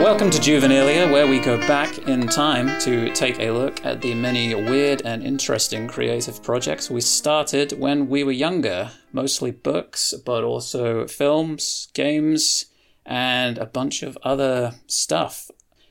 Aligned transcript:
Welcome 0.00 0.30
to 0.30 0.38
Juvenilia, 0.38 1.12
where 1.12 1.26
we 1.26 1.38
go 1.38 1.58
back 1.68 2.08
in 2.08 2.26
time 2.26 2.80
to 2.80 3.12
take 3.12 3.38
a 3.38 3.50
look 3.50 3.84
at 3.84 4.00
the 4.00 4.14
many 4.14 4.54
weird 4.54 5.02
and 5.04 5.22
interesting 5.22 5.86
creative 5.86 6.42
projects 6.42 6.88
we 6.88 7.02
started 7.02 7.78
when 7.78 8.08
we 8.08 8.24
were 8.24 8.32
younger. 8.32 8.92
Mostly 9.12 9.50
books, 9.50 10.14
but 10.24 10.42
also 10.42 11.06
films, 11.06 11.88
games, 11.92 12.64
and 13.04 13.58
a 13.58 13.66
bunch 13.66 14.02
of 14.02 14.16
other 14.22 14.72
stuff. 14.86 15.50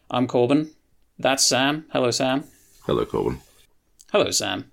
I'm 0.10 0.26
Corbin. 0.26 0.72
That's 1.20 1.46
Sam. 1.46 1.86
Hello, 1.92 2.10
Sam. 2.10 2.46
Hello, 2.88 3.06
Corbin. 3.06 3.42
Hello, 4.12 4.32
Sam. 4.32 4.72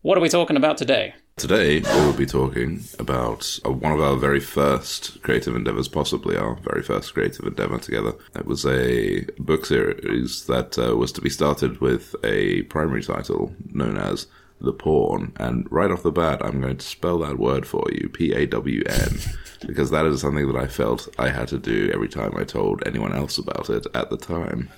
What 0.00 0.16
are 0.16 0.22
we 0.22 0.30
talking 0.30 0.56
about 0.56 0.78
today? 0.78 1.12
Today, 1.40 1.80
we 1.80 2.04
will 2.04 2.12
be 2.12 2.26
talking 2.26 2.84
about 2.98 3.58
one 3.64 3.92
of 3.92 4.00
our 4.02 4.14
very 4.14 4.40
first 4.40 5.22
creative 5.22 5.56
endeavors, 5.56 5.88
possibly 5.88 6.36
our 6.36 6.54
very 6.56 6.82
first 6.82 7.14
creative 7.14 7.46
endeavor 7.46 7.78
together. 7.78 8.12
It 8.36 8.44
was 8.44 8.66
a 8.66 9.24
book 9.38 9.64
series 9.64 10.44
that 10.48 10.78
uh, 10.78 10.94
was 10.96 11.12
to 11.12 11.22
be 11.22 11.30
started 11.30 11.80
with 11.80 12.14
a 12.22 12.64
primary 12.64 13.02
title 13.02 13.54
known 13.72 13.96
as 13.96 14.26
The 14.60 14.74
Pawn. 14.74 15.32
And 15.36 15.66
right 15.72 15.90
off 15.90 16.02
the 16.02 16.12
bat, 16.12 16.44
I'm 16.44 16.60
going 16.60 16.76
to 16.76 16.86
spell 16.86 17.16
that 17.20 17.38
word 17.38 17.66
for 17.66 17.86
you 17.90 18.10
P 18.10 18.34
A 18.34 18.44
W 18.44 18.82
N, 18.84 19.18
because 19.66 19.90
that 19.92 20.04
is 20.04 20.20
something 20.20 20.46
that 20.46 20.60
I 20.60 20.66
felt 20.66 21.08
I 21.18 21.30
had 21.30 21.48
to 21.48 21.58
do 21.58 21.90
every 21.94 22.08
time 22.08 22.34
I 22.36 22.44
told 22.44 22.86
anyone 22.86 23.16
else 23.16 23.38
about 23.38 23.70
it 23.70 23.86
at 23.94 24.10
the 24.10 24.18
time. 24.18 24.68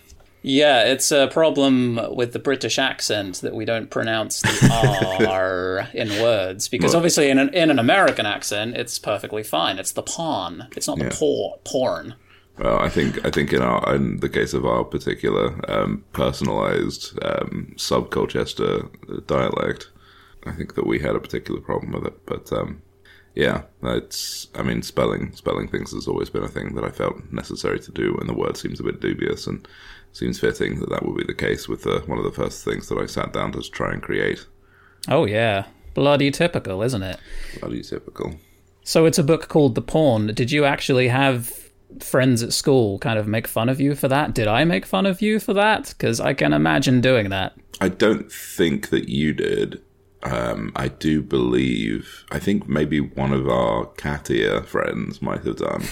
Yeah, 0.45 0.83
it's 0.85 1.13
a 1.13 1.29
problem 1.29 2.01
with 2.17 2.33
the 2.33 2.39
British 2.41 2.79
accent 2.79 3.41
that 3.43 3.55
we 3.55 3.65
don't 3.65 3.91
pronounce 3.91 4.41
the 4.43 5.27
R 5.29 5.89
in 5.95 6.09
words 6.21 6.69
because 6.69 6.91
Well- 6.91 6.97
obviously 6.99 7.31
in 7.31 7.39
an 7.39 7.49
in 7.55 7.71
an 7.71 7.79
American 7.79 8.27
accent 8.27 8.77
it's 8.77 8.99
perfectly 8.99 9.43
fine. 9.45 9.79
It's 9.79 9.93
the 9.93 10.03
pawn. 10.03 10.67
It's 10.77 10.89
not 10.89 10.99
the 10.99 11.05
Yeah. 11.05 11.11
por- 11.17 11.59
porn. 11.65 12.15
Well, 12.59 12.79
I 12.79 12.89
think 12.91 13.25
I 13.25 13.31
think 13.31 13.53
in 13.53 13.63
our 13.63 13.95
in 13.95 14.19
the 14.19 14.29
case 14.29 14.53
of 14.53 14.67
our 14.67 14.85
particular 14.85 15.55
um, 15.71 16.05
personalized 16.13 17.19
um, 17.25 17.73
sub 17.77 18.11
Colchester 18.11 18.89
dialect, 19.27 19.91
I 20.45 20.53
think 20.53 20.75
that 20.75 20.87
we 20.87 20.99
had 20.99 21.15
a 21.17 21.21
particular 21.21 21.61
problem 21.61 21.93
with 21.93 22.05
it. 22.07 22.27
But 22.27 22.53
um, 22.53 22.83
yeah, 23.35 23.63
it's 23.83 24.49
I 24.55 24.63
mean 24.63 24.83
spelling 24.83 25.33
spelling 25.35 25.69
things 25.69 25.93
has 25.93 26.07
always 26.09 26.29
been 26.31 26.43
a 26.43 26.49
thing 26.49 26.75
that 26.75 26.85
I 26.85 26.91
felt 26.91 27.33
necessary 27.33 27.79
to 27.81 27.91
do, 27.93 28.17
and 28.21 28.29
the 28.29 28.35
word 28.35 28.57
seems 28.57 28.81
a 28.81 28.85
bit 28.85 29.01
dubious, 29.01 29.47
and 29.47 29.67
seems 30.13 30.39
fitting 30.39 30.79
that 30.81 30.91
that 30.91 31.05
would 31.05 31.17
be 31.17 31.25
the 31.25 31.35
case 31.35 31.69
with 31.69 31.87
uh, 31.87 32.01
one 32.03 32.19
of 32.19 32.25
the 32.25 32.33
first 32.33 32.65
things 32.65 32.89
that 32.89 32.99
I 32.99 33.07
sat 33.07 33.33
down 33.33 33.53
to 33.53 33.63
try 33.63 33.93
and 33.93 34.03
create. 34.03 34.47
Oh 35.09 35.25
yeah, 35.25 35.67
bloody 35.95 36.31
typical, 36.31 36.83
isn't 36.83 37.03
it? 37.03 37.19
Bloody 37.61 37.83
typical. 37.83 38.37
So 38.85 39.07
it's 39.07 39.19
a 39.19 39.25
book 39.25 39.49
called 39.49 39.75
The 39.75 39.83
Pawn. 39.83 40.29
Did 40.29 40.51
you 40.51 40.65
actually 40.65 41.09
have 41.09 41.53
friends 42.01 42.43
at 42.43 42.53
school 42.53 42.99
kind 42.99 43.19
of 43.19 43.27
make 43.27 43.47
fun 43.47 43.69
of 43.69 43.81
you 43.81 43.95
for 43.95 44.09
that? 44.09 44.35
Did 44.35 44.49
I 44.49 44.65
make 44.65 44.87
fun 44.87 45.07
of 45.07 45.23
you 45.23 45.39
for 45.39 45.55
that? 45.55 45.95
Because 45.97 46.21
I 46.21 46.35
can 46.35 46.53
imagine 46.53 47.01
doing 47.01 47.31
that. 47.31 47.55
I 47.81 47.89
don't 47.89 48.31
think 48.31 48.91
that 48.91 49.09
you 49.09 49.33
did. 49.33 49.83
Um, 50.23 50.73
I 50.77 50.89
do 50.89 51.21
believe. 51.21 52.25
I 52.31 52.39
think 52.39 52.69
maybe 52.69 53.01
one 53.01 53.33
of 53.33 53.49
our 53.49 53.87
cattier 53.87 54.65
friends 54.65 55.21
might 55.21 55.45
have 55.45 55.57
done. 55.57 55.85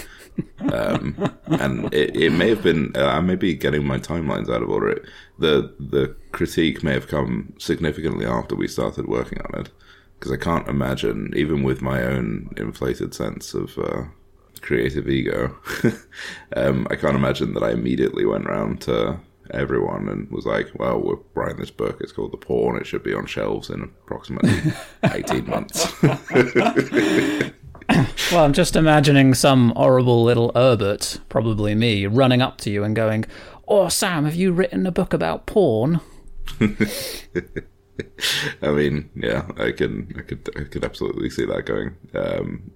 Um, 0.71 1.15
and 1.47 1.93
it, 1.93 2.15
it 2.15 2.31
may 2.31 2.49
have 2.49 2.63
been. 2.63 2.91
Uh, 2.95 3.05
I 3.05 3.19
may 3.19 3.35
be 3.35 3.53
getting 3.53 3.85
my 3.85 3.97
timelines 3.97 4.49
out 4.49 4.61
of 4.61 4.69
order. 4.69 5.03
The 5.39 5.73
The 5.79 6.15
critique 6.31 6.83
may 6.83 6.93
have 6.93 7.07
come 7.07 7.53
significantly 7.57 8.25
after 8.25 8.55
we 8.55 8.67
started 8.67 9.07
working 9.07 9.39
on 9.41 9.59
it, 9.61 9.69
because 10.19 10.31
I 10.31 10.37
can't 10.37 10.67
imagine, 10.67 11.33
even 11.35 11.63
with 11.63 11.81
my 11.81 12.03
own 12.03 12.53
inflated 12.57 13.13
sense 13.13 13.53
of 13.53 13.77
uh, 13.77 14.03
creative 14.61 15.09
ego, 15.09 15.57
um, 16.55 16.87
I 16.89 16.95
can't 16.95 17.15
imagine 17.15 17.53
that 17.53 17.63
I 17.63 17.71
immediately 17.71 18.25
went 18.25 18.45
round 18.45 18.81
to 18.81 19.19
everyone 19.51 20.07
and 20.07 20.29
was 20.31 20.45
like, 20.45 20.67
"Well, 20.75 20.99
we're 21.01 21.17
writing 21.33 21.57
this 21.57 21.71
book. 21.71 21.97
It's 22.01 22.11
called 22.11 22.31
The 22.31 22.37
Pawn. 22.37 22.77
It 22.77 22.87
should 22.87 23.03
be 23.03 23.13
on 23.13 23.25
shelves 23.25 23.69
in 23.69 23.83
approximately 23.83 24.73
eighteen 25.11 25.47
months." 25.47 25.91
Well, 28.31 28.45
I'm 28.45 28.53
just 28.53 28.75
imagining 28.77 29.33
some 29.33 29.73
horrible 29.75 30.23
little 30.23 30.51
Herbert, 30.55 31.19
probably 31.27 31.75
me, 31.75 32.05
running 32.05 32.41
up 32.41 32.57
to 32.59 32.69
you 32.69 32.83
and 32.83 32.95
going, 32.95 33.25
Oh, 33.67 33.89
Sam, 33.89 34.25
have 34.25 34.35
you 34.35 34.53
written 34.53 34.85
a 34.85 34.91
book 34.91 35.13
about 35.13 35.45
porn? 35.45 35.99
I 38.61 38.71
mean, 38.71 39.09
yeah, 39.15 39.47
I 39.57 39.71
can, 39.71 40.13
I 40.17 40.21
could, 40.21 40.49
I 40.55 40.63
could 40.63 40.85
absolutely 40.85 41.29
see 41.29 41.45
that 41.45 41.65
going, 41.65 41.95
um, 42.13 42.71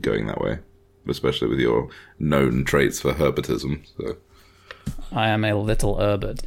going 0.00 0.26
that 0.26 0.40
way, 0.40 0.60
especially 1.08 1.48
with 1.48 1.60
your 1.60 1.88
known 2.18 2.64
traits 2.64 3.00
for 3.00 3.12
herpetism. 3.12 3.86
So. 3.98 4.16
I 5.12 5.28
am 5.28 5.44
a 5.44 5.54
little 5.54 5.98
Herbert. 5.98 6.40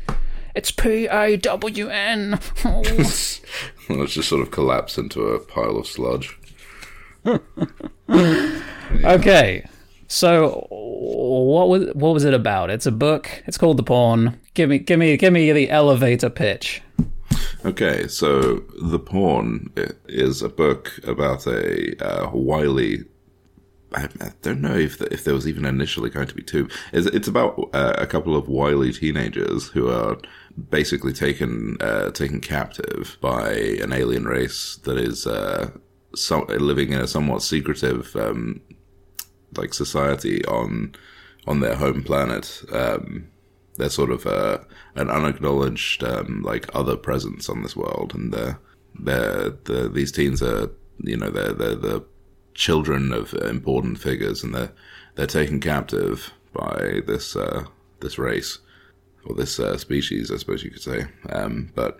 It's 0.55 0.71
P 0.71 1.05
A 1.05 1.37
W 1.37 1.89
N. 1.89 2.39
It's 3.89 4.13
just 4.13 4.27
sort 4.27 4.41
of 4.41 4.51
collapse 4.51 4.97
into 4.97 5.27
a 5.27 5.39
pile 5.39 5.77
of 5.77 5.87
sludge. 5.87 6.37
Okay, 9.03 9.67
so 10.07 10.67
what 10.69 11.67
was 11.67 11.93
what 11.93 12.13
was 12.13 12.23
it 12.23 12.33
about? 12.33 12.69
It's 12.69 12.85
a 12.85 12.91
book. 12.91 13.43
It's 13.45 13.57
called 13.57 13.77
The 13.77 13.83
Pawn. 13.83 14.39
Give 14.53 14.69
me, 14.69 14.79
give 14.79 14.99
me, 14.99 15.17
give 15.17 15.33
me 15.33 15.51
the 15.51 15.69
elevator 15.69 16.29
pitch. 16.29 16.81
Okay, 17.65 18.07
so 18.07 18.63
The 18.81 18.99
Pawn 18.99 19.71
is 20.07 20.41
a 20.41 20.49
book 20.49 20.99
about 21.05 21.45
a 21.47 21.95
uh, 22.03 22.31
wily. 22.31 23.05
I 23.93 24.07
don't 24.41 24.61
know 24.61 24.75
if 24.75 25.01
if 25.01 25.23
there 25.23 25.33
was 25.33 25.47
even 25.47 25.65
initially 25.65 26.09
going 26.09 26.27
to 26.27 26.35
be 26.35 26.43
two. 26.43 26.67
It's, 26.93 27.07
it's 27.07 27.27
about 27.27 27.69
uh, 27.73 27.93
a 27.97 28.07
couple 28.07 28.35
of 28.35 28.47
wily 28.47 28.93
teenagers 28.93 29.67
who 29.67 29.89
are 29.89 30.17
basically 30.69 31.13
taken 31.13 31.77
uh, 31.81 32.11
taken 32.11 32.41
captive 32.41 33.17
by 33.21 33.51
an 33.51 33.93
alien 33.93 34.25
race 34.25 34.77
that 34.83 34.97
is 34.97 35.27
uh, 35.27 35.71
so, 36.15 36.41
living 36.49 36.93
in 36.93 37.01
a 37.01 37.07
somewhat 37.07 37.41
secretive 37.41 38.15
um, 38.15 38.61
like 39.55 39.73
society 39.73 40.43
on 40.45 40.95
on 41.45 41.59
their 41.59 41.75
home 41.75 42.03
planet. 42.03 42.63
Um, 42.71 43.29
they're 43.77 43.89
sort 43.89 44.11
of 44.11 44.25
uh, 44.25 44.59
an 44.95 45.09
unacknowledged 45.09 46.03
um, 46.03 46.41
like 46.43 46.73
other 46.73 46.95
presence 46.95 47.47
on 47.47 47.61
this 47.61 47.75
world, 47.75 48.13
and 48.15 48.33
they're, 48.33 48.59
they're, 48.99 49.49
the 49.65 49.89
these 49.93 50.11
teens 50.11 50.41
are 50.41 50.69
you 50.99 51.17
know 51.17 51.29
they're 51.29 51.53
they're 51.53 51.75
the 51.75 52.03
children 52.53 53.13
of 53.13 53.33
important 53.33 53.99
figures, 53.99 54.43
and 54.43 54.53
they're 54.53 54.71
they're 55.15 55.27
taken 55.27 55.59
captive 55.59 56.33
by 56.53 57.01
this 57.05 57.35
uh, 57.35 57.65
this 57.99 58.17
race 58.17 58.59
or 59.25 59.35
this 59.35 59.59
uh, 59.59 59.77
species, 59.77 60.31
I 60.31 60.37
suppose 60.37 60.63
you 60.63 60.71
could 60.71 60.81
say. 60.81 61.05
Um, 61.29 61.71
but 61.75 61.99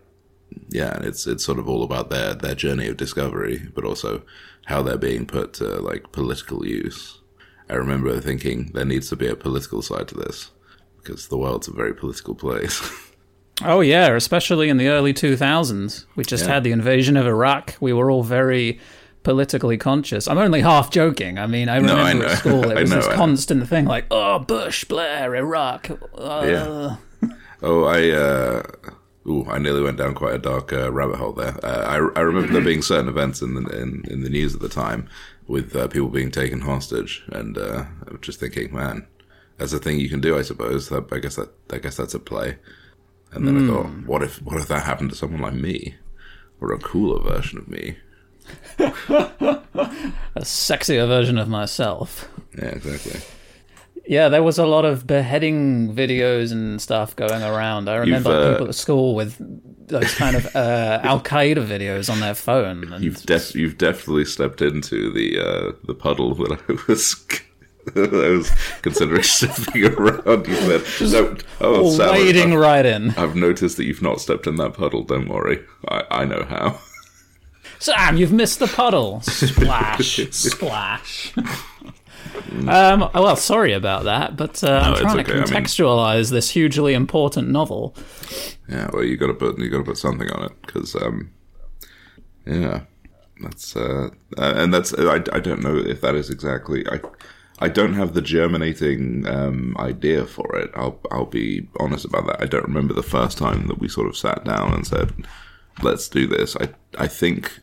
yeah, 0.69 0.99
it's 1.01 1.27
it's 1.27 1.43
sort 1.45 1.59
of 1.59 1.67
all 1.67 1.83
about 1.83 2.09
their 2.09 2.33
their 2.33 2.55
journey 2.55 2.87
of 2.87 2.97
discovery, 2.97 3.67
but 3.75 3.83
also 3.83 4.21
how 4.65 4.81
they're 4.83 4.97
being 4.97 5.25
put 5.25 5.53
to 5.53 5.65
like 5.81 6.11
political 6.11 6.65
use. 6.65 7.19
I 7.69 7.73
remember 7.75 8.19
thinking 8.21 8.71
there 8.73 8.85
needs 8.85 9.09
to 9.09 9.15
be 9.15 9.27
a 9.27 9.35
political 9.35 9.81
side 9.81 10.07
to 10.09 10.15
this 10.15 10.51
because 10.97 11.27
the 11.27 11.37
world's 11.37 11.67
a 11.67 11.73
very 11.73 11.93
political 11.93 12.35
place. 12.35 12.81
Oh 13.65 13.81
yeah, 13.81 14.15
especially 14.15 14.69
in 14.69 14.77
the 14.77 14.87
early 14.89 15.15
2000s. 15.15 16.05
We 16.15 16.23
just 16.23 16.45
Yeah. 16.45 16.53
had 16.53 16.63
the 16.63 16.71
invasion 16.71 17.17
of 17.17 17.25
Iraq. 17.25 17.73
We 17.79 17.91
were 17.91 18.11
all 18.11 18.21
very 18.21 18.79
politically 19.23 19.77
conscious. 19.77 20.27
I'm 20.27 20.37
only 20.37 20.61
half 20.61 20.91
joking. 20.91 21.39
I 21.39 21.47
mean, 21.47 21.67
I 21.67 21.79
No, 21.79 21.95
remember 21.97 22.27
I 22.27 22.31
at 22.33 22.37
school 22.37 22.69
it 22.69 22.75
was 22.81 22.91
know, 22.91 22.97
this 22.97 23.07
constant 23.15 23.67
thing 23.67 23.85
like, 23.85 24.05
"Oh, 24.11 24.37
Bush, 24.37 24.83
Blair, 24.85 25.35
Iraq." 25.35 25.89
Uh, 26.15 26.45
Yeah. 26.47 26.95
oh, 27.63 27.83
I 27.85 28.11
uh, 28.11 28.61
ooh, 29.27 29.45
I 29.49 29.59
nearly 29.59 29.81
went 29.81 29.97
down 29.97 30.13
quite 30.13 30.35
a 30.35 30.39
dark 30.39 30.71
uh, 30.71 30.91
rabbit 30.91 31.17
hole 31.17 31.33
there. 31.33 31.57
Uh, 31.63 31.83
I 31.85 32.19
I 32.19 32.21
remember 32.21 32.53
there 32.53 32.61
being 32.61 32.81
certain 32.81 33.09
events 33.09 33.41
in 33.41 33.53
the 33.55 33.81
in, 33.81 34.03
in 34.09 34.23
the 34.23 34.29
news 34.29 34.55
at 34.55 34.61
the 34.61 34.69
time 34.69 35.09
with 35.47 35.75
uh, 35.75 35.87
people 35.87 36.09
being 36.09 36.31
taken 36.31 36.61
hostage, 36.61 37.23
and 37.31 37.57
uh, 37.57 37.85
I 38.07 38.11
was 38.11 38.21
just 38.21 38.39
thinking, 38.39 38.73
man, 38.73 39.07
that's 39.57 39.73
a 39.73 39.79
thing 39.79 39.99
you 39.99 40.09
can 40.09 40.21
do, 40.21 40.37
I 40.37 40.41
suppose. 40.41 40.89
That, 40.89 41.11
I 41.11 41.19
guess 41.19 41.35
that 41.35 41.49
I 41.71 41.77
guess 41.79 41.97
that's 41.97 42.13
a 42.13 42.19
play. 42.19 42.57
And 43.33 43.45
then 43.45 43.57
I 43.57 43.67
thought, 43.67 43.87
what 44.05 44.23
if 44.23 44.41
what 44.41 44.61
if 44.61 44.67
that 44.69 44.83
happened 44.83 45.09
to 45.09 45.15
someone 45.15 45.41
like 45.41 45.53
me, 45.53 45.95
or 46.61 46.71
a 46.71 46.79
cooler 46.79 47.21
version 47.21 47.57
of 47.57 47.67
me? 47.67 47.97
a 48.79 50.41
sexier 50.41 51.05
version 51.07 51.37
of 51.37 51.49
myself. 51.49 52.29
Yeah, 52.57 52.69
exactly. 52.69 53.19
Yeah, 54.05 54.29
there 54.29 54.43
was 54.43 54.57
a 54.57 54.65
lot 54.65 54.85
of 54.85 55.05
beheading 55.07 55.93
videos 55.93 56.51
and 56.51 56.81
stuff 56.81 57.15
going 57.15 57.43
around. 57.43 57.89
I 57.89 57.95
remember 57.97 58.31
uh, 58.31 58.51
people 58.53 58.67
at 58.69 58.75
school 58.75 59.15
with 59.15 59.37
those 59.87 60.13
kind 60.13 60.35
of 60.35 60.45
uh, 60.55 60.99
Al 61.03 61.21
Qaeda 61.21 61.65
videos 61.65 62.09
on 62.09 62.19
their 62.19 62.35
phone. 62.35 62.91
And 62.91 63.03
You've 63.03 63.23
def- 63.23 63.55
you've 63.55 63.77
definitely 63.77 64.25
stepped 64.25 64.61
into 64.61 65.11
the 65.11 65.39
uh, 65.39 65.71
the 65.85 65.93
puddle 65.93 66.35
that 66.35 66.59
I 66.69 66.73
was 66.87 67.15
I 67.95 67.99
was 67.99 68.51
considering 68.81 69.23
stepping 69.23 69.85
around. 69.85 70.47
You 70.47 70.79
said, 71.07 71.11
no, 71.11 71.37
"Oh, 71.61 71.89
Sam, 71.91 72.11
wading 72.11 72.53
I've, 72.53 72.59
right 72.59 72.85
in. 72.85 73.11
I've 73.11 73.35
noticed 73.35 73.77
that 73.77 73.85
you've 73.85 74.01
not 74.01 74.19
stepped 74.21 74.47
in 74.47 74.57
that 74.57 74.73
puddle. 74.73 75.03
Don't 75.03 75.29
worry, 75.29 75.63
I, 75.87 76.03
I 76.11 76.25
know 76.25 76.45
how." 76.47 76.79
Sam, 77.79 78.17
you've 78.17 78.33
missed 78.33 78.59
the 78.59 78.67
puddle. 78.67 79.21
Splash, 79.21 80.19
splash. 80.31 81.33
Um, 82.67 83.09
well, 83.13 83.35
sorry 83.35 83.73
about 83.73 84.03
that, 84.05 84.35
but 84.35 84.63
uh, 84.63 84.81
I'm 84.83 84.91
it's 84.93 85.01
trying 85.01 85.19
okay. 85.19 85.31
to 85.33 85.37
I 85.37 85.39
mean- 85.39 85.45
contextualize 85.47 86.31
this 86.31 86.51
hugely 86.51 86.93
important 86.93 87.49
novel. 87.49 87.95
Yeah, 88.69 88.89
well, 88.91 89.03
you 89.03 89.17
got 89.17 89.27
to 89.27 89.33
put 89.33 89.57
you 89.59 89.69
got 89.69 89.77
to 89.79 89.83
put 89.83 89.97
something 89.97 90.29
on 90.31 90.45
it 90.45 90.61
because, 90.65 90.95
um, 90.95 91.31
yeah, 92.45 92.81
that's 93.41 93.75
uh, 93.75 94.09
and 94.37 94.73
that's 94.73 94.93
I, 94.93 95.15
I 95.31 95.39
don't 95.39 95.61
know 95.61 95.77
if 95.77 96.01
that 96.01 96.15
is 96.15 96.29
exactly 96.29 96.85
I 96.87 96.99
I 97.59 97.69
don't 97.69 97.93
have 97.93 98.13
the 98.13 98.21
germinating 98.21 99.25
um, 99.27 99.75
idea 99.79 100.25
for 100.25 100.55
it. 100.57 100.69
I'll 100.75 100.99
I'll 101.11 101.25
be 101.25 101.67
honest 101.79 102.05
about 102.05 102.27
that. 102.27 102.41
I 102.41 102.45
don't 102.45 102.65
remember 102.67 102.93
the 102.93 103.03
first 103.03 103.37
time 103.37 103.67
that 103.67 103.79
we 103.79 103.87
sort 103.87 104.07
of 104.07 104.17
sat 104.17 104.43
down 104.43 104.73
and 104.73 104.85
said, 104.85 105.13
"Let's 105.81 106.07
do 106.09 106.27
this." 106.27 106.55
I 106.57 106.69
I 106.97 107.07
think 107.07 107.59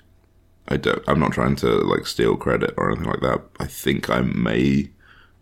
I 0.69 0.77
don't. 0.77 1.03
I'm 1.07 1.21
not 1.21 1.33
trying 1.33 1.57
to 1.57 1.69
like 1.69 2.07
steal 2.07 2.37
credit 2.37 2.75
or 2.77 2.91
anything 2.91 3.11
like 3.11 3.21
that. 3.21 3.43
I 3.61 3.67
think 3.67 4.09
I 4.09 4.23
may 4.23 4.91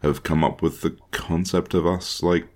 have 0.03 0.23
come 0.23 0.43
up 0.43 0.63
with 0.63 0.81
the 0.81 0.97
concept 1.13 1.75
of 1.75 1.87
us 1.87 2.23
like 2.23 2.49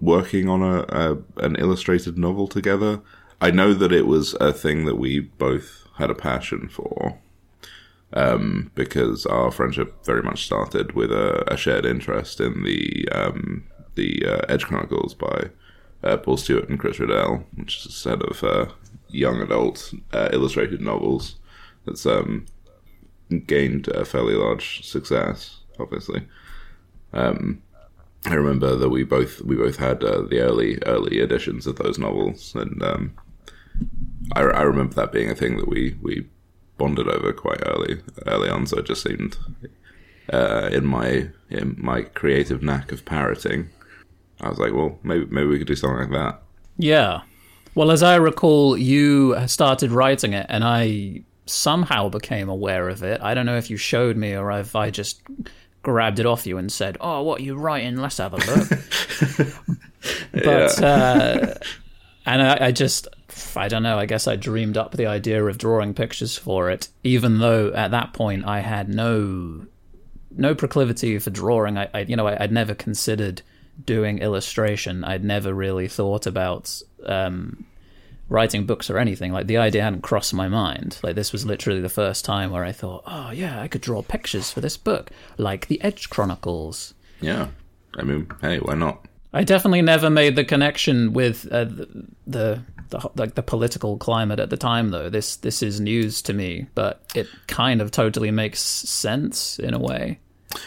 working 0.00 0.48
on 0.48 0.62
a, 0.62 0.84
a 0.88 1.18
an 1.36 1.56
illustrated 1.56 2.18
novel 2.18 2.48
together. 2.48 3.00
I 3.40 3.50
know 3.50 3.74
that 3.74 3.92
it 3.92 4.06
was 4.06 4.34
a 4.34 4.52
thing 4.52 4.86
that 4.86 4.96
we 4.96 5.20
both 5.20 5.86
had 5.98 6.10
a 6.10 6.14
passion 6.14 6.68
for, 6.68 7.18
um, 8.12 8.70
because 8.74 9.26
our 9.26 9.50
friendship 9.50 10.04
very 10.04 10.22
much 10.22 10.46
started 10.46 10.92
with 10.92 11.12
a, 11.12 11.44
a 11.52 11.56
shared 11.56 11.86
interest 11.86 12.40
in 12.40 12.64
the 12.64 13.08
um, 13.12 13.64
the 13.94 14.24
uh, 14.26 14.40
Edge 14.48 14.64
Chronicles 14.64 15.14
by 15.14 15.50
uh, 16.02 16.16
Paul 16.16 16.36
Stewart 16.36 16.68
and 16.68 16.78
Chris 16.78 16.98
Riddell, 16.98 17.44
which 17.54 17.78
is 17.78 17.86
a 17.86 17.92
set 17.92 18.22
of 18.22 18.42
uh, 18.42 18.66
young 19.16 19.40
adult 19.40 19.92
uh, 20.12 20.28
illustrated 20.32 20.80
novels 20.80 21.36
that's 21.84 22.06
um, 22.06 22.46
gained 23.46 23.88
a 23.88 24.04
fairly 24.04 24.34
large 24.34 24.84
success, 24.84 25.58
obviously. 25.78 26.26
Um, 27.12 27.62
I 28.24 28.34
remember 28.34 28.74
that 28.74 28.88
we 28.88 29.04
both 29.04 29.40
we 29.42 29.56
both 29.56 29.76
had 29.76 30.02
uh, 30.02 30.22
the 30.22 30.40
early 30.40 30.78
early 30.86 31.20
editions 31.20 31.66
of 31.66 31.76
those 31.76 31.98
novels, 31.98 32.54
and 32.54 32.82
um, 32.82 33.14
I, 34.34 34.40
I 34.40 34.62
remember 34.62 34.94
that 34.94 35.12
being 35.12 35.30
a 35.30 35.36
thing 35.36 35.56
that 35.58 35.68
we 35.68 35.96
we 36.02 36.26
bonded 36.76 37.08
over 37.08 37.32
quite 37.32 37.62
early 37.66 38.02
early 38.26 38.48
on. 38.48 38.66
So 38.66 38.78
it 38.78 38.86
just 38.86 39.02
seemed 39.02 39.38
uh, 40.32 40.68
in 40.72 40.86
my 40.86 41.28
in 41.50 41.76
my 41.78 42.02
creative 42.02 42.62
knack 42.62 42.90
of 42.90 43.04
parroting, 43.04 43.70
I 44.40 44.48
was 44.48 44.58
like, 44.58 44.72
well, 44.72 44.98
maybe 45.02 45.26
maybe 45.26 45.46
we 45.46 45.58
could 45.58 45.68
do 45.68 45.76
something 45.76 46.10
like 46.10 46.10
that. 46.10 46.42
Yeah. 46.78 47.22
Well, 47.76 47.90
as 47.90 48.02
I 48.02 48.16
recall, 48.16 48.74
you 48.74 49.36
started 49.46 49.92
writing 49.92 50.32
it, 50.32 50.46
and 50.48 50.64
I 50.64 51.24
somehow 51.44 52.08
became 52.08 52.48
aware 52.48 52.88
of 52.88 53.02
it. 53.02 53.20
I 53.20 53.34
don't 53.34 53.44
know 53.44 53.58
if 53.58 53.68
you 53.68 53.76
showed 53.76 54.16
me 54.16 54.34
or 54.34 54.50
if 54.50 54.74
I 54.74 54.88
just 54.88 55.20
grabbed 55.82 56.18
it 56.18 56.24
off 56.24 56.46
you 56.46 56.56
and 56.56 56.72
said, 56.72 56.96
"Oh, 57.02 57.20
what 57.20 57.40
are 57.40 57.44
you 57.44 57.54
writing? 57.54 57.98
Let's 57.98 58.16
have 58.16 58.32
a 58.32 58.38
look." 58.38 59.52
but 60.32 60.82
uh, 60.82 61.54
and 62.24 62.42
I, 62.42 62.66
I 62.68 62.72
just 62.72 63.08
I 63.54 63.68
don't 63.68 63.82
know. 63.82 63.98
I 63.98 64.06
guess 64.06 64.26
I 64.26 64.36
dreamed 64.36 64.78
up 64.78 64.92
the 64.92 65.06
idea 65.06 65.44
of 65.44 65.58
drawing 65.58 65.92
pictures 65.92 66.38
for 66.38 66.70
it, 66.70 66.88
even 67.04 67.40
though 67.40 67.74
at 67.74 67.90
that 67.90 68.14
point 68.14 68.46
I 68.46 68.60
had 68.60 68.88
no 68.88 69.66
no 70.30 70.54
proclivity 70.54 71.18
for 71.18 71.28
drawing. 71.28 71.76
I, 71.76 71.90
I 71.92 72.00
you 72.00 72.16
know 72.16 72.26
I, 72.26 72.42
I'd 72.42 72.52
never 72.52 72.74
considered 72.74 73.42
doing 73.84 74.20
illustration. 74.20 75.04
I'd 75.04 75.24
never 75.24 75.52
really 75.52 75.88
thought 75.88 76.26
about 76.26 76.80
um, 77.04 77.66
writing 78.28 78.66
books 78.66 78.90
or 78.90 78.98
anything. 78.98 79.32
Like 79.32 79.46
the 79.46 79.58
idea 79.58 79.82
hadn't 79.82 80.02
crossed 80.02 80.34
my 80.34 80.48
mind. 80.48 80.98
Like 81.02 81.14
this 81.14 81.32
was 81.32 81.46
literally 81.46 81.80
the 81.80 81.88
first 81.88 82.24
time 82.24 82.50
where 82.50 82.64
I 82.64 82.72
thought, 82.72 83.02
oh 83.06 83.30
yeah, 83.30 83.60
I 83.60 83.68
could 83.68 83.80
draw 83.80 84.02
pictures 84.02 84.50
for 84.50 84.60
this 84.60 84.76
book, 84.76 85.10
like 85.36 85.66
the 85.66 85.82
Edge 85.82 86.10
Chronicles. 86.10 86.94
Yeah, 87.20 87.48
I 87.96 88.02
mean, 88.02 88.28
hey, 88.40 88.58
why 88.58 88.74
not? 88.74 89.06
I 89.32 89.44
definitely 89.44 89.82
never 89.82 90.08
made 90.08 90.36
the 90.36 90.44
connection 90.44 91.12
with 91.12 91.46
uh, 91.52 91.64
the, 91.64 92.06
the 92.26 92.62
the 92.90 93.10
like 93.16 93.34
the 93.34 93.42
political 93.42 93.96
climate 93.98 94.40
at 94.40 94.50
the 94.50 94.56
time, 94.56 94.90
though. 94.90 95.10
This 95.10 95.36
this 95.36 95.62
is 95.62 95.80
news 95.80 96.22
to 96.22 96.32
me, 96.32 96.66
but 96.74 97.02
it 97.14 97.26
kind 97.46 97.80
of 97.80 97.90
totally 97.90 98.30
makes 98.30 98.60
sense 98.60 99.58
in 99.58 99.74
a 99.74 99.78
way. 99.78 100.20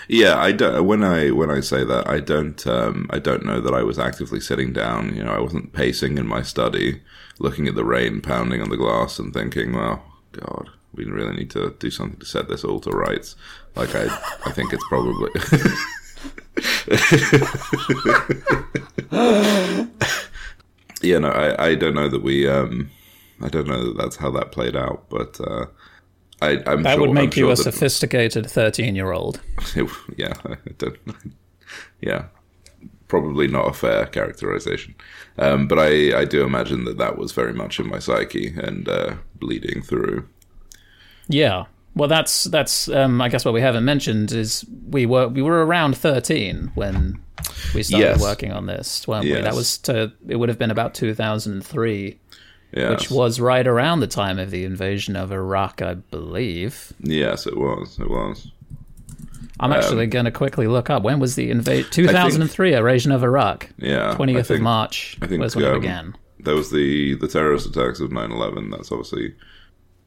Yeah, 0.07 0.37
I 0.37 0.51
don't. 0.51 0.85
When 0.85 1.03
I 1.03 1.31
when 1.31 1.51
I 1.51 1.59
say 1.59 1.83
that, 1.83 2.07
I 2.07 2.19
don't. 2.19 2.65
Um, 2.65 3.07
I 3.11 3.19
don't 3.19 3.45
know 3.45 3.61
that 3.61 3.73
I 3.73 3.83
was 3.83 3.99
actively 3.99 4.39
sitting 4.39 4.73
down. 4.73 5.15
You 5.15 5.23
know, 5.23 5.31
I 5.31 5.39
wasn't 5.39 5.73
pacing 5.73 6.17
in 6.17 6.27
my 6.27 6.41
study, 6.41 7.01
looking 7.39 7.67
at 7.67 7.75
the 7.75 7.85
rain 7.85 8.21
pounding 8.21 8.61
on 8.61 8.69
the 8.69 8.77
glass, 8.77 9.19
and 9.19 9.33
thinking, 9.33 9.73
"Well, 9.73 10.03
God, 10.31 10.69
we 10.93 11.05
really 11.05 11.35
need 11.35 11.51
to 11.51 11.75
do 11.79 11.89
something 11.91 12.19
to 12.19 12.25
set 12.25 12.47
this 12.47 12.63
all 12.63 12.79
to 12.81 12.91
rights." 12.91 13.35
Like 13.75 13.95
I, 13.95 14.05
I 14.45 14.51
think 14.51 14.73
it's 14.73 14.87
probably. 14.87 15.31
yeah, 21.01 21.19
no, 21.19 21.29
I, 21.29 21.67
I 21.69 21.75
don't 21.75 21.95
know 21.95 22.09
that 22.09 22.23
we. 22.23 22.47
Um, 22.47 22.89
I 23.41 23.47
don't 23.47 23.67
know 23.67 23.85
that 23.85 23.97
that's 23.97 24.17
how 24.17 24.31
that 24.31 24.51
played 24.51 24.75
out, 24.75 25.05
but 25.09 25.39
uh, 25.39 25.67
I, 26.41 26.61
I'm 26.65 26.83
That 26.83 26.93
sure, 26.93 27.01
would 27.01 27.09
I'm 27.09 27.15
make 27.15 27.35
you 27.37 27.49
a 27.51 27.55
sophisticated 27.57 28.49
thirteen-year-old. 28.49 29.41
yeah, 30.17 30.33
I 30.45 30.55
don't, 30.77 30.97
yeah, 32.01 32.25
probably 33.07 33.47
not 33.47 33.67
a 33.67 33.73
fair 33.73 34.05
characterization. 34.05 34.95
Um, 35.37 35.67
but 35.67 35.79
I, 35.79 36.19
I 36.21 36.25
do 36.25 36.43
imagine 36.43 36.85
that 36.85 36.97
that 36.97 37.17
was 37.17 37.31
very 37.31 37.53
much 37.53 37.79
in 37.79 37.87
my 37.89 37.99
psyche 37.99 38.53
and 38.57 38.87
uh, 38.87 39.15
bleeding 39.35 39.81
through. 39.81 40.27
Yeah. 41.27 41.65
Well, 41.95 42.07
that's 42.07 42.45
that's. 42.45 42.87
Um, 42.87 43.19
I 43.21 43.29
guess 43.29 43.43
what 43.43 43.53
we 43.53 43.61
haven't 43.61 43.83
mentioned 43.83 44.31
is 44.31 44.63
we 44.89 45.05
were 45.05 45.27
we 45.27 45.41
were 45.41 45.65
around 45.65 45.97
thirteen 45.97 46.71
when 46.75 47.19
we 47.73 47.83
started 47.83 48.05
Yes. 48.05 48.21
working 48.21 48.51
on 48.51 48.67
this, 48.67 49.07
weren't 49.07 49.25
we? 49.25 49.33
That 49.33 49.55
was 49.55 49.77
to. 49.79 50.13
It 50.27 50.37
would 50.37 50.49
have 50.49 50.59
been 50.59 50.71
about 50.71 50.93
two 50.93 51.13
thousand 51.13 51.53
and 51.53 51.65
three, 51.65 52.19
Yes. 52.71 52.89
which 52.91 53.11
was 53.11 53.39
right 53.39 53.65
around 53.65 53.99
the 54.01 54.07
time 54.07 54.37
of 54.37 54.51
the 54.51 54.63
invasion 54.63 55.15
of 55.15 55.31
Iraq, 55.31 55.81
I 55.81 55.95
believe. 55.95 56.93
yes, 56.99 57.47
it 57.47 57.57
was. 57.57 57.97
It 57.99 58.09
was. 58.09 58.51
I'm 59.59 59.73
actually 59.73 60.05
Um, 60.05 60.09
going 60.11 60.25
to 60.25 60.31
quickly 60.31 60.67
look 60.67 60.89
up 60.89 61.03
when 61.03 61.19
was 61.19 61.35
the 61.35 61.49
invasion. 61.51 61.89
2003, 61.91 62.73
invasion 62.75 63.11
of 63.11 63.23
Iraq. 63.23 63.69
Yeah, 63.77 64.11
I 64.11 64.15
20th 64.15 64.49
of 64.51 64.61
March 64.61 65.17
I 65.21 65.27
think 65.27 65.41
was 65.41 65.55
when 65.55 65.65
it 65.65 65.69
um, 65.73 65.81
began. 65.81 66.15
There 66.39 66.55
was 66.55 66.71
the 66.71 67.15
the 67.15 67.27
terrorist 67.27 67.65
attacks 67.65 67.99
of 67.99 68.11
9/11. 68.11 68.71
That's 68.71 68.91
obviously 68.91 69.33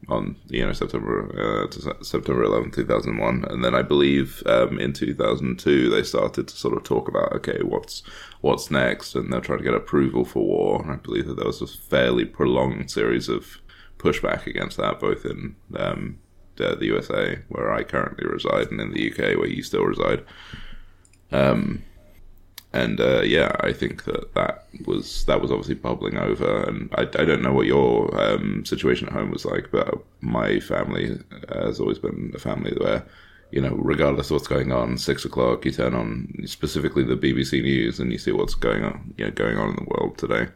on 0.09 0.37
you 0.49 0.65
know 0.67 0.73
September 0.73 1.67
uh, 1.69 2.03
September 2.03 2.43
11, 2.45 2.71
2001, 2.71 3.45
and 3.51 3.63
then 3.65 3.75
I 3.75 3.83
believe 3.83 4.43
um, 4.47 4.79
in 4.81 4.93
2002 4.93 5.91
they 5.91 6.03
started 6.03 6.49
to 6.49 6.57
sort 6.57 6.77
of 6.77 6.85
talk 6.85 7.09
about 7.09 7.33
okay, 7.33 7.59
what's 7.63 8.03
what's 8.43 8.71
next, 8.71 9.15
and 9.15 9.33
they're 9.33 9.41
trying 9.41 9.59
to 9.59 9.65
get 9.65 9.75
approval 9.75 10.25
for 10.25 10.45
war. 10.45 10.83
And 10.83 10.93
I 10.93 10.97
believe 10.97 11.27
that 11.27 11.37
there 11.37 11.47
was 11.47 11.63
a 11.63 11.67
fairly 11.67 12.25
prolonged 12.25 12.91
series 12.91 13.29
of 13.29 13.59
pushback 13.99 14.47
against 14.47 14.77
that, 14.77 15.01
both 15.01 15.25
in 15.25 15.57
um, 15.77 16.19
the, 16.57 16.77
the 16.77 16.87
USA, 16.87 17.39
where 17.49 17.73
I 17.73 17.83
currently 17.85 18.27
reside, 18.27 18.71
and 18.71 18.81
in 18.81 18.93
the 18.93 19.11
UK, 19.11 19.39
where 19.39 19.47
you 19.47 19.63
still 19.63 19.85
reside. 19.85 20.25
Um, 21.31 21.83
and 22.75 23.01
uh, 23.01 23.23
yeah, 23.23 23.55
I 23.61 23.73
think 23.73 24.05
that 24.05 24.35
that 24.35 24.67
was 24.87 25.25
that 25.27 25.41
was 25.41 25.51
obviously 25.51 25.75
bubbling 25.75 26.17
over, 26.17 26.63
and 26.65 26.93
I, 26.95 27.03
I 27.03 27.25
don't 27.25 27.43
know 27.43 27.53
what 27.53 27.67
your 27.67 28.19
um, 28.19 28.65
situation 28.65 29.09
at 29.09 29.13
home 29.13 29.31
was 29.31 29.45
like, 29.45 29.71
but 29.71 30.03
my 30.21 30.59
family 30.59 31.19
has 31.51 31.81
always 31.81 31.99
been 31.99 32.33
a 32.35 32.39
family 32.39 32.75
where, 32.79 33.05
you 33.53 33.61
know, 33.61 33.75
regardless 33.77 34.31
of 34.31 34.37
what's 34.37 34.49
going 34.49 34.73
on, 34.73 34.97
six 34.97 35.25
o'clock, 35.25 35.65
you 35.65 35.73
turn 35.73 35.95
on 35.95 36.35
specifically 36.47 37.05
the 37.05 37.17
BBC 37.17 37.63
News 37.63 38.01
and 38.01 38.11
you 38.11 38.19
see 38.19 38.33
what's 38.33 38.55
going 38.55 38.83
on, 38.83 39.15
you 39.19 39.27
know, 39.27 39.31
going 39.31 39.59
on 39.59 39.69
in 39.71 39.77
the 39.77 39.85
world 39.85 40.17
today. 40.17 40.49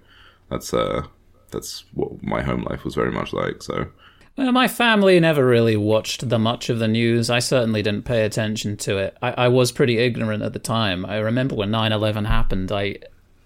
That's 0.50 0.72
uh, 0.72 1.06
that's 1.50 1.84
what 1.92 2.22
my 2.22 2.42
home 2.42 2.62
life 2.62 2.84
was 2.84 2.94
very 2.94 3.12
much 3.12 3.34
like. 3.34 3.62
So 3.62 3.88
Well, 4.36 4.50
my 4.50 4.66
family 4.66 5.20
never 5.20 5.46
really 5.46 5.76
watched 5.76 6.26
the 6.28 6.38
much 6.38 6.70
of 6.70 6.78
the 6.78 6.88
news. 6.88 7.28
I 7.28 7.38
certainly 7.38 7.82
didn't 7.82 8.06
pay 8.06 8.24
attention 8.24 8.78
to 8.78 8.96
it. 8.96 9.16
I, 9.20 9.32
I 9.32 9.48
was 9.48 9.72
pretty 9.72 9.98
ignorant 9.98 10.42
at 10.42 10.54
the 10.54 10.58
time. 10.58 11.04
I 11.04 11.18
remember 11.18 11.54
when 11.54 11.70
9/11 11.70 12.26
happened. 12.26 12.72
I, 12.72 12.96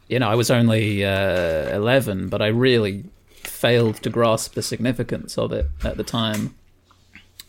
you 0.08 0.20
know, 0.20 0.28
I 0.28 0.36
was 0.36 0.50
only 0.50 1.04
uh, 1.04 1.74
11, 1.74 2.28
but 2.28 2.40
I 2.40 2.46
really 2.46 3.04
failed 3.42 3.96
to 3.96 4.10
grasp 4.10 4.54
the 4.54 4.62
significance 4.62 5.36
of 5.36 5.52
it 5.52 5.66
at 5.82 5.96
the 5.96 6.04
time. 6.04 6.54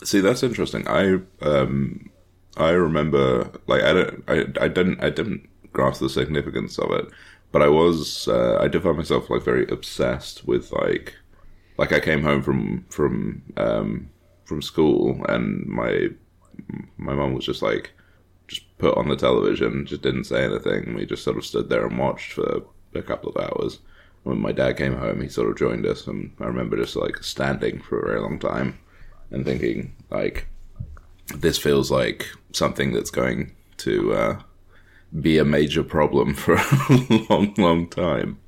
See, 0.03 0.19
that's 0.19 0.43
interesting. 0.43 0.87
I 0.87 1.19
um, 1.41 2.09
I 2.57 2.71
remember 2.71 3.51
like 3.67 3.83
I 3.83 3.93
don't 3.93 4.23
I, 4.27 4.45
I 4.59 4.67
didn't 4.67 5.03
I 5.03 5.09
didn't 5.09 5.47
grasp 5.73 6.01
the 6.01 6.09
significance 6.09 6.79
of 6.79 6.91
it, 6.91 7.05
but 7.51 7.61
I 7.61 7.67
was 7.67 8.27
uh, 8.27 8.57
I 8.59 8.67
did 8.67 8.83
find 8.83 8.97
myself 8.97 9.29
like 9.29 9.43
very 9.43 9.67
obsessed 9.69 10.47
with 10.47 10.71
like 10.71 11.15
like 11.77 11.91
I 11.91 11.99
came 11.99 12.23
home 12.23 12.41
from 12.41 12.85
from 12.89 13.43
um, 13.57 14.09
from 14.45 14.61
school 14.61 15.23
and 15.29 15.65
my 15.67 16.09
my 16.97 17.13
mum 17.13 17.33
was 17.33 17.45
just 17.45 17.61
like 17.61 17.91
just 18.47 18.77
put 18.79 18.97
on 18.97 19.07
the 19.07 19.15
television, 19.15 19.85
just 19.85 20.01
didn't 20.01 20.25
say 20.25 20.43
anything. 20.43 20.95
We 20.95 21.05
just 21.05 21.23
sort 21.23 21.37
of 21.37 21.45
stood 21.45 21.69
there 21.69 21.85
and 21.85 21.97
watched 21.97 22.33
for 22.33 22.63
a 22.95 23.01
couple 23.01 23.31
of 23.31 23.43
hours. 23.43 23.79
When 24.23 24.39
my 24.39 24.51
dad 24.51 24.77
came 24.77 24.97
home, 24.97 25.21
he 25.21 25.29
sort 25.29 25.49
of 25.49 25.57
joined 25.57 25.85
us, 25.85 26.05
and 26.07 26.31
I 26.39 26.45
remember 26.45 26.77
just 26.77 26.95
like 26.95 27.23
standing 27.23 27.81
for 27.81 27.99
a 27.99 28.07
very 28.07 28.19
long 28.19 28.39
time 28.39 28.79
and 29.31 29.45
thinking 29.45 29.95
like 30.09 30.47
this 31.35 31.57
feels 31.57 31.89
like 31.89 32.27
something 32.51 32.91
that's 32.91 33.09
going 33.09 33.55
to 33.77 34.13
uh, 34.13 34.41
be 35.19 35.37
a 35.37 35.45
major 35.45 35.83
problem 35.83 36.33
for 36.35 36.55
a 36.55 37.25
long, 37.29 37.53
long 37.57 37.87
time. 37.89 38.39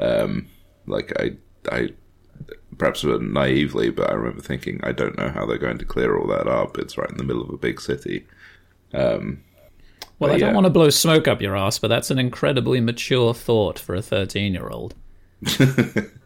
Um, 0.00 0.48
like 0.86 1.12
I, 1.18 1.36
I 1.70 1.90
perhaps 2.78 3.04
a 3.04 3.18
naively, 3.18 3.90
but 3.90 4.10
I 4.10 4.14
remember 4.14 4.42
thinking, 4.42 4.80
I 4.82 4.92
don't 4.92 5.16
know 5.18 5.28
how 5.28 5.46
they're 5.46 5.58
going 5.58 5.78
to 5.78 5.84
clear 5.84 6.16
all 6.16 6.26
that 6.28 6.48
up. 6.48 6.78
It's 6.78 6.96
right 6.96 7.10
in 7.10 7.16
the 7.16 7.24
middle 7.24 7.42
of 7.42 7.50
a 7.50 7.58
big 7.58 7.80
city. 7.80 8.26
Um, 8.94 9.42
well, 10.18 10.32
I 10.32 10.38
don't 10.38 10.54
want 10.54 10.66
to 10.66 10.70
blow 10.70 10.90
smoke 10.90 11.26
up 11.26 11.42
your 11.42 11.56
ass, 11.56 11.78
but 11.78 11.88
that's 11.88 12.10
an 12.10 12.18
incredibly 12.18 12.80
mature 12.80 13.34
thought 13.34 13.78
for 13.78 13.94
a 13.94 14.02
13 14.02 14.54
year 14.54 14.68
old. 14.68 14.94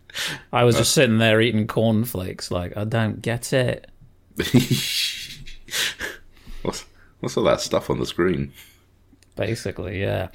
I 0.53 0.65
was 0.65 0.77
just 0.77 0.93
sitting 0.93 1.19
there 1.19 1.41
eating 1.41 1.67
cornflakes, 1.67 2.51
like, 2.51 2.77
I 2.77 2.85
don't 2.85 3.21
get 3.23 3.53
it. 3.53 3.91
what's, 6.63 6.85
what's 7.21 7.37
all 7.37 7.45
that 7.45 7.61
stuff 7.61 7.91
on 7.91 7.99
the 7.99 8.07
screen? 8.07 8.53
Basically, 9.37 10.01
yeah. 10.01 10.29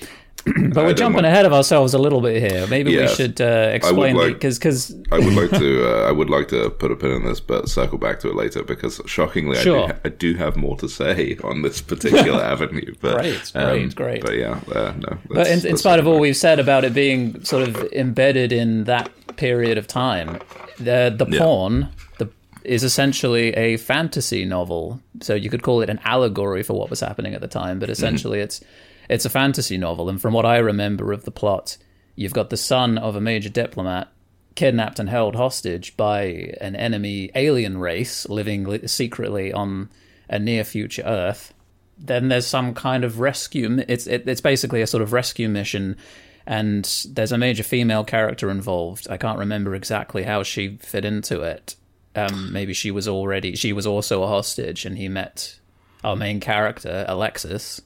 but 0.74 0.84
we're 0.86 0.94
jumping 0.94 1.24
ahead 1.26 1.46
of 1.46 1.54
ourselves 1.54 1.94
a 1.94 2.00
little 2.00 2.20
bit 2.22 2.42
here. 2.42 2.66
Maybe 2.68 2.98
we 2.98 3.08
should 3.08 3.40
uh, 3.40 3.70
explain 3.74 4.16
because 4.34 4.58
because 4.58 4.96
I 5.12 5.20
would 5.20 5.34
like 5.34 5.52
to. 5.60 5.72
Uh, 5.92 6.08
I 6.08 6.12
would 6.12 6.30
like 6.30 6.48
to 6.50 6.70
put 6.70 6.92
a 6.92 6.96
pin 6.96 7.12
in 7.12 7.26
this, 7.26 7.40
but 7.40 7.68
circle 7.70 7.98
back 7.98 8.20
to 8.22 8.30
it 8.30 8.36
later 8.36 8.62
because 8.64 9.02
shockingly, 9.08 9.58
Sure. 9.58 9.86
I, 9.86 9.88
do, 9.88 9.94
I 10.06 10.10
do 10.10 10.34
have 10.36 10.56
more 10.56 10.78
to 10.78 10.88
say 10.90 11.38
on 11.44 11.62
this 11.64 11.82
particular 11.82 12.42
avenue. 12.54 12.94
But, 13.02 13.18
Great, 13.18 13.52
um, 13.56 13.70
great, 13.70 13.96
great. 13.96 14.22
But 14.22 14.36
yeah, 14.38 14.60
uh, 14.74 14.94
no. 14.98 15.18
But 15.30 15.48
in, 15.48 15.66
in 15.66 15.78
spite 15.78 16.00
of 16.00 16.08
all 16.08 16.20
we've 16.20 16.38
said 16.38 16.60
about 16.60 16.84
it 16.84 16.94
being 16.94 17.44
sort 17.44 17.68
of 17.68 17.76
embedded 17.94 18.52
in 18.52 18.84
that 18.86 19.10
period 19.38 19.78
of 19.78 19.88
time, 19.88 20.40
the 20.78 21.14
the 21.16 21.26
Yeah. 21.30 21.40
pawn 21.40 21.90
the 22.18 22.30
is 22.64 22.84
essentially 22.84 23.50
a 23.54 23.78
fantasy 23.78 24.46
novel. 24.46 25.00
So 25.22 25.34
you 25.36 25.50
could 25.50 25.64
call 25.64 25.82
it 25.82 25.90
an 25.90 26.00
allegory 26.04 26.64
for 26.64 26.74
what 26.78 26.90
was 26.90 27.00
happening 27.00 27.34
at 27.34 27.42
the 27.42 27.48
time, 27.48 27.80
but 27.80 27.90
essentially 27.90 28.40
it's 28.40 28.62
it's 29.12 29.26
a 29.26 29.30
fantasy 29.30 29.78
novel. 29.78 30.10
And 30.10 30.22
from 30.22 30.34
what 30.34 30.46
I 30.46 30.58
remember 30.58 31.12
of 31.12 31.26
the 31.26 31.32
plot, 31.32 31.78
you've 32.16 32.34
got 32.34 32.50
the 32.50 32.58
son 32.58 32.98
of 32.98 33.16
a 33.16 33.22
major 33.22 33.50
diplomat 33.50 34.12
kidnapped 34.56 35.00
and 35.00 35.10
held 35.10 35.36
hostage 35.36 35.96
by 35.96 36.54
an 36.60 36.76
enemy 36.76 37.32
alien 37.36 37.78
race 37.78 38.28
living 38.28 38.66
li- 38.66 38.88
secretly 38.88 39.54
on 39.54 39.90
a 40.28 40.40
near 40.40 40.64
future 40.64 41.04
Earth 41.06 41.54
then 42.02 42.28
there's 42.30 42.48
some 42.48 42.74
kind 42.74 43.04
of 43.04 43.20
rescue. 43.20 43.84
It's 43.88 44.08
it, 44.08 44.28
it's 44.28 44.42
basically 44.42 44.82
a 44.82 44.88
sort 44.88 45.04
of 45.04 45.14
rescue 45.14 45.48
mission, 45.48 45.98
and 46.46 46.84
there's 47.10 47.32
a 47.32 47.38
major 47.38 47.64
female 47.64 48.04
character 48.04 48.50
involved. 48.50 49.08
I 49.10 49.18
can't 49.18 49.40
remember 49.40 49.76
exactly 49.76 50.24
how 50.24 50.44
she 50.44 50.78
fit 50.78 51.06
into 51.06 51.42
it. 51.42 51.76
Um, 52.16 52.52
maybe 52.52 52.74
she 52.74 52.92
was 52.92 53.08
already 53.08 53.56
she 53.56 53.72
was 53.72 53.86
also 53.86 54.24
a 54.24 54.28
hostage, 54.28 54.86
and 54.86 54.98
he 54.98 55.08
met 55.08 55.60
our 56.04 56.16
main 56.16 56.40
character 56.40 57.06
Alexis. 57.08 57.82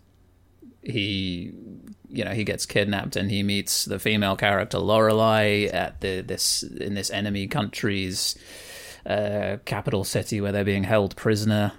He, 0.86 1.52
you 2.10 2.24
know, 2.24 2.32
he 2.32 2.44
gets 2.44 2.66
kidnapped, 2.66 3.16
and 3.16 3.30
he 3.30 3.44
meets 3.44 3.86
the 3.86 4.00
female 4.00 4.36
character 4.36 4.80
Lorelei 4.80 5.66
at 5.66 6.02
the 6.02 6.22
this 6.22 6.64
in 6.64 6.94
this 6.94 7.10
enemy 7.10 7.48
country's 7.48 8.38
uh, 9.06 9.58
capital 9.66 10.04
city 10.04 10.40
where 10.42 10.52
they're 10.52 10.64
being 10.64 10.84
held 10.84 11.16
prisoner 11.16 11.74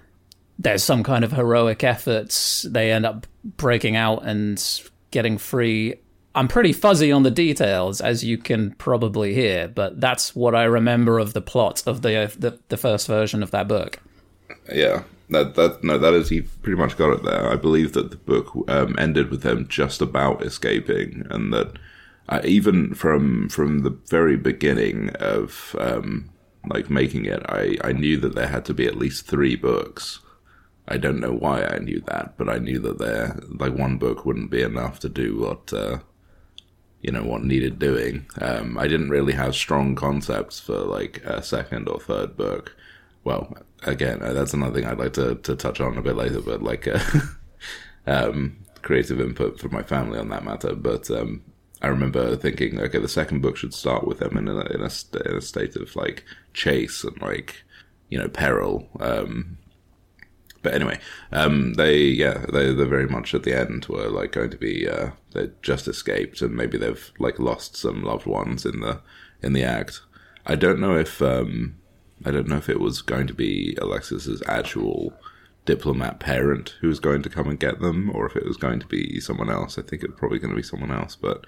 there's 0.58 0.82
some 0.82 1.02
kind 1.02 1.25
of 1.25 1.32
heroic 1.32 1.84
efforts. 1.84 2.62
They 2.62 2.92
end 2.92 3.04
up 3.04 3.26
breaking 3.44 3.96
out 3.96 4.25
and 4.25 4.62
getting 5.10 5.38
free. 5.38 5.96
I'm 6.34 6.48
pretty 6.48 6.72
fuzzy 6.72 7.12
on 7.12 7.22
the 7.22 7.30
details, 7.30 8.00
as 8.00 8.25
you 8.25 8.38
can 8.38 8.72
probably 8.72 9.34
hear, 9.34 9.68
but 9.68 10.00
that's 10.00 10.34
what 10.34 10.54
I 10.54 10.64
remember 10.64 11.18
of 11.18 11.32
the 11.32 11.40
plot 11.40 11.82
of 11.86 12.02
the 12.02 12.32
the, 12.38 12.58
the 12.68 12.76
first 12.76 13.06
version 13.06 13.42
of 13.42 13.50
that 13.52 13.68
book. 13.68 14.00
Yeah, 14.72 15.04
that 15.30 15.54
that 15.54 15.83
no, 15.83 15.99
that 15.99 16.14
is 16.14 16.28
he 16.28 16.42
pretty 16.42 16.78
much 16.78 16.97
got 16.97 17.12
it 17.12 17.23
there. 17.23 17.50
I 17.50 17.56
believe 17.56 17.92
that 17.92 18.11
the 18.11 18.16
book 18.16 18.52
um, 18.68 18.95
ended 18.99 19.30
with 19.30 19.42
them 19.42 19.66
just 19.68 20.00
about 20.00 20.45
escaping, 20.45 21.26
and 21.30 21.52
that 21.52 21.78
uh, 22.28 22.40
even 22.45 22.95
from 22.95 23.49
from 23.49 23.80
the 23.80 23.90
very 24.09 24.37
beginning 24.37 25.11
of 25.21 25.75
um, 25.78 26.30
like 26.68 26.90
making 26.90 27.25
it, 27.25 27.42
I 27.49 27.76
I 27.83 27.92
knew 27.92 28.18
that 28.18 28.35
there 28.35 28.49
had 28.49 28.64
to 28.66 28.75
be 28.75 28.87
at 28.87 28.97
least 28.97 29.26
three 29.26 29.56
books. 29.56 30.21
I 30.88 30.99
don't 30.99 31.18
know 31.18 31.33
why 31.33 31.64
I 31.64 31.78
knew 31.78 32.00
that, 32.06 32.35
but 32.37 32.49
I 32.49 32.59
knew 32.59 32.78
that 32.80 32.99
there 32.99 33.40
like 33.49 33.75
one 33.75 33.99
book 33.99 34.25
wouldn't 34.25 34.50
be 34.50 34.62
enough 34.62 35.00
to 35.00 35.09
do 35.09 35.38
what. 35.38 35.73
Uh, 35.73 35.99
you 37.02 37.12
know 37.12 37.23
what 37.23 37.45
needed 37.45 37.78
doing. 37.78 38.26
Um, 38.40 38.76
I 38.78 38.88
didn't 38.88 39.11
really 39.11 39.35
have 39.35 39.54
strong 39.54 39.95
concepts 39.95 40.59
for 40.59 40.78
like 40.78 41.18
a 41.25 41.40
second 41.40 41.88
or 41.88 42.00
third 42.00 42.37
book. 42.37 42.75
Well, 43.23 43.56
again, 43.83 44.23
uh, 44.23 44.33
that's 44.33 44.54
another 44.54 44.75
thing 44.75 44.88
I'd 44.88 44.99
like 44.99 45.14
to, 45.14 45.37
to 45.37 45.56
touch 45.56 45.80
on 45.80 45.97
a 45.97 46.02
bit 46.02 46.16
later, 46.16 46.40
but 46.40 46.62
like 46.62 46.88
uh, 46.88 47.00
um, 48.06 48.59
creative 48.83 49.21
input 49.21 49.59
from 49.59 49.73
my 49.73 49.83
family 49.83 50.18
on 50.18 50.28
that 50.28 50.45
matter. 50.45 50.75
But 50.75 51.11
um, 51.11 51.42
I 51.83 51.88
remember 51.88 52.37
thinking, 52.37 52.80
okay, 52.80 52.99
the 52.99 53.09
second 53.09 53.42
book 53.42 53.56
should 53.56 53.75
start 53.75 54.06
with 54.06 54.18
them 54.18 54.37
in 54.37 54.49
a 54.49 54.61
in 54.66 54.80
a, 54.80 55.28
in 55.28 55.37
a 55.37 55.40
state 55.40 55.76
of 55.76 55.95
like 55.97 56.25
chase 56.54 57.04
and 57.04 57.21
like 57.21 57.62
you 58.09 58.18
know 58.18 58.28
peril. 58.28 58.88
Um, 59.00 59.59
but 60.62 60.75
anyway, 60.75 60.99
um, 61.33 61.75
they 61.75 61.99
yeah 61.99 62.45
they 62.52 62.73
they're 62.73 62.87
very 62.87 63.06
much 63.06 63.35
at 63.35 63.45
the 63.45 63.56
end 63.56 63.87
were 63.87 64.09
like 64.09 64.33
going 64.33 64.50
to 64.50 64.56
be 64.56 64.88
uh, 64.88 65.11
they 65.33 65.50
just 65.62 65.87
escaped 65.87 66.40
and 66.42 66.56
maybe 66.56 66.78
they've 66.78 67.12
like 67.18 67.38
lost 67.38 67.76
some 67.76 68.02
loved 68.02 68.26
ones 68.26 68.64
in 68.64 68.80
the 68.80 69.00
in 69.42 69.52
the 69.52 69.62
act. 69.62 70.00
I 70.47 70.54
don't 70.54 70.80
know 70.80 70.97
if 70.97 71.21
um, 71.21 71.76
I 72.25 72.30
don't 72.30 72.49
know 72.49 72.56
if 72.56 72.68
it 72.68 72.80
was 72.80 73.02
going 73.02 73.26
to 73.26 73.35
be 73.35 73.76
Alexis's 73.80 74.42
actual 74.46 75.12
diplomat 75.64 76.20
parent 76.20 76.75
who 76.80 76.88
was 76.88 77.00
going 77.00 77.23
to 77.23 77.28
come 77.28 77.49
and 77.49 77.58
get 77.58 77.80
them, 77.80 78.11
or 78.14 78.26
if 78.26 78.37
it 78.37 78.46
was 78.46 78.56
going 78.56 78.80
to 78.80 78.87
be 78.87 79.20
someone 79.20 79.50
else. 79.50 79.78
I 79.78 79.82
think 79.82 80.02
it 80.02 80.11
was 80.11 80.18
probably 80.18 80.38
going 80.38 80.50
to 80.50 80.56
be 80.56 80.62
someone 80.62 80.92
else, 80.92 81.16
but 81.16 81.46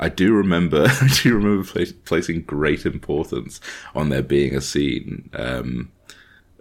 I 0.00 0.08
do 0.08 0.34
remember 0.34 0.86
I 1.00 1.08
do 1.22 1.34
remember 1.34 1.64
pla- 1.64 1.84
placing 2.04 2.42
great 2.42 2.84
importance 2.86 3.60
on 3.94 4.08
there 4.08 4.22
being 4.22 4.54
a 4.54 4.60
scene. 4.60 5.30
Um, 5.34 5.90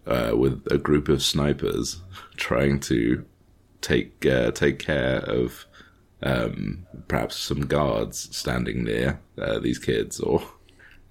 uh, 0.05 0.31
with 0.35 0.65
a 0.69 0.77
group 0.77 1.07
of 1.07 1.23
snipers 1.23 2.01
trying 2.35 2.79
to 2.81 3.25
take 3.81 4.25
uh, 4.25 4.51
take 4.51 4.79
care 4.79 5.19
of 5.19 5.65
um, 6.21 6.85
perhaps 7.07 7.37
some 7.37 7.65
guards 7.65 8.35
standing 8.35 8.83
near 8.83 9.19
uh, 9.37 9.59
these 9.59 9.79
kids, 9.79 10.19
or 10.19 10.41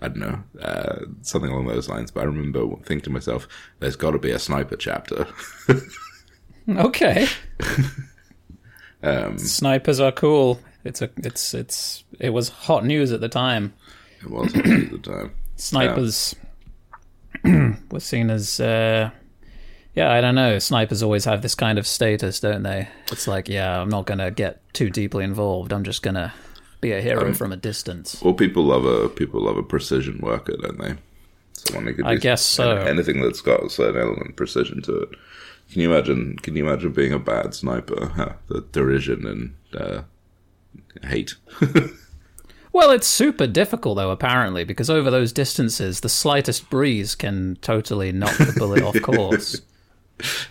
I 0.02 0.09
don't 0.09 0.18
know, 0.18 0.42
uh, 0.61 1.04
something 1.23 1.50
along 1.50 1.68
those 1.68 1.88
lines. 1.88 2.11
But 2.11 2.23
I 2.23 2.25
remember 2.25 2.66
thinking 2.85 3.02
to 3.02 3.11
myself, 3.11 3.47
"There's 3.78 3.97
got 3.97 4.11
to 4.11 4.18
be 4.18 4.32
a 4.32 4.38
sniper 4.38 4.76
chapter." 4.76 5.26
Okay, 6.68 7.26
um, 9.02 9.37
snipers 9.37 9.99
are 9.99 10.12
cool. 10.12 10.61
It's 10.85 11.02
a 11.02 11.11
it's 11.16 11.54
it's 11.54 12.04
it 12.21 12.30
was 12.30 12.50
hot 12.50 12.85
news 12.85 13.11
at 13.11 13.21
the 13.21 13.28
time. 13.28 13.75
it 14.23 14.30
was 14.30 14.54
at 14.54 14.62
the 14.64 15.00
time. 15.02 15.32
Snipers 15.56 16.37
were 17.44 17.99
seen 17.99 18.30
as 18.30 18.61
uh, 18.61 19.11
yeah, 19.94 20.12
I 20.12 20.21
don't 20.21 20.37
know. 20.37 20.59
Snipers 20.61 21.02
always 21.02 21.25
have 21.25 21.42
this 21.42 21.54
kind 21.56 21.78
of 21.78 21.87
status, 21.87 22.38
don't 22.38 22.62
they? 22.62 22.88
It's 23.11 23.26
like, 23.26 23.49
yeah, 23.49 23.80
I'm 23.80 23.88
not 23.88 24.06
gonna 24.06 24.30
get 24.30 24.61
too 24.73 24.88
deeply 24.88 25.25
involved. 25.25 25.73
I'm 25.73 25.85
just 25.85 26.02
gonna 26.02 26.32
be 26.83 26.93
a 26.93 27.01
hero 27.01 27.29
Um, 27.29 27.33
from 27.35 27.51
a 27.53 27.57
distance. 27.57 28.21
Well, 28.23 28.35
people 28.35 28.65
love 28.65 28.85
a 28.85 29.09
people 29.09 29.41
love 29.43 29.57
a 29.57 29.62
precision 29.62 30.19
worker, 30.19 30.55
don't 30.61 30.79
they? 30.79 30.95
Someone 31.55 31.87
who 31.87 31.95
can 31.95 32.05
I 32.07 32.15
do 32.17 32.21
guess 32.21 32.45
so. 32.45 32.77
Anything 32.77 33.23
that's 33.23 33.41
got 33.41 33.65
a 33.65 33.71
certain 33.71 33.99
element 34.01 34.29
of 34.31 34.37
precision 34.37 34.83
to 34.83 34.99
it. 35.03 35.09
Can 35.71 35.81
you 35.81 35.91
imagine? 35.91 36.37
Can 36.43 36.55
you 36.57 36.67
imagine 36.67 36.93
being 36.93 37.12
a 37.15 37.19
bad 37.19 37.55
sniper? 37.55 38.09
Huh, 38.15 38.33
the 38.49 38.61
derision 38.73 39.27
and 39.27 39.55
uh, 39.81 40.03
hate. 41.03 41.37
Well, 42.75 42.91
it's 42.91 43.07
super 43.07 43.47
difficult 43.47 43.99
though, 43.99 44.11
apparently, 44.11 44.65
because 44.65 44.89
over 44.89 45.11
those 45.11 45.31
distances, 45.31 46.01
the 46.01 46.09
slightest 46.09 46.71
breeze 46.71 47.15
can 47.15 47.59
totally 47.61 48.12
knock 48.12 48.35
the 48.39 48.55
bullet 48.57 48.83
off 48.83 48.99
course. 49.03 49.61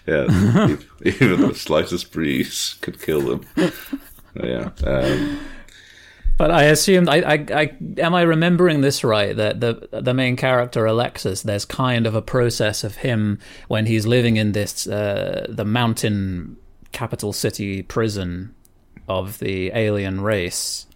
yeah, 0.06 0.26
even- 0.26 0.86
even 1.04 1.42
the 1.42 1.56
slightest 1.56 2.12
breeze 2.12 2.76
could 2.82 3.02
kill 3.02 3.22
them. 3.22 3.72
yeah. 4.36 4.70
Um, 4.86 5.40
But 6.42 6.50
I 6.50 6.64
assumed, 6.64 7.08
I, 7.08 7.18
I, 7.18 7.46
I, 7.54 7.78
am 8.00 8.16
I 8.16 8.24
remembering 8.24 8.82
this 8.82 9.04
right? 9.04 9.36
That 9.36 9.60
the 9.60 9.88
the 9.92 10.16
main 10.16 10.36
character 10.36 10.88
Alexis, 10.88 11.44
there's 11.44 11.66
kind 11.66 12.08
of 12.08 12.16
a 12.16 12.22
process 12.24 12.84
of 12.84 12.96
him 12.96 13.38
when 13.68 13.86
he's 13.86 14.08
living 14.08 14.38
in 14.38 14.54
this 14.54 14.88
uh, 14.88 15.46
the 15.48 15.66
mountain 15.66 16.58
capital 16.94 17.32
city 17.32 17.84
prison 17.84 18.56
of 19.08 19.38
the 19.38 19.72
alien 19.76 20.22
race. 20.22 20.88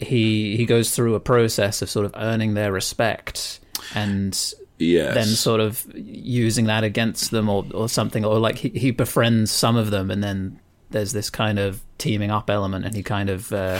He 0.00 0.56
he 0.56 0.66
goes 0.66 0.92
through 0.92 1.14
a 1.14 1.20
process 1.20 1.80
of 1.80 1.88
sort 1.88 2.04
of 2.04 2.12
earning 2.16 2.54
their 2.54 2.72
respect 2.72 3.60
and 3.94 4.32
yes. 4.78 5.14
then 5.14 5.26
sort 5.26 5.60
of 5.60 5.86
using 5.94 6.64
that 6.64 6.82
against 6.82 7.30
them 7.30 7.48
or, 7.48 7.64
or 7.72 7.88
something 7.88 8.24
or 8.24 8.40
like 8.40 8.56
he, 8.56 8.70
he 8.70 8.90
befriends 8.90 9.52
some 9.52 9.76
of 9.76 9.92
them 9.92 10.10
and 10.10 10.24
then 10.24 10.58
there's 10.90 11.12
this 11.12 11.30
kind 11.30 11.60
of 11.60 11.80
teaming 11.96 12.32
up 12.32 12.50
element 12.50 12.84
and 12.84 12.96
he 12.96 13.04
kind 13.04 13.30
of 13.30 13.52
uh, 13.52 13.78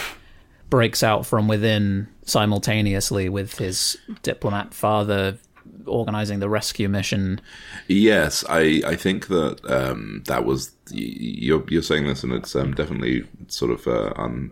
breaks 0.71 1.03
out 1.03 1.27
from 1.27 1.49
within 1.49 2.09
simultaneously 2.25 3.29
with 3.29 3.59
his 3.59 3.97
diplomat 4.23 4.75
father 4.75 5.39
organizing 5.87 6.41
the 6.41 6.49
rescue 6.49 6.89
mission. 6.89 7.41
Yes, 7.89 8.45
I, 8.49 8.83
I 8.87 8.97
think 8.97 9.29
that 9.29 9.61
um, 9.71 10.23
that 10.27 10.45
was 10.45 10.73
you're 10.91 11.65
you're 11.69 11.83
saying 11.83 12.07
this, 12.07 12.23
and 12.23 12.33
it's 12.33 12.55
um, 12.55 12.75
definitely 12.75 13.25
sort 13.49 13.71
of 13.71 13.87
uh, 13.87 14.13
un, 14.17 14.51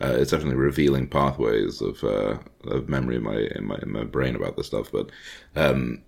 uh, 0.00 0.16
it's 0.18 0.30
definitely 0.30 0.56
revealing 0.56 1.06
pathways 1.06 1.80
of 1.80 2.02
uh, 2.04 2.38
of 2.64 2.88
memory 2.88 3.16
in 3.16 3.22
my 3.22 3.48
in 3.54 3.66
my 3.66 3.78
in 3.82 3.92
my 3.92 4.04
brain 4.04 4.36
about 4.36 4.56
this 4.56 4.66
stuff. 4.66 4.90
But 4.90 5.10
um, 5.54 6.02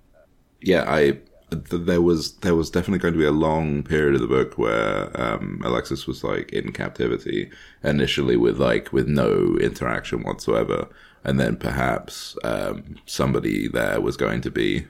yeah, 0.61 0.85
I 0.87 1.19
there 1.51 2.03
was 2.03 2.37
there 2.39 2.55
was 2.55 2.71
definitely 2.71 2.99
going 2.99 3.15
to 3.15 3.21
be 3.21 3.25
a 3.25 3.31
long 3.31 3.83
period 3.83 4.15
of 4.15 4.21
the 4.21 4.27
book 4.27 4.59
where 4.59 5.11
um, 5.21 5.61
Alexis 5.65 6.07
was 6.07 6.23
like 6.23 6.53
in 6.53 6.73
captivity 6.73 7.51
initially 7.83 8.37
with 8.37 8.59
like 8.59 8.93
with 8.93 9.09
no 9.09 9.57
interaction 9.61 10.23
whatsoever, 10.23 10.89
and 11.25 11.41
then 11.41 11.57
perhaps 11.57 12.37
um, 12.45 12.97
somebody 13.07 13.69
there 13.69 14.01
was 14.01 14.17
going 14.17 14.41
to 14.43 14.51
be 14.51 14.87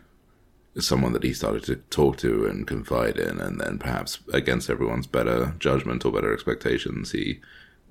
someone 0.78 1.12
that 1.12 1.24
he 1.24 1.32
started 1.32 1.64
to 1.64 1.76
talk 1.76 2.16
to 2.18 2.46
and 2.46 2.66
confide 2.66 3.18
in, 3.18 3.40
and 3.40 3.60
then 3.60 3.78
perhaps 3.78 4.18
against 4.32 4.70
everyone's 4.70 5.06
better 5.06 5.54
judgment 5.58 6.04
or 6.04 6.12
better 6.12 6.32
expectations, 6.32 7.12
he 7.12 7.40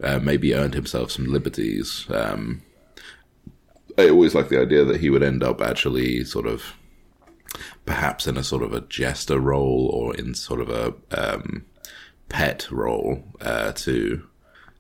uh, 0.02 0.20
maybe 0.20 0.54
earned 0.54 0.74
himself 0.74 1.12
some 1.12 1.28
liberties. 1.28 2.06
Um, 2.10 2.62
I 3.98 4.10
always 4.10 4.36
like 4.36 4.50
the 4.50 4.62
idea 4.62 4.84
that 4.86 5.00
he 5.00 5.10
would 5.10 5.24
end 5.24 5.42
up 5.42 5.62
actually 5.62 6.24
sort 6.24 6.46
of 6.46 6.76
perhaps 7.88 8.28
in 8.28 8.38
a 8.38 8.44
sort 8.44 8.62
of 8.62 8.74
a 8.74 8.82
jester 8.82 9.40
role 9.40 9.90
or 9.92 10.16
in 10.16 10.36
sort 10.36 10.60
of 10.62 10.70
a 10.70 10.94
um, 11.18 11.66
pet 12.30 12.70
role 12.70 13.24
uh, 13.42 13.72
to 13.72 14.28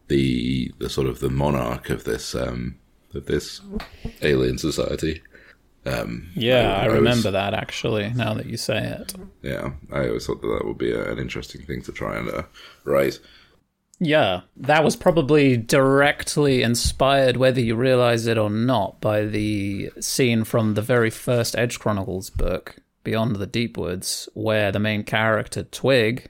the 0.10 0.72
the 0.78 0.90
sort 0.90 1.08
of 1.08 1.20
the 1.20 1.30
monarch 1.30 1.90
of 1.90 2.04
this 2.04 2.36
um, 2.36 2.78
of 3.16 3.26
this 3.26 3.62
alien 4.22 4.60
society. 4.60 5.24
Um, 5.86 6.30
yeah, 6.36 6.74
I, 6.74 6.82
I, 6.82 6.84
I 6.84 6.86
remember 6.88 7.30
was, 7.30 7.34
that 7.34 7.54
actually. 7.54 8.12
Now 8.14 8.34
that 8.34 8.46
you 8.46 8.58
say 8.58 8.78
it, 8.78 9.16
yeah, 9.42 9.72
I 9.92 10.08
always 10.08 10.28
thought 10.28 10.42
that 10.42 10.48
that 10.48 10.66
would 10.66 10.78
be 10.78 10.92
a, 10.92 11.10
an 11.10 11.18
interesting 11.18 11.66
thing 11.66 11.82
to 11.84 11.92
try 11.92 12.18
and 12.18 12.30
uh, 12.30 12.44
write. 12.84 13.20
Yeah, 14.00 14.42
that 14.58 14.84
was 14.84 14.96
probably 14.96 15.58
directly 15.58 16.62
inspired, 16.62 17.38
whether 17.38 17.62
you 17.62 17.76
realize 17.76 18.28
it 18.28 18.38
or 18.38 18.50
not, 18.50 19.02
by 19.02 19.26
the 19.26 19.92
scene 20.00 20.44
from 20.44 20.76
the 20.76 20.84
very 20.84 21.10
first 21.10 21.56
Edge 21.58 21.80
Chronicles 21.80 22.30
book, 22.30 22.76
Beyond 23.08 23.38
the 23.38 23.48
Deep 23.48 23.78
Woods, 23.78 24.28
where 24.34 24.70
the 24.70 24.80
main 24.80 25.06
character, 25.06 25.64
Twig, 25.64 26.30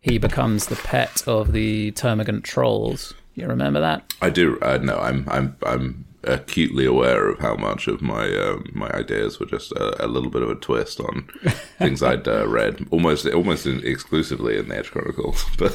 he 0.00 0.16
becomes 0.16 0.66
the 0.66 0.76
pet 0.76 1.26
of 1.26 1.50
the 1.50 1.90
Termagant 1.90 2.44
trolls. 2.44 3.14
You 3.34 3.48
remember 3.48 3.80
that? 3.80 4.14
I 4.22 4.30
do. 4.30 4.56
Uh, 4.60 4.78
no, 4.80 4.96
I'm, 4.98 5.26
I'm, 5.28 5.56
I'm 5.66 6.04
acutely 6.22 6.86
aware 6.86 7.28
of 7.28 7.40
how 7.40 7.56
much 7.56 7.88
of 7.88 8.00
my 8.00 8.32
um, 8.36 8.70
my 8.74 8.88
ideas 8.92 9.40
were 9.40 9.46
just 9.46 9.72
a, 9.72 10.04
a, 10.04 10.06
little 10.06 10.30
bit 10.30 10.42
of 10.42 10.50
a 10.50 10.54
twist 10.54 11.00
on 11.00 11.28
things 11.78 12.00
I'd 12.00 12.28
uh, 12.28 12.46
read, 12.46 12.86
almost 12.92 13.26
almost 13.26 13.66
exclusively 13.66 14.56
in 14.56 14.68
the 14.68 14.78
Edge 14.78 14.92
Chronicles. 14.92 15.44
But 15.58 15.74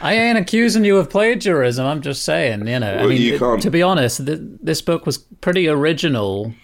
I 0.00 0.14
ain't 0.14 0.38
accusing 0.38 0.84
you 0.84 0.96
of 0.98 1.10
plagiarism. 1.10 1.84
I'm 1.84 2.02
just 2.02 2.24
saying, 2.24 2.68
you 2.68 2.78
know. 2.78 2.94
Well, 2.94 3.06
I 3.06 3.08
mean, 3.08 3.34
it, 3.34 3.60
to 3.62 3.70
be 3.70 3.82
honest, 3.82 4.24
th- 4.24 4.38
this 4.40 4.80
book 4.80 5.06
was 5.06 5.18
pretty 5.18 5.66
original. 5.66 6.54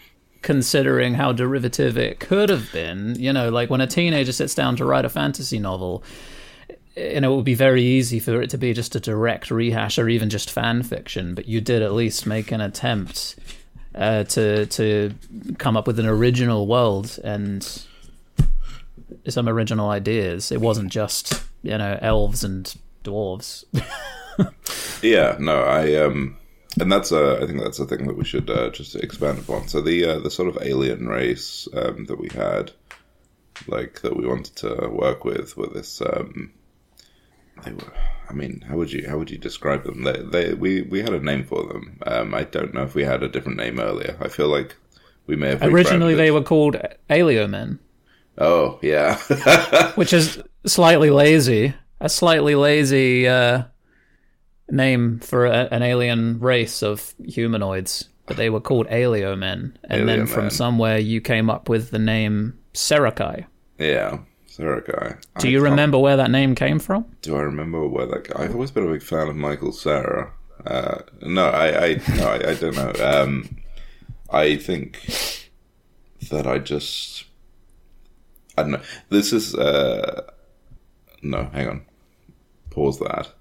Considering 0.42 1.14
how 1.14 1.32
derivative 1.32 1.98
it 1.98 2.18
could 2.18 2.48
have 2.48 2.72
been, 2.72 3.14
you 3.18 3.32
know, 3.32 3.50
like 3.50 3.68
when 3.68 3.80
a 3.80 3.86
teenager 3.86 4.32
sits 4.32 4.54
down 4.54 4.74
to 4.76 4.84
write 4.84 5.04
a 5.04 5.10
fantasy 5.10 5.58
novel, 5.58 6.02
and 6.96 7.24
it 7.24 7.28
would 7.28 7.44
be 7.44 7.54
very 7.54 7.82
easy 7.82 8.18
for 8.18 8.40
it 8.40 8.50
to 8.50 8.58
be 8.58 8.72
just 8.72 8.96
a 8.96 9.00
direct 9.00 9.50
rehash 9.50 9.98
or 9.98 10.08
even 10.08 10.30
just 10.30 10.50
fan 10.50 10.82
fiction, 10.82 11.34
but 11.34 11.46
you 11.46 11.60
did 11.60 11.82
at 11.82 11.92
least 11.92 12.26
make 12.26 12.52
an 12.52 12.60
attempt 12.60 13.36
uh, 13.94 14.24
to 14.24 14.66
to 14.66 15.14
come 15.58 15.76
up 15.76 15.86
with 15.86 15.98
an 15.98 16.06
original 16.06 16.66
world 16.66 17.18
and 17.24 17.86
some 19.28 19.48
original 19.48 19.88
ideas. 19.88 20.50
It 20.50 20.60
wasn't 20.60 20.90
just 20.90 21.42
you 21.62 21.76
know 21.76 21.98
elves 22.00 22.44
and 22.44 22.72
dwarves. 23.04 23.64
yeah, 25.02 25.36
no, 25.38 25.62
I 25.62 25.94
um, 25.96 26.36
and 26.78 26.90
that's 26.90 27.12
uh, 27.12 27.40
I 27.42 27.46
think 27.46 27.60
that's 27.60 27.78
a 27.78 27.86
thing 27.86 28.06
that 28.06 28.16
we 28.16 28.24
should 28.24 28.48
uh, 28.50 28.70
just 28.70 28.94
expand 28.96 29.38
upon. 29.38 29.68
So 29.68 29.80
the 29.80 30.04
uh, 30.04 30.18
the 30.20 30.30
sort 30.30 30.48
of 30.48 30.58
alien 30.62 31.06
race 31.06 31.66
um, 31.74 32.04
that 32.06 32.18
we 32.18 32.28
had, 32.28 32.72
like 33.66 34.02
that 34.02 34.16
we 34.16 34.26
wanted 34.26 34.56
to 34.56 34.88
work 34.88 35.24
with, 35.24 35.56
with 35.56 35.74
this 35.74 36.00
um 36.00 36.52
they 37.64 37.72
were. 37.72 37.92
I 38.28 38.32
mean, 38.32 38.64
how 38.68 38.76
would 38.76 38.92
you 38.92 39.08
how 39.08 39.18
would 39.18 39.30
you 39.30 39.38
describe 39.38 39.84
them? 39.84 40.04
They, 40.04 40.22
they 40.22 40.54
we 40.54 40.82
we 40.82 41.00
had 41.00 41.12
a 41.12 41.20
name 41.20 41.44
for 41.44 41.66
them. 41.66 41.98
Um, 42.06 42.34
I 42.34 42.44
don't 42.44 42.72
know 42.72 42.82
if 42.82 42.94
we 42.94 43.04
had 43.04 43.22
a 43.22 43.28
different 43.28 43.58
name 43.58 43.80
earlier. 43.80 44.16
I 44.20 44.28
feel 44.28 44.48
like 44.48 44.76
we 45.26 45.36
may 45.36 45.48
have 45.50 45.62
originally 45.62 46.14
they 46.14 46.30
were 46.30 46.42
called 46.42 46.76
Aleomen. 47.08 47.78
Oh 48.38 48.78
yeah, 48.82 49.18
which 49.94 50.12
is 50.12 50.42
slightly 50.64 51.10
lazy. 51.10 51.74
A 52.00 52.08
slightly 52.08 52.54
lazy 52.54 53.28
uh, 53.28 53.64
name 54.70 55.20
for 55.20 55.46
a, 55.46 55.68
an 55.70 55.82
alien 55.82 56.38
race 56.40 56.82
of 56.82 57.14
humanoids, 57.24 58.08
but 58.26 58.36
they 58.36 58.50
were 58.50 58.60
called 58.60 58.86
Aleomen. 58.88 59.76
And 59.84 60.08
then 60.08 60.26
from 60.26 60.50
somewhere 60.50 60.98
you 60.98 61.20
came 61.20 61.50
up 61.50 61.68
with 61.68 61.90
the 61.90 61.98
name 61.98 62.58
Serakai. 62.74 63.46
Yeah. 63.78 64.18
Serakai. 64.48 65.16
Do 65.38 65.48
you 65.48 65.60
remember 65.60 65.98
where 65.98 66.16
that 66.16 66.30
name 66.30 66.54
came 66.54 66.78
from? 66.78 67.04
Do 67.22 67.36
I 67.36 67.40
remember 67.40 67.86
where 67.86 68.06
that? 68.06 68.28
Guy, 68.28 68.44
I've 68.44 68.54
always 68.54 68.70
been 68.70 68.86
a 68.86 68.92
big 68.92 69.02
fan 69.02 69.28
of 69.28 69.36
Michael 69.36 69.72
Cera. 69.72 70.32
Uh, 70.66 70.98
no, 71.22 71.46
I, 71.46 71.84
I, 71.84 72.00
no, 72.16 72.26
I, 72.26 72.50
I 72.50 72.54
don't 72.54 72.76
know. 72.76 72.92
Um, 73.02 73.56
I 74.28 74.56
think 74.56 75.48
that 76.30 76.46
I 76.46 76.58
just, 76.58 77.24
I 78.58 78.62
don't 78.62 78.72
know. 78.72 78.82
This 79.08 79.32
is, 79.32 79.54
uh, 79.54 80.30
no, 81.22 81.48
hang 81.52 81.68
on. 81.68 81.86
Pause 82.70 82.98
that. 83.00 83.32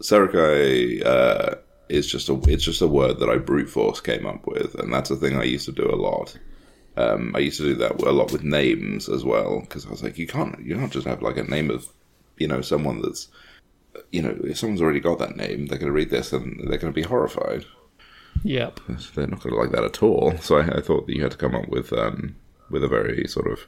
Serakai, 0.00 1.04
uh, 1.04 1.54
is 1.88 2.06
just 2.06 2.28
a, 2.28 2.34
it's 2.48 2.64
just 2.64 2.82
a 2.82 2.88
word 2.88 3.18
that 3.20 3.30
I 3.30 3.38
brute 3.38 3.68
force 3.68 4.00
came 4.00 4.26
up 4.26 4.46
with, 4.46 4.74
and 4.76 4.92
that's 4.92 5.10
a 5.10 5.16
thing 5.16 5.36
I 5.36 5.44
used 5.44 5.66
to 5.66 5.72
do 5.72 5.88
a 5.88 5.96
lot. 5.96 6.36
Um, 6.96 7.32
I 7.36 7.38
used 7.38 7.58
to 7.58 7.64
do 7.64 7.74
that 7.76 8.02
a 8.02 8.10
lot 8.10 8.32
with 8.32 8.42
names 8.42 9.08
as 9.08 9.24
well 9.24 9.60
because 9.60 9.86
I 9.86 9.90
was 9.90 10.02
like, 10.02 10.18
you 10.18 10.26
can't, 10.26 10.58
you 10.60 10.74
can't 10.74 10.92
just 10.92 11.06
have 11.06 11.22
like 11.22 11.36
a 11.36 11.44
name 11.44 11.70
of, 11.70 11.86
you 12.38 12.48
know, 12.48 12.60
someone 12.60 13.02
that's, 13.02 13.28
you 14.10 14.20
know, 14.20 14.36
if 14.42 14.58
someone's 14.58 14.82
already 14.82 14.98
got 14.98 15.20
that 15.20 15.36
name, 15.36 15.66
they're 15.66 15.78
going 15.78 15.92
to 15.92 15.96
read 15.96 16.10
this 16.10 16.32
and 16.32 16.58
they're 16.60 16.78
going 16.78 16.92
to 16.92 17.00
be 17.00 17.06
horrified. 17.06 17.64
Yep, 18.42 18.80
they're 19.14 19.28
not 19.28 19.40
going 19.42 19.54
to 19.54 19.60
like 19.60 19.70
that 19.70 19.84
at 19.84 20.02
all. 20.02 20.36
So 20.38 20.58
I, 20.58 20.78
I, 20.78 20.80
thought 20.80 21.06
that 21.06 21.14
you 21.14 21.22
had 21.22 21.32
to 21.32 21.38
come 21.38 21.54
up 21.54 21.68
with 21.68 21.92
um, 21.92 22.36
with 22.70 22.82
a 22.84 22.88
very 22.88 23.26
sort 23.28 23.50
of, 23.50 23.66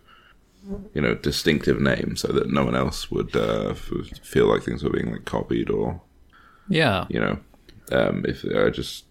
you 0.94 1.00
know, 1.00 1.14
distinctive 1.14 1.80
name 1.80 2.16
so 2.16 2.28
that 2.28 2.50
no 2.50 2.64
one 2.64 2.76
else 2.76 3.10
would 3.10 3.34
uh, 3.34 3.74
feel 3.74 4.46
like 4.46 4.62
things 4.62 4.82
were 4.82 4.90
being 4.90 5.12
like 5.12 5.24
copied 5.24 5.70
or, 5.70 6.00
yeah, 6.70 7.06
you 7.10 7.20
know, 7.20 7.38
um, 7.92 8.24
if 8.26 8.44
I 8.44 8.70
just 8.70 9.04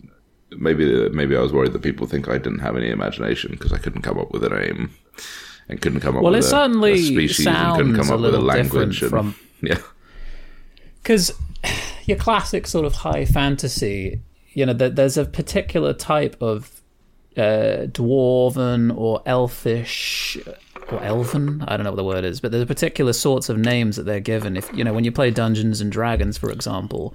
maybe 0.52 1.10
maybe 1.10 1.36
I 1.36 1.42
was 1.42 1.54
worried 1.54 1.74
that 1.74 1.82
people 1.82 2.08
think 2.08 2.28
I 2.28 2.38
didn't 2.38 2.60
have 2.60 2.76
any 2.76 2.90
imagination 2.90 3.52
because 3.52 3.72
I 3.72 3.78
couldn't 3.78 4.02
come 4.02 4.18
up 4.18 4.32
with 4.32 4.44
a 4.44 4.50
name 4.50 4.92
and 5.68 5.82
couldn't 5.82 6.00
come 6.00 6.16
up 6.18 6.24
well, 6.24 6.34
with 6.34 6.44
it 6.44 6.48
a, 6.48 6.50
certainly 6.50 6.94
a 6.94 6.98
species 6.98 7.46
and 7.46 7.78
couldn't 7.78 7.96
come 7.96 8.12
up 8.12 8.20
with 8.20 8.34
a 8.34 8.40
language. 8.40 9.02
And, 9.04 9.10
from, 9.12 9.36
yeah, 9.62 9.78
because 11.04 11.34
your 12.06 12.18
classic 12.18 12.66
sort 12.66 12.86
of 12.86 12.96
high 12.96 13.26
fantasy, 13.26 14.22
you 14.54 14.66
know, 14.66 14.74
there's 14.74 15.18
a 15.18 15.26
particular 15.26 15.94
type 15.94 16.36
of 16.42 16.82
uh, 17.38 17.88
dwarven 17.92 18.96
or 18.98 19.22
elfish 19.26 20.38
or 20.92 21.04
elven. 21.04 21.64
I 21.68 21.78
don't 21.78 21.84
know 21.84 21.92
what 21.92 21.98
the 21.98 22.04
word 22.04 22.26
is, 22.26 22.40
but 22.40 22.52
there's 22.52 22.66
particular 22.66 23.14
sorts 23.14 23.50
of 23.50 23.58
names 23.58 23.96
that 23.96 24.04
they're 24.04 24.20
given. 24.20 24.58
If 24.58 24.72
you 24.76 24.84
know, 24.84 24.94
when 24.94 25.04
you 25.04 25.12
play 25.12 25.32
Dungeons 25.32 25.82
and 25.82 25.92
Dragons, 25.92 26.38
for 26.38 26.50
example, 26.50 27.14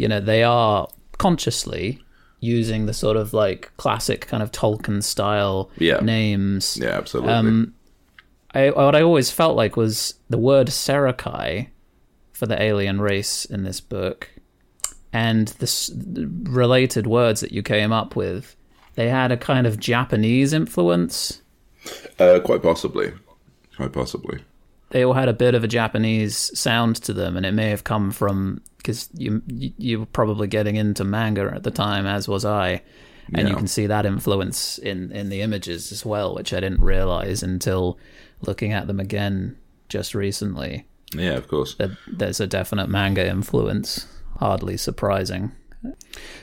you 0.00 0.08
know 0.08 0.18
they 0.18 0.42
are 0.42 0.88
consciously 1.18 2.02
using 2.40 2.86
the 2.86 2.94
sort 2.94 3.18
of 3.18 3.34
like 3.34 3.70
classic 3.76 4.26
kind 4.26 4.42
of 4.42 4.50
Tolkien 4.50 5.02
style 5.02 5.70
yeah. 5.76 6.00
names. 6.00 6.78
Yeah, 6.80 6.96
absolutely. 6.96 7.34
Um, 7.34 7.74
I, 8.54 8.70
what 8.70 8.96
I 8.96 9.02
always 9.02 9.30
felt 9.30 9.56
like 9.56 9.76
was 9.76 10.14
the 10.30 10.38
word 10.38 10.68
Serakai 10.68 11.68
for 12.32 12.46
the 12.46 12.60
alien 12.60 12.98
race 13.02 13.44
in 13.44 13.64
this 13.64 13.78
book 13.78 14.30
and 15.12 15.48
the, 15.48 15.66
the 15.94 16.50
related 16.50 17.06
words 17.06 17.42
that 17.42 17.52
you 17.52 17.62
came 17.62 17.92
up 17.92 18.16
with, 18.16 18.56
they 18.94 19.10
had 19.10 19.30
a 19.30 19.36
kind 19.36 19.66
of 19.66 19.78
Japanese 19.78 20.54
influence. 20.54 21.42
Uh, 22.18 22.40
quite 22.42 22.62
possibly. 22.62 23.12
Quite 23.76 23.92
possibly. 23.92 24.40
They 24.90 25.04
all 25.04 25.14
had 25.14 25.28
a 25.28 25.32
bit 25.32 25.54
of 25.54 25.64
a 25.64 25.68
Japanese 25.68 26.58
sound 26.58 26.96
to 26.96 27.12
them, 27.12 27.36
and 27.36 27.46
it 27.46 27.52
may 27.52 27.70
have 27.70 27.84
come 27.84 28.10
from 28.10 28.60
because 28.78 29.08
you 29.14 29.42
you 29.46 30.00
were 30.00 30.06
probably 30.06 30.48
getting 30.48 30.76
into 30.76 31.04
manga 31.04 31.50
at 31.54 31.62
the 31.62 31.70
time, 31.70 32.06
as 32.06 32.28
was 32.28 32.44
I, 32.44 32.82
and 33.32 33.46
yeah. 33.46 33.48
you 33.48 33.56
can 33.56 33.68
see 33.68 33.86
that 33.86 34.06
influence 34.06 34.78
in 34.78 35.12
in 35.12 35.28
the 35.28 35.42
images 35.42 35.92
as 35.92 36.04
well, 36.04 36.34
which 36.34 36.52
I 36.52 36.60
didn't 36.60 36.82
realize 36.82 37.42
until 37.42 37.98
looking 38.40 38.72
at 38.72 38.86
them 38.86 39.00
again 39.00 39.56
just 39.88 40.14
recently. 40.14 40.86
Yeah, 41.14 41.34
of 41.34 41.48
course. 41.48 41.76
There's 42.06 42.40
a 42.40 42.46
definite 42.46 42.88
manga 42.88 43.26
influence. 43.26 44.06
Hardly 44.38 44.76
surprising. 44.76 45.52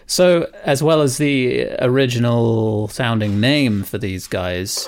So, 0.06 0.52
as 0.64 0.82
well 0.82 1.02
as 1.02 1.18
the 1.18 1.70
original 1.80 2.88
sounding 2.88 3.40
name 3.40 3.84
for 3.84 3.98
these 3.98 4.28
guys, 4.28 4.88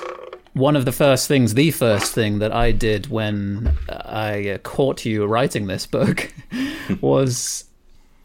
one 0.60 0.76
of 0.76 0.84
the 0.84 0.92
first 0.92 1.26
things, 1.26 1.54
the 1.54 1.70
first 1.70 2.14
thing 2.14 2.38
that 2.38 2.52
I 2.52 2.70
did 2.70 3.08
when 3.08 3.76
I 3.88 4.50
uh, 4.50 4.58
caught 4.58 5.04
you 5.04 5.26
writing 5.26 5.66
this 5.66 5.86
book 5.86 6.32
was, 7.00 7.64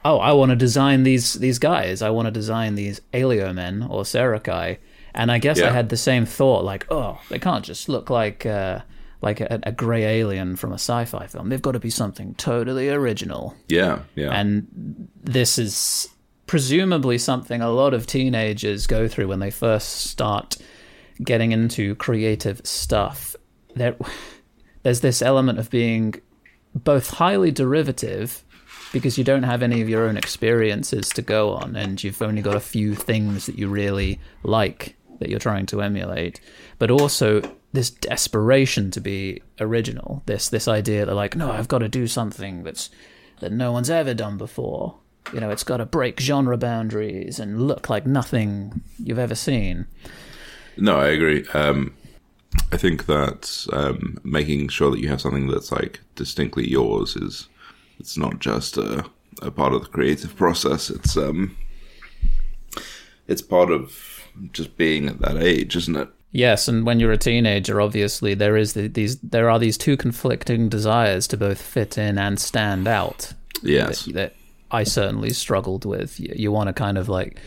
oh, 0.03 0.19
I 0.19 0.33
want 0.33 0.51
to 0.51 0.55
design 0.55 1.03
these 1.03 1.33
these 1.33 1.57
guys. 1.57 2.01
I 2.01 2.09
want 2.09 2.27
to 2.27 2.31
design 2.31 2.75
these 2.75 3.01
Aliomen 3.13 3.89
or 3.89 4.03
Serakai. 4.03 4.77
And 5.15 5.31
I 5.31 5.39
guess 5.39 5.61
I 5.61 5.71
had 5.71 5.87
the 5.87 5.97
same 5.97 6.25
thought, 6.25 6.65
like, 6.65 6.85
oh, 6.91 7.21
they 7.29 7.39
can't 7.39 7.63
just 7.63 7.87
look 7.87 8.09
like 8.09 8.45
uh, 8.45 8.81
like 9.21 9.39
a, 9.39 9.61
a 9.63 9.71
grey 9.71 10.03
alien 10.03 10.57
from 10.57 10.71
a 10.71 10.75
sci-fi 10.75 11.27
film. 11.27 11.47
They've 11.47 11.61
got 11.61 11.71
to 11.71 11.79
be 11.79 11.89
something 11.89 12.35
totally 12.35 12.89
original. 12.89 13.55
Yeah, 13.69 13.99
yeah. 14.15 14.31
And 14.31 15.07
this 15.23 15.57
is 15.57 16.09
presumably 16.47 17.17
something 17.17 17.61
a 17.61 17.71
lot 17.71 17.93
of 17.93 18.05
teenagers 18.05 18.87
go 18.87 19.07
through 19.07 19.29
when 19.29 19.39
they 19.39 19.51
first 19.51 20.07
start 20.07 20.57
getting 21.23 21.51
into 21.51 21.95
creative 21.95 22.61
stuff. 22.65 23.35
There, 23.75 23.95
there's 24.83 25.01
this 25.01 25.21
element 25.21 25.59
of 25.59 25.69
being 25.69 26.15
both 26.73 27.09
highly 27.09 27.51
derivative 27.51 28.43
because 28.91 29.17
you 29.17 29.23
don't 29.23 29.43
have 29.43 29.63
any 29.63 29.81
of 29.81 29.89
your 29.89 30.07
own 30.07 30.17
experiences 30.17 31.09
to 31.09 31.21
go 31.21 31.51
on 31.53 31.75
and 31.75 32.03
you've 32.03 32.21
only 32.21 32.41
got 32.41 32.55
a 32.55 32.61
few 32.61 32.95
things 32.95 33.45
that 33.45 33.57
you 33.57 33.67
really 33.67 34.19
like 34.43 34.95
that 35.19 35.29
you're 35.29 35.39
trying 35.39 35.65
to 35.65 35.81
emulate 35.81 36.39
but 36.77 36.91
also 36.91 37.41
this 37.73 37.89
desperation 37.89 38.91
to 38.91 39.01
be 39.01 39.41
original 39.59 40.21
this 40.25 40.49
this 40.49 40.67
idea 40.67 41.05
that 41.05 41.15
like 41.15 41.35
no 41.35 41.51
I've 41.51 41.67
got 41.67 41.79
to 41.79 41.89
do 41.89 42.07
something 42.07 42.63
that's 42.63 42.89
that 43.39 43.51
no 43.51 43.71
one's 43.71 43.89
ever 43.89 44.13
done 44.13 44.37
before 44.37 44.97
you 45.33 45.39
know 45.39 45.49
it's 45.49 45.63
got 45.63 45.77
to 45.77 45.85
break 45.85 46.19
genre 46.19 46.57
boundaries 46.57 47.39
and 47.39 47.67
look 47.67 47.89
like 47.89 48.05
nothing 48.05 48.81
you've 48.97 49.19
ever 49.19 49.35
seen 49.35 49.87
No, 50.77 50.97
I 50.97 51.07
agree. 51.07 51.45
Um, 51.53 51.95
I 52.71 52.77
think 52.77 53.05
that 53.05 53.67
um, 53.73 54.17
making 54.23 54.69
sure 54.69 54.91
that 54.91 54.99
you 54.99 55.09
have 55.09 55.21
something 55.21 55.47
that's 55.47 55.71
like 55.71 56.01
distinctly 56.15 56.69
yours 56.69 57.15
is 57.15 57.47
it's 57.99 58.17
not 58.17 58.39
just 58.39 58.77
a, 58.77 59.05
a 59.41 59.51
part 59.51 59.73
of 59.73 59.81
the 59.81 59.89
creative 59.89 60.35
process. 60.35 60.89
It's 60.89 61.17
um, 61.17 61.55
it's 63.27 63.41
part 63.41 63.71
of 63.71 64.21
just 64.51 64.77
being 64.77 65.07
at 65.07 65.19
that 65.19 65.37
age, 65.37 65.75
isn't 65.75 65.95
it? 65.95 66.09
Yes, 66.31 66.67
and 66.67 66.85
when 66.85 66.99
you're 66.99 67.13
a 67.13 67.17
teenager, 67.17 67.79
obviously 67.79 68.33
there 68.33 68.57
is 68.57 68.73
the, 68.73 68.87
these 68.87 69.17
there 69.19 69.49
are 69.49 69.59
these 69.59 69.77
two 69.77 69.95
conflicting 69.95 70.67
desires 70.67 71.27
to 71.27 71.37
both 71.37 71.61
fit 71.61 71.97
in 71.97 72.17
and 72.17 72.39
stand 72.39 72.87
out. 72.87 73.33
Yes. 73.63 74.05
That, 74.05 74.13
that 74.13 74.35
I 74.71 74.83
certainly 74.83 75.29
struggled 75.29 75.85
with. 75.85 76.19
You, 76.19 76.33
you 76.35 76.51
want 76.51 76.67
to 76.67 76.73
kind 76.73 76.97
of 76.97 77.07
like 77.07 77.39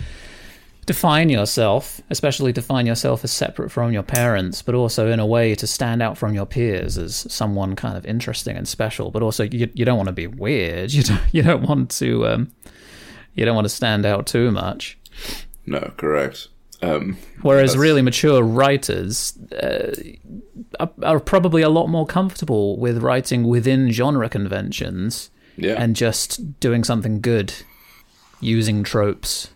define 0.88 1.28
yourself, 1.28 2.00
especially 2.08 2.50
define 2.50 2.86
yourself 2.86 3.22
as 3.22 3.30
separate 3.30 3.70
from 3.70 3.92
your 3.92 4.02
parents, 4.02 4.62
but 4.62 4.74
also 4.74 5.12
in 5.12 5.20
a 5.20 5.26
way 5.26 5.54
to 5.54 5.66
stand 5.66 6.02
out 6.02 6.16
from 6.16 6.34
your 6.34 6.46
peers 6.46 6.96
as 6.96 7.30
someone 7.30 7.76
kind 7.76 7.96
of 7.96 8.06
interesting 8.06 8.56
and 8.56 8.66
special. 8.66 9.10
But 9.10 9.22
also, 9.22 9.44
you 9.44 9.68
you 9.74 9.84
don't 9.84 9.98
want 9.98 10.08
to 10.08 10.12
be 10.12 10.26
weird. 10.26 10.92
You 10.98 11.02
don't 11.04 11.20
you 11.32 11.42
don't 11.42 11.62
want 11.62 11.90
to 11.98 12.26
um, 12.26 12.52
you 13.34 13.44
don't 13.44 13.54
want 13.54 13.66
to 13.66 13.74
stand 13.74 14.04
out 14.06 14.26
too 14.26 14.50
much. 14.50 14.98
No, 15.66 15.92
correct. 15.96 16.48
Um, 16.80 17.18
Whereas 17.42 17.72
That's- 17.72 17.82
really 17.82 18.02
mature 18.02 18.42
writers 18.42 19.36
uh, 19.52 19.94
are, 20.80 20.90
are 21.02 21.20
probably 21.20 21.62
a 21.62 21.68
lot 21.68 21.88
more 21.88 22.06
comfortable 22.06 22.78
with 22.78 22.98
writing 23.02 23.46
within 23.46 23.90
genre 23.90 24.28
conventions 24.28 25.30
yeah. 25.56 25.74
and 25.76 25.94
just 25.94 26.58
doing 26.60 26.82
something 26.84 27.20
good 27.20 27.52
using 28.40 28.82
tropes. 28.82 29.50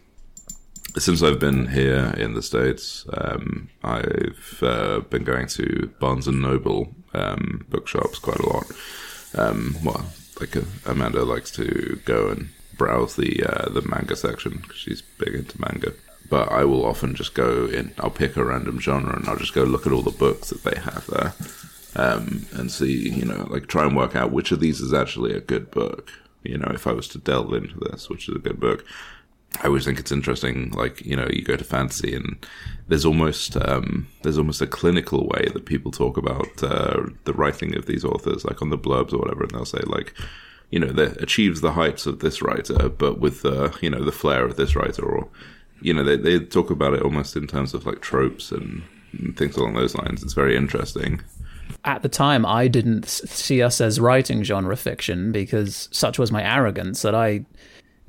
Since 0.98 1.22
I've 1.22 1.38
been 1.38 1.68
here 1.68 2.12
in 2.18 2.34
the 2.34 2.42
States, 2.42 3.06
um, 3.14 3.70
I've 3.82 4.58
uh, 4.60 5.00
been 5.00 5.24
going 5.24 5.46
to 5.48 5.90
Barnes 5.98 6.28
and 6.28 6.42
Noble 6.42 6.94
um, 7.14 7.64
bookshops 7.70 8.18
quite 8.18 8.38
a 8.38 8.48
lot. 8.48 8.66
Um, 9.34 9.76
well, 9.82 10.04
like 10.38 10.54
uh, 10.54 10.62
Amanda 10.84 11.24
likes 11.24 11.50
to 11.52 11.98
go 12.04 12.28
and 12.28 12.50
browse 12.76 13.16
the 13.16 13.42
uh, 13.42 13.70
the 13.70 13.80
manga 13.82 14.16
section 14.16 14.58
because 14.60 14.76
she's 14.76 15.00
big 15.00 15.34
into 15.34 15.58
manga. 15.58 15.94
But 16.28 16.52
I 16.52 16.64
will 16.64 16.84
often 16.84 17.14
just 17.14 17.32
go 17.32 17.66
in. 17.66 17.94
I'll 17.98 18.10
pick 18.10 18.36
a 18.36 18.44
random 18.44 18.78
genre 18.78 19.16
and 19.16 19.26
I'll 19.28 19.36
just 19.36 19.54
go 19.54 19.64
look 19.64 19.86
at 19.86 19.92
all 19.92 20.02
the 20.02 20.10
books 20.10 20.50
that 20.50 20.62
they 20.62 20.78
have 20.78 21.06
there, 21.06 21.32
um, 21.96 22.46
and 22.52 22.70
see, 22.70 23.08
you 23.08 23.24
know, 23.24 23.46
like 23.48 23.66
try 23.66 23.86
and 23.86 23.96
work 23.96 24.14
out 24.14 24.30
which 24.30 24.52
of 24.52 24.60
these 24.60 24.80
is 24.80 24.92
actually 24.92 25.32
a 25.32 25.40
good 25.40 25.70
book. 25.70 26.12
You 26.42 26.58
know, 26.58 26.70
if 26.74 26.86
I 26.86 26.92
was 26.92 27.08
to 27.08 27.18
delve 27.18 27.54
into 27.54 27.78
this, 27.78 28.10
which 28.10 28.28
is 28.28 28.36
a 28.36 28.40
good 28.40 28.60
book. 28.60 28.84
I 29.60 29.66
always 29.66 29.84
think 29.84 29.98
it's 29.98 30.12
interesting. 30.12 30.70
Like 30.70 31.04
you 31.04 31.16
know, 31.16 31.28
you 31.30 31.42
go 31.42 31.56
to 31.56 31.64
fantasy, 31.64 32.14
and 32.14 32.44
there's 32.88 33.04
almost 33.04 33.56
um, 33.56 34.08
there's 34.22 34.38
almost 34.38 34.60
a 34.60 34.66
clinical 34.66 35.26
way 35.26 35.48
that 35.52 35.66
people 35.66 35.90
talk 35.90 36.16
about 36.16 36.62
uh, 36.62 37.02
the 37.24 37.32
writing 37.32 37.76
of 37.76 37.86
these 37.86 38.04
authors, 38.04 38.44
like 38.44 38.62
on 38.62 38.70
the 38.70 38.78
blurbs 38.78 39.12
or 39.12 39.18
whatever, 39.18 39.42
and 39.42 39.52
they'll 39.52 39.64
say 39.64 39.82
like, 39.86 40.14
you 40.70 40.80
know, 40.80 40.92
that 40.92 41.20
achieves 41.20 41.60
the 41.60 41.72
heights 41.72 42.06
of 42.06 42.20
this 42.20 42.40
writer, 42.40 42.88
but 42.88 43.20
with 43.20 43.42
the 43.42 43.76
you 43.82 43.90
know 43.90 44.02
the 44.02 44.12
flair 44.12 44.44
of 44.44 44.56
this 44.56 44.74
writer, 44.74 45.04
or 45.04 45.28
you 45.82 45.92
know, 45.92 46.04
they 46.04 46.16
they 46.16 46.38
talk 46.40 46.70
about 46.70 46.94
it 46.94 47.02
almost 47.02 47.36
in 47.36 47.46
terms 47.46 47.74
of 47.74 47.86
like 47.86 48.00
tropes 48.00 48.50
and, 48.52 48.82
and 49.12 49.36
things 49.36 49.56
along 49.56 49.74
those 49.74 49.94
lines. 49.94 50.22
It's 50.22 50.34
very 50.34 50.56
interesting. 50.56 51.20
At 51.84 52.02
the 52.02 52.08
time, 52.08 52.46
I 52.46 52.68
didn't 52.68 53.08
see 53.08 53.62
us 53.62 53.80
as 53.80 53.98
writing 53.98 54.44
genre 54.44 54.76
fiction 54.76 55.32
because 55.32 55.88
such 55.90 56.18
was 56.18 56.30
my 56.30 56.42
arrogance 56.42 57.02
that 57.02 57.14
I 57.14 57.44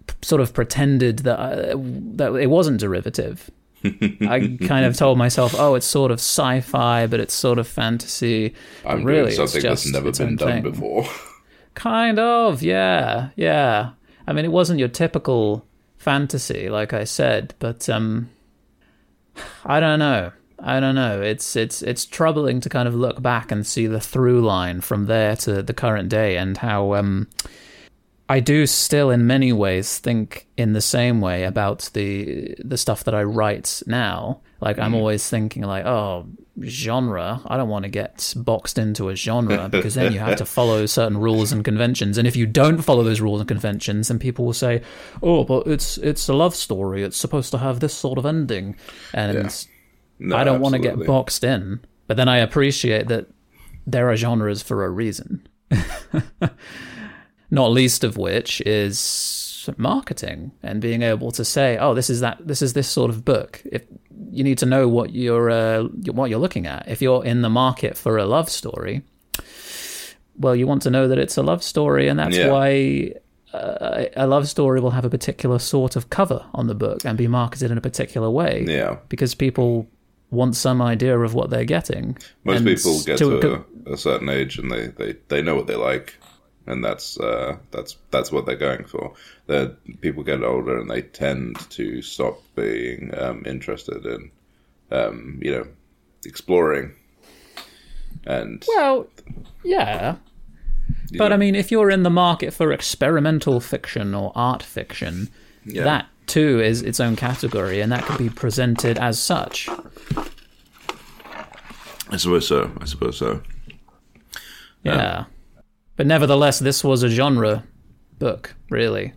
p- 0.08 0.16
sort 0.22 0.42
of 0.42 0.54
pretended 0.54 1.20
that 1.20 1.40
I, 1.40 1.74
that 2.16 2.36
it 2.36 2.50
wasn't 2.50 2.80
derivative. 2.80 3.50
I 3.84 4.58
kind 4.68 4.86
of 4.86 4.96
told 4.96 5.18
myself, 5.18 5.54
"Oh, 5.58 5.76
it's 5.76 5.86
sort 5.86 6.12
of 6.12 6.20
sci-fi, 6.20 7.08
but 7.08 7.20
it's 7.20 7.34
sort 7.34 7.60
of 7.60 7.68
fantasy." 7.68 8.54
I'm 8.86 9.04
really, 9.04 9.36
doing 9.36 9.48
something 9.48 9.70
it's 9.70 9.84
that's 9.84 9.92
never 9.92 10.12
been 10.12 10.36
done 10.36 10.62
thing. 10.62 10.64
before. 10.64 11.06
Kind 11.74 12.20
of, 12.20 12.62
yeah, 12.62 13.30
yeah. 13.36 13.92
I 14.28 14.34
mean, 14.34 14.46
it 14.46 14.52
wasn't 14.52 14.80
your 14.80 14.90
typical 14.90 15.66
fantasy, 15.98 16.70
like 16.70 16.94
I 16.94 17.04
said, 17.04 17.56
but 17.60 17.90
um, 17.90 18.30
I 19.66 19.80
don't 19.80 20.00
know. 20.00 20.32
I 20.60 20.80
don't 20.80 20.96
know. 20.96 21.22
It's 21.22 21.56
it's 21.56 21.82
it's 21.82 22.06
troubling 22.06 22.62
to 22.62 22.70
kind 22.70 22.88
of 22.88 22.96
look 22.96 23.22
back 23.22 23.52
and 23.52 23.66
see 23.68 23.88
the 23.88 24.00
through 24.00 24.42
line 24.42 24.80
from 24.82 25.08
there 25.08 25.36
to 25.38 25.62
the 25.62 25.74
current 25.74 26.10
day, 26.10 26.38
and 26.38 26.58
how 26.58 26.94
um, 26.94 27.28
I 28.30 28.40
do 28.40 28.66
still, 28.66 29.10
in 29.10 29.28
many 29.28 29.52
ways, 29.52 29.98
think 30.00 30.48
in 30.58 30.74
the 30.74 30.82
same 30.82 31.20
way 31.20 31.44
about 31.44 31.90
the 31.94 32.56
the 32.64 32.78
stuff 32.78 33.04
that 33.04 33.14
I 33.14 33.24
write 33.24 33.84
now. 33.86 34.42
Like 34.62 34.80
I'm 34.80 34.94
mm. 34.94 34.98
always 34.98 35.30
thinking, 35.30 35.64
like, 35.64 35.86
oh, 35.86 36.28
genre. 36.64 37.42
I 37.46 37.58
don't 37.58 37.68
want 37.68 37.84
to 37.84 37.90
get 37.90 38.34
boxed 38.38 38.78
into 38.78 39.10
a 39.10 39.16
genre 39.16 39.68
because 39.72 39.96
then 39.96 40.14
you 40.14 40.20
have 40.20 40.38
to 40.38 40.46
follow 40.46 40.86
certain 40.86 41.18
rules 41.18 41.52
and 41.52 41.66
conventions. 41.66 42.18
And 42.18 42.26
if 42.26 42.38
you 42.38 42.46
don't 42.46 42.82
follow 42.82 43.04
those 43.04 43.20
rules 43.20 43.42
and 43.42 43.48
conventions, 43.48 44.08
then 44.08 44.20
people 44.20 44.46
will 44.46 44.54
say, 44.54 44.82
oh, 45.22 45.44
but 45.44 45.68
it's 45.68 45.98
it's 45.98 46.30
a 46.30 46.34
love 46.34 46.56
story. 46.56 47.04
It's 47.04 47.18
supposed 47.18 47.52
to 47.52 47.58
have 47.58 47.82
this 47.82 47.94
sort 47.94 48.18
of 48.18 48.26
ending, 48.26 48.78
and 49.14 49.36
Yeah. 49.36 49.50
No, 50.20 50.38
I 50.38 50.44
don't 50.46 50.62
want 50.62 50.74
to 50.74 50.80
get 50.80 51.06
boxed 51.06 51.44
in. 51.44 51.82
But 52.08 52.18
then 52.18 52.30
I 52.30 52.38
appreciate 52.38 53.08
that 53.08 53.28
there 53.86 54.10
are 54.10 54.16
genres 54.16 54.62
for 54.62 54.86
a 54.86 54.90
reason. 54.90 55.46
Not 57.60 57.72
least 57.72 58.04
of 58.04 58.18
which 58.18 58.62
is 58.62 59.70
marketing 59.78 60.52
and 60.62 60.82
being 60.82 61.02
able 61.04 61.32
to 61.32 61.46
say, 61.46 61.78
"Oh, 61.78 61.94
this 61.94 62.10
is 62.10 62.20
that. 62.22 62.38
This 62.48 62.62
is 62.62 62.74
this 62.74 62.88
sort 62.90 63.10
of 63.12 63.24
book." 63.24 63.62
If 63.78 63.84
you 64.32 64.44
need 64.44 64.58
to 64.58 64.66
know 64.66 64.88
what 64.88 65.14
you're 65.14 65.50
uh, 65.50 65.84
what 66.20 66.30
you're 66.30 66.40
looking 66.46 66.66
at, 66.68 66.88
if 66.88 67.02
you're 67.02 67.24
in 67.24 67.42
the 67.42 67.50
market 67.50 67.96
for 67.98 68.18
a 68.18 68.26
love 68.26 68.50
story, 68.50 69.04
well, 70.38 70.56
you 70.56 70.66
want 70.68 70.82
to 70.84 70.90
know 70.90 71.08
that 71.08 71.18
it's 71.20 71.38
a 71.38 71.44
love 71.44 71.64
story, 71.64 72.08
and 72.08 72.20
that's 72.20 72.36
Yeah. 72.38 72.50
why 72.52 73.14
uh, 73.54 74.06
a 74.16 74.26
love 74.26 74.48
story 74.50 74.80
will 74.82 74.92
have 74.92 75.06
a 75.06 75.10
particular 75.10 75.60
sort 75.60 75.96
of 75.96 76.10
cover 76.10 76.44
on 76.56 76.66
the 76.68 76.74
book 76.76 77.06
and 77.06 77.16
be 77.18 77.28
marketed 77.28 77.70
in 77.72 77.78
a 77.78 77.82
particular 77.82 78.30
way 78.30 78.66
Yeah. 78.68 78.98
because 79.10 79.36
people 79.36 79.88
want 80.32 80.56
some 80.56 80.82
idea 80.82 81.20
of 81.20 81.36
what 81.36 81.52
they're 81.52 81.64
getting. 81.78 82.18
Most 82.44 82.66
people 82.66 83.00
get 83.06 83.20
to, 83.20 83.40
to- 83.40 83.66
a, 83.86 83.94
a 83.94 83.98
certain 83.98 84.28
age 84.30 84.58
and 84.58 84.72
they, 84.72 84.88
they, 84.88 85.16
they 85.28 85.42
know 85.44 85.54
what 85.56 85.68
they 85.68 85.76
like, 85.76 86.16
and 86.68 86.84
that's 86.84 87.20
uh, 87.20 87.58
that's 87.72 87.98
that's 88.12 88.32
what 88.32 88.46
they're 88.46 88.56
going 88.56 88.86
for. 88.86 89.14
The 89.48 89.76
people 90.02 90.24
get 90.24 90.44
older 90.44 90.80
and 90.80 90.90
they 90.90 91.02
tend 91.02 91.58
to 91.72 92.02
stop 92.02 92.42
being 92.56 93.12
um, 93.18 93.44
interested 93.46 94.06
in, 94.06 94.32
um, 94.92 95.40
you 95.42 95.52
know, 95.52 95.68
exploring. 96.26 96.94
And 98.26 98.64
Well, 98.68 99.08
yeah. 99.64 100.16
But 101.18 101.30
know, 101.30 101.36
I 101.36 101.38
mean, 101.38 101.56
if 101.56 101.72
you're 101.72 101.92
in 101.92 102.04
the 102.04 102.10
market 102.10 102.54
for 102.54 102.72
experimental 102.72 103.60
fiction 103.60 104.14
or 104.16 104.32
art 104.36 104.64
fiction, 104.64 105.30
Yeah. 105.66 105.84
that 105.84 106.08
too 106.26 106.62
is 106.62 106.82
its 106.82 107.00
own 107.00 107.16
category, 107.16 107.82
and 107.82 107.92
that 107.92 108.06
can 108.06 108.18
be 108.18 108.30
presented 108.30 108.98
as 108.98 109.20
such. 109.20 109.70
I 112.10 112.18
suppose 112.18 112.48
so. 112.48 112.72
I 112.80 112.86
suppose 112.86 113.18
so. 113.18 113.42
Yeah. 114.84 115.26
But 116.04 116.10
nevertheless, 116.10 116.60
this 116.60 116.84
was 116.84 117.02
a 117.02 117.08
genre 117.08 117.64
book, 118.20 118.56
really. 118.70 119.14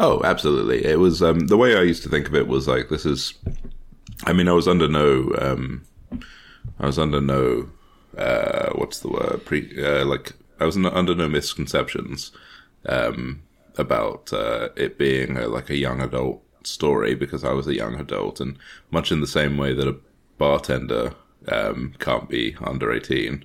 Oh, 0.00 0.20
absolutely. 0.24 0.84
It 0.84 0.98
was 0.98 1.22
um, 1.22 1.46
the 1.46 1.56
way 1.56 1.76
I 1.76 1.82
used 1.82 2.02
to 2.02 2.08
think 2.08 2.26
of 2.26 2.34
it 2.34 2.48
was 2.48 2.66
like 2.66 2.88
this 2.88 3.06
is. 3.06 3.34
I 4.24 4.32
mean, 4.32 4.48
I 4.48 4.52
was 4.52 4.66
under 4.66 4.88
no 4.88 5.32
um, 5.38 5.84
I 6.80 6.86
was 6.86 6.98
under 6.98 7.20
no 7.20 7.68
uh, 8.18 8.70
what's 8.74 8.98
the 8.98 9.10
word 9.10 9.44
pre 9.44 9.80
uh, 9.80 10.06
like 10.06 10.32
I 10.58 10.64
was 10.64 10.76
under 10.76 11.14
no 11.14 11.28
misconceptions 11.28 12.32
um, 12.86 13.40
about 13.78 14.32
uh, 14.32 14.70
it 14.74 14.98
being 14.98 15.36
a, 15.36 15.46
like 15.46 15.70
a 15.70 15.76
young 15.76 16.00
adult 16.00 16.42
story 16.64 17.14
because 17.14 17.44
I 17.44 17.52
was 17.52 17.68
a 17.68 17.76
young 17.76 17.94
adult, 18.00 18.40
and 18.40 18.58
much 18.90 19.12
in 19.12 19.20
the 19.20 19.28
same 19.28 19.56
way 19.56 19.72
that 19.72 19.86
a 19.86 20.00
bartender 20.36 21.14
um, 21.46 21.94
can't 22.00 22.28
be 22.28 22.56
under 22.60 22.92
eighteen 22.92 23.44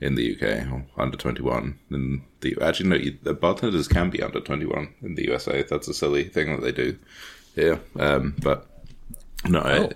in 0.00 0.14
the 0.14 0.34
UK 0.34 0.70
or 0.70 0.84
under 0.96 1.16
twenty 1.16 1.42
one. 1.42 1.78
In 1.90 2.22
the 2.40 2.56
actually 2.60 2.88
no, 2.88 2.98
the 3.22 3.34
bartenders 3.34 3.88
can 3.88 4.10
be 4.10 4.22
under 4.22 4.40
twenty 4.40 4.66
one 4.66 4.94
in 5.02 5.14
the 5.14 5.24
USA. 5.24 5.62
That's 5.62 5.88
a 5.88 5.94
silly 5.94 6.24
thing 6.24 6.54
that 6.54 6.62
they 6.62 6.72
do. 6.72 6.98
Yeah, 7.54 7.78
um, 7.98 8.34
but 8.42 8.66
no. 9.46 9.60
Oh. 9.60 9.90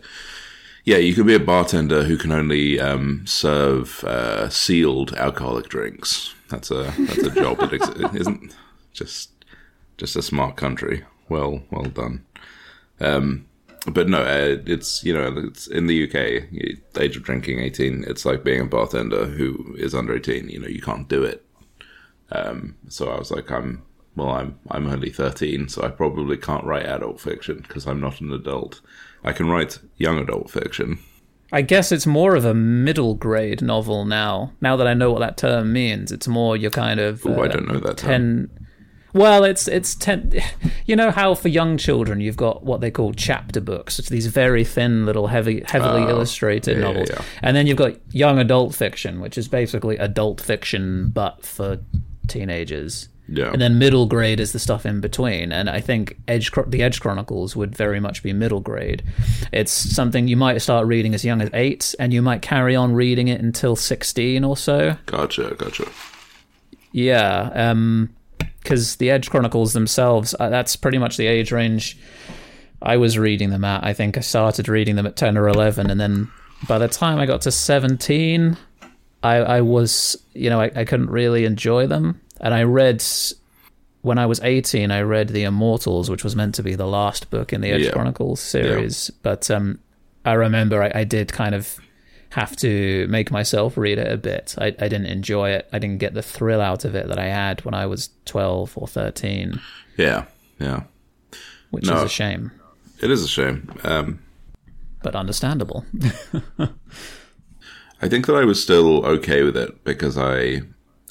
Yeah, 0.84 0.96
you 0.96 1.14
could 1.14 1.26
be 1.26 1.34
a 1.34 1.40
bartender 1.40 2.04
who 2.04 2.16
can 2.16 2.32
only 2.32 2.80
um, 2.80 3.26
serve 3.26 4.02
uh, 4.04 4.48
sealed 4.48 5.12
alcoholic 5.14 5.68
drinks. 5.68 6.34
That's 6.48 6.70
a 6.70 6.92
that's 6.98 7.18
a 7.18 7.30
job 7.30 7.58
that 7.58 7.72
ex- 7.74 8.14
isn't 8.14 8.56
just 8.92 9.30
just 9.98 10.16
a 10.16 10.22
smart 10.22 10.56
country. 10.56 11.04
Well, 11.28 11.62
well 11.70 11.84
done. 11.84 12.24
Um, 12.98 13.46
but 13.86 14.08
no, 14.08 14.18
uh, 14.20 14.58
it's 14.66 15.02
you 15.04 15.14
know 15.14 15.32
it's 15.48 15.66
in 15.66 15.86
the 15.86 16.04
UK, 16.04 17.00
age 17.00 17.16
of 17.16 17.22
drinking 17.22 17.60
eighteen. 17.60 18.04
It's 18.06 18.24
like 18.24 18.44
being 18.44 18.60
a 18.60 18.66
bartender 18.66 19.26
who 19.26 19.74
is 19.78 19.94
under 19.94 20.14
eighteen. 20.14 20.48
You 20.48 20.60
know, 20.60 20.68
you 20.68 20.82
can't 20.82 21.08
do 21.08 21.22
it. 21.24 21.44
Um, 22.32 22.76
so 22.88 23.08
I 23.08 23.18
was 23.18 23.30
like, 23.30 23.50
I'm 23.50 23.82
well, 24.16 24.30
I'm 24.30 24.58
I'm 24.70 24.88
only 24.88 25.10
thirteen, 25.10 25.68
so 25.68 25.82
I 25.82 25.88
probably 25.88 26.36
can't 26.36 26.64
write 26.64 26.86
adult 26.86 27.20
fiction 27.20 27.64
because 27.66 27.86
I'm 27.86 28.00
not 28.00 28.20
an 28.20 28.32
adult. 28.32 28.80
I 29.24 29.32
can 29.32 29.48
write 29.48 29.78
young 29.96 30.18
adult 30.18 30.50
fiction. 30.50 30.98
I 31.52 31.62
guess 31.62 31.90
it's 31.90 32.06
more 32.06 32.36
of 32.36 32.44
a 32.44 32.54
middle 32.54 33.14
grade 33.14 33.60
novel 33.60 34.04
now. 34.04 34.52
Now 34.60 34.76
that 34.76 34.86
I 34.86 34.94
know 34.94 35.10
what 35.10 35.18
that 35.20 35.36
term 35.36 35.72
means, 35.72 36.12
it's 36.12 36.28
more 36.28 36.56
your 36.56 36.70
kind 36.70 37.00
of 37.00 37.26
Ooh, 37.26 37.40
I 37.40 37.46
uh, 37.46 37.48
don't 37.48 37.66
know 37.66 37.80
that 37.80 37.96
term. 37.96 38.50
Well, 39.12 39.44
it's 39.44 39.68
it's 39.68 39.94
ten. 39.94 40.32
You 40.86 40.96
know 40.96 41.12
how 41.12 41.36
for 41.36 41.46
young 41.46 41.76
children 41.78 42.20
you've 42.20 42.36
got 42.36 42.64
what 42.64 42.80
they 42.80 42.90
call 42.90 43.12
chapter 43.12 43.60
books. 43.60 44.00
It's 44.00 44.08
these 44.08 44.26
very 44.26 44.64
thin 44.64 45.06
little 45.06 45.28
heavy, 45.28 45.62
heavily 45.64 46.02
Oh, 46.02 46.08
illustrated 46.08 46.78
yeah, 46.78 46.82
novels, 46.82 47.10
yeah. 47.10 47.22
and 47.42 47.56
then 47.56 47.68
you've 47.68 47.76
got 47.76 47.94
young 48.12 48.40
adult 48.40 48.74
fiction, 48.74 49.20
which 49.20 49.38
is 49.38 49.46
basically 49.46 49.96
adult 49.98 50.40
fiction 50.40 51.10
but 51.10 51.44
for 51.46 51.78
teenagers. 52.26 53.08
Yeah. 53.28 53.52
And 53.52 53.62
then 53.62 53.78
middle 53.78 54.06
grade 54.06 54.40
is 54.40 54.50
the 54.50 54.58
stuff 54.58 54.84
in 54.84 55.00
between, 55.00 55.52
and 55.52 55.70
I 55.70 55.80
think 55.80 56.16
Edge 56.26 56.50
the 56.66 56.82
Edge 56.82 57.00
Chronicles 57.00 57.54
would 57.54 57.76
very 57.76 58.00
much 58.00 58.24
be 58.24 58.32
middle 58.32 58.58
grade. 58.60 59.04
It's 59.52 59.70
something 59.70 60.26
you 60.26 60.36
might 60.36 60.58
start 60.60 60.88
reading 60.88 61.14
as 61.14 61.24
young 61.24 61.40
as 61.40 61.50
eight, 61.54 61.94
and 62.00 62.12
you 62.12 62.22
might 62.22 62.42
carry 62.42 62.74
on 62.74 62.92
reading 62.94 63.28
it 63.28 63.40
until 63.40 63.76
sixteen 63.76 64.42
or 64.42 64.56
so. 64.56 64.96
Gotcha, 65.06 65.54
gotcha. 65.56 65.88
Yeah, 66.90 67.50
um, 67.54 68.10
because 68.70 68.96
the 68.96 69.10
Edge 69.10 69.28
Chronicles 69.30 69.72
themselves, 69.72 70.32
uh, 70.38 70.48
that's 70.48 70.76
pretty 70.76 70.96
much 70.98 71.16
the 71.16 71.26
age 71.26 71.50
range 71.50 71.98
I 72.80 72.98
was 72.98 73.18
reading 73.18 73.50
them 73.50 73.64
at. 73.64 73.82
I 73.82 73.92
think 73.92 74.16
I 74.16 74.20
started 74.20 74.68
reading 74.68 74.94
them 74.94 75.06
at 75.06 75.16
10 75.16 75.36
or 75.36 75.48
11, 75.48 75.90
and 75.90 76.00
then 76.00 76.30
by 76.68 76.78
the 76.78 76.86
time 76.86 77.18
I 77.18 77.26
got 77.26 77.40
to 77.42 77.50
17, 77.50 78.56
I, 79.24 79.36
I 79.36 79.60
was, 79.60 80.16
you 80.34 80.48
know, 80.50 80.60
I, 80.60 80.70
I 80.76 80.84
couldn't 80.84 81.10
really 81.10 81.44
enjoy 81.46 81.88
them. 81.88 82.20
And 82.40 82.54
I 82.54 82.62
read, 82.62 83.02
when 84.02 84.18
I 84.18 84.26
was 84.26 84.38
18, 84.40 84.92
I 84.92 85.00
read 85.02 85.30
The 85.30 85.42
Immortals, 85.42 86.08
which 86.08 86.22
was 86.22 86.36
meant 86.36 86.54
to 86.54 86.62
be 86.62 86.76
the 86.76 86.86
last 86.86 87.28
book 87.28 87.52
in 87.52 87.62
the 87.62 87.72
Edge 87.72 87.82
Yeah. 87.82 87.90
Chronicles 87.90 88.38
series. 88.40 89.10
But 89.22 89.50
um, 89.50 89.80
I 90.24 90.34
remember 90.34 90.80
I, 90.80 90.92
I 90.94 91.02
did 91.04 91.32
kind 91.32 91.56
of 91.56 91.76
have 92.30 92.54
to 92.56 93.06
make 93.08 93.30
myself 93.30 93.76
read 93.76 93.98
it 93.98 94.10
a 94.10 94.16
bit. 94.16 94.54
I, 94.58 94.66
I 94.66 94.70
didn't 94.88 95.06
enjoy 95.06 95.50
it. 95.50 95.68
I 95.72 95.78
didn't 95.78 95.98
get 95.98 96.14
the 96.14 96.22
thrill 96.22 96.60
out 96.60 96.84
of 96.84 96.94
it 96.94 97.08
that 97.08 97.18
I 97.18 97.26
had 97.26 97.64
when 97.64 97.74
I 97.74 97.86
was 97.86 98.10
12 98.26 98.72
or 98.78 98.86
13, 98.86 99.60
Yeah, 99.96 100.26
yeah. 100.58 100.84
which 101.70 101.86
No. 101.86 101.96
is 101.96 102.02
a 102.04 102.08
shame, 102.08 102.52
It 103.00 103.10
is 103.10 103.24
a 103.24 103.28
shame. 103.28 103.72
Um, 103.82 104.20
but 105.02 105.16
understandable. 105.16 105.84
I 108.02 108.08
think 108.08 108.26
that 108.26 108.36
I 108.36 108.44
was 108.44 108.62
still 108.62 109.04
okay 109.04 109.42
with 109.42 109.56
it 109.56 109.84
because 109.84 110.16
I, 110.16 110.62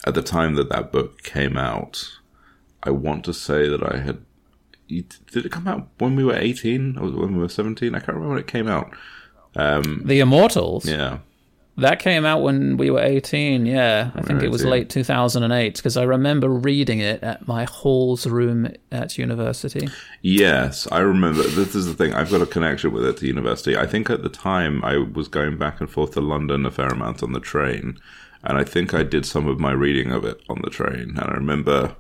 at 0.06 0.14
the 0.16 0.22
time 0.24 0.56
that 0.56 0.70
that 0.70 0.92
book 0.92 1.22
came 1.24 1.58
out, 1.58 2.10
I 2.84 2.92
want 2.92 3.26
to 3.26 3.34
say 3.34 3.68
that 3.68 3.84
I 3.84 3.98
had. 4.00 4.20
Did 4.88 5.46
it 5.46 5.52
come 5.52 5.68
out 5.68 5.88
when 6.00 6.16
we 6.16 6.24
were 6.24 6.36
18 6.36 6.98
or 6.98 7.12
when 7.12 7.34
we 7.34 7.40
were 7.40 7.50
17? 7.50 7.94
I 7.94 8.00
can't 8.00 8.08
remember 8.10 8.30
when 8.30 8.40
it 8.40 8.48
came 8.48 8.68
out. 8.68 8.90
The 10.06 10.20
Immortals, 10.20 10.86
Yeah. 10.86 11.20
that 11.78 12.00
came 12.00 12.26
out 12.26 12.42
when 12.42 12.76
we 12.78 12.90
were 12.90 13.00
18, 13.00 13.66
yeah. 13.66 14.12
I 14.16 14.22
think 14.22 14.44
it 14.44 14.52
was 14.52 14.66
late 14.66 14.90
2008, 14.90 15.76
because 15.78 15.96
I 15.96 16.04
remember 16.04 16.50
reading 16.50 17.00
it 17.00 17.24
at 17.24 17.48
my 17.48 17.66
hall's 17.66 18.28
room 18.28 18.68
at 18.92 19.18
university. 19.18 19.88
Yes, 20.22 20.88
I 20.92 21.00
remember. 21.00 21.44
This 21.44 21.76
is 21.76 21.86
the 21.86 21.94
thing. 21.94 22.14
I've 22.14 22.30
got 22.32 22.42
a 22.42 22.46
connection 22.46 22.92
with 22.92 23.06
it 23.06 23.18
to 23.18 23.28
university. 23.28 23.78
I 23.78 23.86
think 23.88 24.10
at 24.10 24.24
the 24.24 24.30
time 24.30 24.84
I 24.84 24.98
was 24.98 25.28
going 25.30 25.58
back 25.58 25.80
and 25.80 25.90
forth 25.90 26.12
to 26.16 26.22
London 26.22 26.66
a 26.66 26.72
fair 26.72 26.88
amount 26.90 27.24
on 27.24 27.32
the 27.32 27.40
train, 27.40 27.98
and 28.44 28.58
I 28.58 28.64
think 28.64 28.94
I 28.94 29.04
did 29.04 29.26
some 29.26 29.48
of 29.48 29.60
my 29.60 29.72
reading 29.72 30.12
of 30.12 30.26
it 30.26 30.42
on 30.50 30.62
the 30.64 30.70
train. 30.70 31.16
And 31.18 31.20
I 31.22 31.34
remember, 31.34 31.96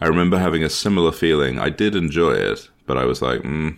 I 0.00 0.06
remember 0.06 0.38
having 0.38 0.62
a 0.62 0.68
similar 0.70 1.12
feeling. 1.12 1.58
I 1.58 1.70
did 1.70 1.94
enjoy 1.96 2.32
it, 2.32 2.68
but 2.86 2.98
I 2.98 3.04
was 3.04 3.22
like, 3.22 3.40
mm, 3.40 3.76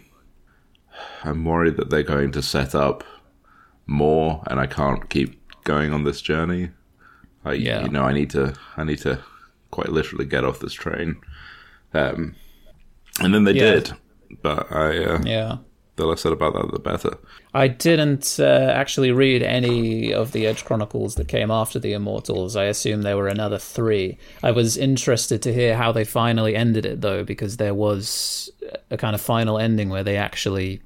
I'm 1.25 1.45
worried 1.45 1.77
that 1.77 1.91
they're 1.91 2.03
going 2.03 2.33
to 2.33 2.43
set 2.43 2.75
up 2.75 3.05
more, 3.87 4.43
and 4.47 4.59
I 4.61 4.67
can't 4.67 5.09
keep 5.09 5.41
going 5.65 5.93
on 5.93 6.05
this 6.05 6.21
journey. 6.21 6.71
I, 7.45 7.53
Yeah. 7.55 7.83
you 7.85 7.89
know, 7.89 8.03
I 8.03 8.13
need 8.13 8.31
to, 8.31 8.55
I 8.77 8.85
need 8.85 8.99
to 9.01 9.21
quite 9.71 9.91
literally 9.91 10.25
get 10.25 10.45
off 10.45 10.61
this 10.61 10.73
train. 10.73 11.17
Um, 11.95 12.35
and 13.21 13.33
then 13.35 13.45
they 13.45 13.53
Yeah. 13.53 13.75
did, 13.75 13.93
but 14.43 14.71
I, 14.73 15.05
uh, 15.05 15.23
Yeah. 15.25 15.59
The 15.97 16.07
less 16.07 16.21
said 16.21 16.33
about 16.33 16.53
that, 16.55 16.71
the 16.73 16.79
better. 16.79 17.17
I 17.55 17.69
didn't 17.69 18.37
uh, 18.39 18.73
actually 18.75 19.11
read 19.13 19.43
any 19.43 20.13
of 20.13 20.33
the 20.33 20.47
Edge 20.47 20.65
Chronicles 20.65 21.15
that 21.17 21.27
came 21.29 21.51
after 21.51 21.79
the 21.79 21.93
Immortals. 21.95 22.55
I 22.55 22.65
assume 22.65 23.03
there 23.03 23.17
were 23.17 23.29
another 23.29 23.59
three. 23.59 24.19
I 24.43 24.51
was 24.51 24.77
interested 24.77 25.41
to 25.43 25.55
hear 25.55 25.75
how 25.77 25.93
they 25.93 26.05
finally 26.05 26.55
ended 26.55 26.85
it, 26.87 27.01
though, 27.01 27.25
because 27.25 27.57
there 27.57 27.75
was 27.75 28.51
a 28.91 28.97
kind 28.97 29.15
of 29.15 29.21
final 29.21 29.59
ending 29.59 29.89
where 29.89 30.05
they 30.05 30.17
actually 30.17 30.83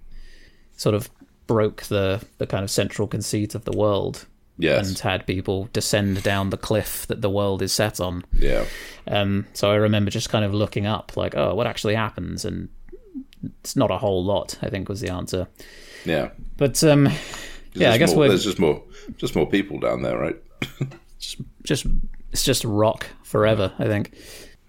sort 0.77 0.94
of 0.94 1.11
broke 1.46 1.83
the, 1.85 2.25
the 2.38 2.46
kind 2.46 2.62
of 2.62 2.70
central 2.70 3.09
conceit 3.09 3.55
of 3.55 3.64
the 3.64 3.77
world 3.77 4.27
Yes. 4.59 4.88
and 4.88 4.99
had 4.99 5.27
people 5.27 5.70
descend 5.73 6.23
down 6.23 6.51
the 6.51 6.59
cliff 6.59 7.07
that 7.07 7.23
the 7.23 7.31
world 7.31 7.62
is 7.62 7.73
set 7.73 7.99
on. 7.99 8.25
yeah. 8.35 8.66
Um, 9.09 9.46
so 9.55 9.70
I 9.70 9.77
remember 9.77 10.11
just 10.11 10.29
kind 10.29 10.44
of 10.44 10.53
looking 10.53 10.85
up, 10.87 11.16
like, 11.16 11.35
oh, 11.35 11.55
what 11.55 11.66
actually 11.66 11.94
happens? 11.94 12.44
And 12.44 12.68
it's 13.61 13.76
not 13.76 13.90
a 13.90 13.98
whole 13.98 14.24
lot, 14.24 14.59
I 14.62 14.68
think 14.68 14.88
was 14.88 15.00
the 15.00 15.11
answer. 15.11 15.48
Yeah. 16.05 16.31
But 16.57 16.83
um, 16.85 17.09
yeah, 17.74 17.92
I 17.92 17.98
guess 17.98 18.11
more, 18.11 18.20
we're 18.20 18.29
there's 18.29 18.44
just 18.44 18.59
more, 18.59 18.83
just 19.16 19.35
more 19.37 19.46
people 19.46 19.79
down 19.79 20.03
there, 20.03 20.18
right? 20.18 20.37
just 21.62 21.87
it's 22.33 22.44
just 22.44 22.64
rock 22.64 23.07
forever. 23.22 23.72
I 23.79 23.85
think. 23.85 24.14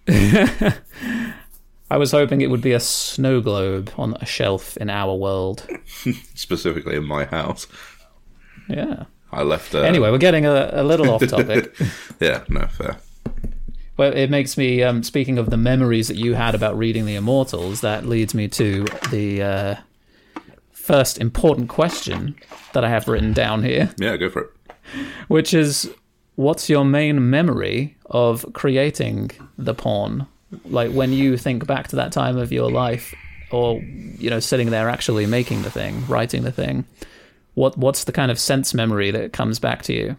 I 1.92 1.98
was 1.98 2.12
hoping 2.12 2.40
it 2.40 2.50
would 2.50 2.62
be 2.62 2.72
a 2.72 2.80
snow 2.80 3.42
globe 3.42 3.92
on 3.98 4.16
a 4.22 4.26
shelf 4.26 4.78
in 4.78 4.90
our 4.90 5.14
world. 5.14 5.68
Specifically 6.36 6.96
in 6.96 7.06
my 7.06 7.26
house. 7.26 7.68
Yeah. 8.70 9.04
I 9.32 9.44
left. 9.44 9.76
Uh, 9.76 9.82
Anyway, 9.82 10.10
we're 10.10 10.18
getting 10.18 10.46
a, 10.46 10.70
a 10.74 10.84
little 10.84 11.10
off 11.10 11.26
topic. 11.28 11.76
Yeah. 12.22 12.44
No 12.48 12.68
fair. 12.68 12.98
Well, 14.02 14.18
it 14.18 14.32
makes 14.32 14.58
me. 14.58 14.82
Um, 14.82 15.04
speaking 15.04 15.38
of 15.38 15.52
the 15.52 15.58
memories 15.58 16.08
that 16.08 16.18
you 16.18 16.34
had 16.34 16.56
about 16.56 16.76
reading 16.76 17.06
the 17.06 17.14
Immortals, 17.14 17.82
that 17.82 18.04
leads 18.04 18.34
me 18.34 18.48
to 18.48 18.86
the 19.12 19.44
uh, 19.44 19.76
first 20.72 21.20
important 21.20 21.70
question 21.70 22.36
that 22.74 22.84
I 22.84 22.90
have 22.90 23.08
written 23.08 23.32
down 23.32 23.62
here. 23.62 23.94
Yeah. 24.00 24.18
Go 24.18 24.32
for 24.32 24.42
it. 24.42 24.50
which 25.28 25.54
is 25.54 25.88
what's 26.34 26.68
your 26.68 26.84
main 26.84 27.30
memory 27.30 27.96
of 28.08 28.44
creating 28.54 29.30
the 29.60 29.76
pawn 29.76 30.26
like 30.66 30.92
when 30.92 31.14
you 31.14 31.38
think 31.38 31.68
back 31.68 31.88
to 31.90 31.98
that 31.98 32.12
time 32.12 32.38
of 32.38 32.52
your 32.52 32.72
life 32.72 33.14
or 33.52 33.80
you 34.18 34.32
know 34.32 34.40
sitting 34.40 34.72
there 34.72 34.90
actually 34.90 35.28
making 35.28 35.62
the 35.62 35.70
thing 35.70 36.04
writing 36.08 36.42
the 36.42 36.52
thing 36.52 36.86
what 37.54 37.78
what's 37.78 38.06
the 38.06 38.12
kind 38.12 38.32
of 38.32 38.40
sense 38.40 38.74
memory 38.74 39.12
that 39.12 39.32
comes 39.32 39.60
back 39.60 39.84
to 39.84 39.94
you 39.94 40.18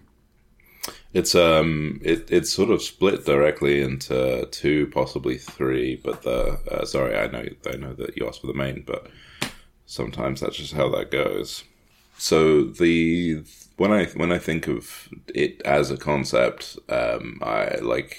It's 1.15 1.35
um, 1.35 2.01
it 2.03 2.31
it's 2.31 2.53
sort 2.53 2.71
of 2.71 2.83
split 2.83 3.27
directly 3.27 3.83
into 3.83 4.47
two, 4.51 4.87
possibly 4.89 5.37
three. 5.37 5.97
But 5.97 6.23
the 6.23 6.59
uh, 6.71 6.85
sorry, 6.87 7.17
I 7.17 7.27
know 7.27 7.45
I 7.67 7.77
know 7.77 7.93
that 7.95 8.17
you 8.17 8.27
asked 8.27 8.41
for 8.41 8.47
the 8.47 8.55
main, 8.55 8.83
but 8.87 9.09
sometimes 9.85 10.41
that's 10.41 10.57
just 10.57 10.73
how 10.73 10.89
that 10.91 11.11
goes. 11.11 11.65
So 12.17 12.65
the 12.65 13.43
when 13.77 13.93
I 13.93 14.07
when 14.07 14.33
I 14.33 14.39
think 14.39 14.69
of 14.69 15.09
it 15.35 15.61
as 15.63 15.91
a 15.91 15.97
concept, 15.97 16.79
um, 16.89 17.41
I 17.43 17.77
like 17.83 18.19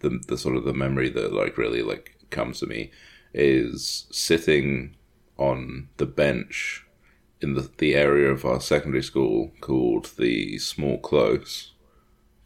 the 0.00 0.20
the 0.26 0.38
sort 0.38 0.56
of 0.56 0.64
the 0.64 0.74
memory 0.74 1.10
that 1.10 1.32
like 1.32 1.56
really 1.56 1.82
like 1.82 2.16
comes 2.30 2.60
to 2.60 2.66
me 2.66 2.90
is 3.32 4.06
sitting 4.10 4.96
on 5.36 5.88
the 5.98 6.06
bench 6.06 6.84
in 7.40 7.54
the 7.54 7.70
the 7.78 7.94
area 7.94 8.30
of 8.30 8.44
our 8.44 8.60
secondary 8.60 9.02
school 9.02 9.52
called 9.60 10.10
the 10.18 10.58
Small 10.58 10.98
Close. 10.98 11.74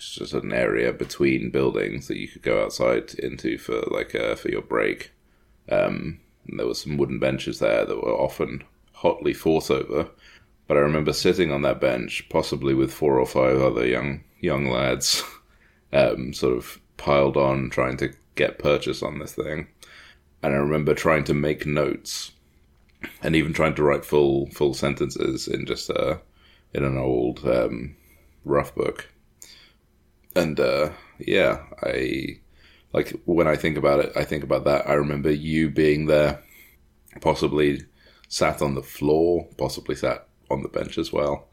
It's 0.02 0.16
just 0.16 0.32
an 0.32 0.52
area 0.52 0.92
between 0.92 1.50
buildings 1.50 2.08
that 2.08 2.18
you 2.18 2.26
could 2.26 2.42
go 2.42 2.64
outside 2.64 3.14
into 3.14 3.56
for 3.56 3.82
like 3.82 4.16
uh, 4.16 4.34
for 4.34 4.50
your 4.50 4.60
break. 4.60 5.12
Um, 5.68 6.18
there 6.44 6.66
were 6.66 6.74
some 6.74 6.96
wooden 6.96 7.20
benches 7.20 7.60
there 7.60 7.84
that 7.84 8.02
were 8.02 8.12
often 8.12 8.64
hotly 8.94 9.32
fought 9.32 9.70
over. 9.70 10.10
But 10.66 10.76
I 10.76 10.80
remember 10.80 11.12
sitting 11.12 11.52
on 11.52 11.62
that 11.62 11.80
bench, 11.80 12.28
possibly 12.30 12.74
with 12.74 12.92
four 12.92 13.20
or 13.20 13.26
five 13.26 13.60
other 13.60 13.86
young 13.86 14.24
young 14.40 14.66
lads, 14.68 15.22
um, 15.92 16.32
sort 16.32 16.56
of 16.56 16.80
piled 16.96 17.36
on, 17.36 17.70
trying 17.70 17.96
to 17.98 18.12
get 18.34 18.58
purchase 18.58 19.04
on 19.04 19.20
this 19.20 19.36
thing. 19.36 19.68
And 20.42 20.52
I 20.52 20.56
remember 20.56 20.94
trying 20.94 21.22
to 21.24 21.34
make 21.34 21.64
notes, 21.64 22.32
and 23.22 23.36
even 23.36 23.52
trying 23.52 23.76
to 23.76 23.84
write 23.84 24.04
full 24.04 24.46
full 24.50 24.74
sentences 24.74 25.46
in 25.46 25.64
just 25.64 25.90
uh, 25.90 26.18
in 26.74 26.82
an 26.82 26.98
old 26.98 27.46
um, 27.46 27.94
rough 28.44 28.74
book. 28.74 29.11
And 30.34 30.58
uh, 30.58 30.90
yeah, 31.18 31.62
I 31.82 32.40
like 32.92 33.20
when 33.24 33.46
I 33.46 33.56
think 33.56 33.76
about 33.76 34.00
it, 34.00 34.12
I 34.16 34.24
think 34.24 34.44
about 34.44 34.64
that. 34.64 34.88
I 34.88 34.94
remember 34.94 35.30
you 35.30 35.70
being 35.70 36.06
there, 36.06 36.42
possibly 37.20 37.82
sat 38.28 38.62
on 38.62 38.74
the 38.74 38.82
floor, 38.82 39.46
possibly 39.58 39.94
sat 39.94 40.26
on 40.50 40.62
the 40.62 40.68
bench 40.68 40.98
as 40.98 41.12
well, 41.12 41.48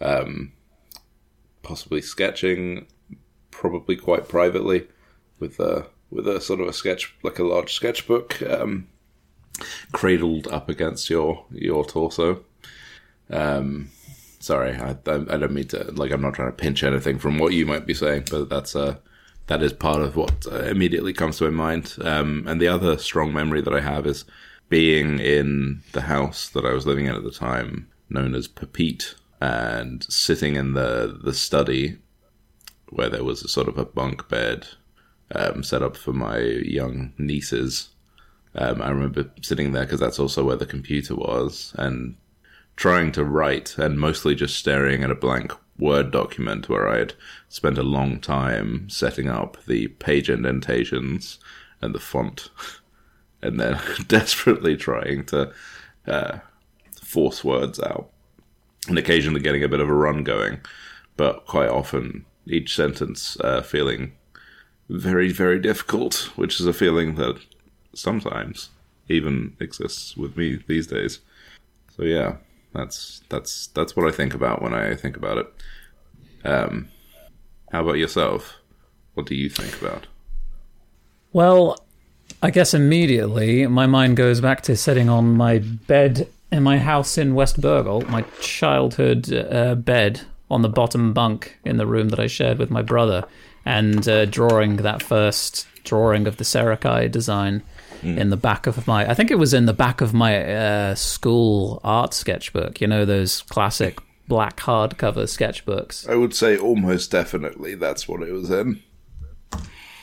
um, 0.00 0.52
possibly 1.62 2.00
sketching, 2.00 2.86
probably 3.50 3.96
quite 3.96 4.28
privately, 4.28 4.88
with 5.38 5.60
a 5.60 5.86
with 6.10 6.28
a 6.28 6.40
sort 6.40 6.60
of 6.60 6.68
a 6.68 6.72
sketch 6.72 7.14
like 7.22 7.38
a 7.38 7.44
large 7.44 7.72
sketchbook, 7.72 8.40
um, 8.42 8.88
cradled 9.92 10.48
up 10.48 10.68
against 10.68 11.08
your 11.10 11.44
your 11.50 11.84
torso. 11.84 12.44
Um, 13.30 13.90
sorry, 14.44 14.74
I, 14.76 14.90
I 14.90 15.36
don't 15.38 15.52
mean 15.52 15.68
to 15.68 15.90
like 15.92 16.12
I'm 16.12 16.22
not 16.22 16.34
trying 16.34 16.50
to 16.50 16.56
pinch 16.56 16.82
anything 16.82 17.18
from 17.18 17.38
what 17.38 17.52
you 17.52 17.66
might 17.66 17.86
be 17.86 17.94
saying, 17.94 18.24
but 18.30 18.48
that's 18.48 18.76
uh 18.76 18.96
that 19.46 19.62
is 19.62 19.72
part 19.72 20.00
of 20.00 20.16
what 20.16 20.46
uh, 20.50 20.64
immediately 20.64 21.12
comes 21.12 21.38
to 21.38 21.44
my 21.44 21.50
mind. 21.50 21.96
Um, 22.00 22.44
and 22.46 22.60
the 22.60 22.68
other 22.68 22.96
strong 22.98 23.32
memory 23.32 23.60
that 23.60 23.74
I 23.74 23.80
have 23.80 24.06
is 24.06 24.24
being 24.68 25.18
in 25.20 25.82
the 25.92 26.02
house 26.02 26.48
that 26.50 26.64
I 26.64 26.72
was 26.72 26.86
living 26.86 27.06
in 27.06 27.14
at 27.14 27.24
the 27.24 27.30
time, 27.30 27.88
known 28.08 28.34
as 28.34 28.48
Pepite, 28.48 29.14
and 29.40 30.04
sitting 30.04 30.56
in 30.56 30.74
the 30.74 31.18
the 31.22 31.34
study 31.34 31.98
where 32.90 33.08
there 33.08 33.24
was 33.24 33.42
a 33.42 33.48
sort 33.48 33.68
of 33.68 33.78
a 33.78 33.84
bunk 33.84 34.28
bed 34.28 34.66
um, 35.34 35.62
set 35.62 35.82
up 35.82 35.96
for 35.96 36.12
my 36.12 36.38
young 36.38 37.12
nieces. 37.18 37.88
Um, 38.54 38.80
I 38.80 38.90
remember 38.90 39.30
sitting 39.42 39.72
there 39.72 39.84
because 39.84 40.00
that's 40.00 40.20
also 40.20 40.44
where 40.44 40.56
the 40.56 40.66
computer 40.66 41.16
was, 41.16 41.74
and 41.76 42.16
trying 42.76 43.12
to 43.12 43.24
write, 43.24 43.78
and 43.78 43.98
mostly 43.98 44.34
just 44.34 44.56
staring 44.56 45.02
at 45.02 45.10
a 45.10 45.14
blank 45.14 45.52
Word 45.76 46.12
document 46.12 46.68
where 46.68 46.88
I 46.88 46.98
had 46.98 47.14
spent 47.48 47.78
a 47.78 47.82
long 47.82 48.20
time 48.20 48.88
setting 48.88 49.28
up 49.28 49.56
the 49.66 49.88
page 49.88 50.30
indentations 50.30 51.40
and 51.80 51.92
the 51.94 52.00
font, 52.00 52.50
and 53.42 53.58
then 53.58 53.80
desperately 54.06 54.76
trying 54.76 55.24
to 55.26 55.52
uh, 56.06 56.38
force 57.02 57.42
words 57.42 57.80
out, 57.80 58.10
and 58.88 58.98
occasionally 58.98 59.40
getting 59.40 59.64
a 59.64 59.68
bit 59.68 59.80
of 59.80 59.88
a 59.88 59.94
run 59.94 60.22
going, 60.22 60.60
but 61.16 61.46
quite 61.46 61.68
often 61.68 62.24
each 62.46 62.74
sentence 62.74 63.36
uh, 63.40 63.62
feeling 63.62 64.12
very, 64.88 65.32
very 65.32 65.58
difficult, 65.58 66.30
which 66.36 66.60
is 66.60 66.66
a 66.66 66.72
feeling 66.72 67.14
that 67.16 67.38
sometimes 67.94 68.70
even 69.08 69.56
exists 69.60 70.16
with 70.16 70.36
me 70.36 70.62
these 70.66 70.86
days. 70.86 71.20
So 71.96 72.04
yeah, 72.04 72.36
that's 72.74 73.22
that's 73.28 73.68
that's 73.68 73.96
what 73.96 74.06
I 74.06 74.10
think 74.14 74.34
about 74.34 74.60
when 74.60 74.74
I 74.74 74.94
think 74.94 75.16
about 75.16 75.38
it. 75.38 75.54
Um, 76.44 76.88
how 77.72 77.82
about 77.82 77.98
yourself? 77.98 78.54
What 79.14 79.26
do 79.26 79.34
you 79.34 79.48
think 79.48 79.80
about? 79.80 80.06
Well, 81.32 81.78
I 82.42 82.50
guess 82.50 82.74
immediately 82.74 83.66
my 83.66 83.86
mind 83.86 84.16
goes 84.16 84.40
back 84.40 84.60
to 84.62 84.76
sitting 84.76 85.08
on 85.08 85.36
my 85.36 85.58
bed 85.58 86.28
in 86.52 86.62
my 86.62 86.78
house 86.78 87.16
in 87.16 87.34
West 87.34 87.60
Bergholt, 87.60 88.08
my 88.08 88.22
childhood 88.40 89.32
uh, 89.32 89.74
bed 89.74 90.20
on 90.50 90.62
the 90.62 90.68
bottom 90.68 91.12
bunk 91.12 91.58
in 91.64 91.78
the 91.78 91.86
room 91.86 92.10
that 92.10 92.20
I 92.20 92.26
shared 92.26 92.58
with 92.58 92.70
my 92.70 92.82
brother, 92.82 93.24
and 93.64 94.06
uh, 94.08 94.26
drawing 94.26 94.76
that 94.76 95.02
first 95.02 95.66
drawing 95.84 96.26
of 96.26 96.36
the 96.38 96.44
Serakai 96.44 97.10
design 97.10 97.62
mm. 98.04 98.18
in 98.18 98.30
the 98.30 98.36
back 98.36 98.66
of 98.66 98.86
my. 98.86 99.08
I 99.08 99.14
think 99.14 99.30
it 99.30 99.38
was 99.38 99.54
in 99.54 99.66
the 99.66 99.72
back 99.72 100.00
of 100.00 100.14
my 100.14 100.44
uh, 100.44 100.94
school 100.94 101.80
art 101.82 102.14
sketchbook. 102.14 102.80
You 102.80 102.86
know 102.86 103.04
those 103.04 103.42
classic 103.42 103.98
black 104.28 104.58
hardcover 104.58 105.24
sketchbooks. 105.24 106.08
I 106.08 106.14
would 106.14 106.34
say 106.34 106.56
almost 106.56 107.10
definitely 107.10 107.74
that's 107.74 108.06
what 108.06 108.22
it 108.22 108.32
was 108.32 108.50
in. 108.50 108.82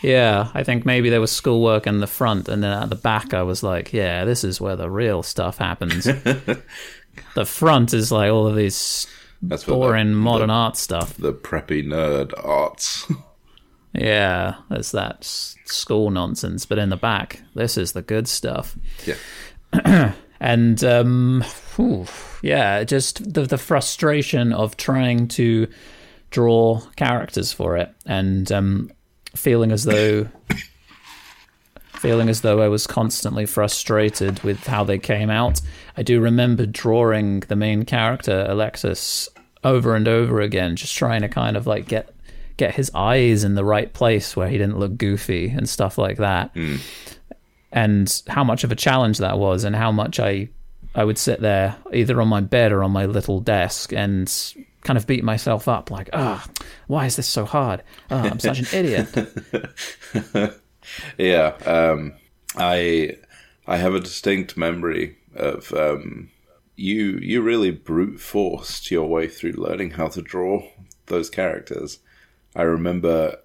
Yeah, 0.02 0.50
I 0.54 0.64
think 0.64 0.84
maybe 0.84 1.10
there 1.10 1.22
was 1.22 1.32
schoolwork 1.32 1.86
in 1.86 2.00
the 2.00 2.08
front, 2.08 2.50
and 2.50 2.64
then 2.64 2.72
at 2.72 2.90
the 2.90 2.96
back, 2.96 3.34
I 3.34 3.44
was 3.44 3.62
like, 3.62 3.94
"Yeah, 3.94 4.26
this 4.26 4.44
is 4.44 4.60
where 4.60 4.76
the 4.76 4.90
real 4.90 5.22
stuff 5.22 5.60
happens." 5.60 6.06
the 7.36 7.46
front 7.46 7.94
is 7.94 8.12
like 8.12 8.32
all 8.32 8.48
of 8.48 8.56
these 8.56 9.06
That's 9.42 9.64
boring 9.64 10.10
the, 10.10 10.16
modern 10.16 10.48
the, 10.48 10.54
art 10.54 10.78
stuff. 10.78 11.16
The 11.18 11.34
preppy 11.34 11.86
nerd 11.86 12.34
arts. 12.44 13.12
yeah, 13.94 14.56
there's 14.70 14.92
that 14.92 15.24
school 15.24 16.12
nonsense, 16.12 16.66
but 16.66 16.78
in 16.78 16.90
the 16.90 16.98
back, 16.98 17.42
this 17.56 17.78
is 17.78 17.92
the 17.92 18.02
good 18.02 18.28
stuff. 18.28 18.78
Yeah. 19.06 20.14
and 20.40 20.84
um, 20.84 21.44
whew, 21.76 22.06
yeah, 22.42 22.84
just 22.84 23.34
the 23.34 23.44
the 23.44 23.58
frustration 23.58 24.54
of 24.54 24.78
trying 24.78 25.28
to 25.30 25.68
draw 26.30 26.80
characters 26.96 27.52
for 27.52 27.78
it, 27.78 27.94
and 28.06 28.52
um, 28.52 28.92
feeling 29.36 29.72
as 29.72 29.84
though 29.84 30.28
feeling 31.94 32.30
as 32.30 32.42
though 32.42 32.62
I 32.62 32.70
was 32.70 32.88
constantly 32.88 33.46
frustrated 33.46 34.42
with 34.42 34.66
how 34.66 34.86
they 34.86 35.00
came 35.00 35.30
out. 35.30 35.62
I 35.98 36.04
do 36.04 36.22
remember 36.22 36.66
drawing 36.66 37.42
the 37.42 37.56
main 37.58 37.84
character 37.84 38.46
Alexis 38.48 39.30
over 39.64 39.96
and 39.96 40.08
over 40.08 40.40
again, 40.40 40.78
just 40.78 40.96
trying 40.96 41.22
to 41.22 41.30
kind 41.30 41.58
of 41.58 41.68
like 41.68 41.88
get 41.88 42.16
get 42.62 42.76
his 42.76 42.92
eyes 42.94 43.44
in 43.44 43.56
the 43.56 43.66
right 43.66 43.92
place 43.92 44.36
where 44.36 44.48
he 44.48 44.56
didn't 44.56 44.78
look 44.78 44.96
goofy 44.96 45.50
and 45.50 45.68
stuff 45.68 45.98
like 45.98 46.18
that. 46.18 46.54
Mm. 46.54 46.80
And 47.72 48.22
how 48.28 48.44
much 48.44 48.64
of 48.64 48.72
a 48.72 48.76
challenge 48.76 49.18
that 49.18 49.40
was, 49.40 49.64
and 49.64 49.76
how 49.76 49.92
much 49.92 50.20
I 50.20 50.50
I 50.94 51.04
would 51.04 51.18
sit 51.18 51.42
there 51.42 51.76
either 51.92 52.22
on 52.22 52.28
my 52.28 52.42
bed 52.42 52.72
or 52.72 52.84
on 52.84 52.92
my 52.92 53.08
little 53.08 53.40
desk 53.40 53.94
and 53.94 54.32
kind 54.82 54.98
of 54.98 55.08
beat 55.08 55.24
myself 55.24 55.68
up 55.68 55.90
like, 55.90 56.12
ah, 56.14 56.46
oh, 56.46 56.66
why 56.86 57.08
is 57.08 57.16
this 57.16 57.28
so 57.28 57.46
hard? 57.46 57.82
Oh, 58.12 58.18
I'm 58.18 58.40
such 58.40 58.60
an 58.60 58.68
idiot. 58.74 60.60
yeah, 61.18 61.56
um, 61.66 62.14
I 62.56 63.18
I 63.66 63.78
have 63.78 63.96
a 63.96 64.00
distinct 64.00 64.56
memory 64.56 65.18
of 65.34 65.74
um, 65.74 66.30
you. 66.76 67.18
You 67.18 67.42
really 67.42 67.72
brute 67.72 68.20
forced 68.20 68.92
your 68.92 69.08
way 69.08 69.28
through 69.28 69.54
learning 69.54 69.92
how 69.92 70.10
to 70.10 70.22
draw 70.22 70.62
those 71.08 71.32
characters. 71.32 71.98
I 72.56 72.64
remember 72.64 73.38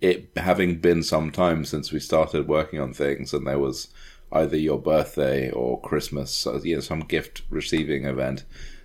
it 0.00 0.30
having 0.36 0.80
been 0.80 1.02
some 1.02 1.30
time 1.30 1.64
since 1.64 1.92
we 1.92 2.00
started 2.00 2.48
working 2.48 2.80
on 2.80 2.92
things, 2.92 3.32
and 3.32 3.46
there 3.46 3.58
was 3.58 3.88
either 4.32 4.56
your 4.56 4.80
birthday 4.80 5.50
or 5.50 5.80
Christmas, 5.80 6.46
you 6.62 6.74
know, 6.74 6.80
some 6.80 7.00
gift 7.00 7.42
receiving 7.50 8.04
event 8.04 8.44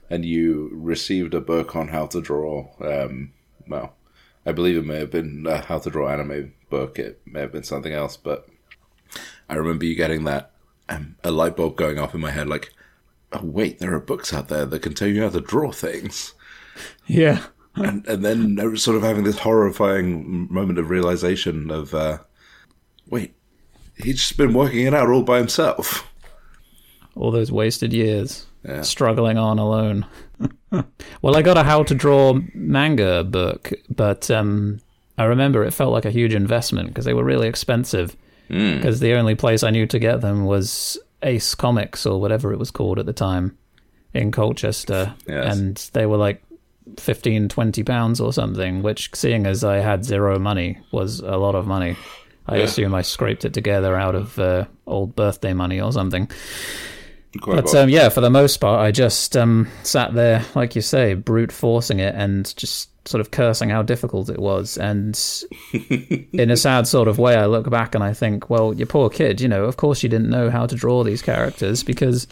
and 0.09 0.25
you 0.25 0.69
received 0.73 1.33
a 1.33 1.41
book 1.41 1.75
on 1.75 1.89
how 1.89 2.07
to 2.07 2.21
draw. 2.21 2.67
Um, 2.81 3.33
well, 3.67 3.95
I 4.45 4.51
believe 4.51 4.77
it 4.77 4.85
may 4.85 4.99
have 4.99 5.11
been 5.11 5.45
a 5.47 5.61
how 5.61 5.79
to 5.79 5.89
draw 5.89 6.09
anime 6.09 6.53
book. 6.69 6.97
It 6.97 7.21
may 7.25 7.41
have 7.41 7.51
been 7.51 7.63
something 7.63 7.93
else, 7.93 8.17
but 8.17 8.49
I 9.47 9.55
remember 9.55 9.85
you 9.85 9.95
getting 9.95 10.23
that 10.23 10.51
um, 10.87 11.15
a 11.23 11.31
light 11.31 11.55
bulb 11.55 11.75
going 11.75 11.99
off 11.99 12.15
in 12.15 12.21
my 12.21 12.31
head, 12.31 12.49
like, 12.49 12.73
oh 13.31 13.45
wait, 13.45 13.79
there 13.79 13.93
are 13.93 13.99
books 13.99 14.33
out 14.33 14.47
there 14.47 14.65
that 14.65 14.81
can 14.81 14.95
tell 14.95 15.07
you 15.07 15.21
how 15.21 15.29
to 15.29 15.41
draw 15.41 15.71
things. 15.71 16.33
Yeah. 17.05 17.45
And 17.79 18.07
and 18.07 18.25
then 18.25 18.77
sort 18.77 18.97
of 18.97 19.03
having 19.03 19.23
this 19.23 19.39
horrifying 19.39 20.51
moment 20.51 20.79
of 20.79 20.89
realization 20.89 21.71
of, 21.71 21.93
uh, 21.93 22.19
wait, 23.09 23.35
he's 23.97 24.17
just 24.17 24.37
been 24.37 24.53
working 24.53 24.85
it 24.85 24.93
out 24.93 25.09
all 25.09 25.23
by 25.23 25.37
himself. 25.37 26.07
All 27.15 27.31
those 27.31 27.51
wasted 27.51 27.93
years 27.93 28.45
yeah. 28.63 28.81
struggling 28.81 29.37
on 29.37 29.59
alone. 29.59 30.05
well, 31.21 31.35
I 31.35 31.41
got 31.41 31.57
a 31.57 31.63
how 31.63 31.83
to 31.83 31.95
draw 31.95 32.39
manga 32.53 33.23
book, 33.23 33.71
but 33.89 34.29
um, 34.31 34.79
I 35.17 35.25
remember 35.25 35.63
it 35.63 35.73
felt 35.73 35.91
like 35.91 36.05
a 36.05 36.11
huge 36.11 36.33
investment 36.33 36.89
because 36.89 37.05
they 37.05 37.13
were 37.13 37.23
really 37.23 37.47
expensive. 37.47 38.15
Because 38.47 38.97
mm. 38.97 39.01
the 39.01 39.13
only 39.13 39.35
place 39.35 39.61
I 39.61 39.69
knew 39.69 39.85
to 39.87 39.99
get 39.99 40.21
them 40.21 40.45
was 40.45 40.97
Ace 41.21 41.53
Comics 41.53 42.05
or 42.05 42.19
whatever 42.19 42.51
it 42.51 42.57
was 42.57 42.71
called 42.71 42.97
at 42.97 43.05
the 43.05 43.13
time 43.13 43.55
in 44.13 44.31
Colchester, 44.31 45.13
yes. 45.27 45.55
and 45.55 45.89
they 45.93 46.07
were 46.07 46.17
like 46.17 46.41
15, 46.97 47.49
20 47.49 47.83
pounds 47.83 48.19
or 48.19 48.33
something. 48.33 48.81
Which, 48.81 49.09
seeing 49.13 49.45
as 49.45 49.63
I 49.63 49.77
had 49.77 50.05
zero 50.05 50.39
money, 50.39 50.79
was 50.91 51.19
a 51.19 51.37
lot 51.37 51.55
of 51.55 51.67
money. 51.67 51.95
I 52.47 52.57
yeah. 52.57 52.63
assume 52.63 52.95
I 52.95 53.03
scraped 53.03 53.45
it 53.45 53.53
together 53.53 53.95
out 53.95 54.15
of 54.15 54.39
uh, 54.39 54.65
old 54.87 55.15
birthday 55.15 55.53
money 55.53 55.79
or 55.79 55.91
something. 55.91 56.29
Quite 57.41 57.63
But 57.63 57.75
um, 57.75 57.89
yeah, 57.89 58.09
for 58.09 58.21
the 58.21 58.31
most 58.31 58.57
part, 58.57 58.79
I 58.79 58.91
just 58.91 59.37
um, 59.37 59.67
sat 59.83 60.15
there, 60.15 60.43
like 60.55 60.75
you 60.75 60.81
say, 60.81 61.13
brute 61.13 61.51
forcing 61.51 61.99
it 61.99 62.15
and 62.15 62.55
just 62.57 62.89
sort 63.07 63.21
of 63.21 63.29
cursing 63.29 63.69
how 63.69 63.83
difficult 63.83 64.29
it 64.29 64.39
was. 64.39 64.77
And 64.77 65.19
in 66.33 66.49
a 66.49 66.57
sad 66.57 66.87
sort 66.87 67.07
of 67.07 67.19
way, 67.19 67.35
I 67.35 67.45
look 67.45 67.69
back 67.69 67.93
and 67.93 68.03
I 68.03 68.13
think, 68.13 68.49
well, 68.49 68.73
you 68.73 68.87
poor 68.87 69.09
kid, 69.09 69.41
you 69.41 69.47
know, 69.47 69.65
of 69.65 69.77
course 69.77 70.01
you 70.01 70.09
didn't 70.09 70.29
know 70.29 70.49
how 70.49 70.65
to 70.65 70.75
draw 70.75 71.03
these 71.03 71.21
characters 71.21 71.83
because 71.83 72.27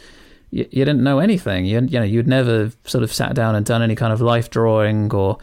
you, 0.52 0.68
you 0.72 0.86
didn't 0.86 1.04
know 1.04 1.20
anything. 1.20 1.66
You, 1.66 1.82
you 1.82 2.00
know, 2.00 2.06
you'd 2.06 2.28
never 2.28 2.72
sort 2.86 3.04
of 3.04 3.14
sat 3.14 3.36
down 3.36 3.56
and 3.56 3.66
done 3.66 3.82
any 3.82 3.96
kind 3.96 4.14
of 4.14 4.22
life 4.22 4.50
drawing 4.50 5.14
or, 5.14 5.38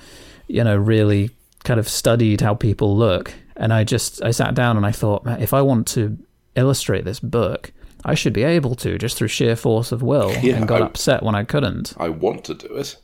you 0.49 0.65
know, 0.65 0.77
really 0.77 1.31
kind 1.65 1.79
of 1.81 1.89
studied 1.89 2.41
how 2.41 2.55
people 2.55 2.97
look. 2.97 3.35
And 3.57 3.73
I 3.73 3.85
just, 3.85 4.23
I 4.23 4.31
sat 4.31 4.55
down 4.55 4.77
and 4.77 4.85
I 4.85 4.93
thought, 4.93 5.23
if 5.41 5.53
I 5.55 5.63
want 5.63 5.87
to 5.89 6.19
illustrate 6.57 7.05
this 7.05 7.21
book, 7.21 7.73
I 8.05 8.15
should 8.15 8.33
be 8.33 8.43
able 8.43 8.75
to 8.77 8.99
just 8.99 9.17
through 9.17 9.29
sheer 9.29 9.57
force 9.57 9.91
of 9.93 10.03
will 10.03 10.31
Yeah, 10.43 10.57
and 10.57 10.69
got 10.69 10.83
I- 10.83 10.87
upset 10.87 11.23
when 11.23 11.35
I 11.35 11.45
couldn't. 11.45 11.95
I 11.99 12.09
want 12.11 12.45
to 12.47 12.55
do 12.55 12.75
it. 12.77 12.97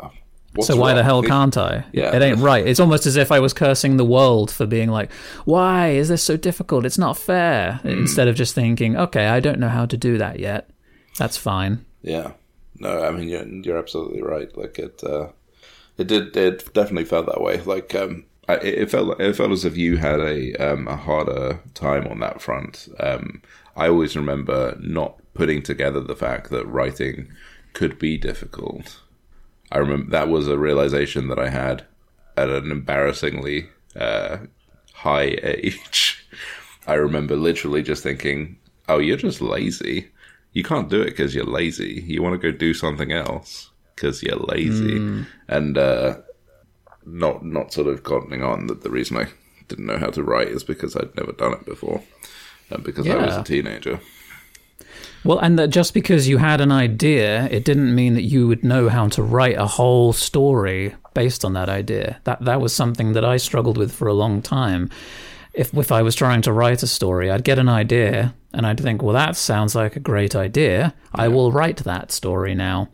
Uh, 0.00 0.08
What's 0.54 0.68
so 0.68 0.76
why 0.76 0.94
the 0.94 1.02
hell 1.04 1.22
can't 1.22 1.56
I? 1.56 1.84
Yeah. 1.92 2.14
It 2.16 2.22
ain't 2.22 2.38
right. 2.38 2.66
It's 2.66 2.80
almost 2.80 3.06
as 3.06 3.16
if 3.16 3.30
I 3.32 3.40
was 3.40 3.52
cursing 3.52 3.96
the 3.96 4.04
world 4.04 4.50
for 4.50 4.66
being 4.66 4.88
like, 4.90 5.12
why 5.44 5.90
is 5.90 6.08
this 6.08 6.22
so 6.22 6.36
difficult? 6.36 6.84
It's 6.86 6.98
not 6.98 7.16
fair. 7.18 7.80
Hmm. 7.82 7.88
Instead 7.88 8.28
of 8.28 8.36
just 8.36 8.54
thinking, 8.54 8.96
okay, 8.96 9.26
I 9.26 9.40
don't 9.40 9.58
know 9.60 9.68
how 9.68 9.84
to 9.86 9.96
do 9.96 10.16
that 10.18 10.38
yet. 10.40 10.70
That's 11.18 11.36
fine. 11.36 11.84
Yeah. 12.02 12.32
No, 12.78 13.04
I 13.04 13.10
mean 13.12 13.28
you're 13.28 13.46
you're 13.46 13.78
absolutely 13.78 14.22
right. 14.22 14.54
Like 14.56 14.78
it, 14.78 15.02
uh, 15.04 15.28
it 15.96 16.08
did. 16.08 16.36
It 16.36 16.72
definitely 16.74 17.04
felt 17.04 17.26
that 17.26 17.40
way. 17.40 17.60
Like 17.60 17.94
um, 17.94 18.24
I, 18.48 18.54
it 18.56 18.90
felt 18.90 19.20
it 19.20 19.36
felt 19.36 19.52
as 19.52 19.64
if 19.64 19.76
you 19.76 19.96
had 19.96 20.20
a 20.20 20.54
um 20.56 20.88
a 20.88 20.96
harder 20.96 21.60
time 21.74 22.06
on 22.08 22.20
that 22.20 22.42
front. 22.42 22.88
Um, 22.98 23.42
I 23.76 23.88
always 23.88 24.16
remember 24.16 24.76
not 24.80 25.18
putting 25.34 25.62
together 25.62 26.00
the 26.00 26.16
fact 26.16 26.50
that 26.50 26.66
writing 26.66 27.28
could 27.72 27.98
be 27.98 28.16
difficult. 28.16 29.00
I 29.72 29.78
remember 29.78 30.10
that 30.10 30.28
was 30.28 30.46
a 30.48 30.58
realization 30.58 31.28
that 31.28 31.38
I 31.38 31.48
had 31.48 31.84
at 32.36 32.48
an 32.48 32.70
embarrassingly 32.70 33.68
uh, 33.96 34.38
high 34.92 35.38
age. 35.42 36.26
I 36.86 36.94
remember 36.94 37.36
literally 37.36 37.82
just 37.82 38.02
thinking, 38.02 38.58
"Oh, 38.88 38.98
you're 38.98 39.16
just 39.16 39.40
lazy. 39.40 40.10
You 40.54 40.62
can't 40.62 40.88
do 40.88 41.02
it 41.02 41.10
because 41.10 41.34
you're 41.34 41.44
lazy. 41.44 42.02
You 42.06 42.22
want 42.22 42.40
to 42.40 42.52
go 42.52 42.56
do 42.56 42.72
something 42.72 43.12
else 43.12 43.70
because 43.94 44.22
you're 44.22 44.36
lazy." 44.36 44.96
And 45.48 45.76
uh, 45.76 46.16
not 47.04 47.44
not 47.44 47.72
sort 47.72 47.88
of 47.88 48.02
cottoning 48.02 48.42
on 48.42 48.66
that 48.68 48.82
the 48.82 48.90
reason 48.90 49.18
I 49.18 49.26
didn't 49.68 49.86
know 49.86 49.98
how 49.98 50.10
to 50.10 50.22
write 50.22 50.48
is 50.48 50.64
because 50.64 50.96
I'd 50.96 51.14
never 51.16 51.32
done 51.32 51.52
it 51.52 51.66
before, 51.66 52.02
and 52.70 52.82
because 52.82 53.08
I 53.08 53.16
was 53.16 53.36
a 53.36 53.42
teenager. 53.44 54.00
Well, 55.24 55.38
and 55.38 55.58
that 55.58 55.68
just 55.68 55.94
because 55.94 56.28
you 56.28 56.38
had 56.38 56.60
an 56.60 56.70
idea, 56.70 57.46
it 57.46 57.64
didn't 57.64 57.94
mean 57.94 58.14
that 58.14 58.22
you 58.22 58.46
would 58.46 58.62
know 58.62 58.88
how 58.90 59.08
to 59.08 59.22
write 59.22 59.56
a 59.56 59.66
whole 59.66 60.12
story 60.12 60.94
based 61.14 61.44
on 61.44 61.54
that 61.54 61.68
idea. 61.68 62.20
That 62.24 62.44
that 62.44 62.60
was 62.60 62.74
something 62.74 63.14
that 63.14 63.24
I 63.24 63.38
struggled 63.38 63.78
with 63.78 63.92
for 63.92 64.06
a 64.06 64.14
long 64.14 64.42
time. 64.42 64.90
If 65.54 65.76
if 65.76 65.92
I 65.92 66.02
was 66.02 66.14
trying 66.14 66.42
to 66.42 66.52
write 66.52 66.82
a 66.82 66.86
story, 66.86 67.30
I'd 67.30 67.44
get 67.44 67.58
an 67.58 67.68
idea 67.68 68.34
and 68.52 68.66
I'd 68.66 68.80
think, 68.80 69.02
"Well, 69.02 69.14
that 69.14 69.36
sounds 69.36 69.74
like 69.74 69.96
a 69.96 70.00
great 70.00 70.34
idea. 70.34 70.94
I 71.14 71.28
will 71.28 71.52
write 71.52 71.78
that 71.78 72.12
story 72.12 72.54
now." 72.54 72.88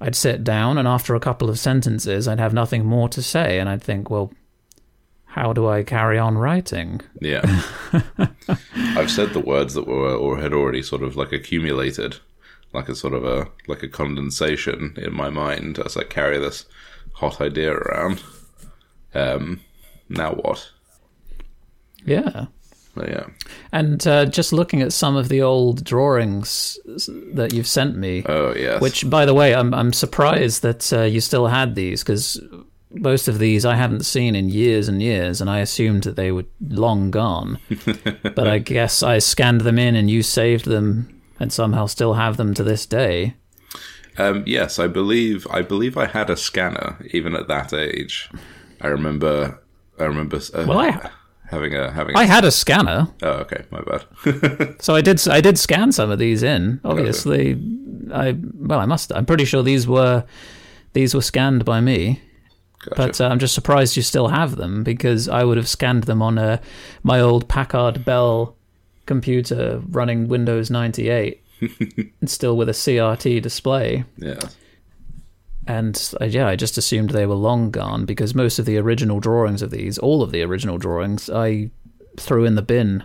I'd 0.00 0.16
sit 0.16 0.42
down 0.42 0.78
and 0.78 0.88
after 0.88 1.14
a 1.14 1.20
couple 1.20 1.50
of 1.50 1.58
sentences, 1.58 2.26
I'd 2.26 2.40
have 2.40 2.54
nothing 2.54 2.86
more 2.86 3.08
to 3.10 3.22
say 3.22 3.58
and 3.58 3.68
I'd 3.68 3.82
think, 3.82 4.08
"Well, 4.08 4.32
how 5.26 5.52
do 5.52 5.68
I 5.68 5.82
carry 5.82 6.18
on 6.18 6.38
writing?" 6.38 7.02
Yeah. 7.20 7.42
I've 8.96 9.10
said 9.10 9.34
the 9.34 9.44
words 9.44 9.74
that 9.74 9.86
were 9.86 10.14
or 10.14 10.38
had 10.38 10.54
already 10.54 10.82
sort 10.82 11.02
of 11.02 11.16
like 11.16 11.32
accumulated, 11.32 12.16
like 12.72 12.88
a 12.88 12.94
sort 12.94 13.12
of 13.12 13.24
a 13.24 13.48
like 13.68 13.82
a 13.82 13.88
condensation 13.88 14.94
in 14.96 15.14
my 15.14 15.28
mind 15.28 15.78
as 15.78 15.98
I 15.98 16.04
carry 16.04 16.38
this 16.38 16.64
hot 17.14 17.40
idea 17.42 17.72
around. 17.72 18.22
Um, 19.14 19.60
now 20.08 20.32
what? 20.32 20.70
Yeah. 22.04 22.46
But 22.94 23.08
yeah. 23.08 23.26
And 23.72 24.04
uh, 24.06 24.26
just 24.26 24.52
looking 24.52 24.82
at 24.82 24.92
some 24.92 25.14
of 25.16 25.28
the 25.28 25.42
old 25.42 25.84
drawings 25.84 26.76
that 27.34 27.52
you've 27.52 27.68
sent 27.68 27.96
me, 27.96 28.24
Oh 28.26 28.52
yes. 28.54 28.80
which, 28.82 29.08
by 29.08 29.24
the 29.24 29.34
way, 29.34 29.54
I'm 29.54 29.72
I'm 29.72 29.92
surprised 29.92 30.62
that 30.62 30.92
uh, 30.92 31.02
you 31.02 31.20
still 31.20 31.46
had 31.46 31.76
these 31.76 32.02
because 32.02 32.40
most 32.92 33.28
of 33.28 33.38
these 33.38 33.64
I 33.64 33.76
haven't 33.76 34.04
seen 34.04 34.34
in 34.34 34.48
years 34.48 34.88
and 34.88 35.00
years, 35.00 35.40
and 35.40 35.48
I 35.48 35.60
assumed 35.60 36.02
that 36.02 36.16
they 36.16 36.32
were 36.32 36.46
long 36.68 37.12
gone. 37.12 37.58
but 38.34 38.48
I 38.48 38.58
guess 38.58 39.04
I 39.04 39.18
scanned 39.20 39.60
them 39.60 39.78
in, 39.78 39.94
and 39.94 40.10
you 40.10 40.24
saved 40.24 40.64
them, 40.64 41.22
and 41.38 41.52
somehow 41.52 41.86
still 41.86 42.14
have 42.14 42.36
them 42.38 42.54
to 42.54 42.64
this 42.64 42.86
day. 42.86 43.34
Um, 44.18 44.42
yes, 44.46 44.80
I 44.80 44.88
believe 44.88 45.46
I 45.48 45.62
believe 45.62 45.96
I 45.96 46.06
had 46.06 46.28
a 46.28 46.36
scanner 46.36 46.98
even 47.12 47.36
at 47.36 47.46
that 47.46 47.72
age. 47.72 48.28
I 48.80 48.88
remember. 48.88 49.62
I 49.96 50.04
remember. 50.04 50.38
Uh, 50.52 50.64
Well, 50.66 50.80
I- 50.80 51.10
having 51.50 51.74
a 51.74 51.90
having. 51.90 52.16
I 52.16 52.24
a, 52.24 52.26
had 52.26 52.44
a 52.44 52.50
scanner, 52.50 53.08
oh, 53.22 53.32
okay, 53.44 53.64
my 53.70 53.80
bad. 53.82 54.76
so 54.80 54.94
I 54.94 55.00
did 55.00 55.26
I 55.28 55.40
did 55.40 55.58
scan 55.58 55.92
some 55.92 56.10
of 56.10 56.18
these 56.18 56.42
in. 56.42 56.80
Obviously, 56.84 57.60
I 58.12 58.36
well 58.54 58.80
I 58.80 58.86
must. 58.86 59.12
I'm 59.12 59.26
pretty 59.26 59.44
sure 59.44 59.62
these 59.62 59.86
were 59.86 60.24
these 60.92 61.14
were 61.14 61.22
scanned 61.22 61.64
by 61.64 61.80
me. 61.80 62.22
Gotcha. 62.80 62.96
But 62.96 63.20
uh, 63.20 63.28
I'm 63.28 63.38
just 63.38 63.54
surprised 63.54 63.96
you 63.96 64.02
still 64.02 64.28
have 64.28 64.56
them 64.56 64.82
because 64.82 65.28
I 65.28 65.44
would 65.44 65.58
have 65.58 65.68
scanned 65.68 66.04
them 66.04 66.22
on 66.22 66.38
a, 66.38 66.62
my 67.02 67.20
old 67.20 67.46
Packard 67.46 68.06
Bell 68.06 68.56
computer 69.04 69.82
running 69.90 70.28
Windows 70.28 70.70
98 70.70 71.44
and 72.20 72.30
still 72.30 72.56
with 72.56 72.70
a 72.70 72.72
CRT 72.72 73.42
display. 73.42 74.04
yeah. 74.16 74.38
And 75.66 76.12
uh, 76.20 76.24
yeah, 76.24 76.48
I 76.48 76.56
just 76.56 76.78
assumed 76.78 77.10
they 77.10 77.26
were 77.26 77.34
long 77.34 77.70
gone 77.70 78.04
because 78.04 78.34
most 78.34 78.58
of 78.58 78.66
the 78.66 78.78
original 78.78 79.20
drawings 79.20 79.62
of 79.62 79.70
these, 79.70 79.98
all 79.98 80.22
of 80.22 80.32
the 80.32 80.42
original 80.42 80.78
drawings, 80.78 81.28
I 81.30 81.70
threw 82.16 82.44
in 82.44 82.54
the 82.54 82.62
bin 82.62 83.04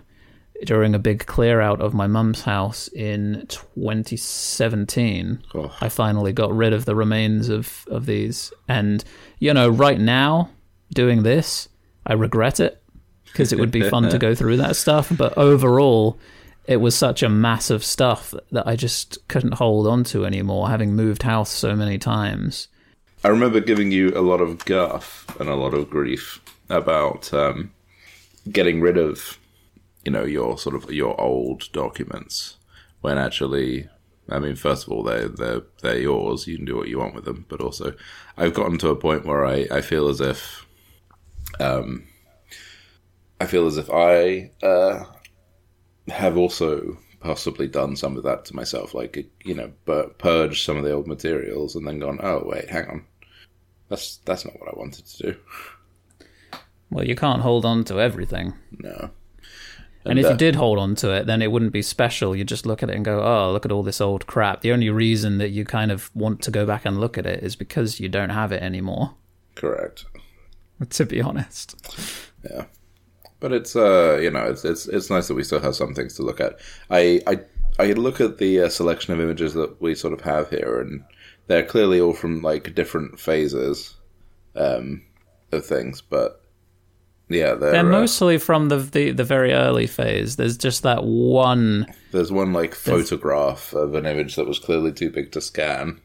during 0.63 0.95
a 0.95 0.99
big 0.99 1.25
clear 1.25 1.59
out 1.59 1.81
of 1.81 1.93
my 1.93 2.07
mum's 2.07 2.43
house 2.43 2.87
in 2.89 3.45
2017. 3.49 5.43
Oh. 5.53 5.75
I 5.81 5.89
finally 5.89 6.31
got 6.31 6.55
rid 6.55 6.73
of 6.73 6.85
the 6.85 6.95
remains 6.95 7.49
of, 7.49 7.85
of 7.89 8.05
these. 8.05 8.53
And, 8.67 9.03
you 9.39 9.53
know, 9.53 9.67
right 9.69 9.99
now, 9.99 10.49
doing 10.93 11.23
this, 11.23 11.67
I 12.05 12.13
regret 12.13 12.59
it 12.59 12.81
because 13.25 13.51
it 13.51 13.59
would 13.59 13.71
be 13.71 13.89
fun 13.89 14.09
to 14.09 14.17
go 14.17 14.33
through 14.33 14.57
that 14.57 14.75
stuff. 14.77 15.11
But 15.15 15.37
overall, 15.37 16.17
it 16.67 16.77
was 16.77 16.95
such 16.95 17.21
a 17.23 17.29
massive 17.29 17.83
stuff 17.83 18.33
that 18.51 18.67
I 18.67 18.75
just 18.75 19.27
couldn't 19.27 19.55
hold 19.55 19.87
on 19.87 20.03
to 20.05 20.25
anymore, 20.25 20.69
having 20.69 20.95
moved 20.95 21.23
house 21.23 21.51
so 21.51 21.75
many 21.75 21.97
times. 21.97 22.67
I 23.23 23.29
remember 23.29 23.59
giving 23.59 23.91
you 23.91 24.09
a 24.15 24.21
lot 24.21 24.41
of 24.41 24.65
guff 24.65 25.25
and 25.39 25.49
a 25.49 25.55
lot 25.55 25.73
of 25.73 25.89
grief 25.89 26.41
about 26.69 27.33
um, 27.33 27.71
getting 28.51 28.81
rid 28.81 28.97
of, 28.97 29.39
you 30.03 30.11
know, 30.11 30.23
your 30.23 30.57
sort 30.57 30.75
of 30.75 30.91
your 30.91 31.19
old 31.19 31.71
documents. 31.71 32.57
When 33.01 33.17
actually, 33.17 33.87
I 34.29 34.39
mean, 34.39 34.55
first 34.55 34.85
of 34.85 34.91
all, 34.91 35.03
they 35.03 35.27
they're 35.27 35.61
they're 35.81 35.99
yours. 35.99 36.47
You 36.47 36.57
can 36.57 36.65
do 36.65 36.75
what 36.75 36.87
you 36.87 36.99
want 36.99 37.15
with 37.15 37.25
them. 37.25 37.45
But 37.49 37.61
also, 37.61 37.93
I've 38.37 38.53
gotten 38.53 38.77
to 38.79 38.89
a 38.89 38.95
point 38.95 39.25
where 39.25 39.45
I, 39.45 39.67
I 39.71 39.81
feel 39.81 40.07
as 40.07 40.21
if, 40.21 40.65
um, 41.59 42.07
I 43.39 43.45
feel 43.45 43.65
as 43.67 43.77
if 43.77 43.89
I 43.91 44.51
uh, 44.63 45.05
have 46.07 46.37
also 46.37 46.97
possibly 47.19 47.67
done 47.67 47.95
some 47.95 48.17
of 48.17 48.23
that 48.23 48.45
to 48.45 48.55
myself, 48.55 48.93
like 48.93 49.27
you 49.43 49.55
know, 49.55 49.71
but 49.85 50.17
purged 50.19 50.63
some 50.63 50.77
of 50.77 50.83
the 50.83 50.91
old 50.91 51.07
materials 51.07 51.75
and 51.75 51.87
then 51.87 51.99
gone, 51.99 52.19
oh 52.21 52.43
wait, 52.45 52.69
hang 52.69 52.87
on, 52.87 53.05
that's 53.89 54.17
that's 54.25 54.45
not 54.45 54.59
what 54.59 54.69
I 54.73 54.77
wanted 54.77 55.05
to 55.05 55.31
do. 55.31 55.37
Well, 56.91 57.05
you 57.05 57.15
can't 57.15 57.41
hold 57.41 57.65
on 57.65 57.83
to 57.85 57.99
everything. 57.99 58.53
No, 58.77 59.09
And 60.05 60.19
if 60.19 60.25
uh, 60.25 60.29
you 60.29 60.37
did 60.37 60.55
hold 60.55 60.77
on 60.77 60.93
to 60.95 61.09
it, 61.11 61.25
then 61.25 61.41
it 61.41 61.51
wouldn't 61.51 61.73
be 61.73 61.81
special. 61.81 62.35
You'd 62.35 62.47
just 62.47 62.65
look 62.67 62.83
at 62.83 62.89
it 62.89 62.95
and 62.95 63.03
go, 63.03 63.23
"Oh, 63.23 63.51
look 63.51 63.65
at 63.65 63.71
all 63.71 63.81
this 63.83 63.99
old 63.99 64.27
crap." 64.27 64.61
The 64.61 64.71
only 64.71 64.89
reason 64.91 65.39
that 65.39 65.49
you 65.49 65.65
kind 65.65 65.91
of 65.91 66.11
want 66.15 66.41
to 66.43 66.51
go 66.51 66.65
back 66.65 66.85
and 66.85 66.99
look 66.99 67.17
at 67.17 67.25
it 67.25 67.43
is 67.43 67.55
because 67.55 67.99
you 67.99 68.07
don't 68.07 68.29
have 68.29 68.51
it 68.51 68.61
anymore. 68.61 69.15
correct, 69.55 70.05
To 70.89 71.05
be 71.05 71.21
honest. 71.21 71.75
yeah, 72.49 72.65
but 73.39 73.51
it's 73.51 73.75
uh, 73.75 74.17
you 74.21 74.31
know, 74.31 74.45
it's 74.45 74.65
it's 74.65 74.87
it's 74.87 75.09
nice 75.09 75.27
that 75.27 75.35
we 75.35 75.43
still 75.43 75.59
have 75.59 75.75
some 75.75 75.93
things 75.93 76.15
to 76.15 76.23
look 76.23 76.39
at. 76.39 76.59
I 76.89 77.21
I 77.27 77.39
I 77.79 77.91
look 77.93 78.21
at 78.21 78.37
the 78.37 78.61
uh, 78.61 78.69
selection 78.69 79.13
of 79.13 79.19
images 79.19 79.53
that 79.53 79.81
we 79.81 79.95
sort 79.95 80.13
of 80.13 80.21
have 80.21 80.49
here, 80.49 80.79
and 80.79 81.03
they're 81.47 81.65
clearly 81.65 81.99
all 81.99 82.13
from 82.13 82.41
like 82.41 82.75
different 82.75 83.19
phases 83.19 83.95
um, 84.55 85.03
of 85.51 85.65
things, 85.65 86.01
but 86.01 86.41
yeah, 87.27 87.55
they're, 87.55 87.71
They're 87.71 87.79
uh, 87.79 87.83
mostly 87.83 88.37
from 88.37 88.69
the, 88.69 88.77
the 88.77 89.11
the 89.11 89.23
very 89.23 89.51
early 89.51 89.87
phase. 89.87 90.35
There's 90.35 90.57
just 90.57 90.83
that 90.83 91.03
one. 91.03 91.87
There's 92.11 92.31
one 92.31 92.53
like 92.53 92.75
photograph 92.75 93.73
of 93.73 93.95
an 93.95 94.05
image 94.05 94.35
that 94.35 94.47
was 94.47 94.59
clearly 94.59 94.91
too 94.91 95.09
big 95.09 95.31
to 95.31 95.41
scan. 95.41 96.01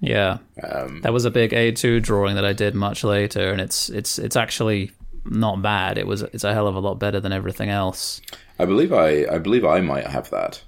Yeah, 0.00 0.38
Um, 0.62 1.00
that 1.00 1.12
was 1.12 1.24
a 1.24 1.30
big 1.30 1.50
A2 1.50 2.00
drawing 2.02 2.36
that 2.36 2.44
I 2.44 2.52
did 2.52 2.74
much 2.74 3.02
later, 3.02 3.50
and 3.50 3.60
it's 3.60 3.88
it's 3.88 4.18
it's 4.18 4.36
actually 4.36 4.92
not 5.30 5.62
bad. 5.62 5.98
It 5.98 6.06
was 6.06 6.22
it's 6.22 6.44
a 6.44 6.52
hell 6.52 6.66
of 6.66 6.74
a 6.74 6.80
lot 6.80 6.98
better 6.98 7.20
than 7.20 7.32
everything 7.32 7.70
else. 7.70 8.20
I 8.58 8.64
believe 8.64 8.92
I 8.92 9.26
I 9.26 9.38
believe 9.38 9.64
I 9.64 9.80
might 9.80 10.06
have 10.06 10.30
that. 10.30 10.62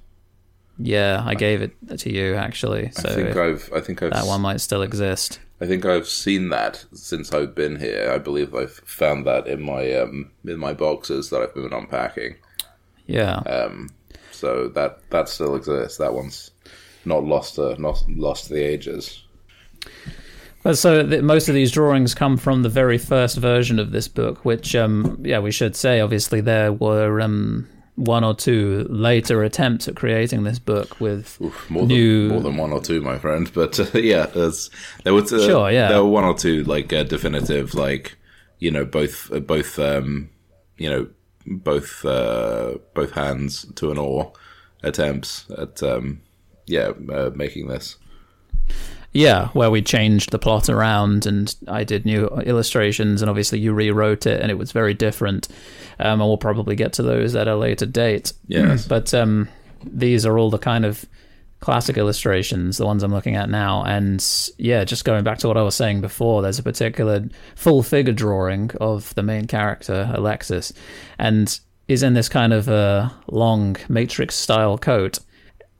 Yeah, 0.78 1.22
I 1.26 1.34
gave 1.34 1.60
it 1.60 1.74
to 1.98 2.12
you 2.12 2.34
actually. 2.36 2.90
So 2.92 3.10
I 3.10 3.14
think 3.14 3.36
I've 3.36 3.70
I 3.74 3.80
think 3.80 4.02
I've 4.02 4.12
that 4.12 4.26
one 4.26 4.40
might 4.40 4.60
still 4.60 4.82
exist. 4.82 5.40
I 5.60 5.66
think 5.66 5.84
I've 5.84 6.08
seen 6.08 6.48
that 6.48 6.86
since 6.94 7.32
I've 7.34 7.54
been 7.54 7.78
here. 7.78 8.10
I 8.14 8.18
believe 8.18 8.54
I've 8.54 8.72
found 8.72 9.26
that 9.26 9.46
in 9.46 9.62
my 9.62 9.92
um 9.92 10.30
in 10.44 10.58
my 10.58 10.72
boxes 10.72 11.30
that 11.30 11.42
I've 11.42 11.54
been 11.54 11.72
unpacking. 11.72 12.36
Yeah. 13.06 13.38
Um, 13.40 13.90
so 14.30 14.68
that 14.68 15.00
that 15.10 15.28
still 15.28 15.56
exists. 15.56 15.98
That 15.98 16.14
one's 16.14 16.50
not 17.04 17.24
lost 17.24 17.56
to 17.56 17.80
not 17.80 18.02
lost 18.08 18.46
to 18.46 18.54
the 18.54 18.62
ages. 18.62 19.24
So 20.72 21.06
th- 21.06 21.22
most 21.22 21.48
of 21.48 21.54
these 21.54 21.70
drawings 21.70 22.14
come 22.14 22.36
from 22.36 22.62
the 22.62 22.68
very 22.68 22.98
first 22.98 23.38
version 23.38 23.78
of 23.78 23.92
this 23.92 24.08
book, 24.08 24.44
which, 24.44 24.76
um, 24.76 25.18
yeah, 25.22 25.38
we 25.38 25.50
should 25.50 25.74
say. 25.74 26.00
Obviously, 26.00 26.40
there 26.42 26.72
were 26.72 27.20
um, 27.20 27.66
one 27.96 28.24
or 28.24 28.34
two 28.34 28.86
later 28.90 29.42
attempts 29.42 29.88
at 29.88 29.96
creating 29.96 30.42
this 30.42 30.58
book 30.58 31.00
with 31.00 31.40
Oof, 31.40 31.70
more 31.70 31.86
new. 31.86 32.28
than 32.28 32.32
more 32.32 32.42
than 32.42 32.56
one 32.56 32.72
or 32.72 32.80
two, 32.80 33.00
my 33.00 33.18
friend. 33.18 33.50
But 33.52 33.78
uh, 33.80 33.86
yeah, 33.98 34.26
there's, 34.26 34.70
there 35.04 35.14
was 35.14 35.32
uh, 35.32 35.46
Sure, 35.46 35.70
yeah. 35.70 35.88
there 35.88 36.02
were 36.02 36.10
one 36.10 36.24
or 36.24 36.34
two 36.34 36.64
like 36.64 36.92
uh, 36.92 37.04
definitive, 37.04 37.74
like 37.74 38.16
you 38.58 38.70
know, 38.70 38.84
both 38.84 39.32
uh, 39.32 39.40
both 39.40 39.78
um, 39.78 40.30
you 40.76 40.90
know, 40.90 41.08
both 41.46 42.04
uh, 42.04 42.74
both 42.94 43.12
hands 43.12 43.64
to 43.76 43.90
an 43.90 43.98
oar 43.98 44.32
attempts 44.82 45.46
at 45.56 45.82
um, 45.82 46.20
yeah, 46.66 46.92
uh, 47.12 47.30
making 47.34 47.68
this. 47.68 47.96
Yeah, 49.12 49.48
where 49.48 49.70
we 49.70 49.82
changed 49.82 50.30
the 50.30 50.38
plot 50.38 50.68
around 50.68 51.26
and 51.26 51.54
I 51.66 51.82
did 51.82 52.06
new 52.06 52.28
illustrations, 52.28 53.22
and 53.22 53.28
obviously 53.28 53.58
you 53.58 53.72
rewrote 53.72 54.26
it, 54.26 54.40
and 54.40 54.50
it 54.50 54.58
was 54.58 54.72
very 54.72 54.94
different. 54.94 55.48
Um, 55.98 56.20
and 56.20 56.28
we'll 56.28 56.38
probably 56.38 56.76
get 56.76 56.92
to 56.94 57.02
those 57.02 57.34
at 57.34 57.48
a 57.48 57.56
later 57.56 57.86
date. 57.86 58.32
Yes. 58.46 58.86
But 58.86 59.12
um, 59.12 59.48
these 59.84 60.24
are 60.24 60.38
all 60.38 60.50
the 60.50 60.58
kind 60.58 60.84
of 60.84 61.04
classic 61.60 61.98
illustrations, 61.98 62.78
the 62.78 62.86
ones 62.86 63.02
I'm 63.02 63.12
looking 63.12 63.36
at 63.36 63.50
now. 63.50 63.84
And 63.84 64.26
yeah, 64.58 64.84
just 64.84 65.04
going 65.04 65.24
back 65.24 65.38
to 65.38 65.48
what 65.48 65.56
I 65.56 65.62
was 65.62 65.74
saying 65.74 66.00
before, 66.00 66.42
there's 66.42 66.58
a 66.58 66.62
particular 66.62 67.28
full 67.54 67.82
figure 67.82 68.12
drawing 68.12 68.70
of 68.80 69.14
the 69.14 69.22
main 69.22 69.46
character, 69.46 70.10
Alexis, 70.14 70.72
and 71.18 71.60
is 71.86 72.02
in 72.02 72.14
this 72.14 72.28
kind 72.28 72.52
of 72.52 72.68
a 72.68 73.12
long 73.28 73.76
Matrix 73.88 74.34
style 74.34 74.78
coat. 74.78 75.18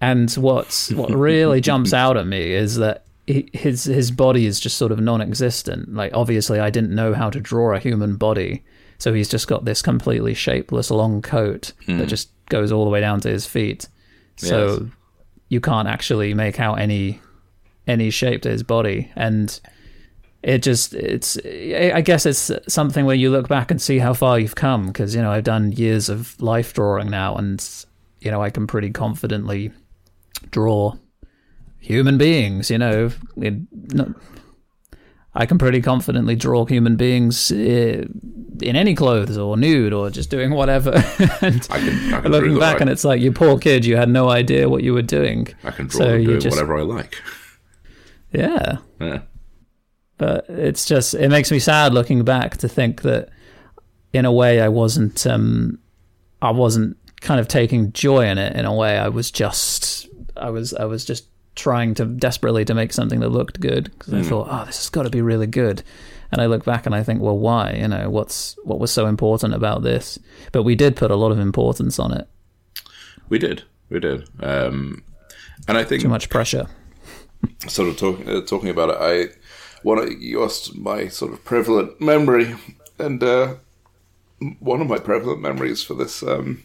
And 0.02 0.30
what's 0.32 0.92
what 0.92 1.10
really 1.14 1.60
jumps 1.60 1.92
out 1.92 2.16
at 2.16 2.26
me 2.26 2.52
is 2.52 2.76
that 2.76 3.04
his 3.52 3.84
his 3.84 4.10
body 4.10 4.46
is 4.46 4.60
just 4.60 4.78
sort 4.78 4.92
of 4.92 5.00
non-existent. 5.00 5.94
Like 5.94 6.12
obviously, 6.14 6.60
I 6.60 6.70
didn't 6.70 6.94
know 6.94 7.14
how 7.14 7.30
to 7.30 7.40
draw 7.40 7.74
a 7.74 7.78
human 7.78 8.16
body, 8.16 8.64
so 8.98 9.12
he's 9.12 9.28
just 9.28 9.48
got 9.48 9.64
this 9.64 9.82
completely 9.82 10.34
shapeless 10.34 10.90
long 10.90 11.22
coat 11.22 11.72
that 11.86 12.02
hmm. 12.02 12.04
just 12.06 12.30
goes 12.48 12.72
all 12.72 12.84
the 12.84 12.90
way 12.90 13.00
down 13.00 13.20
to 13.20 13.28
his 13.28 13.46
feet. 13.46 13.88
So 14.36 14.80
Yes. 14.80 14.90
you 15.48 15.60
can't 15.60 15.88
actually 15.88 16.34
make 16.34 16.60
out 16.60 16.78
any 16.78 17.20
any 17.86 18.10
shape 18.10 18.42
to 18.42 18.50
his 18.50 18.62
body, 18.62 19.10
and 19.16 19.60
it 20.42 20.62
just 20.62 20.94
it's 20.94 21.36
I 21.44 22.00
guess 22.00 22.24
it's 22.24 22.50
something 22.68 23.04
where 23.04 23.16
you 23.16 23.30
look 23.30 23.48
back 23.48 23.70
and 23.70 23.80
see 23.80 23.98
how 23.98 24.14
far 24.14 24.38
you've 24.38 24.54
come 24.54 24.86
because 24.86 25.14
you 25.14 25.20
know 25.20 25.30
I've 25.30 25.44
done 25.44 25.72
years 25.72 26.08
of 26.08 26.40
life 26.40 26.72
drawing 26.72 27.10
now, 27.10 27.36
and 27.36 27.62
you 28.20 28.30
know 28.30 28.42
I 28.42 28.50
can 28.50 28.66
pretty 28.66 28.90
confidently 28.90 29.72
draw 30.50 30.94
human 31.80 32.18
beings. 32.18 32.70
You 32.70 32.78
know, 32.78 33.10
it, 33.36 33.54
no, 33.92 34.14
I 35.34 35.46
can 35.46 35.58
pretty 35.58 35.80
confidently 35.80 36.36
draw 36.36 36.64
human 36.66 36.96
beings 36.96 37.50
uh, 37.50 38.04
in 38.62 38.76
any 38.76 38.94
clothes 38.94 39.38
or 39.38 39.56
nude 39.56 39.92
or 39.92 40.10
just 40.10 40.30
doing 40.30 40.50
whatever. 40.50 40.90
and 41.40 41.66
I 41.70 41.78
can, 41.78 42.14
I 42.14 42.20
can 42.20 42.32
looking 42.32 42.58
back, 42.58 42.74
that 42.76 42.80
and 42.82 42.90
it's 42.90 43.04
like 43.04 43.20
you 43.20 43.32
poor 43.32 43.58
kid, 43.58 43.84
you 43.84 43.96
had 43.96 44.08
no 44.08 44.28
idea 44.28 44.68
what 44.68 44.82
you 44.82 44.92
were 44.92 45.02
doing. 45.02 45.48
I 45.64 45.70
can 45.70 45.86
draw 45.86 45.98
so 46.00 46.14
and 46.14 46.22
you 46.22 46.28
do 46.30 46.40
just- 46.40 46.56
whatever 46.56 46.78
I 46.78 46.82
like. 46.82 47.16
Yeah, 48.32 48.76
Yeah. 49.00 49.22
but 50.18 50.46
it's 50.48 50.84
just 50.84 51.14
it 51.14 51.30
makes 51.30 51.50
me 51.50 51.58
sad 51.58 51.92
looking 51.92 52.22
back 52.22 52.58
to 52.58 52.68
think 52.68 53.02
that 53.02 53.28
in 54.12 54.24
a 54.24 54.30
way 54.32 54.60
I 54.60 54.68
wasn't 54.68 55.26
um 55.26 55.78
I 56.40 56.52
wasn't 56.52 56.96
kind 57.20 57.40
of 57.40 57.48
taking 57.48 57.92
joy 57.92 58.26
in 58.26 58.38
it 58.38 58.54
in 58.56 58.64
a 58.66 58.74
way 58.74 58.98
I 58.98 59.08
was 59.08 59.30
just 59.32 60.06
I 60.36 60.50
was 60.50 60.72
I 60.74 60.84
was 60.84 61.04
just 61.04 61.26
trying 61.54 61.94
to 61.94 62.06
desperately 62.06 62.64
to 62.64 62.74
make 62.74 62.92
something 62.92 63.20
that 63.20 63.28
looked 63.28 63.60
good 63.60 63.90
because 63.98 64.14
I 64.14 64.22
thought 64.22 64.48
oh 64.50 64.64
this 64.64 64.78
has 64.78 64.88
got 64.88 65.02
to 65.02 65.10
be 65.10 65.22
really 65.22 65.46
good. 65.46 65.82
And 66.32 66.40
I 66.40 66.46
look 66.46 66.64
back 66.64 66.86
and 66.86 66.94
I 66.94 67.02
think 67.02 67.20
well 67.20 67.38
why? 67.38 67.72
You 67.72 67.88
know 67.88 68.08
what's 68.08 68.56
what 68.64 68.78
was 68.78 68.92
so 68.92 69.06
important 69.06 69.54
about 69.54 69.82
this? 69.82 70.18
But 70.52 70.62
we 70.62 70.74
did 70.74 70.96
put 70.96 71.10
a 71.10 71.16
lot 71.16 71.32
of 71.32 71.38
importance 71.38 71.98
on 71.98 72.12
it. 72.12 72.28
We 73.28 73.38
did, 73.38 73.64
we 73.88 74.00
did, 74.00 74.28
um, 74.40 75.02
and 75.68 75.76
I 75.76 75.84
think 75.84 76.02
too 76.02 76.08
much 76.08 76.28
pressure. 76.28 76.66
Sort 77.66 77.88
of 77.88 77.96
talking 77.96 78.28
uh, 78.28 78.42
talking 78.42 78.68
about 78.68 78.90
it, 78.90 78.96
I 79.00 79.34
one 79.82 79.98
of, 79.98 80.10
you 80.20 80.44
asked 80.44 80.76
my 80.76 81.08
sort 81.08 81.32
of 81.32 81.44
prevalent 81.44 82.00
memory, 82.00 82.54
and 82.98 83.22
uh, 83.22 83.54
one 84.58 84.80
of 84.80 84.88
my 84.88 84.98
prevalent 84.98 85.40
memories 85.40 85.82
for 85.82 85.94
this 85.94 86.22
um, 86.22 86.62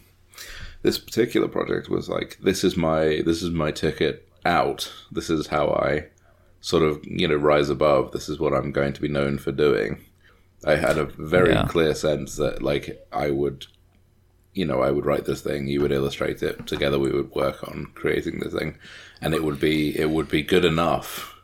this 0.82 0.98
particular 0.98 1.48
project 1.48 1.88
was 1.88 2.08
like 2.08 2.38
this 2.42 2.62
is 2.62 2.76
my 2.76 3.22
this 3.24 3.42
is 3.42 3.50
my 3.50 3.70
ticket 3.70 4.25
out. 4.46 4.92
This 5.12 5.28
is 5.30 5.48
how 5.48 5.68
I 5.70 6.06
sort 6.60 6.82
of 6.82 7.04
you 7.04 7.28
know 7.28 7.34
rise 7.36 7.68
above. 7.70 8.12
This 8.12 8.28
is 8.28 8.38
what 8.40 8.54
I'm 8.54 8.72
going 8.72 8.92
to 8.94 9.00
be 9.00 9.08
known 9.08 9.38
for 9.38 9.52
doing. 9.52 10.04
I 10.64 10.76
had 10.76 10.96
a 10.98 11.04
very 11.04 11.52
Yeah. 11.52 11.66
clear 11.68 11.94
sense 11.94 12.36
that 12.36 12.62
like 12.62 13.06
I 13.12 13.30
would 13.30 13.66
you 14.54 14.64
know, 14.64 14.80
I 14.80 14.90
would 14.90 15.04
write 15.04 15.26
this 15.26 15.42
thing, 15.42 15.66
you 15.66 15.82
would 15.82 15.92
illustrate 15.92 16.42
it, 16.42 16.66
together 16.66 16.98
we 16.98 17.12
would 17.12 17.30
work 17.32 17.62
on 17.68 17.88
creating 17.94 18.38
the 18.40 18.48
thing, 18.48 18.78
and 19.20 19.34
it 19.34 19.44
would 19.44 19.60
be 19.60 19.94
it 19.98 20.08
would 20.10 20.28
be 20.30 20.40
good 20.42 20.64
enough 20.64 21.34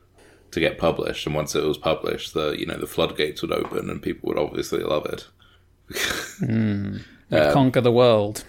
to 0.52 0.60
get 0.60 0.78
published. 0.78 1.26
And 1.26 1.34
once 1.34 1.54
it 1.54 1.62
was 1.62 1.76
published, 1.76 2.32
the 2.32 2.52
you 2.58 2.64
know 2.64 2.78
the 2.78 2.86
floodgates 2.86 3.42
would 3.42 3.52
open, 3.52 3.90
and 3.90 4.00
people 4.00 4.28
would 4.28 4.38
obviously 4.38 4.82
love 4.82 5.04
it. 5.06 5.26
Hmm. 6.38 6.96
Um, 7.30 7.52
conquer 7.52 7.80
the 7.82 7.92
world 7.92 8.44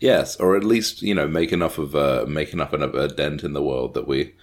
Yes, 0.00 0.36
or 0.36 0.56
at 0.56 0.64
least 0.64 1.02
you 1.02 1.14
know 1.14 1.26
make 1.26 1.52
enough 1.52 1.78
of 1.78 1.94
a 1.94 2.26
make 2.26 2.52
enough 2.52 2.72
of 2.72 2.94
a 2.94 3.08
dent 3.08 3.42
in 3.44 3.52
the 3.52 3.62
world 3.62 3.94
that 3.94 4.06
we, 4.06 4.34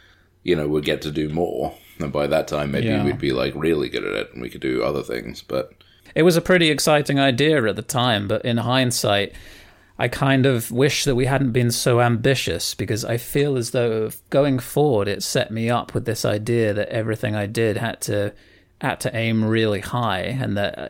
you 0.44 0.56
know, 0.56 0.68
would 0.68 0.86
get 0.86 1.02
to 1.04 1.12
do 1.12 1.30
more. 1.30 1.74
And 2.00 2.12
by 2.12 2.28
that 2.28 2.48
time, 2.48 2.72
maybe 2.72 2.88
Yeah. 2.88 3.06
we'd 3.06 3.20
be 3.20 3.32
like 3.32 3.54
really 3.56 3.88
good 3.90 4.04
at 4.04 4.14
it, 4.16 4.30
and 4.34 4.42
we 4.42 4.50
could 4.50 4.62
do 4.62 4.84
other 4.84 5.02
things. 5.02 5.42
But 5.42 5.72
It 6.14 6.24
was 6.24 6.36
a 6.38 6.42
pretty 6.42 6.70
exciting 6.70 7.20
idea 7.20 7.66
at 7.68 7.76
the 7.76 7.82
time, 7.82 8.28
but 8.28 8.44
in 8.46 8.58
hindsight, 8.58 9.34
I 9.98 10.08
kind 10.10 10.46
of 10.46 10.72
wish 10.72 11.06
that 11.06 11.16
we 11.16 11.26
hadn't 11.26 11.52
been 11.54 11.72
so 11.72 12.02
ambitious 12.02 12.74
because 12.76 13.06
I 13.06 13.16
feel 13.18 13.56
as 13.58 13.72
though 13.72 14.10
going 14.30 14.60
forward 14.60 15.08
it 15.08 15.24
set 15.24 15.52
me 15.52 15.70
up 15.70 15.94
with 15.94 16.04
this 16.06 16.26
idea 16.26 16.74
that 16.74 16.90
everything 16.90 17.34
I 17.36 17.46
did 17.46 17.78
had 17.78 18.02
to 18.02 18.34
had 18.82 19.00
to 19.02 19.16
aim 19.16 19.46
really 19.46 19.80
high 19.80 20.20
and 20.22 20.58
that 20.58 20.78
uh, 20.78 20.88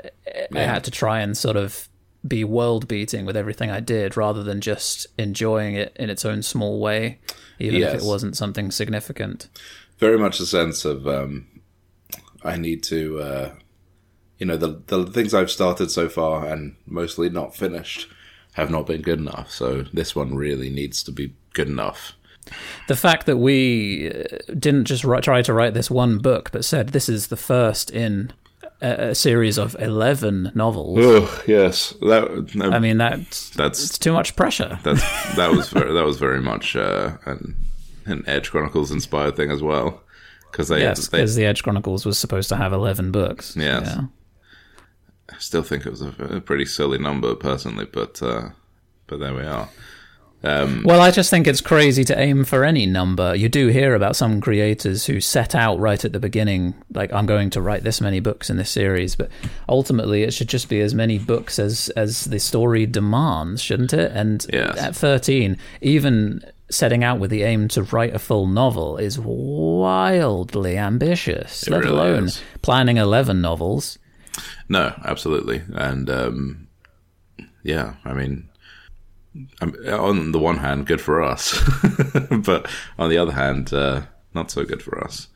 I- 0.55 0.59
I 0.59 0.63
had 0.63 0.84
to 0.86 0.91
try 0.91 1.20
and 1.22 1.38
sort 1.38 1.55
of 1.55 1.88
be 2.28 2.43
world 2.43 2.88
beating 2.88 3.26
with 3.26 3.38
everything 3.38 3.69
I 3.69 3.80
did 3.80 4.17
rather 4.17 4.43
than 4.43 4.61
just 4.61 5.07
enjoying 5.17 5.76
it 5.76 5.95
in 5.97 6.09
its 6.09 6.26
own 6.26 6.41
small 6.41 6.80
way, 6.80 7.19
even 7.59 7.82
if 7.82 7.95
it 7.95 8.03
wasn't 8.03 8.38
something 8.38 8.71
significant. 8.71 9.47
very 9.97 10.17
much 10.17 10.39
a 10.39 10.45
sense 10.45 10.86
of 10.86 11.07
um, 11.07 11.47
I 12.43 12.57
need 12.57 12.84
to, 12.84 13.19
uh, 13.19 13.51
you 14.38 14.45
know, 14.45 14.57
the 14.57 14.82
the 14.88 15.05
things 15.05 15.34
I've 15.34 15.51
started 15.51 15.91
so 15.91 16.09
far 16.09 16.45
and 16.45 16.76
mostly 16.86 17.30
not 17.30 17.55
finished 17.55 18.07
have 18.53 18.69
not 18.69 18.88
been 18.88 19.01
good 19.01 19.19
enough. 19.19 19.51
So 19.51 19.84
this 19.93 20.15
one 20.15 20.36
really 20.36 20.69
needs 20.69 21.03
to 21.03 21.11
be 21.11 21.34
good 21.53 21.67
enough. 21.67 22.13
the 22.88 22.95
fact 22.95 23.26
that 23.26 23.38
we 23.38 24.11
uh, 24.11 24.53
didn't 24.57 24.86
just 24.86 25.03
try 25.03 25.41
to 25.41 25.53
write 25.53 25.73
this 25.73 25.91
one 25.91 26.19
book, 26.19 26.51
but 26.51 26.65
said 26.65 26.89
this 26.89 27.09
is 27.09 27.28
the 27.28 27.38
first 27.38 27.89
in 27.91 28.32
a, 28.82 29.09
a 29.09 29.15
series 29.15 29.57
of 29.57 29.76
11 29.80 30.51
novels. 30.55 30.99
Oh 31.01 31.43
yes, 31.47 31.91
that 32.01 32.55
no, 32.55 32.71
I 32.71 32.80
mean, 32.80 32.97
that's, 32.97 33.49
that's 33.51 33.84
it's 33.84 33.97
too 33.97 34.13
much 34.13 34.36
pressure. 34.36 34.80
that's 34.84 35.01
that 35.36 35.51
was 35.51 35.69
very, 35.69 35.93
that 35.93 36.05
was 36.05 36.17
very 36.17 36.41
much 36.41 36.76
uh, 36.76 37.17
an 37.26 37.55
an 38.05 38.23
Edge 38.28 38.51
Chronicles 38.51 38.91
inspired 38.91 39.36
thing 39.36 39.51
as 39.51 39.61
well 39.61 40.03
because 40.51 40.67
they, 40.67 40.82
Yes, 40.82 41.07
because 41.07 41.36
the 41.36 41.45
Edge 41.45 41.63
Chronicles 41.63 42.05
was 42.05 42.17
supposed 42.17 42.49
to 42.49 42.55
have 42.55 42.71
11 42.71 43.11
books. 43.11 43.55
Yes. 43.57 43.88
Yeah. 43.88 44.05
I 45.30 45.38
still 45.39 45.63
think 45.63 45.86
it 45.86 45.89
was 45.89 46.01
a, 46.01 46.13
a 46.19 46.41
pretty 46.41 46.65
silly 46.65 46.97
number 46.99 47.34
personally, 47.36 47.86
but 47.91 48.21
uh, 48.21 48.49
but 49.07 49.19
there 49.19 49.34
we 49.34 49.43
are. 49.43 49.69
Um, 50.45 50.83
Well, 50.85 51.01
I 51.01 51.11
just 51.11 51.29
think 51.29 51.47
it's 51.47 51.61
crazy 51.61 52.03
to 52.05 52.19
aim 52.19 52.43
for 52.45 52.63
any 52.63 52.85
number. 52.85 53.33
You 53.35 53.49
do 53.49 53.67
hear 53.69 53.95
about 53.95 54.15
some 54.15 54.39
creators 54.41 55.05
who 55.05 55.19
set 55.19 55.55
out 55.55 55.79
right 55.79 56.03
at 56.05 56.13
the 56.13 56.19
beginning, 56.19 56.75
like 56.93 57.11
I'm 57.11 57.25
going 57.25 57.49
to 57.51 57.61
write 57.61 57.83
this 57.83 57.99
many 57.99 58.19
books 58.19 58.49
in 58.49 58.57
this 58.57 58.69
series, 58.69 59.15
but 59.15 59.29
ultimately 59.67 60.23
it 60.23 60.33
should 60.33 60.49
just 60.49 60.69
be 60.69 60.81
as 60.81 60.93
many 60.93 61.17
books 61.17 61.57
as 61.59 61.89
as 61.95 62.25
the 62.25 62.39
story 62.39 62.85
demands, 62.85 63.61
shouldn't 63.61 63.93
it? 63.93 64.11
And 64.13 64.45
Yes. 64.53 64.77
at 64.77 64.95
13, 64.95 65.57
even 65.81 66.41
setting 66.69 67.03
out 67.03 67.19
with 67.19 67.29
the 67.31 67.43
aim 67.43 67.67
to 67.69 67.83
write 67.83 68.13
a 68.15 68.19
full 68.19 68.47
novel 68.47 68.97
is 68.97 69.19
wildly 69.19 70.77
ambitious. 70.77 71.63
It 71.63 71.69
let 71.71 71.83
really 71.83 71.93
alone 71.95 72.23
is. 72.25 72.41
planning 72.61 72.97
11 72.97 73.41
novels. 73.41 73.97
No, 74.67 74.93
absolutely, 75.05 75.61
and 75.73 76.09
um, 76.09 76.67
yeah, 77.63 77.93
I 78.03 78.13
mean, 78.13 78.49
on 79.61 80.31
the 80.31 80.39
one 80.39 80.57
hand, 80.57 80.86
good 80.86 81.01
for 81.01 81.21
us, 81.21 81.59
but 82.31 82.67
on 82.97 83.09
the 83.09 83.17
other 83.17 83.33
hand, 83.33 83.73
uh, 83.73 84.03
not 84.33 84.51
so 84.51 84.65
good 84.65 84.81
for 84.81 85.03
us. 85.03 85.27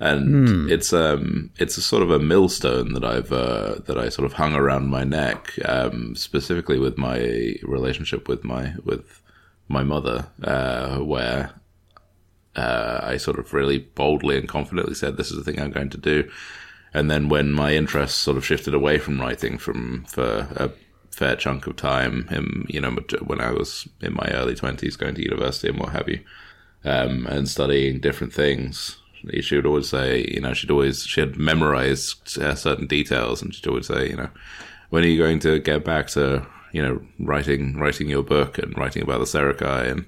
And 0.00 0.48
Hmm. 0.48 0.68
it's 0.70 0.92
um 0.92 1.50
it's 1.56 1.76
a 1.78 1.82
sort 1.82 2.02
of 2.02 2.10
a 2.10 2.18
millstone 2.18 2.94
that 2.94 3.04
I've 3.04 3.32
uh, 3.32 3.76
that 3.86 3.96
I 3.96 4.08
sort 4.08 4.26
of 4.26 4.32
hung 4.34 4.54
around 4.54 4.88
my 4.88 5.04
neck, 5.04 5.52
um, 5.64 6.16
specifically 6.16 6.78
with 6.78 6.98
my 6.98 7.54
relationship 7.62 8.28
with 8.28 8.42
my 8.44 8.74
with 8.84 9.22
my 9.68 9.84
mother, 9.84 10.26
uh, 10.42 10.98
where 10.98 11.52
uh, 12.56 13.00
I 13.02 13.16
sort 13.16 13.38
of 13.38 13.52
really 13.52 13.78
boldly 13.78 14.36
and 14.38 14.48
confidently 14.48 14.94
said, 14.94 15.16
"This 15.16 15.30
is 15.30 15.36
the 15.36 15.44
thing 15.44 15.60
I'm 15.60 15.70
going 15.70 15.90
to 15.90 15.98
do." 15.98 16.28
And 16.92 17.10
then 17.10 17.28
when 17.28 17.52
my 17.52 17.74
interest 17.74 18.18
sort 18.18 18.36
of 18.36 18.44
shifted 18.44 18.74
away 18.74 18.98
from 18.98 19.20
writing 19.20 19.58
from 19.58 20.04
for 20.08 20.48
a 20.56 20.70
fair 21.14 21.36
chunk 21.36 21.66
of 21.66 21.76
time, 21.76 22.28
in, 22.30 22.66
you 22.68 22.80
know, 22.80 22.90
when 23.22 23.40
I 23.40 23.52
was 23.52 23.88
in 24.00 24.14
my 24.14 24.28
early 24.32 24.54
twenties, 24.54 24.96
going 24.96 25.14
to 25.14 25.22
university 25.22 25.68
and 25.68 25.78
what 25.78 25.92
have 25.92 26.08
you, 26.08 26.20
um, 26.84 27.26
and 27.26 27.48
studying 27.48 28.00
different 28.00 28.32
things, 28.32 28.98
she 29.40 29.56
would 29.56 29.66
always 29.66 29.88
say, 29.88 30.26
you 30.28 30.40
know, 30.40 30.52
she'd 30.52 30.70
always 30.70 31.04
she 31.04 31.20
had 31.20 31.36
memorized 31.36 32.38
uh, 32.38 32.54
certain 32.54 32.86
details, 32.86 33.42
and 33.42 33.54
she'd 33.54 33.66
always 33.66 33.86
say, 33.86 34.10
you 34.10 34.16
know, 34.16 34.30
when 34.90 35.04
are 35.04 35.08
you 35.08 35.18
going 35.18 35.38
to 35.40 35.58
get 35.58 35.84
back 35.84 36.08
to 36.08 36.46
you 36.74 36.82
know 36.82 37.00
writing 37.20 37.78
writing 37.78 38.08
your 38.10 38.22
book 38.22 38.58
and 38.58 38.76
writing 38.76 39.02
about 39.02 39.18
the 39.18 39.24
Serakai 39.24 39.90
and 39.90 40.04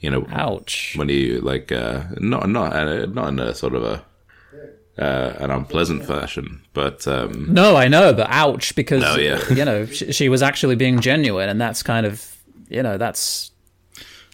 you 0.00 0.10
know 0.10 0.26
Ouch. 0.30 0.94
when 0.96 1.08
you 1.08 1.40
like 1.40 1.72
uh, 1.72 2.04
not 2.18 2.48
not 2.48 2.72
uh, 2.74 3.06
not 3.06 3.28
in 3.28 3.38
a 3.40 3.54
sort 3.54 3.74
of 3.74 3.82
a 3.82 4.04
uh, 4.98 5.32
an 5.38 5.50
unpleasant 5.50 6.04
fashion, 6.06 6.62
but 6.72 7.06
um, 7.08 7.52
No, 7.52 7.76
I 7.76 7.88
know, 7.88 8.12
but 8.12 8.28
ouch, 8.30 8.74
because 8.76 9.02
No, 9.02 9.16
yeah. 9.16 9.40
you 9.52 9.64
know 9.64 9.86
she, 9.86 10.12
she 10.12 10.28
was 10.28 10.42
actually 10.42 10.76
being 10.76 11.00
genuine, 11.00 11.48
and 11.48 11.60
that's 11.60 11.82
kind 11.82 12.06
of 12.06 12.36
you 12.68 12.82
know 12.82 12.96
that's. 12.98 13.50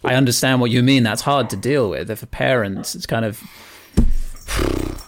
I 0.03 0.15
understand 0.15 0.63
what 0.63 0.71
you 0.71 0.83
mean. 0.83 1.03
That's 1.03 1.21
hard 1.23 1.51
to 1.51 1.57
deal 1.57 1.91
with 1.91 2.11
if 2.11 2.23
a 2.23 2.27
parent 2.27 2.95
is 2.95 3.05
kind 3.07 3.25
of 3.27 3.43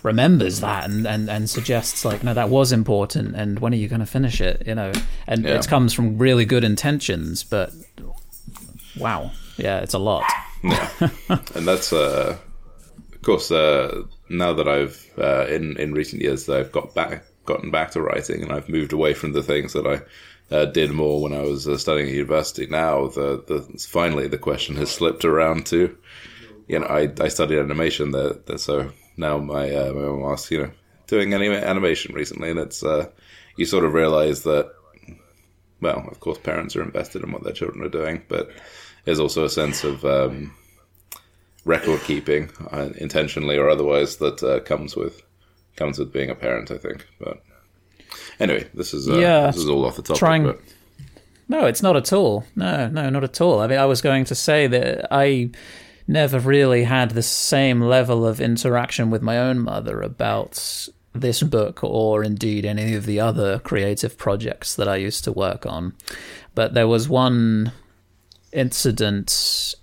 remembers 0.03 0.61
that 0.61 0.85
and, 0.91 1.07
and, 1.07 1.31
and 1.31 1.49
suggests 1.49 2.05
like 2.05 2.25
no 2.25 2.35
that 2.35 2.49
was 2.49 2.73
important 2.73 3.37
and 3.37 3.61
when 3.61 3.73
are 3.73 3.77
you 3.77 3.87
going 3.89 4.01
to 4.01 4.07
finish 4.07 4.41
it 4.41 4.63
you 4.67 4.75
know 4.75 4.91
and 5.29 5.45
Yeah. 5.45 5.55
it 5.59 5.69
comes 5.69 5.93
from 5.93 6.19
really 6.19 6.45
good 6.45 6.65
intentions 6.65 7.45
but 7.45 7.73
wow 8.99 9.31
yeah 9.57 9.79
it's 9.79 9.95
a 9.95 9.99
lot 9.99 10.25
yeah, 10.65 10.89
and 11.55 11.67
that's 11.67 11.93
uh, 11.93 12.37
of 13.23 13.27
course 13.27 13.53
uh, 13.53 14.03
now 14.29 14.53
that 14.53 14.67
I've 14.67 15.09
uh, 15.17 15.47
in 15.47 15.77
in 15.77 15.95
recent 15.95 16.23
years 16.23 16.47
that 16.47 16.59
I've 16.59 16.73
got 16.73 16.93
back 16.93 17.25
gotten 17.45 17.71
back 17.71 17.93
to 17.93 18.03
writing 18.03 18.43
and 18.43 18.51
I've 18.51 18.69
moved 18.69 18.93
away 18.93 19.15
from 19.15 19.33
the 19.33 19.45
things 19.45 19.75
that 19.75 19.87
I 19.87 20.53
uh, 20.53 20.65
did 20.65 20.91
more 20.91 21.23
when 21.23 21.33
I 21.33 21.43
was 21.43 21.69
uh, 21.69 21.79
studying 21.79 22.09
at 22.09 22.15
university. 22.15 22.67
Now 22.67 23.07
the 23.07 23.45
the 23.47 23.61
finally 23.89 24.27
the 24.27 24.39
question 24.39 24.75
has 24.75 24.91
slipped 24.91 25.25
around 25.25 25.67
to 25.67 25.97
you 26.67 26.81
know 26.81 26.87
I 26.87 27.13
I 27.21 27.29
studied 27.29 27.61
animation 27.61 28.11
there 28.11 28.59
so 28.59 28.91
now 29.17 29.39
my 29.39 29.73
uh, 29.73 29.93
my 29.93 30.01
mom 30.01 30.33
asks 30.33 30.51
you 30.51 30.63
know 30.63 30.73
doing 31.07 31.33
any 31.33 31.49
animation 31.49 32.17
recently 32.17 32.51
and 32.51 32.59
it's 32.59 32.83
uh, 32.83 33.09
you 33.57 33.67
sort 33.67 33.85
of 33.85 33.95
realize 33.95 34.43
that 34.43 34.73
well 35.81 36.09
of 36.11 36.19
course 36.19 36.39
parents 36.39 36.75
are 36.75 36.83
invested 36.83 37.23
in 37.23 37.31
what 37.31 37.45
their 37.45 37.53
children 37.53 37.85
are 37.85 37.89
doing 37.89 38.25
but 38.27 38.51
there's 39.05 39.21
also 39.21 39.45
a 39.45 39.49
sense 39.51 39.85
of 39.85 40.05
um, 40.05 40.53
record 41.65 42.01
keeping 42.03 42.51
uh, 42.73 42.91
intentionally 42.99 43.57
or 43.57 43.69
otherwise 43.71 44.17
that 44.17 44.43
uh, 44.43 44.61
comes 44.61 44.97
with 44.97 45.23
comes 45.77 45.99
with 45.99 46.13
being 46.13 46.29
a 46.31 46.35
parent 46.35 46.71
I 46.71 46.79
think 46.79 47.07
but 47.21 47.43
anyway 48.41 48.69
this 48.75 48.93
is 48.95 49.09
uh, 49.09 49.19
Yeah, 49.19 49.47
this 49.47 49.57
is 49.57 49.69
all 49.69 49.85
off 49.87 49.97
the 49.97 50.03
topic 50.03 50.19
trying- 50.19 50.45
but 50.45 50.61
No, 51.49 51.67
it's 51.67 51.83
not 51.83 51.97
at 51.97 52.13
all. 52.13 52.45
No, 52.57 52.89
no, 52.89 53.11
not 53.11 53.25
at 53.25 53.41
all. 53.41 53.61
I 53.61 53.67
mean, 53.67 53.79
I 53.79 53.85
was 53.85 54.01
going 54.01 54.25
to 54.27 54.35
say 54.35 54.67
that 54.69 55.09
I 55.13 55.51
never 56.09 56.39
really 56.39 56.85
had 56.85 57.11
the 57.11 57.23
same 57.23 57.81
level 57.83 58.27
of 58.27 58.41
interaction 58.41 59.11
with 59.11 59.21
my 59.23 59.37
own 59.39 59.59
mother 59.59 60.01
about 60.03 60.89
this 61.15 61.43
book 61.43 61.85
or 61.85 62.23
indeed 62.25 62.65
any 62.65 62.95
of 62.95 63.05
the 63.07 63.21
other 63.21 63.59
creative 63.59 64.17
projects 64.17 64.77
that 64.77 64.89
I 64.89 64.97
used 64.97 65.25
to 65.25 65.33
work 65.33 65.67
on. 65.67 65.93
But 66.55 66.73
there 66.75 66.89
was 66.89 67.07
one 67.09 67.73
incident 68.53 69.75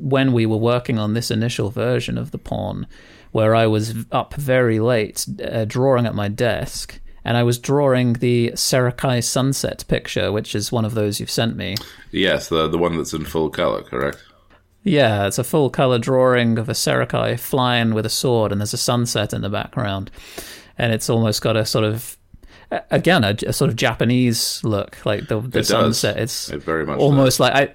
when 0.00 0.32
we 0.32 0.46
were 0.46 0.56
working 0.56 0.98
on 0.98 1.14
this 1.14 1.30
initial 1.30 1.70
version 1.70 2.16
of 2.18 2.30
the 2.30 2.38
pawn 2.38 2.86
where 3.32 3.54
I 3.54 3.66
was 3.66 3.94
up 4.12 4.34
very 4.34 4.80
late 4.80 5.26
uh, 5.44 5.64
drawing 5.66 6.06
at 6.06 6.14
my 6.14 6.28
desk 6.28 7.00
and 7.24 7.36
I 7.36 7.42
was 7.42 7.58
drawing 7.58 8.14
the 8.14 8.52
Serakai 8.54 9.22
sunset 9.22 9.84
picture, 9.88 10.32
which 10.32 10.54
is 10.54 10.72
one 10.72 10.84
of 10.86 10.94
those 10.94 11.20
you've 11.20 11.30
sent 11.30 11.56
me. 11.56 11.76
yes 12.10 12.48
the 12.48 12.68
the 12.68 12.78
one 12.78 12.96
that's 12.96 13.12
in 13.12 13.24
full 13.24 13.50
color 13.50 13.82
correct 13.82 14.22
Yeah, 14.84 15.26
it's 15.26 15.38
a 15.38 15.44
full 15.44 15.68
color 15.70 15.98
drawing 15.98 16.58
of 16.58 16.68
a 16.68 16.72
Serakai 16.74 17.38
flying 17.38 17.92
with 17.92 18.06
a 18.06 18.10
sword, 18.22 18.52
and 18.52 18.60
there's 18.60 18.72
a 18.72 18.78
sunset 18.78 19.34
in 19.34 19.42
the 19.42 19.50
background, 19.50 20.10
and 20.78 20.92
it's 20.94 21.10
almost 21.10 21.42
got 21.42 21.56
a 21.56 21.66
sort 21.66 21.84
of 21.84 22.16
again 22.90 23.24
a, 23.24 23.36
a 23.46 23.52
sort 23.52 23.68
of 23.70 23.76
Japanese 23.76 24.62
look, 24.64 25.04
like 25.04 25.28
the 25.28 25.40
the 25.40 25.58
It 25.58 25.68
does. 25.68 25.68
sunset. 25.68 26.16
It's 26.16 26.48
it 26.48 26.62
very 26.62 26.86
much 26.86 26.98
almost 26.98 27.40
like 27.40 27.52
I. 27.54 27.74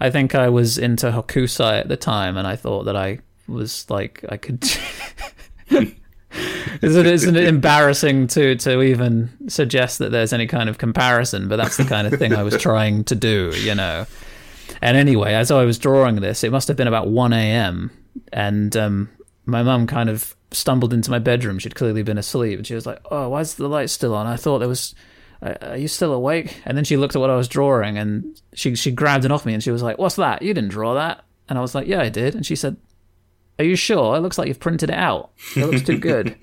I 0.00 0.10
think 0.10 0.34
I 0.34 0.48
was 0.48 0.78
into 0.78 1.10
Hokusai 1.10 1.80
at 1.80 1.88
the 1.88 1.96
time, 1.96 2.36
and 2.36 2.46
I 2.46 2.56
thought 2.56 2.84
that 2.84 2.96
I 2.96 3.20
was 3.48 3.88
like 3.88 4.24
I 4.28 4.36
could. 4.36 4.64
isn't, 6.82 7.06
isn't 7.06 7.36
it 7.36 7.44
embarrassing 7.44 8.26
to 8.28 8.56
to 8.56 8.82
even 8.82 9.30
suggest 9.48 9.98
that 9.98 10.10
there's 10.12 10.32
any 10.32 10.46
kind 10.46 10.68
of 10.68 10.78
comparison? 10.78 11.48
But 11.48 11.56
that's 11.56 11.76
the 11.76 11.84
kind 11.84 12.06
of 12.06 12.18
thing 12.18 12.34
I 12.34 12.42
was 12.42 12.56
trying 12.60 13.04
to 13.04 13.14
do, 13.14 13.52
you 13.56 13.74
know. 13.74 14.06
And 14.82 14.96
anyway, 14.96 15.32
as 15.34 15.50
I 15.50 15.64
was 15.64 15.78
drawing 15.78 16.16
this, 16.16 16.44
it 16.44 16.52
must 16.52 16.68
have 16.68 16.76
been 16.76 16.88
about 16.88 17.08
1 17.08 17.32
a.m. 17.32 17.90
And 18.32 18.76
um, 18.76 19.08
my 19.44 19.62
mum 19.62 19.86
kind 19.86 20.10
of 20.10 20.36
stumbled 20.50 20.92
into 20.92 21.10
my 21.10 21.18
bedroom. 21.18 21.58
She'd 21.58 21.74
clearly 21.74 22.02
been 22.02 22.18
asleep. 22.18 22.58
And 22.58 22.66
she 22.66 22.74
was 22.74 22.86
like, 22.86 23.00
Oh, 23.10 23.28
why's 23.28 23.54
the 23.54 23.68
light 23.68 23.90
still 23.90 24.14
on? 24.14 24.26
I 24.26 24.36
thought 24.36 24.58
there 24.58 24.68
was. 24.68 24.94
"Are- 25.46 25.76
you 25.76 25.88
still 25.88 26.12
awake? 26.12 26.60
And 26.64 26.76
then 26.76 26.84
she 26.84 26.96
looked 26.96 27.14
at 27.16 27.20
what 27.20 27.30
I 27.30 27.36
was 27.36 27.48
drawing 27.48 27.98
and 27.98 28.40
she, 28.54 28.74
she 28.74 28.90
grabbed 28.90 29.24
it 29.24 29.32
off 29.32 29.46
me 29.46 29.54
and 29.54 29.62
she 29.62 29.70
was 29.70 29.82
like, 29.82 29.98
What's 29.98 30.16
that? 30.16 30.42
You 30.42 30.54
didn't 30.54 30.70
draw 30.70 30.94
that. 30.94 31.24
And 31.48 31.58
I 31.58 31.60
was 31.60 31.74
like, 31.74 31.86
Yeah, 31.86 32.00
I 32.00 32.08
did. 32.08 32.34
And 32.34 32.44
she 32.44 32.56
said, 32.56 32.76
Are 33.58 33.64
you 33.64 33.76
sure? 33.76 34.16
It 34.16 34.20
looks 34.20 34.38
like 34.38 34.48
you've 34.48 34.60
printed 34.60 34.90
it 34.90 34.96
out. 34.96 35.30
It 35.56 35.66
looks 35.66 35.82
too 35.82 35.98
good. 35.98 36.36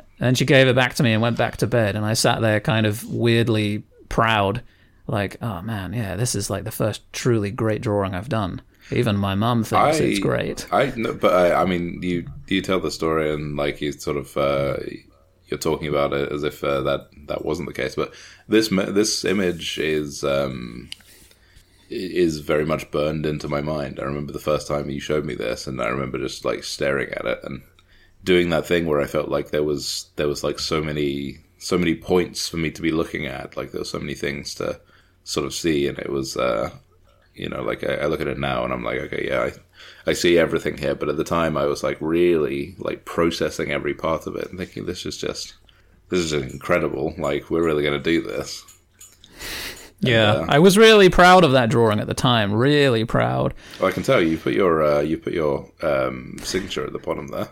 and 0.20 0.36
she 0.38 0.44
gave 0.44 0.68
it 0.68 0.76
back 0.76 0.94
to 0.94 1.02
me 1.02 1.12
and 1.12 1.22
went 1.22 1.36
back 1.38 1.56
to 1.58 1.66
bed. 1.66 1.96
And 1.96 2.04
I 2.04 2.14
sat 2.14 2.40
there 2.40 2.60
kind 2.60 2.86
of 2.86 3.04
weirdly 3.04 3.84
proud, 4.08 4.62
like, 5.06 5.36
oh 5.42 5.60
man, 5.62 5.92
yeah, 5.92 6.16
this 6.16 6.34
is 6.34 6.50
like 6.50 6.64
the 6.64 6.70
first 6.70 7.10
truly 7.12 7.50
great 7.50 7.82
drawing 7.82 8.14
I've 8.14 8.28
done. 8.28 8.62
Even 8.90 9.16
my 9.16 9.34
mum 9.34 9.64
thinks 9.64 9.98
it's 9.98 10.18
great. 10.18 10.66
I 10.70 10.92
no, 10.94 11.14
but 11.14 11.32
I, 11.32 11.62
I 11.62 11.64
mean, 11.64 12.02
you 12.02 12.26
you 12.48 12.60
tell 12.60 12.80
the 12.80 12.90
story 12.90 13.32
and 13.32 13.56
like 13.56 13.80
you 13.80 13.92
sort 13.92 14.18
of 14.18 14.36
uh, 14.36 14.76
you're 15.48 15.58
talking 15.58 15.88
about 15.88 16.12
it 16.12 16.32
as 16.32 16.42
if 16.42 16.64
uh, 16.64 16.80
that 16.82 17.08
that 17.26 17.44
wasn't 17.44 17.68
the 17.68 17.74
case. 17.74 17.94
But 17.94 18.14
this 18.48 18.68
this 18.68 19.24
image 19.24 19.78
is 19.78 20.24
um, 20.24 20.90
is 21.90 22.38
very 22.40 22.64
much 22.64 22.90
burned 22.90 23.26
into 23.26 23.48
my 23.48 23.60
mind. 23.60 24.00
I 24.00 24.04
remember 24.04 24.32
the 24.32 24.38
first 24.38 24.66
time 24.66 24.90
you 24.90 25.00
showed 25.00 25.24
me 25.24 25.34
this, 25.34 25.66
and 25.66 25.80
I 25.80 25.88
remember 25.88 26.18
just 26.18 26.44
like 26.44 26.64
staring 26.64 27.12
at 27.12 27.26
it 27.26 27.40
and 27.44 27.62
doing 28.22 28.50
that 28.50 28.66
thing 28.66 28.86
where 28.86 29.00
I 29.00 29.06
felt 29.06 29.28
like 29.28 29.50
there 29.50 29.62
was 29.62 30.06
there 30.16 30.28
was 30.28 30.42
like 30.42 30.58
so 30.58 30.82
many 30.82 31.38
so 31.58 31.78
many 31.78 31.94
points 31.94 32.48
for 32.48 32.56
me 32.56 32.70
to 32.70 32.82
be 32.82 32.90
looking 32.90 33.26
at. 33.26 33.56
Like 33.56 33.72
there 33.72 33.80
were 33.80 33.86
so 33.86 33.98
many 33.98 34.14
things 34.14 34.54
to 34.56 34.80
sort 35.24 35.46
of 35.46 35.54
see, 35.54 35.88
and 35.88 35.98
it 35.98 36.10
was. 36.10 36.36
Uh, 36.36 36.70
you 37.34 37.48
know, 37.48 37.62
like 37.62 37.82
I, 37.84 37.94
I 37.94 38.06
look 38.06 38.20
at 38.20 38.28
it 38.28 38.38
now 38.38 38.64
and 38.64 38.72
I'm 38.72 38.84
like, 38.84 38.98
okay, 38.98 39.26
yeah, 39.28 39.42
I, 39.42 39.52
I 40.06 40.12
see 40.12 40.38
everything 40.38 40.78
here. 40.78 40.94
But 40.94 41.08
at 41.08 41.16
the 41.16 41.24
time, 41.24 41.56
I 41.56 41.66
was 41.66 41.82
like 41.82 41.98
really 42.00 42.74
like 42.78 43.04
processing 43.04 43.70
every 43.70 43.94
part 43.94 44.26
of 44.26 44.36
it 44.36 44.48
and 44.48 44.58
thinking, 44.58 44.86
this 44.86 45.06
is 45.06 45.16
just, 45.16 45.54
this 46.10 46.20
is 46.20 46.32
incredible. 46.32 47.14
Like 47.18 47.50
we're 47.50 47.64
really 47.64 47.82
going 47.82 48.00
to 48.00 48.10
do 48.10 48.22
this. 48.22 48.64
Yeah, 50.00 50.32
uh, 50.32 50.46
I 50.48 50.58
was 50.58 50.76
really 50.76 51.08
proud 51.08 51.44
of 51.44 51.52
that 51.52 51.70
drawing 51.70 51.98
at 51.98 52.06
the 52.06 52.14
time. 52.14 52.52
Really 52.52 53.04
proud. 53.06 53.54
Well, 53.80 53.88
I 53.88 53.92
can 53.92 54.02
tell 54.02 54.20
you 54.20 54.28
you 54.28 54.36
put 54.36 54.52
your 54.52 54.82
uh, 54.82 55.00
you 55.00 55.16
put 55.16 55.32
your 55.32 55.70
um, 55.82 56.36
signature 56.42 56.84
at 56.84 56.92
the 56.92 56.98
bottom 56.98 57.28
there. 57.28 57.48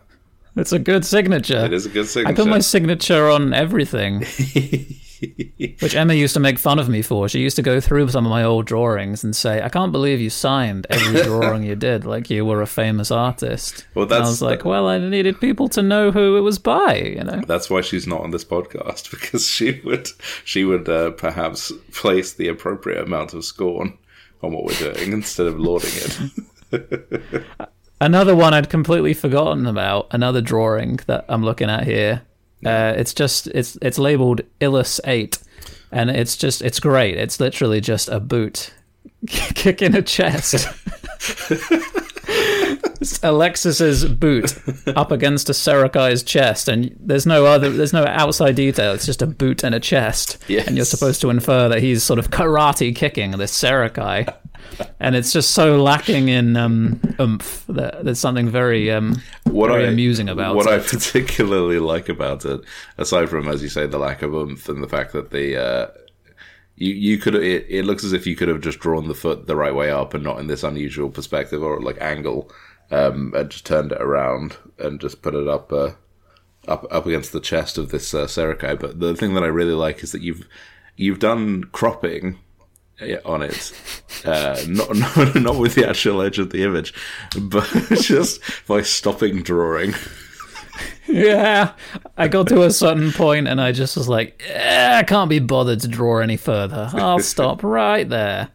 It's 0.57 0.72
a 0.72 0.78
good 0.78 1.07
signature. 1.07 1.64
It 1.64 1.72
is 1.72 1.86
a 1.86 1.88
good 1.88 2.07
signature. 2.07 2.32
I 2.32 2.36
put 2.36 2.50
my 2.50 2.59
signature 2.59 3.30
on 3.30 3.55
everything, 3.55 4.20
which 5.81 5.95
Emma 5.95 6.14
used 6.14 6.35
to 6.35 6.41
make 6.41 6.59
fun 6.59 6.79
of 6.79 6.89
me 6.89 7.01
for. 7.03 7.29
She 7.29 7.41
used 7.41 7.57
to 7.57 7.62
go 7.62 7.81
through 7.81 8.09
some 8.09 8.27
of 8.27 8.31
my 8.31 8.43
old 8.43 8.66
drawings 8.66 9.23
and 9.23 9.35
say, 9.37 9.62
"I 9.62 9.68
can't 9.68 9.93
believe 9.93 10.20
you 10.20 10.31
signed 10.31 10.87
every 10.91 11.23
drawing 11.25 11.62
you 11.62 11.77
did, 11.77 12.05
like 12.05 12.29
you 12.31 12.45
were 12.45 12.61
a 12.62 12.66
famous 12.66 13.11
artist." 13.11 13.87
Well, 13.95 14.05
And 14.05 14.12
I 14.12 14.16
that's- 14.16 14.31
was 14.31 14.43
like, 14.43 14.64
"Well, 14.64 14.89
I 14.89 14.99
needed 14.99 15.41
people 15.41 15.68
to 15.70 15.83
know 15.83 16.11
who 16.11 16.37
it 16.37 16.41
was 16.41 16.59
by," 16.59 16.97
you 16.97 17.23
know. 17.25 17.43
That's 17.47 17.70
why 17.70 17.81
she's 17.83 18.07
not 18.07 18.20
on 18.23 18.31
this 18.33 18.45
podcast 18.45 19.11
because 19.12 19.47
she 19.47 19.81
would 19.85 20.09
she 20.45 20.64
would 20.64 20.89
uh, 20.89 21.12
perhaps 21.12 21.70
place 21.93 22.33
the 22.33 22.49
appropriate 22.49 23.03
amount 23.03 23.35
of 23.35 23.45
scorn 23.45 23.97
on 24.43 24.53
what 24.53 24.64
we're 24.64 24.93
doing 24.93 25.12
instead 25.12 25.47
of 25.47 25.59
lauding 25.61 25.91
it. 25.95 27.45
Another 28.01 28.35
one 28.35 28.53
I'd 28.53 28.68
completely 28.68 29.14
forgotten 29.14 29.66
about. 29.66 30.09
Another 30.11 30.41
drawing 30.41 30.99
that 31.07 31.25
I'm 31.29 31.45
looking 31.45 31.70
at 31.70 31.85
here. 31.85 32.23
Uh, 32.64 32.94
it's 32.96 33.14
just 33.14 33.48
it's 33.48 33.76
it's 33.82 33.98
labeled 33.98 34.42
Illus 34.60 35.00
Eight, 35.04 35.38
and 35.90 36.10
it's 36.10 36.36
just 36.36 36.62
it's 36.62 36.80
great. 36.80 37.16
It's 37.16 37.40
literally 37.40 37.80
just 37.80 38.08
a 38.08 38.20
boot 38.20 38.72
kicking 39.26 39.94
a 39.94 40.02
chest. 40.02 40.68
Alexis's 43.22 44.05
boot 44.05 44.55
up 44.96 45.11
against 45.12 45.48
a 45.48 45.53
Serakai's 45.53 46.22
chest, 46.22 46.68
and 46.68 46.94
there's 47.00 47.26
no 47.26 47.46
other, 47.46 47.70
there's 47.70 47.92
no 47.92 48.05
outside 48.07 48.55
detail. 48.57 48.92
It's 48.92 49.07
just 49.07 49.22
a 49.22 49.26
boot 49.26 49.62
and 49.64 49.74
a 49.74 49.80
chest, 49.80 50.38
Yes. 50.48 50.66
and 50.66 50.76
you're 50.76 50.84
supposed 50.84 51.20
to 51.22 51.30
infer 51.30 51.68
that 51.68 51.80
he's 51.82 52.03
sort 52.03 52.18
of 52.18 52.30
karate 52.30 52.94
kicking 52.94 53.32
this 53.32 53.53
Serakai, 53.53 54.32
and 55.00 55.14
it's 55.16 55.32
just 55.32 55.50
so 55.53 55.82
lacking 55.82 56.28
in 56.28 56.57
um, 56.57 57.00
oomph 57.20 57.64
that 57.68 58.05
there's 58.05 58.18
something 58.18 58.48
very 58.48 58.90
um, 58.90 59.20
what 59.44 59.68
very 59.68 59.84
I, 59.86 59.88
amusing 59.88 60.28
about 60.28 60.53
it. 60.53 60.57
what 60.57 60.66
it. 60.66 60.72
I 60.72 60.78
particularly 60.78 61.78
like 61.78 62.09
about 62.09 62.44
it, 62.44 62.61
aside 62.98 63.28
from 63.28 63.48
as 63.48 63.62
you 63.62 63.68
say 63.68 63.86
the 63.86 63.98
lack 63.98 64.22
of 64.22 64.32
oomph 64.34 64.68
and 64.68 64.82
the 64.82 64.88
fact 64.88 65.12
that 65.12 65.30
the 65.30 65.57
uh, 65.62 65.86
you 66.76 66.94
you 66.94 67.18
could 67.18 67.34
it, 67.34 67.66
it 67.68 67.84
looks 67.84 68.03
as 68.05 68.12
if 68.14 68.26
you 68.26 68.34
could 68.34 68.48
have 68.48 68.61
just 68.62 68.78
drawn 68.78 69.09
the 69.09 69.14
foot 69.14 69.46
the 69.46 69.57
right 69.57 69.74
way 69.74 69.90
up 69.90 70.14
and 70.14 70.24
not 70.24 70.38
in 70.38 70.46
this 70.46 70.62
unusual 70.64 71.11
perspective 71.11 71.62
or 71.62 71.80
like 71.80 72.00
angle, 72.00 72.50
um, 72.93 73.32
and 73.34 73.51
just 73.51 73.66
turned 73.66 73.90
it 73.90 74.01
around 74.01 74.57
and 74.78 75.01
just 75.01 75.22
put 75.22 75.34
it 75.34 75.49
up 75.49 75.72
uh, 75.72 75.93
up 76.68 76.86
up 76.90 77.07
against 77.07 77.32
the 77.32 77.40
chest 77.40 77.78
of 77.78 77.90
this 77.90 78.14
uh, 78.14 78.26
Serakai. 78.26 78.78
But 78.78 79.01
the 79.01 79.16
thing 79.16 79.34
that 79.34 79.43
I 79.43 79.49
really 79.49 79.72
like 79.72 80.05
is 80.05 80.12
that 80.12 80.22
you've 80.22 80.47
you've 80.97 81.18
done 81.18 81.64
cropping 81.64 82.38
on 83.24 83.43
it, 83.43 83.72
uh, 84.24 84.61
not, 84.68 84.95
not 84.95 85.34
not 85.40 85.57
with 85.57 85.74
the 85.74 85.88
actual 85.88 86.22
edge 86.22 86.38
of 86.38 86.51
the 86.51 86.62
image, 86.62 86.95
but 87.40 87.64
just 88.01 88.40
by 88.68 88.82
stopping 88.82 89.43
drawing. 89.43 89.95
Yeah, 91.09 91.74
I 92.16 92.28
got 92.28 92.47
to 92.49 92.62
a 92.62 92.70
certain 92.70 93.12
point 93.12 93.47
and 93.47 93.61
I 93.61 93.72
just 93.72 93.97
was 93.97 94.09
like, 94.09 94.43
eh, 94.49 94.99
I 94.99 95.03
can't 95.03 95.28
be 95.28 95.41
bothered 95.41 95.80
to 95.80 95.89
draw 95.89 96.20
any 96.20 96.39
further. 96.39 96.89
I'll 96.95 97.18
stop 97.35 97.62
right 97.62 98.09
there. 98.09 98.49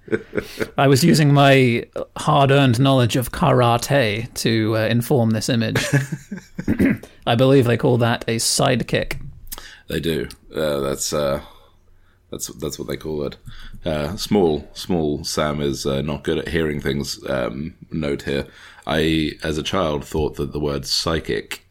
I 0.75 0.88
was 0.88 1.03
using 1.03 1.34
my 1.34 1.86
hard 2.15 2.49
earned 2.49 2.80
knowledge 2.80 3.15
of 3.15 3.32
karate 3.32 4.34
to 4.36 4.75
uh, 4.75 4.88
inform 4.88 5.32
this 5.32 5.49
image. 5.49 5.86
I 7.28 7.36
believe 7.36 7.65
they 7.65 7.78
call 7.78 7.97
that 7.97 8.23
a 8.28 8.38
sidekick. 8.38 9.21
They 9.88 9.99
do. 9.99 10.28
Uh, 10.55 10.80
that's 10.80 11.13
uh, 11.13 11.41
that's 12.32 12.47
that's 12.55 12.80
what 12.80 12.88
they 12.88 12.97
call 12.97 13.23
it. 13.23 13.38
Uh, 13.86 14.15
small 14.17 14.67
small 14.73 15.23
Sam 15.23 15.61
is 15.61 15.86
uh, 15.86 16.01
not 16.01 16.23
good 16.23 16.39
at 16.39 16.47
hearing 16.47 16.82
things. 16.82 17.19
Um, 17.30 17.75
note 17.91 18.23
here. 18.23 18.47
I, 18.86 19.34
as 19.43 19.57
a 19.57 19.63
child, 19.63 20.05
thought 20.05 20.36
that 20.38 20.53
the 20.53 20.59
word 20.61 20.86
psychic 20.86 21.66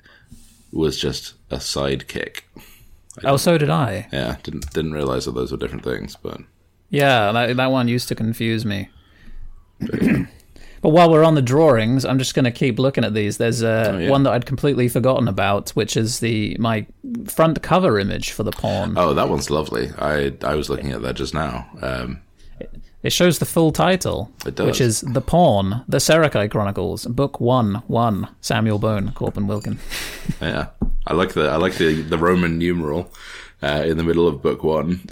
was 0.73 0.99
just 0.99 1.35
a 1.51 1.57
sidekick. 1.57 2.41
Oh, 3.25 3.37
so 3.37 3.57
did 3.57 3.71
I. 3.71 4.09
Yeah, 4.13 4.37
didn't 4.43 4.71
didn't 4.73 4.93
realize 4.93 5.25
that 5.25 5.33
those 5.35 5.51
were 5.53 5.57
different 5.59 5.85
things. 5.85 6.17
But 6.17 6.41
Yeah, 6.91 7.33
that, 7.33 7.57
that 7.57 7.71
one 7.71 7.89
used 7.89 8.09
to 8.09 8.15
confuse 8.15 8.65
me. 8.67 8.89
but 9.81 10.91
while 10.91 11.11
we're 11.11 11.25
on 11.25 11.35
the 11.35 11.43
drawings, 11.43 12.05
I'm 12.05 12.19
just 12.19 12.35
going 12.35 12.45
to 12.45 12.51
keep 12.51 12.79
looking 12.79 13.05
at 13.05 13.15
these. 13.15 13.39
There's 13.39 13.63
uh, 13.63 13.93
Oh, 13.95 13.99
yeah. 13.99 14.11
one 14.11 14.23
that 14.25 14.33
I'd 14.33 14.47
completely 14.47 14.89
forgotten 14.89 15.29
about, 15.29 15.71
which 15.71 15.97
is 15.97 16.21
the 16.21 16.57
my 16.59 16.87
front 17.27 17.63
cover 17.63 17.99
image 17.99 18.33
for 18.33 18.43
the 18.43 18.53
pawn. 18.53 18.95
oh, 18.97 19.15
that 19.15 19.29
one's 19.29 19.51
lovely. 19.51 19.91
I 19.99 20.35
I 20.43 20.55
was 20.55 20.69
looking 20.69 20.93
at 20.93 21.03
that 21.03 21.17
just 21.17 21.35
now. 21.35 21.69
Um, 21.83 22.21
It 23.07 23.13
shows 23.13 23.39
the 23.39 23.47
full 23.47 23.71
title, 23.71 24.33
It 24.45 24.57
does. 24.57 24.67
which 24.67 24.81
is 24.81 25.01
The 25.03 25.21
Pawn, 25.21 25.85
The 25.87 25.99
Serakai 25.99 26.51
Chronicles, 26.51 27.07
Book 27.07 27.41
1, 27.41 27.85
1, 27.87 28.29
Samuel 28.41 28.81
Bone, 28.81 29.13
Corbin 29.13 29.47
Wilkin. 29.47 29.79
yeah, 30.43 30.71
I 31.07 31.15
like 31.15 31.35
the 31.35 31.49
I 31.49 31.57
like 31.57 31.75
the 31.77 32.03
the 32.03 32.19
Roman 32.19 32.59
numeral 32.59 33.13
uh, 33.63 33.85
in 33.87 33.97
the 33.97 34.03
middle 34.03 34.27
of 34.27 34.43
book 34.43 34.65
one. 34.65 35.09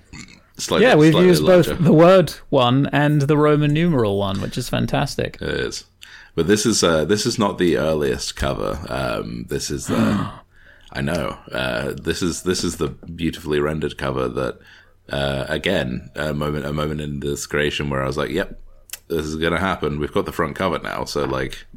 Slightly, 0.57 0.87
Yeah, 0.87 0.97
we've 0.97 1.15
used 1.15 1.43
larger. 1.45 1.75
both 1.77 1.85
the 1.85 1.93
word 1.93 2.31
1 2.51 2.89
and 2.93 3.23
the 3.23 3.37
Roman 3.37 3.73
numeral 3.73 4.19
1, 4.19 4.41
which 4.41 4.59
is 4.59 4.69
fantastic. 4.69 5.39
It 5.41 5.49
is, 5.49 5.85
but 6.35 6.49
this 6.49 6.67
is 6.67 6.83
uh, 6.83 7.05
this 7.05 7.25
is 7.27 7.39
not 7.39 7.59
the 7.59 7.77
earliest 7.77 8.35
cover. 8.35 8.81
Um, 8.89 9.47
this 9.49 9.71
is 9.71 9.87
the 9.87 10.33
I 10.93 11.01
know 11.01 11.39
uh, 11.53 11.93
this 11.93 12.23
is 12.23 12.43
this 12.43 12.65
is 12.65 12.77
the 12.79 12.89
beautifully 12.89 13.61
rendered 13.61 13.97
cover 13.99 14.29
that 14.29 14.59
uh, 15.11 15.47
again 15.49 16.11
a 16.15 16.33
moment 16.33 16.67
a 16.67 16.73
moment 16.73 17.01
in 17.01 17.21
this 17.21 17.47
creation 17.47 17.91
where 17.91 18.03
I 18.03 18.07
was 18.07 18.17
like, 18.17 18.31
yep, 18.31 18.61
this 19.09 19.27
is 19.27 19.37
gonna 19.37 19.61
happen. 19.61 19.99
We've 19.99 20.13
got 20.13 20.27
the 20.27 20.33
front 20.33 20.57
cover 20.57 20.79
now, 20.79 21.05
so 21.05 21.25
like. 21.25 21.67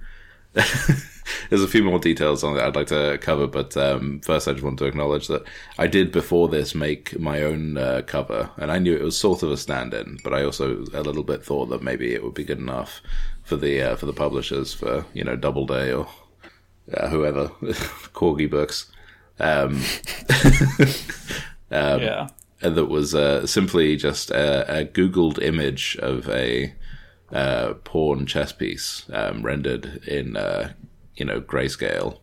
There's 1.50 1.64
a 1.64 1.68
few 1.68 1.84
more 1.84 2.00
details 2.00 2.44
on 2.44 2.58
it 2.58 2.62
I'd 2.62 2.76
like 2.76 2.88
to 2.88 3.18
cover, 3.22 3.48
but 3.48 3.76
um, 3.76 4.22
first 4.22 4.48
I 4.48 4.54
just 4.54 4.64
want 4.64 4.80
to 4.80 4.86
acknowledge 4.86 5.28
that 5.28 5.44
I 5.78 5.88
did 5.88 6.12
before 6.12 6.48
this 6.48 6.74
make 6.74 7.20
my 7.20 7.44
own 7.44 7.78
uh, 7.78 8.02
cover, 8.08 8.50
and 8.58 8.72
I 8.72 8.80
knew 8.80 8.96
it 8.96 9.04
was 9.04 9.18
sort 9.18 9.44
of 9.44 9.52
a 9.52 9.58
stand-in, 9.58 10.20
but 10.24 10.34
I 10.34 10.44
also 10.44 10.86
a 10.94 11.02
little 11.02 11.24
bit 11.24 11.44
thought 11.44 11.68
that 11.68 11.84
maybe 11.84 12.14
it 12.14 12.24
would 12.24 12.34
be 12.34 12.46
good 12.46 12.60
enough 12.60 13.02
for 13.44 13.56
the 13.58 13.82
uh, 13.82 13.96
for 13.98 14.06
the 14.06 14.14
publishers 14.14 14.74
for 14.74 15.06
you 15.14 15.24
know 15.24 15.36
Doubleday 15.36 15.94
or 15.94 16.08
uh, 16.94 17.10
whoever 17.10 17.48
Corgi 18.14 18.50
Books. 18.50 18.92
Um, 19.40 19.82
yeah. 21.72 22.28
And 22.62 22.76
that 22.76 22.86
was 22.86 23.14
uh, 23.14 23.46
simply 23.46 23.96
just 23.96 24.32
a, 24.32 24.80
a 24.82 24.86
googled 24.86 25.42
image 25.42 25.98
of 26.02 26.28
a 26.30 26.74
uh, 27.32 27.74
pawn 27.84 28.26
chess 28.26 28.52
piece 28.52 29.06
um, 29.12 29.44
rendered 29.44 30.02
in 30.08 30.38
uh, 30.38 30.74
you 31.16 31.26
know 31.26 31.42
grayscale 31.42 32.20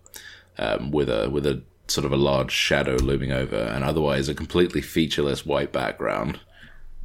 um, 0.58 0.90
with 0.90 1.08
a 1.08 1.28
with 1.30 1.46
a 1.46 1.62
sort 1.86 2.04
of 2.04 2.12
a 2.12 2.16
large 2.16 2.50
shadow 2.50 2.96
looming 2.96 3.32
over, 3.32 3.56
and 3.56 3.84
otherwise 3.84 4.28
a 4.28 4.34
completely 4.34 4.80
featureless 4.80 5.44
white 5.44 5.72
background. 5.72 6.40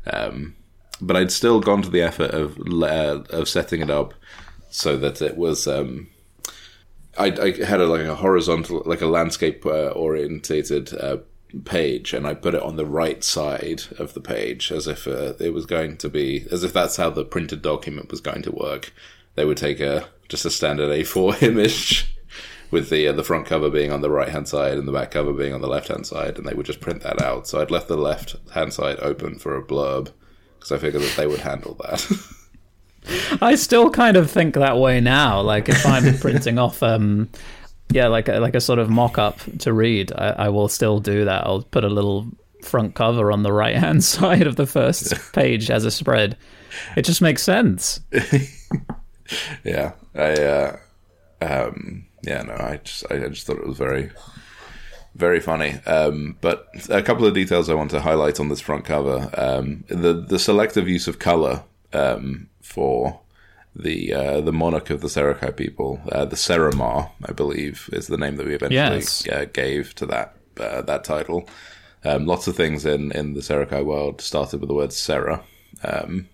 Um, 0.07 0.55
but 1.01 1.15
I'd 1.15 1.31
still 1.31 1.59
gone 1.59 1.81
to 1.81 1.89
the 1.89 2.01
effort 2.01 2.31
of 2.31 2.57
uh, 2.59 3.23
of 3.29 3.47
setting 3.49 3.81
it 3.81 3.89
up 3.89 4.13
so 4.69 4.97
that 4.97 5.21
it 5.21 5.37
was. 5.37 5.67
Um, 5.67 6.09
I, 7.17 7.25
I 7.25 7.65
had 7.65 7.81
a, 7.81 7.85
like 7.85 8.05
a 8.05 8.15
horizontal, 8.15 8.83
like 8.85 9.01
a 9.01 9.07
landscape 9.07 9.65
uh, 9.65 9.89
orientated 9.89 10.93
uh, 10.93 11.17
page, 11.65 12.13
and 12.13 12.27
I 12.27 12.33
put 12.33 12.55
it 12.55 12.61
on 12.61 12.75
the 12.75 12.85
right 12.85 13.23
side 13.23 13.83
of 13.97 14.13
the 14.13 14.21
page, 14.21 14.71
as 14.71 14.87
if 14.87 15.07
uh, 15.07 15.33
it 15.39 15.53
was 15.53 15.65
going 15.65 15.97
to 15.97 16.09
be, 16.09 16.45
as 16.51 16.63
if 16.63 16.73
that's 16.73 16.97
how 16.97 17.09
the 17.09 17.25
printed 17.25 17.61
document 17.61 18.11
was 18.11 18.21
going 18.21 18.41
to 18.43 18.51
work. 18.51 18.93
They 19.35 19.45
would 19.45 19.57
take 19.57 19.79
a 19.79 20.09
just 20.27 20.45
a 20.45 20.51
standard 20.51 20.89
A4 20.89 21.41
image 21.43 22.15
with 22.71 22.89
the 22.89 23.07
uh, 23.07 23.13
the 23.13 23.23
front 23.23 23.45
cover 23.45 23.69
being 23.69 23.91
on 23.91 24.01
the 24.01 24.09
right 24.09 24.29
hand 24.29 24.47
side 24.47 24.77
and 24.77 24.87
the 24.87 24.91
back 24.91 25.11
cover 25.11 25.33
being 25.33 25.53
on 25.53 25.61
the 25.61 25.67
left 25.67 25.87
hand 25.87 26.05
side, 26.05 26.37
and 26.37 26.47
they 26.47 26.53
would 26.53 26.65
just 26.65 26.81
print 26.81 27.01
that 27.01 27.21
out. 27.21 27.47
So 27.47 27.61
I'd 27.61 27.71
left 27.71 27.87
the 27.87 27.97
left 27.97 28.35
hand 28.53 28.73
side 28.73 28.99
open 28.99 29.39
for 29.39 29.57
a 29.57 29.63
blurb 29.63 30.11
because 30.57 30.71
I 30.71 30.77
figured 30.77 31.03
that 31.03 31.15
they 31.15 31.27
would 31.27 31.39
handle 31.39 31.75
that. 31.81 32.05
I 33.41 33.55
still 33.55 33.89
kind 33.89 34.17
of 34.17 34.29
think 34.29 34.55
that 34.55 34.77
way 34.77 34.99
now. 34.99 35.41
Like 35.41 35.69
if 35.69 35.85
I'm 35.85 36.17
printing 36.19 36.59
off, 36.59 36.83
um, 36.83 37.29
yeah, 37.91 38.07
like 38.07 38.27
a, 38.27 38.39
like 38.39 38.55
a 38.55 38.61
sort 38.61 38.79
of 38.79 38.89
mock-up 38.89 39.39
to 39.59 39.73
read, 39.73 40.11
I, 40.15 40.29
I 40.29 40.49
will 40.49 40.67
still 40.67 40.99
do 40.99 41.25
that. 41.25 41.45
I'll 41.45 41.63
put 41.63 41.83
a 41.83 41.89
little 41.89 42.27
front 42.63 42.95
cover 42.95 43.31
on 43.31 43.43
the 43.43 43.53
right-hand 43.53 44.03
side 44.15 44.47
of 44.47 44.55
the 44.55 44.67
first 44.67 45.13
page 45.33 45.71
as 45.71 45.85
a 45.85 45.91
spread. 45.91 46.37
It 46.95 47.03
just 47.03 47.21
makes 47.21 47.41
sense. 47.41 47.99
yeah, 49.63 49.93
I, 50.13 50.33
uh, 50.33 50.77
um, 51.41 52.05
yeah, 52.21 52.43
no, 52.43 52.53
I 52.53 52.79
just, 52.83 53.11
I 53.11 53.17
just 53.27 53.47
thought 53.47 53.57
it 53.57 53.67
was 53.67 53.77
very, 53.77 54.11
very 55.15 55.39
funny. 55.39 55.79
Um, 55.85 56.37
but 56.41 56.67
a 56.89 57.01
couple 57.01 57.25
of 57.25 57.33
details 57.33 57.69
I 57.69 57.73
want 57.73 57.91
to 57.91 58.01
highlight 58.01 58.39
on 58.39 58.49
this 58.49 58.61
front 58.61 58.85
cover: 58.85 59.31
um, 59.35 59.83
the 59.87 60.13
the 60.13 60.37
selective 60.37 60.87
use 60.87 61.07
of 61.07 61.17
color 61.17 61.63
um, 61.91 62.49
for 62.61 63.19
the 63.75 64.13
uh, 64.13 64.41
the 64.41 64.51
monarch 64.53 64.89
of 64.89 65.01
the 65.01 65.07
Serakai 65.07 65.55
people, 65.55 66.01
uh, 66.11 66.25
the 66.25 66.35
Seramar, 66.35 67.11
I 67.25 67.31
believe, 67.31 67.89
is 67.93 68.07
the 68.07 68.17
name 68.17 68.35
that 68.37 68.45
we 68.47 68.55
eventually 68.55 68.75
Yes. 68.77 69.27
uh, 69.27 69.45
gave 69.51 69.93
to 69.95 70.05
that 70.07 70.35
uh, 70.59 70.81
that 70.83 71.03
title. 71.03 71.47
Um, 72.03 72.25
lots 72.25 72.47
of 72.47 72.55
things 72.55 72.85
in, 72.85 73.11
in 73.11 73.33
the 73.33 73.41
Serakai 73.41 73.83
world 73.83 74.21
started 74.21 74.61
with 74.61 74.69
the 74.69 74.73
word 74.75 74.93
Sera. 74.93 75.43
Um, 75.83 76.27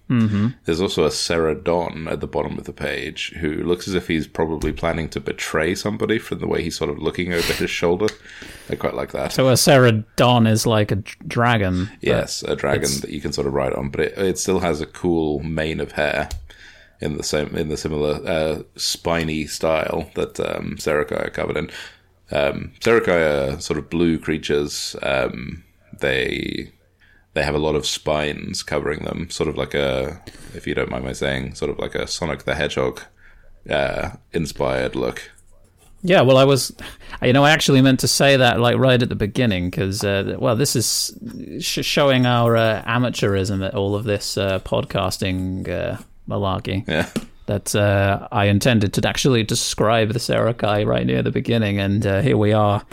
There's 0.65 0.81
also 0.81 1.05
a 1.05 1.09
Seradon 1.09 2.09
at 2.11 2.19
the 2.19 2.27
bottom 2.27 2.57
of 2.57 2.63
the 2.63 2.73
page 2.73 3.31
who 3.39 3.51
looks 3.63 3.87
as 3.87 3.93
if 3.93 4.07
he's 4.07 4.27
probably 4.27 4.71
planning 4.71 5.07
to 5.09 5.19
betray 5.19 5.75
somebody 5.75 6.17
from 6.19 6.39
the 6.39 6.47
way 6.47 6.63
he's 6.63 6.77
sort 6.77 6.89
of 6.89 6.97
looking 6.99 7.31
over 7.33 7.53
his 7.53 7.69
shoulder. 7.69 8.07
I 8.69 8.75
quite 8.75 8.95
like 8.95 9.11
that. 9.11 9.33
So 9.33 9.49
a 9.49 9.53
Seradon 9.53 10.47
is 10.47 10.65
like 10.65 10.91
a 10.91 10.95
dragon. 11.27 11.89
yes, 12.01 12.43
a 12.43 12.55
dragon 12.55 12.89
that 13.01 13.09
you 13.11 13.21
can 13.21 13.33
sort 13.33 13.45
of 13.45 13.53
ride 13.53 13.73
on, 13.73 13.89
but 13.89 13.99
it, 14.01 14.17
it 14.17 14.37
still 14.39 14.59
has 14.59 14.81
a 14.81 14.85
cool 14.87 15.41
mane 15.41 15.79
of 15.79 15.91
hair 15.93 16.29
in 17.01 17.17
the 17.17 17.23
same 17.23 17.55
in 17.55 17.69
the 17.69 17.77
similar 17.77 18.21
uh, 18.25 18.63
spiny 18.75 19.47
style 19.47 20.09
that 20.15 20.39
um, 20.39 20.77
covered 21.33 21.57
in. 21.57 21.69
Um, 22.31 22.73
are 22.87 23.59
sort 23.59 23.77
of 23.77 23.89
blue 23.89 24.17
creatures. 24.17 24.95
Um, 25.03 25.63
they 25.99 26.71
they 27.35 27.43
have 27.43 27.55
a 27.55 27.59
lot 27.59 27.75
of 27.75 27.85
spines 27.85 28.63
covering 28.63 29.03
them, 29.03 29.29
sort 29.29 29.49
of 29.49 29.57
like 29.57 29.73
a, 29.73 30.21
if 30.53 30.65
you 30.65 30.73
don't 30.73 30.89
mind 30.89 31.03
my 31.03 31.13
saying, 31.13 31.53
sort 31.53 31.69
of 31.69 31.77
like 31.77 31.93
a 31.93 32.07
Sonic 32.07 32.43
the 32.43 32.55
Hedgehog 32.55 33.01
uh, 33.69 34.11
inspired 34.31 34.95
look. 34.95 35.31
Yeah, 36.01 36.21
well, 36.21 36.37
I 36.37 36.45
was, 36.45 36.73
you 37.21 37.33
know, 37.33 37.43
I 37.43 37.51
actually 37.51 37.81
meant 37.81 37.99
to 38.01 38.07
say 38.07 38.37
that 38.37 38.59
like 38.59 38.77
right 38.77 39.01
at 39.01 39.09
the 39.09 39.15
beginning 39.15 39.69
because, 39.69 40.03
uh, 40.03 40.37
well, 40.39 40.55
this 40.55 40.75
is 40.75 41.17
sh- 41.59 41.83
showing 41.83 42.25
our 42.25 42.55
uh, 42.55 42.83
amateurism 42.87 43.65
at 43.65 43.73
all 43.73 43.95
of 43.95 44.03
this 44.05 44.37
uh, 44.37 44.59
podcasting 44.59 45.67
uh, 45.67 45.97
malarkey. 46.27 46.87
Yeah. 46.87 47.09
That 47.47 47.75
uh, 47.75 48.27
I 48.31 48.45
intended 48.45 48.93
to 48.93 49.07
actually 49.07 49.43
describe 49.43 50.13
the 50.13 50.19
Serakai 50.19 50.85
right 50.85 51.05
near 51.05 51.21
the 51.21 51.31
beginning, 51.31 51.79
and 51.79 52.05
uh, 52.05 52.21
here 52.21 52.37
we 52.37 52.53
are. 52.53 52.83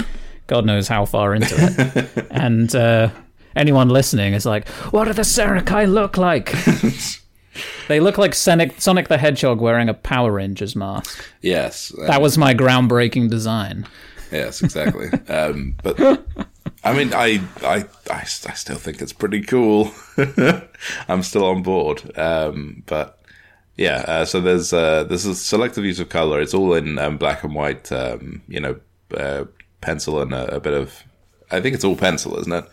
God 0.47 0.67
knows 0.67 0.89
how 0.89 1.07
far 1.07 1.35
into 1.35 1.55
it. 1.57 2.27
and 2.31 2.75
uh, 2.75 3.09
anyone 3.57 3.89
listening 3.89 4.35
is 4.35 4.45
like, 4.45 4.69
"What 4.91 5.07
do 5.07 5.15
the 5.15 5.23
Serakai 5.23 5.91
look 5.91 6.19
like?" 6.19 6.53
they 7.89 8.01
look 8.01 8.19
like 8.19 8.35
Sonic, 8.35 8.79
Sonic 8.79 9.09
the 9.09 9.17
Hedgehog 9.17 9.61
wearing 9.61 9.89
a 9.89 9.95
Power 9.95 10.33
Rangers 10.33 10.77
mask. 10.77 11.25
Yes. 11.41 11.91
That 12.07 12.21
was 12.21 12.37
my 12.37 12.55
groundbreaking 12.55 13.31
design. 13.31 13.87
Yes, 14.31 14.63
exactly. 14.63 15.09
um, 15.29 15.77
but 15.83 16.01
I 16.85 16.93
mean, 16.93 17.13
I, 17.15 17.41
I, 17.63 17.85
I, 18.11 18.21
I 18.21 18.25
still 18.25 18.77
think 18.77 19.01
it's 19.01 19.13
pretty 19.13 19.43
cool. 19.43 19.93
I'm 21.09 21.23
still 21.23 21.45
on 21.45 21.63
board. 21.63 22.19
Um, 22.19 22.83
but 22.87 23.22
yeah, 23.83 24.05
uh, 24.07 24.25
so 24.25 24.41
there's 24.41 24.73
uh, 24.73 25.03
there's 25.05 25.27
a 25.27 25.35
selective 25.35 25.85
use 25.85 25.99
of 25.99 26.09
color. 26.09 26.41
It's 26.41 26.55
all 26.55 26.75
in 26.75 26.99
um, 26.99 27.19
black 27.19 27.43
and 27.43 27.53
white. 27.53 27.91
Um, 27.91 28.43
you 28.47 28.61
know, 28.61 28.79
uh, 29.17 29.47
pencil 29.81 30.23
and 30.23 30.33
a, 30.33 30.55
a, 30.55 30.61
bit 30.61 30.73
of. 30.73 31.03
I 31.51 31.61
think 31.61 31.75
it's 31.75 31.83
all 31.83 31.97
pencil, 31.97 32.39
isn't 32.39 32.53
it? 32.53 32.65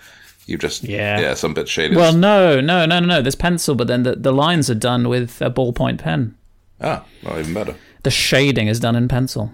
You 0.45 0.59
just 0.59 0.83
yeah, 0.83 1.19
yeah, 1.19 1.33
some 1.33 1.55
bit 1.55 1.67
shaded. 1.67 1.97
Well, 1.97 2.13
no, 2.13 2.61
no, 2.61 2.85
no, 2.85 2.99
no, 2.99 3.07
no. 3.07 3.21
There's 3.23 3.35
pencil, 3.35 3.73
but 3.73 3.87
then 3.87 4.03
the 4.03 4.17
the 4.17 4.31
lines 4.31 4.69
are 4.69 4.75
done 4.75 5.09
with 5.09 5.41
a 5.41 5.49
ballpoint 5.49 5.97
pen. 5.97 6.37
Ah, 6.79 7.03
well, 7.23 7.39
even 7.39 7.55
better. 7.55 7.75
The 8.03 8.11
shading 8.11 8.67
is 8.67 8.79
done 8.79 8.95
in 8.95 9.07
pencil. 9.07 9.51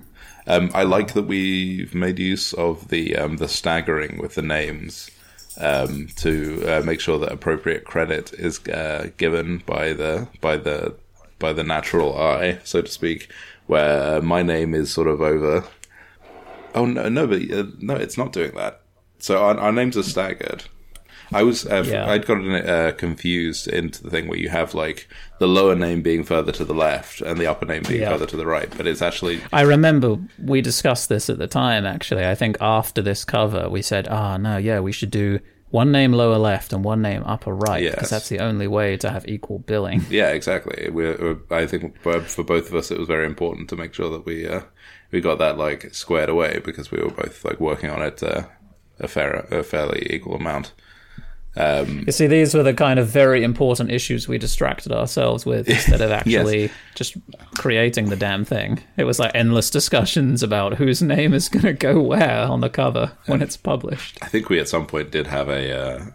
Um, 0.47 0.69
I 0.73 0.83
like 0.83 1.13
that 1.13 1.23
we've 1.23 1.95
made 1.95 2.19
use 2.19 2.51
of 2.53 2.89
the 2.89 3.15
um, 3.15 3.37
the 3.37 3.47
staggering 3.47 4.17
with 4.17 4.35
the 4.35 4.41
names 4.41 5.09
um, 5.57 6.07
to 6.17 6.63
uh, 6.67 6.81
make 6.85 6.99
sure 6.99 7.17
that 7.19 7.31
appropriate 7.31 7.85
credit 7.85 8.33
is 8.33 8.59
uh, 8.67 9.09
given 9.15 9.59
by 9.65 9.93
the 9.93 10.27
by 10.41 10.57
the 10.57 10.95
by 11.39 11.53
the 11.53 11.63
natural 11.63 12.17
eye, 12.17 12.59
so 12.63 12.81
to 12.81 12.89
speak. 12.89 13.29
Where 13.67 14.21
my 14.21 14.43
name 14.43 14.75
is 14.75 14.91
sort 14.91 15.07
of 15.07 15.21
over. 15.21 15.63
Oh 16.75 16.85
no, 16.85 17.09
no, 17.09 17.25
but 17.25 17.51
uh, 17.51 17.65
no, 17.79 17.95
it's 17.95 18.17
not 18.17 18.31
doing 18.31 18.53
that. 18.55 18.81
So 19.17 19.43
our, 19.43 19.57
our 19.57 19.71
names 19.71 19.97
are 19.97 20.03
staggered. 20.03 20.65
I 21.33 21.43
was 21.43 21.65
uh, 21.65 21.83
yeah. 21.87 22.09
I'd 22.09 22.25
gotten 22.25 22.51
uh, 22.53 22.91
confused 22.97 23.67
into 23.67 24.03
the 24.03 24.09
thing 24.09 24.27
where 24.27 24.37
you 24.37 24.49
have 24.49 24.73
like 24.73 25.07
the 25.39 25.47
lower 25.47 25.75
name 25.75 26.01
being 26.01 26.23
further 26.23 26.51
to 26.53 26.65
the 26.65 26.73
left 26.73 27.21
and 27.21 27.39
the 27.39 27.47
upper 27.47 27.65
name 27.65 27.83
being 27.87 28.01
yeah. 28.01 28.11
further 28.11 28.25
to 28.27 28.37
the 28.37 28.45
right, 28.45 28.71
but 28.77 28.87
it's 28.87 29.01
actually. 29.01 29.41
I 29.51 29.61
remember 29.61 30.17
we 30.43 30.61
discussed 30.61 31.09
this 31.09 31.29
at 31.29 31.37
the 31.37 31.47
time. 31.47 31.85
Actually, 31.85 32.25
I 32.25 32.35
think 32.35 32.57
after 32.61 33.01
this 33.01 33.25
cover, 33.25 33.69
we 33.69 33.81
said, 33.81 34.07
"Ah, 34.09 34.33
oh, 34.33 34.37
no, 34.37 34.57
yeah, 34.57 34.79
we 34.79 34.91
should 34.91 35.11
do." 35.11 35.39
One 35.75 35.91
name 35.91 36.13
lower 36.13 36.37
left 36.37 36.71
and 36.71 36.85
one 36.85 37.01
name 37.01 37.21
upper 37.25 37.53
right, 37.53 37.83
because 37.83 38.03
yes. 38.03 38.09
that's 38.09 38.29
the 38.29 38.39
only 38.39 38.65
way 38.65 38.95
to 38.95 39.09
have 39.09 39.27
equal 39.27 39.59
billing. 39.59 40.05
Yeah, 40.09 40.29
exactly. 40.29 40.89
We're, 40.89 41.37
I 41.51 41.67
think 41.67 41.99
for 42.01 42.43
both 42.45 42.69
of 42.69 42.75
us, 42.75 42.91
it 42.91 42.97
was 42.97 43.09
very 43.09 43.25
important 43.25 43.67
to 43.71 43.75
make 43.75 43.93
sure 43.93 44.09
that 44.09 44.25
we 44.25 44.47
uh, 44.47 44.61
we 45.11 45.19
got 45.19 45.37
that 45.39 45.57
like 45.57 45.93
squared 45.93 46.29
away 46.29 46.61
because 46.63 46.91
we 46.91 47.01
were 47.01 47.11
both 47.11 47.43
like 47.43 47.59
working 47.59 47.89
on 47.89 48.01
it 48.01 48.23
uh, 48.23 48.43
a 49.01 49.09
fair, 49.09 49.47
a 49.51 49.63
fairly 49.63 50.07
equal 50.09 50.35
amount. 50.35 50.71
Um, 51.57 52.03
you 52.05 52.11
see, 52.11 52.27
these 52.27 52.53
were 52.53 52.63
the 52.63 52.73
kind 52.73 52.99
of 52.99 53.07
very 53.07 53.43
important 53.43 53.91
issues 53.91 54.27
we 54.27 54.37
distracted 54.37 54.91
ourselves 54.91 55.45
with 55.45 55.69
instead 55.69 56.01
of 56.01 56.11
actually 56.11 56.63
yes. 56.63 56.71
just 56.95 57.17
creating 57.57 58.09
the 58.09 58.15
damn 58.15 58.43
thing. 58.43 58.83
It 58.97 59.05
was 59.05 59.19
like 59.19 59.31
endless 59.33 59.69
discussions 59.69 60.43
about 60.43 60.75
whose 60.75 61.01
name 61.01 61.33
is 61.33 61.47
going 61.47 61.63
to 61.65 61.73
go 61.73 62.01
where 62.01 62.41
on 62.41 62.61
the 62.61 62.69
cover 62.69 63.13
when 63.27 63.41
it's 63.41 63.57
published. 63.57 64.17
I 64.21 64.27
think 64.27 64.49
we 64.49 64.59
at 64.59 64.67
some 64.67 64.85
point 64.85 65.11
did 65.11 65.27
have 65.27 65.47
a 65.47 65.77
uh, 65.77 66.05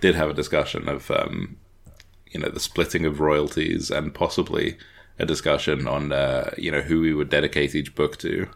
did 0.00 0.14
have 0.14 0.28
a 0.28 0.34
discussion 0.34 0.88
of 0.88 1.10
um, 1.10 1.56
you 2.30 2.40
know 2.40 2.48
the 2.48 2.60
splitting 2.60 3.06
of 3.06 3.20
royalties 3.20 3.90
and 3.90 4.14
possibly 4.14 4.76
a 5.18 5.24
discussion 5.24 5.86
on 5.86 6.12
uh, 6.12 6.50
you 6.58 6.70
know 6.70 6.80
who 6.82 7.00
we 7.00 7.14
would 7.14 7.30
dedicate 7.30 7.74
each 7.74 7.94
book 7.94 8.18
to. 8.18 8.48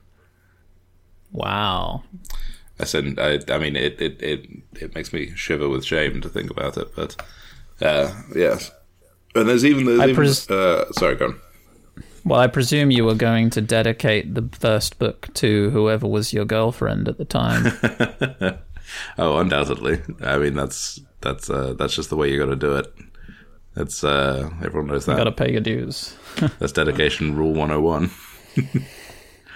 Wow. 1.32 2.04
I 2.78 2.84
said, 2.84 3.18
I, 3.18 3.40
I 3.48 3.58
mean, 3.58 3.76
it, 3.76 4.00
it, 4.00 4.22
it, 4.22 4.46
it 4.74 4.94
makes 4.94 5.12
me 5.12 5.34
shiver 5.34 5.68
with 5.68 5.84
shame 5.84 6.20
to 6.20 6.28
think 6.28 6.50
about 6.50 6.76
it, 6.76 6.94
but 6.94 7.16
uh, 7.80 8.12
yes. 8.34 8.70
And 9.34 9.48
there's 9.48 9.64
even, 9.64 9.84
there's 9.84 10.14
pres- 10.14 10.50
even 10.50 10.58
uh, 10.58 10.92
sorry, 10.92 11.16
go 11.16 11.26
on. 11.26 11.40
Well, 12.24 12.40
I 12.40 12.48
presume 12.48 12.90
you 12.90 13.04
were 13.04 13.14
going 13.14 13.50
to 13.50 13.60
dedicate 13.60 14.34
the 14.34 14.48
first 14.58 14.98
book 14.98 15.28
to 15.34 15.70
whoever 15.70 16.08
was 16.08 16.32
your 16.32 16.44
girlfriend 16.44 17.06
at 17.06 17.18
the 17.18 17.24
time. 17.24 17.66
oh, 19.18 19.38
undoubtedly. 19.38 20.02
I 20.20 20.36
mean, 20.38 20.54
that's 20.54 21.00
that's 21.20 21.48
uh, 21.48 21.74
that's 21.74 21.94
just 21.94 22.10
the 22.10 22.16
way 22.16 22.30
you 22.30 22.38
got 22.38 22.46
to 22.46 22.56
do 22.56 22.74
it. 22.74 22.92
It's 23.76 24.02
uh, 24.02 24.50
everyone 24.64 24.88
knows 24.88 25.06
that. 25.06 25.18
Got 25.18 25.24
to 25.24 25.32
pay 25.32 25.52
your 25.52 25.60
dues. 25.60 26.16
that's 26.58 26.72
dedication 26.72 27.36
rule 27.36 27.52
one 27.52 27.68
hundred 27.70 27.86
oh 27.86 27.92
and 27.94 28.10
one. 28.64 28.84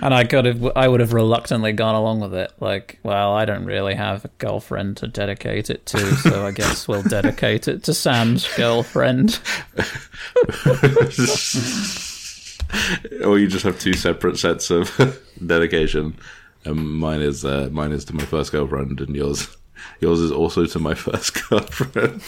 And 0.03 0.15
I 0.15 0.25
could 0.25 0.45
have, 0.47 0.73
I 0.77 0.89
would 0.89 1.01
have 1.01 1.13
reluctantly 1.13 1.73
gone 1.73 1.95
along 1.95 2.21
with 2.21 2.35
it. 2.35 2.53
Like, 2.61 2.99
well, 3.03 3.33
I 3.33 3.45
don't 3.45 3.65
really 3.65 3.95
have 3.95 4.25
a 4.25 4.31
girlfriend 4.39 4.97
to 4.99 5.09
dedicate 5.09 5.71
it 5.71 5.85
to, 5.87 5.99
so 6.17 6.47
I 6.47 6.53
guess 6.53 6.89
we'll 6.89 7.03
dedicate 7.03 7.69
it 7.69 7.85
to 7.85 7.95
Sam's 7.95 8.49
girlfriend. 8.57 9.41
or 13.25 13.39
you 13.39 13.47
just 13.49 13.65
have 13.65 13.79
two 13.79 13.95
separate 13.95 14.39
sets 14.39 14.71
of 14.71 15.21
dedication. 15.47 16.17
Um, 16.67 16.99
mine 16.99 17.23
is 17.23 17.45
uh, 17.45 17.69
mine 17.73 17.93
is 17.93 18.05
to 18.07 18.15
my 18.15 18.25
first 18.25 18.53
girlfriend, 18.53 19.01
and 19.01 19.17
yours 19.17 19.49
yours 20.01 20.21
is 20.21 20.31
also 20.31 20.67
to 20.67 20.79
my 20.79 20.95
first 20.95 21.35
girlfriend. 21.49 22.23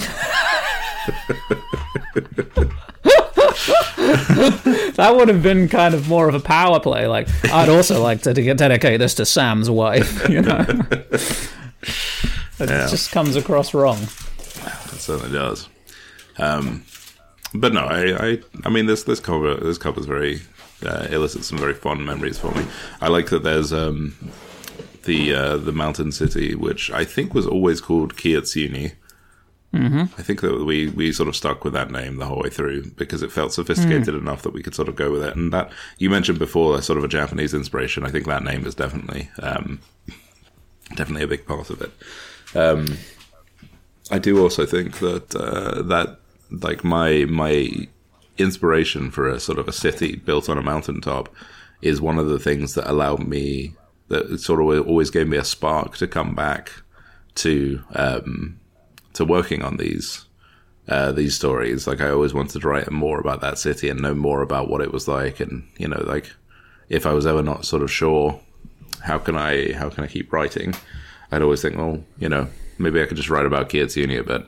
that 4.96 5.12
would 5.14 5.28
have 5.28 5.42
been 5.42 5.68
kind 5.68 5.94
of 5.94 6.08
more 6.08 6.28
of 6.28 6.34
a 6.34 6.40
power 6.40 6.80
play. 6.80 7.06
Like, 7.06 7.28
I'd 7.44 7.68
also 7.68 8.02
like 8.02 8.22
to 8.22 8.34
dedicate 8.34 8.98
this 8.98 9.14
to 9.14 9.26
Sam's 9.26 9.70
wife. 9.70 10.28
You 10.32 10.40
know, 10.40 10.64
it 12.58 12.70
yeah. 12.70 12.86
just 12.88 13.10
comes 13.10 13.36
across 13.36 13.74
wrong. 13.74 13.98
It 13.98 15.00
certainly 15.00 15.36
does. 15.36 15.68
Um, 16.38 16.84
but 17.52 17.74
no, 17.74 17.80
I, 17.80 18.28
I, 18.28 18.38
I 18.64 18.70
mean, 18.70 18.86
this 18.86 19.02
this 19.02 19.20
cover 19.20 19.54
this 19.56 19.76
cover 19.76 20.00
is 20.00 20.06
very 20.06 20.40
uh, 20.86 21.06
elicits 21.10 21.48
some 21.48 21.58
very 21.58 21.74
fond 21.74 22.06
memories 22.06 22.38
for 22.38 22.50
me. 22.52 22.64
I 23.00 23.08
like 23.08 23.28
that 23.30 23.42
there's 23.42 23.72
um, 23.72 24.16
the 25.04 25.34
uh, 25.34 25.56
the 25.58 25.72
mountain 25.72 26.12
city, 26.12 26.54
which 26.54 26.90
I 26.90 27.04
think 27.04 27.34
was 27.34 27.46
always 27.46 27.80
called 27.80 28.14
Kiyotsunie 28.16 28.92
Mm-hmm. 29.74 30.20
I 30.20 30.22
think 30.22 30.42
that 30.42 30.64
we, 30.64 30.88
we 30.90 31.12
sort 31.12 31.30
of 31.30 31.36
stuck 31.36 31.64
with 31.64 31.72
that 31.72 31.90
name 31.90 32.16
the 32.16 32.26
whole 32.26 32.40
way 32.40 32.50
through 32.50 32.90
because 32.90 33.22
it 33.22 33.32
felt 33.32 33.54
sophisticated 33.54 34.14
mm. 34.14 34.20
enough 34.20 34.42
that 34.42 34.52
we 34.52 34.62
could 34.62 34.74
sort 34.74 34.88
of 34.88 34.96
go 34.96 35.10
with 35.10 35.22
it. 35.22 35.34
And 35.34 35.52
that 35.52 35.72
you 35.98 36.10
mentioned 36.10 36.38
before, 36.38 36.80
sort 36.82 36.98
of 36.98 37.04
a 37.04 37.08
Japanese 37.08 37.54
inspiration. 37.54 38.04
I 38.04 38.10
think 38.10 38.26
that 38.26 38.44
name 38.44 38.66
is 38.66 38.74
definitely 38.74 39.30
um, 39.40 39.80
definitely 40.94 41.22
a 41.22 41.28
big 41.28 41.46
part 41.46 41.70
of 41.70 41.80
it. 41.80 41.90
Um, 42.54 42.98
I 44.10 44.18
do 44.18 44.42
also 44.42 44.66
think 44.66 44.98
that 44.98 45.34
uh, 45.34 45.82
that 45.82 46.18
like 46.50 46.84
my 46.84 47.24
my 47.24 47.70
inspiration 48.36 49.10
for 49.10 49.28
a 49.28 49.40
sort 49.40 49.58
of 49.58 49.68
a 49.68 49.72
city 49.72 50.16
built 50.16 50.50
on 50.50 50.58
a 50.58 50.62
mountaintop 50.62 51.28
is 51.80 52.00
one 52.00 52.18
of 52.18 52.28
the 52.28 52.38
things 52.38 52.74
that 52.74 52.90
allowed 52.90 53.26
me 53.26 53.74
that 54.08 54.38
sort 54.38 54.60
of 54.60 54.86
always 54.86 55.10
gave 55.10 55.28
me 55.28 55.38
a 55.38 55.44
spark 55.44 55.96
to 55.96 56.06
come 56.06 56.34
back 56.34 56.70
to 57.34 57.82
um, 57.94 58.60
to 59.14 59.24
working 59.24 59.62
on 59.62 59.76
these 59.76 60.24
uh, 60.88 61.12
these 61.12 61.34
stories. 61.34 61.86
Like 61.86 62.00
I 62.00 62.10
always 62.10 62.34
wanted 62.34 62.60
to 62.60 62.68
write 62.68 62.90
more 62.90 63.20
about 63.20 63.40
that 63.40 63.58
city 63.58 63.88
and 63.88 64.00
know 64.00 64.14
more 64.14 64.42
about 64.42 64.68
what 64.68 64.80
it 64.80 64.92
was 64.92 65.08
like, 65.08 65.40
and 65.40 65.68
you 65.78 65.88
know, 65.88 66.02
like 66.04 66.32
if 66.88 67.06
I 67.06 67.12
was 67.12 67.26
ever 67.26 67.42
not 67.42 67.64
sort 67.64 67.82
of 67.82 67.90
sure, 67.90 68.40
how 69.00 69.18
can 69.18 69.36
I 69.36 69.72
how 69.72 69.88
can 69.90 70.04
I 70.04 70.08
keep 70.08 70.32
writing? 70.32 70.74
I'd 71.30 71.42
always 71.42 71.62
think, 71.62 71.76
well, 71.76 72.02
you 72.18 72.28
know, 72.28 72.48
maybe 72.78 73.00
I 73.00 73.06
could 73.06 73.16
just 73.16 73.30
write 73.30 73.46
about 73.46 73.70
Kiyotsunie 73.70 74.18
a 74.18 74.24
bit. 74.24 74.46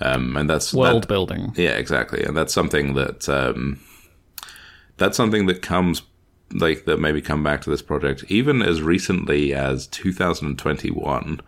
Um, 0.00 0.36
and 0.36 0.48
that's 0.48 0.72
world 0.74 1.04
that, 1.04 1.08
building. 1.08 1.52
Yeah, 1.56 1.72
exactly, 1.72 2.22
and 2.22 2.36
that's 2.36 2.54
something 2.54 2.94
that 2.94 3.28
um, 3.28 3.80
that's 4.96 5.16
something 5.16 5.46
that 5.46 5.62
comes 5.62 6.02
like 6.52 6.84
that 6.84 7.00
maybe 7.00 7.22
come 7.22 7.42
back 7.42 7.62
to 7.62 7.70
this 7.70 7.80
project 7.80 8.24
even 8.28 8.60
as 8.60 8.82
recently 8.82 9.54
as 9.54 9.86
2021 9.86 11.40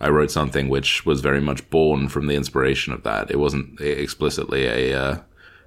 I 0.00 0.08
wrote 0.08 0.30
something 0.30 0.68
which 0.68 1.04
was 1.04 1.20
very 1.20 1.40
much 1.40 1.68
born 1.70 2.08
from 2.08 2.26
the 2.26 2.36
inspiration 2.36 2.92
of 2.92 3.02
that. 3.02 3.30
It 3.30 3.38
wasn't 3.38 3.80
explicitly 3.80 4.66
a 4.66 4.98
uh, 4.98 5.18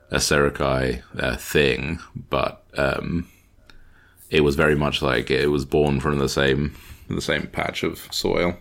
a 0.09 0.17
Serakai 0.17 1.03
uh, 1.17 1.36
thing, 1.38 1.99
but 2.29 2.63
um, 2.77 3.27
it 4.29 4.41
was 4.41 4.55
very 4.55 4.75
much 4.75 5.01
like 5.01 5.32
it 5.32 5.47
was 5.47 5.65
born 5.65 5.99
from 5.99 6.19
the 6.19 6.29
same 6.29 6.75
the 7.07 7.21
same 7.21 7.47
patch 7.47 7.84
of 7.84 8.07
soil. 8.11 8.57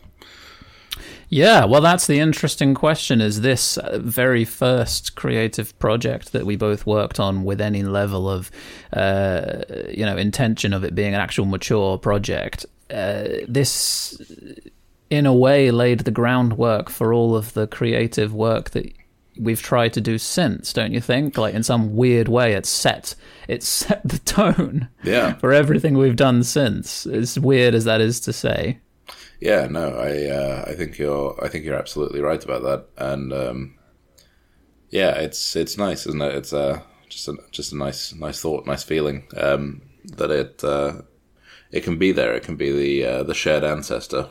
Yeah, 1.28 1.64
well, 1.64 1.80
that's 1.80 2.08
the 2.08 2.18
interesting 2.18 2.74
question. 2.74 3.20
Is 3.20 3.42
this 3.42 3.78
very 3.94 4.44
first 4.44 5.14
creative 5.14 5.78
project 5.78 6.32
that 6.32 6.44
we 6.44 6.56
both 6.56 6.86
worked 6.86 7.20
on 7.20 7.44
with 7.44 7.60
any 7.60 7.84
level 7.84 8.28
of, 8.28 8.50
uh, 8.92 9.62
you 9.88 10.04
know, 10.04 10.16
intention 10.16 10.72
of 10.72 10.82
it 10.82 10.96
being 10.96 11.14
an 11.14 11.20
actual 11.20 11.46
mature 11.46 11.98
project? 11.98 12.66
Uh, 12.90 13.28
this 13.46 14.20
in 15.10 15.26
a 15.26 15.34
way 15.34 15.70
laid 15.70 16.00
the 16.00 16.10
groundwork 16.10 16.88
for 16.88 17.12
all 17.12 17.36
of 17.36 17.52
the 17.54 17.66
creative 17.66 18.32
work 18.32 18.70
that 18.70 18.92
we've 19.38 19.62
tried 19.62 19.92
to 19.94 20.00
do 20.00 20.18
since, 20.18 20.72
don't 20.72 20.92
you 20.92 21.00
think? 21.00 21.36
Like 21.36 21.54
in 21.54 21.62
some 21.62 21.96
weird 21.96 22.28
way, 22.28 22.52
it's 22.52 22.68
set 22.68 23.14
it's 23.48 23.68
set 23.80 24.02
the 24.04 24.18
tone 24.18 24.88
Yeah. 25.02 25.34
for 25.40 25.52
everything 25.52 25.98
we've 25.98 26.16
done 26.16 26.42
since. 26.44 27.06
As 27.06 27.38
weird 27.38 27.74
as 27.74 27.84
that 27.84 28.00
is 28.00 28.20
to 28.20 28.32
say. 28.32 28.78
Yeah, 29.40 29.66
no, 29.68 29.88
I 29.94 30.26
uh, 30.28 30.64
I 30.68 30.74
think 30.74 30.98
you're 30.98 31.38
I 31.42 31.48
think 31.48 31.64
you're 31.64 31.74
absolutely 31.78 32.20
right 32.20 32.44
about 32.44 32.62
that, 32.62 32.86
and 32.98 33.32
um, 33.32 33.74
yeah, 34.90 35.12
it's 35.14 35.56
it's 35.56 35.78
nice, 35.78 36.06
isn't 36.06 36.20
it? 36.20 36.34
It's 36.34 36.52
uh, 36.52 36.82
just 37.08 37.26
a 37.26 37.36
just 37.50 37.72
a 37.72 37.76
nice 37.76 38.12
nice 38.14 38.38
thought, 38.40 38.66
nice 38.66 38.82
feeling 38.82 39.26
um, 39.38 39.80
that 40.04 40.30
it 40.30 40.62
uh, 40.62 41.00
it 41.72 41.84
can 41.84 41.96
be 41.96 42.12
there. 42.12 42.34
It 42.34 42.42
can 42.42 42.56
be 42.56 42.70
the 42.70 43.06
uh, 43.06 43.22
the 43.22 43.32
shared 43.34 43.64
ancestor. 43.64 44.28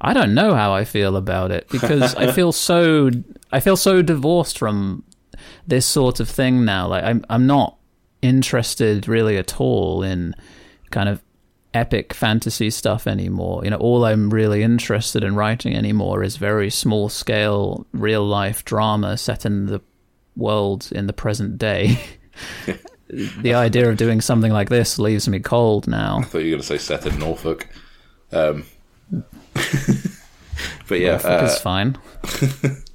I 0.00 0.12
don't 0.12 0.34
know 0.34 0.54
how 0.54 0.72
I 0.72 0.84
feel 0.84 1.16
about 1.16 1.50
it 1.50 1.68
because 1.70 2.14
I 2.14 2.32
feel 2.32 2.52
so 2.52 3.10
I 3.52 3.60
feel 3.60 3.76
so 3.76 4.02
divorced 4.02 4.58
from 4.58 5.04
this 5.66 5.86
sort 5.86 6.20
of 6.20 6.28
thing 6.28 6.64
now. 6.64 6.88
Like 6.88 7.04
I'm 7.04 7.24
I'm 7.28 7.46
not 7.46 7.76
interested 8.22 9.06
really 9.06 9.36
at 9.36 9.60
all 9.60 10.02
in 10.02 10.34
kind 10.90 11.08
of 11.08 11.22
epic 11.74 12.14
fantasy 12.14 12.70
stuff 12.70 13.06
anymore. 13.06 13.64
You 13.64 13.70
know, 13.70 13.76
all 13.76 14.04
I'm 14.04 14.30
really 14.30 14.62
interested 14.62 15.22
in 15.22 15.34
writing 15.34 15.74
anymore 15.74 16.22
is 16.22 16.36
very 16.36 16.70
small 16.70 17.08
scale 17.08 17.86
real 17.92 18.24
life 18.24 18.64
drama 18.64 19.16
set 19.16 19.44
in 19.44 19.66
the 19.66 19.80
world 20.36 20.88
in 20.92 21.06
the 21.06 21.12
present 21.12 21.58
day. 21.58 21.98
the 23.08 23.54
idea 23.54 23.88
of 23.88 23.96
doing 23.96 24.20
something 24.20 24.52
like 24.52 24.68
this 24.68 24.98
leaves 24.98 25.28
me 25.28 25.40
cold 25.40 25.86
now. 25.86 26.18
I 26.18 26.22
thought 26.22 26.38
you 26.38 26.46
were 26.46 26.50
going 26.50 26.60
to 26.62 26.66
say 26.66 26.78
set 26.78 27.06
in 27.06 27.18
Norfolk, 27.18 27.68
um, 28.32 28.64
but 30.88 31.00
yeah, 31.00 31.20
uh, 31.24 31.44
is 31.44 31.58
fine. 31.58 31.96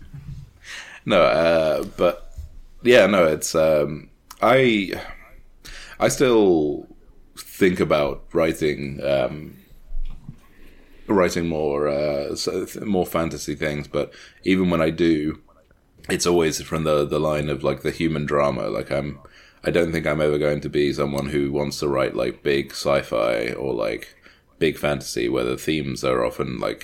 No, 1.05 1.21
uh, 1.21 1.83
but 1.97 2.33
yeah, 2.81 3.05
no, 3.07 3.25
it's 3.25 3.55
um, 3.55 4.09
I 4.41 4.93
I 5.99 6.07
still 6.07 6.87
think 7.37 7.79
about 7.79 8.23
writing 8.33 9.01
um, 9.03 9.57
writing 11.07 11.47
more 11.47 11.87
uh, 11.87 12.35
more 12.85 13.05
fantasy 13.05 13.55
things, 13.55 13.87
but 13.87 14.13
even 14.43 14.69
when 14.69 14.81
I 14.81 14.89
do, 14.91 15.41
it's 16.09 16.25
always 16.25 16.61
from 16.61 16.85
the 16.85 17.05
the 17.05 17.19
line 17.19 17.49
of 17.49 17.63
like 17.63 17.81
the 17.81 17.91
human 17.91 18.25
drama. 18.25 18.69
Like 18.69 18.89
I'm, 18.89 19.19
I 19.63 19.71
don't 19.71 19.91
think 19.91 20.07
I'm 20.07 20.21
ever 20.21 20.37
going 20.37 20.61
to 20.61 20.69
be 20.69 20.93
someone 20.93 21.27
who 21.29 21.51
wants 21.51 21.79
to 21.79 21.87
write 21.89 22.15
like 22.15 22.43
big 22.43 22.71
sci-fi 22.71 23.51
or 23.51 23.73
like 23.73 24.15
big 24.65 24.77
fantasy 24.77 25.25
where 25.33 25.43
the 25.51 25.57
themes 25.67 26.03
are 26.03 26.23
often 26.29 26.49
like 26.67 26.83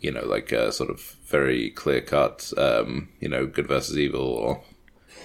you 0.00 0.12
know, 0.12 0.26
like 0.26 0.52
uh, 0.52 0.70
sort 0.70 0.90
of 0.90 1.00
very 1.36 1.70
clear 1.70 2.02
cut, 2.02 2.52
um, 2.58 3.08
you 3.20 3.28
know, 3.32 3.46
good 3.46 3.66
versus 3.66 3.96
evil 3.96 4.20
or, 4.44 4.62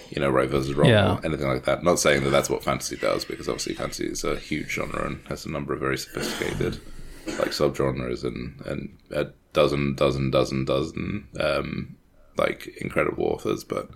you 0.08 0.18
know, 0.22 0.30
right 0.30 0.48
versus 0.48 0.72
wrong 0.74 0.88
Yeah. 0.88 1.12
or 1.16 1.20
anything 1.28 1.48
like 1.54 1.64
that. 1.66 1.84
Not 1.84 1.98
saying 2.00 2.24
that 2.24 2.30
that's 2.30 2.48
what 2.48 2.64
fantasy 2.64 2.96
does, 2.96 3.26
because 3.26 3.46
obviously 3.46 3.74
fantasy 3.74 4.06
is 4.06 4.24
a 4.24 4.36
huge 4.36 4.70
genre 4.70 5.04
and 5.06 5.20
has 5.28 5.44
a 5.44 5.50
number 5.50 5.74
of 5.74 5.80
very 5.80 5.98
sophisticated, 5.98 6.80
like, 7.26 7.50
subgenres 7.50 8.24
and, 8.24 8.58
and 8.64 8.96
a 9.10 9.24
dozen, 9.52 9.96
dozen, 9.96 10.30
dozen, 10.30 10.64
dozen, 10.64 11.28
um, 11.38 11.96
like, 12.38 12.60
incredible 12.80 13.24
authors. 13.26 13.64
But 13.64 13.90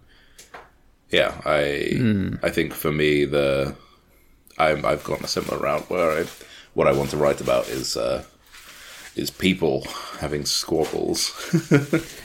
yeah, 1.08 1.32
I, 1.46 2.36
I 2.42 2.50
think 2.50 2.74
for 2.74 2.92
me, 2.92 3.24
the, 3.24 3.74
I'm, 4.58 4.84
I've 4.84 5.04
gone 5.04 5.24
a 5.24 5.28
similar 5.28 5.58
route 5.58 5.88
where 5.88 6.10
I, 6.20 6.24
what 6.74 6.86
I 6.86 6.92
want 6.92 7.10
to 7.10 7.16
write 7.16 7.40
about 7.40 7.68
is, 7.68 7.96
uh, 7.96 8.24
is 9.16 9.30
people 9.30 9.86
having 10.18 10.44
squabbles. 10.44 11.32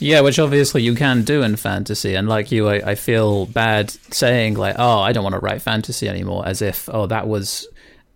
Yeah, 0.00 0.20
which 0.20 0.38
obviously 0.38 0.82
you 0.82 0.94
can 0.94 1.22
do 1.22 1.42
in 1.42 1.56
fantasy, 1.56 2.14
and 2.14 2.28
like 2.28 2.52
you, 2.52 2.68
I, 2.68 2.90
I 2.90 2.94
feel 2.94 3.46
bad 3.46 3.90
saying 4.12 4.54
like, 4.54 4.76
"Oh, 4.78 5.00
I 5.00 5.12
don't 5.12 5.24
want 5.24 5.34
to 5.34 5.40
write 5.40 5.60
fantasy 5.60 6.08
anymore," 6.08 6.46
as 6.46 6.62
if, 6.62 6.88
"Oh, 6.92 7.06
that 7.06 7.26
was 7.26 7.66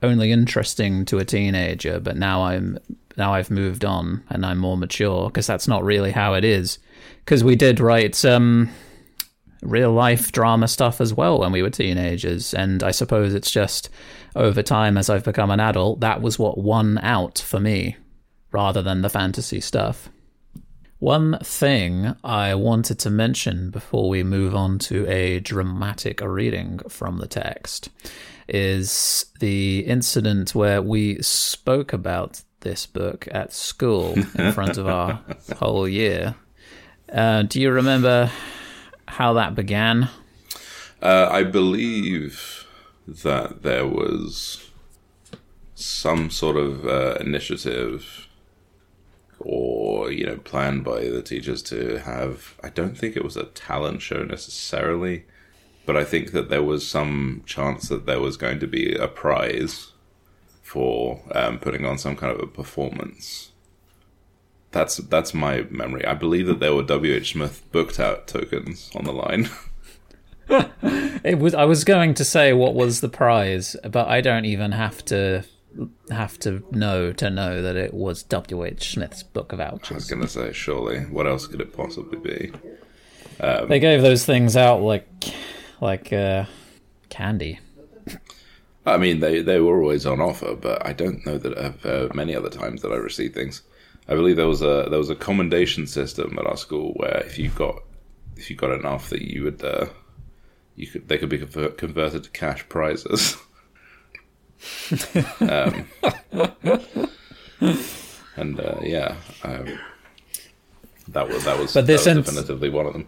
only 0.01 0.30
interesting 0.30 1.05
to 1.07 1.18
a 1.18 1.24
teenager," 1.24 1.99
but 1.99 2.16
now 2.16 2.45
I'm 2.45 2.78
now 3.16 3.35
I've 3.35 3.51
moved 3.51 3.85
on 3.85 4.22
and 4.30 4.47
I'm 4.47 4.59
more 4.59 4.76
mature 4.76 5.28
because 5.28 5.47
that's 5.47 5.68
not 5.68 5.85
really 5.85 6.12
how 6.12 6.35
it 6.35 6.45
is. 6.45 6.78
Because 7.24 7.43
we 7.45 7.57
did 7.57 7.80
write 7.80 8.24
um, 8.24 8.70
real 9.62 9.93
life 9.93 10.33
drama 10.33 10.68
stuff 10.68 11.01
as 11.01 11.12
well 11.12 11.41
when 11.41 11.51
we 11.51 11.62
were 11.62 11.70
teenagers, 11.70 12.55
and 12.55 12.85
I 12.85 12.93
suppose 12.93 13.35
it's 13.35 13.51
just 13.51 13.91
over 14.35 14.62
time 14.62 14.97
as 14.97 15.11
I've 15.11 15.24
become 15.24 15.51
an 15.51 15.61
adult 15.61 16.01
that 16.01 16.22
was 16.22 16.39
what 16.39 16.59
won 16.59 16.99
out 16.99 17.39
for 17.39 17.61
me 17.61 17.97
rather 18.51 18.83
than 18.83 19.03
the 19.03 19.11
fantasy 19.11 19.61
stuff. 19.61 20.09
One 20.99 21.39
thing 21.43 22.14
I 22.22 22.55
wanted 22.55 23.01
to 23.01 23.11
mention 23.11 23.70
before 23.70 24.09
we 24.09 24.22
move 24.22 24.55
on 24.55 24.78
to 24.80 25.05
a 25.09 25.41
dramatic 25.41 26.20
reading 26.20 26.78
from 26.89 27.18
the 27.18 27.26
text 27.26 27.89
is 28.47 29.26
the 29.41 29.80
incident 29.80 30.55
where 30.55 30.80
we 30.80 31.20
spoke 31.20 31.93
about 31.93 32.43
this 32.61 32.87
book 32.87 33.26
at 33.33 33.53
school 33.53 34.14
in 34.37 34.53
front 34.55 34.78
of 34.78 34.87
our 34.87 35.20
whole 35.57 35.89
year. 35.89 36.37
Uh, 37.12 37.43
do 37.43 37.61
you 37.61 37.72
remember 37.72 38.30
how 39.09 39.33
that 39.33 39.57
began? 39.57 40.09
Uh, 41.03 41.28
I 41.30 41.43
believe 41.43 42.62
that 43.07 43.62
there 43.62 43.86
was 43.86 44.70
some 45.74 46.30
sort 46.30 46.57
of 46.57 46.86
uh, 46.86 47.16
initiative 47.20 48.28
or, 49.38 50.12
you 50.12 50.24
know, 50.24 50.36
plan 50.36 50.82
by 50.82 51.09
the 51.09 51.22
teachers 51.22 51.62
to 51.62 51.98
have. 51.98 52.55
I 52.62 52.68
don't 52.68 52.96
think 52.96 53.16
it 53.16 53.24
was 53.24 53.36
a 53.36 53.46
talent 53.46 54.03
show 54.03 54.22
necessarily, 54.22 55.24
but 55.84 55.96
I 55.96 56.05
think 56.05 56.32
that 56.32 56.48
there 56.48 56.62
was 56.62 56.86
some 56.86 57.42
chance 57.44 57.88
that 57.88 58.07
there 58.07 58.20
was 58.20 58.36
going 58.36 58.61
to 58.61 58.66
be 58.66 58.94
a 58.94 59.09
prize 59.09 59.92
for 60.62 61.20
um, 61.34 61.59
putting 61.59 61.84
on 61.84 61.98
some 61.98 62.16
kind 62.16 62.32
of 62.32 62.40
a 62.40 62.46
performance. 62.46 63.50
That's 64.70 64.96
that's 64.96 65.34
my 65.34 65.66
memory. 65.68 66.07
I 66.07 66.14
believe 66.14 66.46
that 66.46 66.61
there 66.61 66.74
were 66.74 66.82
W. 66.82 67.12
H. 67.12 67.32
Smith 67.32 67.62
booked 67.72 68.00
out 68.00 68.26
tokens 68.26 68.90
on 68.94 69.05
the 69.05 69.12
line. 69.12 69.50
It 71.24 71.38
was. 71.38 71.55
I 71.55 71.66
was 71.66 71.84
going 71.84 72.14
to 72.14 72.24
say 72.24 72.53
what 72.53 72.74
was 72.74 73.00
the 73.00 73.09
prize, 73.09 73.76
but 73.88 74.09
I 74.09 74.20
don't 74.20 74.44
even 74.44 74.72
have 74.72 75.05
to 75.05 75.44
have 76.11 76.36
to 76.40 76.64
know 76.72 77.12
to 77.12 77.30
know 77.30 77.62
that 77.62 77.76
it 77.76 77.94
was 77.94 78.24
W. 78.24 78.64
H. 78.64 78.94
Smith's 78.94 79.22
book 79.22 79.53
of 79.53 79.61
I 79.92 79.94
was 79.94 80.11
going 80.11 80.22
to 80.22 80.28
say, 80.28 80.53
surely, 80.53 81.00
what 81.05 81.28
else 81.28 81.46
could 81.46 81.61
it 81.61 81.76
possibly 81.76 82.18
be? 82.18 82.53
They 83.68 83.78
gave 83.78 84.03
those 84.03 84.24
things 84.24 84.57
out 84.57 84.82
like 84.82 85.07
like 85.80 86.12
uh, 86.12 86.46
candy. 87.09 87.61
I 88.84 88.96
mean, 88.96 89.20
they, 89.20 89.42
they 89.42 89.61
were 89.61 89.80
always 89.80 90.07
on 90.07 90.20
offer, 90.20 90.57
but 90.57 90.84
I 90.84 90.92
don't 90.92 91.24
know 91.24 91.38
that 91.38 91.57
I've 91.57 91.86
uh, 91.86 92.09
many 92.14 92.34
other 92.34 92.50
times 92.50 92.82
that 92.82 92.90
I 92.90 92.96
received 92.96 93.34
things. 93.34 93.62
I 94.09 94.14
believe 94.14 94.36
there 94.36 94.48
was 94.48 94.62
a 94.62 94.88
there 94.90 94.98
was 94.98 95.11
a 95.11 95.14
commendation 95.14 95.86
system 95.86 96.36
at 96.38 96.46
our 96.46 96.57
school 96.57 96.92
where 96.94 97.22
if 97.24 97.38
you 97.38 97.50
got 97.50 97.76
if 98.36 98.50
you 98.50 98.57
got 98.57 98.72
enough 98.72 99.11
that 99.11 99.22
you 99.22 99.44
would 99.44 99.64
uh, 99.64 99.86
you 100.83 100.89
could 100.89 101.09
they 101.09 101.16
could 101.16 101.28
be 101.28 101.39
convert, 101.39 101.78
converted 101.78 102.24
to 102.24 102.30
cash 102.30 102.68
prizes. 102.68 103.37
um, 105.41 105.87
and 108.37 108.61
uh, 108.61 108.80
yeah, 108.83 109.14
um, 109.45 109.78
that 111.09 111.28
was 111.28 111.45
that 111.45 111.59
was, 111.59 111.72
But 111.72 111.87
this 111.87 112.05
that 112.05 112.16
was 112.16 112.26
definitively 112.26 112.68
one 112.68 112.87
of 112.87 112.93
them. 112.95 113.07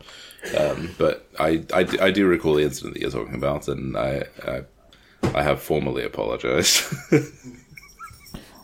Um, 0.59 0.95
but 0.99 1.29
I, 1.41 1.65
I, 1.73 1.87
I 2.01 2.11
do 2.11 2.27
recall 2.27 2.55
the 2.55 2.63
incident 2.63 2.95
that 2.95 3.01
you're 3.01 3.11
talking 3.11 3.35
about, 3.35 3.67
and 3.67 3.97
I 3.97 4.25
I, 4.47 4.63
I 5.35 5.43
have 5.43 5.61
formally 5.61 6.05
apologized. 6.05 6.85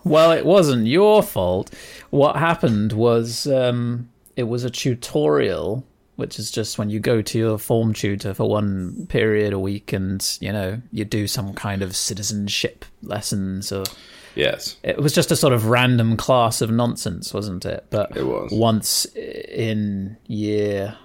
Well, 0.03 0.33
it 0.33 0.47
wasn't 0.47 0.87
your 0.87 1.23
fault. 1.23 1.75
What 2.09 2.37
happened 2.37 2.95
was 2.95 3.47
um, 3.47 4.09
it 4.35 4.45
was 4.45 4.65
a 4.65 4.71
tutorial, 4.71 5.85
which 6.21 6.39
is 6.39 6.51
just 6.51 6.79
when 6.79 6.91
you 6.91 7.01
go 7.01 7.21
to 7.23 7.39
your 7.39 7.59
form 7.59 7.93
tutor 7.93 8.33
for 8.35 8.49
one 8.49 9.07
period 9.09 9.53
a 9.53 9.59
week, 9.59 9.93
and 9.93 10.39
you 10.41 10.53
know 10.53 10.81
you 10.93 11.05
do 11.05 11.27
some 11.27 11.53
kind 11.55 11.83
of 11.83 11.97
citizenship 11.97 12.85
lessons 13.03 13.73
or 13.73 13.83
yes, 14.37 14.77
it 14.85 14.99
was 14.99 15.13
just 15.13 15.33
a 15.33 15.37
sort 15.37 15.53
of 15.53 15.67
random 15.67 16.17
class 16.17 16.61
of 16.61 16.71
nonsense, 16.71 17.35
wasn't 17.35 17.65
it? 17.65 17.87
But 17.91 18.17
It 18.17 18.25
was. 18.25 18.53
once 18.53 19.07
in 19.17 20.17
year. 20.29 20.97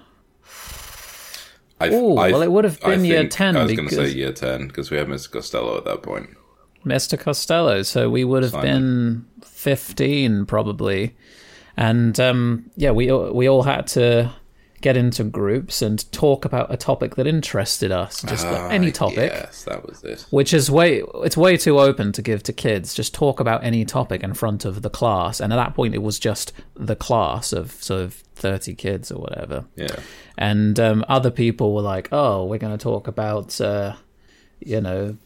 I, 1.78 1.88
Ooh, 1.88 2.14
well, 2.14 2.40
it 2.40 2.50
would 2.50 2.64
have 2.64 2.80
been 2.80 3.04
year 3.04 3.28
10 3.28 3.54
I 3.56 3.64
was 3.64 3.72
going 3.74 3.88
to 3.88 3.94
say 3.94 4.08
year 4.08 4.32
ten 4.32 4.66
because 4.66 4.90
we 4.90 4.96
had 4.96 5.08
Mr. 5.08 5.30
Costello 5.30 5.76
at 5.76 5.84
that 5.84 6.02
point. 6.02 6.30
Mr. 6.86 7.18
Costello. 7.20 7.82
So 7.82 8.08
we 8.08 8.24
would 8.24 8.42
have 8.42 8.52
Simon. 8.52 9.26
been 9.40 9.42
15 9.42 10.46
probably. 10.46 11.14
And 11.76 12.18
um, 12.18 12.70
yeah, 12.76 12.92
we 12.92 13.12
we 13.12 13.46
all 13.48 13.62
had 13.62 13.86
to 13.88 14.32
get 14.86 14.96
into 14.96 15.24
groups 15.24 15.82
and 15.82 15.98
talk 16.12 16.44
about 16.44 16.72
a 16.72 16.76
topic 16.76 17.16
that 17.16 17.26
interested 17.26 17.90
us, 17.90 18.22
just 18.22 18.46
like 18.46 18.70
any 18.70 18.88
Ah, 18.88 18.92
topic. 19.04 19.32
Yes, 19.32 19.64
that 19.64 19.84
was 19.84 20.04
it. 20.04 20.24
Which 20.30 20.54
is 20.54 20.70
way 20.70 21.02
it's 21.26 21.36
way 21.36 21.56
too 21.56 21.80
open 21.80 22.12
to 22.12 22.22
give 22.22 22.42
to 22.44 22.52
kids. 22.52 22.94
Just 22.94 23.12
talk 23.12 23.40
about 23.40 23.64
any 23.64 23.84
topic 23.84 24.22
in 24.22 24.32
front 24.34 24.64
of 24.64 24.82
the 24.82 24.90
class, 24.90 25.40
and 25.40 25.52
at 25.52 25.56
that 25.56 25.74
point, 25.74 25.94
it 25.94 26.02
was 26.02 26.18
just 26.20 26.52
the 26.74 26.94
class 26.94 27.52
of 27.52 27.72
sort 27.72 28.02
of 28.02 28.14
thirty 28.36 28.74
kids 28.74 29.10
or 29.10 29.20
whatever. 29.20 29.64
Yeah. 29.74 29.96
And 30.38 30.78
um, 30.78 31.04
other 31.08 31.32
people 31.32 31.74
were 31.74 31.82
like, 31.94 32.08
"Oh, 32.12 32.44
we're 32.44 32.58
going 32.66 32.78
to 32.78 32.82
talk 32.82 33.08
about, 33.08 33.60
uh, 33.60 33.94
you 34.60 34.80
know, 34.80 35.16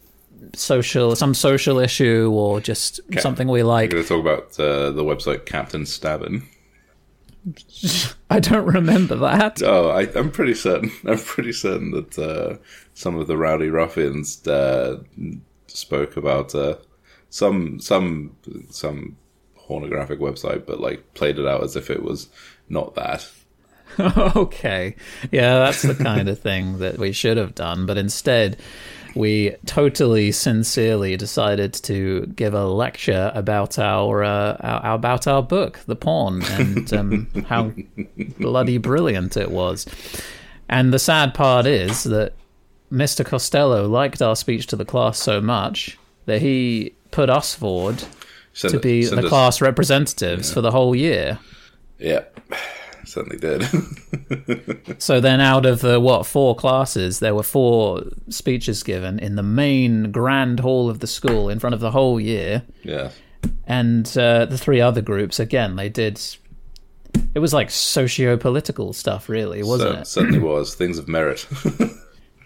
social 0.55 1.15
some 1.15 1.33
social 1.35 1.77
issue 1.77 2.31
or 2.33 2.59
just 2.61 2.99
something 3.19 3.47
we 3.47 3.61
like 3.61 3.91
We're 3.91 4.01
going 4.01 4.03
to 4.03 4.09
talk 4.09 4.21
about 4.21 4.59
uh, 4.59 4.89
the 4.91 5.03
website 5.03 5.45
Captain 5.45 5.85
Stabbin. 5.85 6.43
I 8.29 8.39
don't 8.39 8.65
remember 8.65 9.15
that. 9.17 9.61
Oh, 9.63 9.89
I, 9.89 10.01
I'm 10.15 10.31
pretty 10.31 10.53
certain. 10.53 10.91
I'm 11.05 11.17
pretty 11.17 11.53
certain 11.53 11.91
that 11.91 12.19
uh, 12.19 12.57
some 12.93 13.17
of 13.17 13.27
the 13.27 13.37
rowdy 13.37 13.69
ruffians 13.69 14.45
uh, 14.47 15.01
spoke 15.67 16.17
about 16.17 16.53
uh, 16.53 16.75
some 17.29 17.79
some 17.79 18.35
some 18.69 19.17
pornographic 19.55 20.19
website, 20.19 20.65
but 20.65 20.79
like 20.79 21.13
played 21.13 21.39
it 21.39 21.47
out 21.47 21.63
as 21.63 21.75
if 21.75 21.89
it 21.89 22.03
was 22.03 22.29
not 22.69 22.95
that. 22.95 23.29
okay. 24.35 24.95
Yeah, 25.31 25.59
that's 25.59 25.81
the 25.81 25.95
kind 25.95 26.29
of 26.29 26.39
thing 26.39 26.79
that 26.79 26.97
we 26.97 27.11
should 27.11 27.37
have 27.37 27.55
done, 27.55 27.85
but 27.85 27.97
instead 27.97 28.57
we 29.15 29.55
totally 29.65 30.31
sincerely 30.31 31.17
decided 31.17 31.73
to 31.73 32.25
give 32.35 32.53
a 32.53 32.65
lecture 32.65 33.31
about 33.33 33.77
our, 33.79 34.23
uh, 34.23 34.57
our 34.61 34.95
about 34.95 35.27
our 35.27 35.43
book, 35.43 35.79
The 35.85 35.95
Pawn, 35.95 36.41
and 36.43 36.93
um, 36.93 37.27
how 37.47 37.71
bloody 38.39 38.77
brilliant 38.77 39.37
it 39.37 39.51
was. 39.51 39.85
And 40.69 40.93
the 40.93 40.99
sad 40.99 41.33
part 41.33 41.65
is 41.65 42.03
that 42.05 42.33
Mr. 42.91 43.25
Costello 43.25 43.87
liked 43.87 44.21
our 44.21 44.35
speech 44.35 44.67
to 44.67 44.75
the 44.75 44.85
class 44.85 45.17
so 45.17 45.41
much 45.41 45.97
that 46.25 46.41
he 46.41 46.93
put 47.11 47.29
us 47.29 47.53
forward 47.53 48.03
Send 48.53 48.73
to 48.73 48.79
be 48.79 49.05
the 49.05 49.17
us- 49.23 49.29
class 49.29 49.61
representatives 49.61 50.51
for 50.53 50.61
the 50.61 50.71
whole 50.71 50.95
year. 50.95 51.39
Yeah, 51.99 52.23
certainly 53.11 53.37
did. 53.37 53.65
So 55.01 55.19
then, 55.19 55.41
out 55.41 55.65
of 55.65 55.81
the 55.81 55.99
what 55.99 56.25
four 56.25 56.55
classes, 56.55 57.19
there 57.19 57.33
were 57.33 57.43
four 57.43 58.03
speeches 58.29 58.83
given 58.83 59.17
in 59.19 59.35
the 59.35 59.43
main 59.43 60.11
grand 60.11 60.59
hall 60.59 60.89
of 60.89 60.99
the 60.99 61.07
school 61.07 61.49
in 61.49 61.59
front 61.59 61.73
of 61.73 61.79
the 61.79 61.91
whole 61.91 62.19
year, 62.19 62.63
yeah, 62.83 63.09
and 63.65 64.05
uh, 64.17 64.45
the 64.45 64.57
three 64.57 64.79
other 64.79 65.01
groups 65.01 65.39
again 65.39 65.75
they 65.75 65.89
did. 65.89 66.21
It 67.33 67.39
was 67.39 67.53
like 67.53 67.71
socio-political 67.71 68.93
stuff, 68.93 69.27
really, 69.27 69.63
wasn't 69.63 69.95
so, 69.95 70.01
it? 70.01 70.07
certainly 70.07 70.39
was 70.39 70.75
things 70.75 70.97
of 70.97 71.07
merit. 71.07 71.39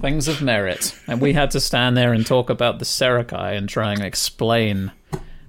Things 0.00 0.28
of 0.28 0.42
merit, 0.42 0.94
and 1.06 1.20
we 1.20 1.32
had 1.32 1.50
to 1.52 1.60
stand 1.60 1.96
there 1.96 2.12
and 2.12 2.26
talk 2.26 2.50
about 2.50 2.78
the 2.78 2.84
Serakai 2.84 3.56
and 3.56 3.68
try 3.68 3.92
and 3.92 4.02
explain 4.02 4.92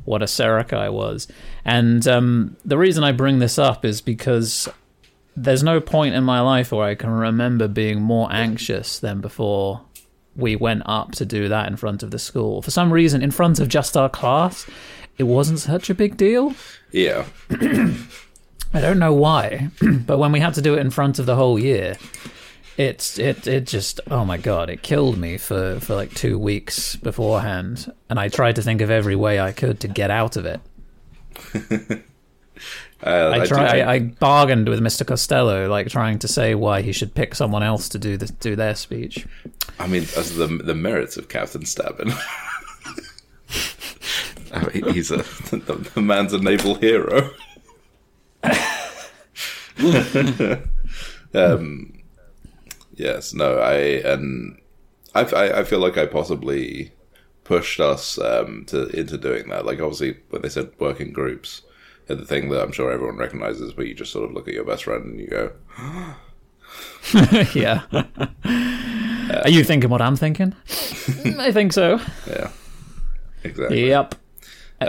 what 0.06 0.22
a 0.22 0.26
Serakai 0.26 0.92
was. 0.92 1.28
And 1.66 2.08
um, 2.08 2.58
the 2.66 2.78
reason 2.78 3.04
I 3.04 3.12
bring 3.12 3.40
this 3.40 3.60
up 3.60 3.86
is 3.86 4.02
because 4.02 4.68
there's 5.36 5.64
no 5.64 5.80
point 5.80 6.16
in 6.16 6.24
my 6.24 6.42
life 6.42 6.72
where 6.72 6.88
I 6.88 6.96
can 6.96 7.10
remember 7.10 7.68
being 7.68 8.02
more 8.02 8.32
anxious 8.32 9.00
than 9.00 9.22
before 9.22 9.82
we 10.36 10.56
went 10.56 10.84
up 10.86 11.12
to 11.14 11.26
do 11.26 11.50
that 11.50 11.68
in 11.68 11.76
front 11.76 12.04
of 12.04 12.12
the 12.12 12.20
school. 12.20 12.62
For 12.62 12.72
some 12.72 12.92
reason, 12.92 13.22
in 13.22 13.32
front 13.32 13.60
of 13.60 13.68
just 13.68 13.98
our 13.98 14.10
class, 14.10 14.66
it 15.18 15.24
wasn't 15.24 15.60
such 15.60 15.90
a 15.90 15.96
big 15.96 16.18
deal. 16.18 16.54
yeah, 16.92 17.26
I 18.74 18.80
don't 18.80 19.00
know 19.00 19.14
why, 19.14 19.70
but 20.06 20.18
when 20.18 20.32
we 20.32 20.40
had 20.40 20.54
to 20.56 20.62
do 20.62 20.74
it 20.76 20.80
in 20.80 20.90
front 20.90 21.20
of 21.20 21.26
the 21.26 21.36
whole 21.36 21.60
year, 21.60 21.98
it's 22.78 23.20
it 23.20 23.48
it 23.48 23.66
just 23.68 24.00
oh 24.10 24.26
my 24.26 24.38
god, 24.38 24.70
it 24.70 24.82
killed 24.82 25.18
me 25.18 25.38
for 25.38 25.80
for 25.80 25.96
like 25.96 26.14
two 26.14 26.38
weeks 26.38 26.96
beforehand, 26.96 27.92
and 28.10 28.20
I 28.20 28.28
tried 28.30 28.56
to 28.56 28.62
think 28.62 28.82
of 28.82 28.90
every 28.90 29.16
way 29.16 29.40
I 29.40 29.52
could 29.52 29.80
to 29.82 29.88
get 29.88 30.12
out 30.12 30.38
of 30.38 30.46
it. 30.46 30.62
uh, 33.04 33.32
I 33.34 33.46
try. 33.46 33.72
think- 33.72 33.88
I, 33.88 33.94
I 33.94 34.00
bargained 34.00 34.68
with 34.70 34.80
Mr. 34.80 35.06
Costello, 35.06 35.68
like 35.70 35.88
trying 35.90 36.20
to 36.20 36.28
say 36.28 36.56
why 36.56 36.82
he 36.82 36.92
should 36.92 37.14
pick 37.16 37.36
someone 37.36 37.64
else 37.64 37.90
to 37.90 38.00
do 38.00 38.18
the, 38.18 38.28
do 38.28 38.56
their 38.56 38.76
speech. 38.76 39.28
I 39.80 39.88
mean, 39.88 40.04
as 40.18 40.36
the 40.36 40.48
the 40.48 40.76
merits 40.76 41.18
of 41.18 41.30
Captain 41.30 41.66
Stabbin. 41.66 42.12
I 44.54 44.68
mean, 44.74 44.94
he's 44.94 45.12
a 45.12 45.18
the, 45.52 45.90
the 45.94 46.02
man's 46.02 46.34
a 46.34 46.40
naval 46.40 46.76
hero. 46.76 47.32
um, 51.34 51.94
yes, 53.02 53.34
no, 53.34 53.58
I 53.58 53.74
and 53.74 54.60
I, 55.14 55.22
I, 55.24 55.60
I 55.60 55.64
feel 55.64 55.80
like 55.80 55.98
I 55.98 56.06
possibly 56.06 56.92
pushed 57.44 57.80
us 57.80 58.18
um, 58.20 58.66
to 58.68 58.88
into 58.90 59.18
doing 59.18 59.50
that. 59.50 59.66
Like, 59.66 59.80
obviously, 59.80 60.18
when 60.30 60.42
they 60.42 60.50
said 60.50 60.72
work 60.80 61.02
in 61.02 61.12
groups, 61.12 61.64
and 62.08 62.20
the 62.20 62.26
thing 62.26 62.50
that 62.50 62.62
I'm 62.62 62.72
sure 62.72 62.92
everyone 62.92 63.18
recognizes, 63.18 63.76
where 63.76 63.86
you 63.86 63.94
just 63.94 64.12
sort 64.12 64.26
of 64.26 64.34
look 64.34 64.48
at 64.48 64.54
your 64.54 64.66
best 64.66 64.84
friend 64.84 65.06
and 65.06 65.20
you 65.20 65.28
go, 65.28 65.52
yeah. 67.54 67.84
Are 69.44 69.50
you 69.50 69.64
thinking 69.64 69.90
what 69.90 70.02
I'm 70.02 70.16
thinking? 70.16 70.54
I 71.40 71.52
think 71.52 71.74
so. 71.74 72.00
yeah, 72.28 72.52
exactly. 73.44 73.88
Yep. 73.88 74.16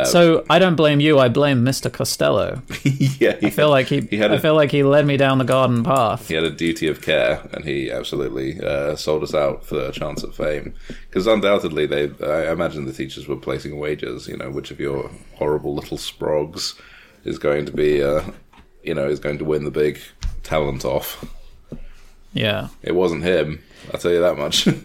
So 0.04 0.44
I 0.50 0.58
don't 0.58 0.74
blame 0.76 1.00
you. 1.00 1.18
I 1.18 1.28
blame 1.28 1.64
Mr. 1.64 1.92
Costello. 1.92 2.62
yeah, 2.84 3.36
he 3.38 3.46
I 3.46 3.50
feel 3.50 3.70
like 3.70 3.86
he. 3.88 4.00
He 4.02 4.16
had 4.16 4.32
I 4.32 4.36
a- 4.36 4.40
feel 4.40 4.54
like 4.54 4.70
he 4.70 4.82
led 4.82 5.06
me 5.06 5.16
down 5.16 5.38
the 5.38 5.44
garden 5.44 5.82
path. 5.84 6.28
he 6.28 6.34
had 6.34 6.44
a 6.44 6.50
duty 6.50 6.88
of 6.88 7.02
care, 7.02 7.40
and 7.52 7.64
he 7.64 7.90
absolutely 7.90 8.60
uh, 8.60 8.96
sold 8.96 9.22
us 9.22 9.34
out 9.34 9.64
for 9.64 9.78
a 9.80 9.92
chance 9.92 10.22
at 10.24 10.34
fame. 10.34 10.74
Because 11.08 11.26
undoubtedly, 11.26 11.86
they, 11.86 12.10
I 12.24 12.50
imagine 12.52 12.84
the 12.86 12.92
teachers 12.92 13.26
were 13.28 13.36
placing 13.36 13.78
wagers. 13.78 14.26
You 14.28 14.36
know, 14.36 14.50
which 14.50 14.70
of 14.70 14.80
your 14.80 15.10
horrible 15.36 15.74
little 15.74 15.98
sprogs 15.98 16.78
is 17.24 17.38
going 17.38 17.66
to 17.66 17.72
be, 17.72 18.02
uh, 18.02 18.22
you 18.82 18.94
know, 18.94 19.08
is 19.08 19.20
going 19.20 19.38
to 19.38 19.44
win 19.44 19.64
the 19.64 19.70
big 19.70 20.00
talent 20.42 20.84
off. 20.84 21.24
Yeah. 22.32 22.68
It 22.82 22.94
wasn't 22.94 23.24
him. 23.24 23.62
I'll 23.92 24.00
tell 24.00 24.10
you 24.12 24.20
that 24.20 24.38
much. 24.38 24.66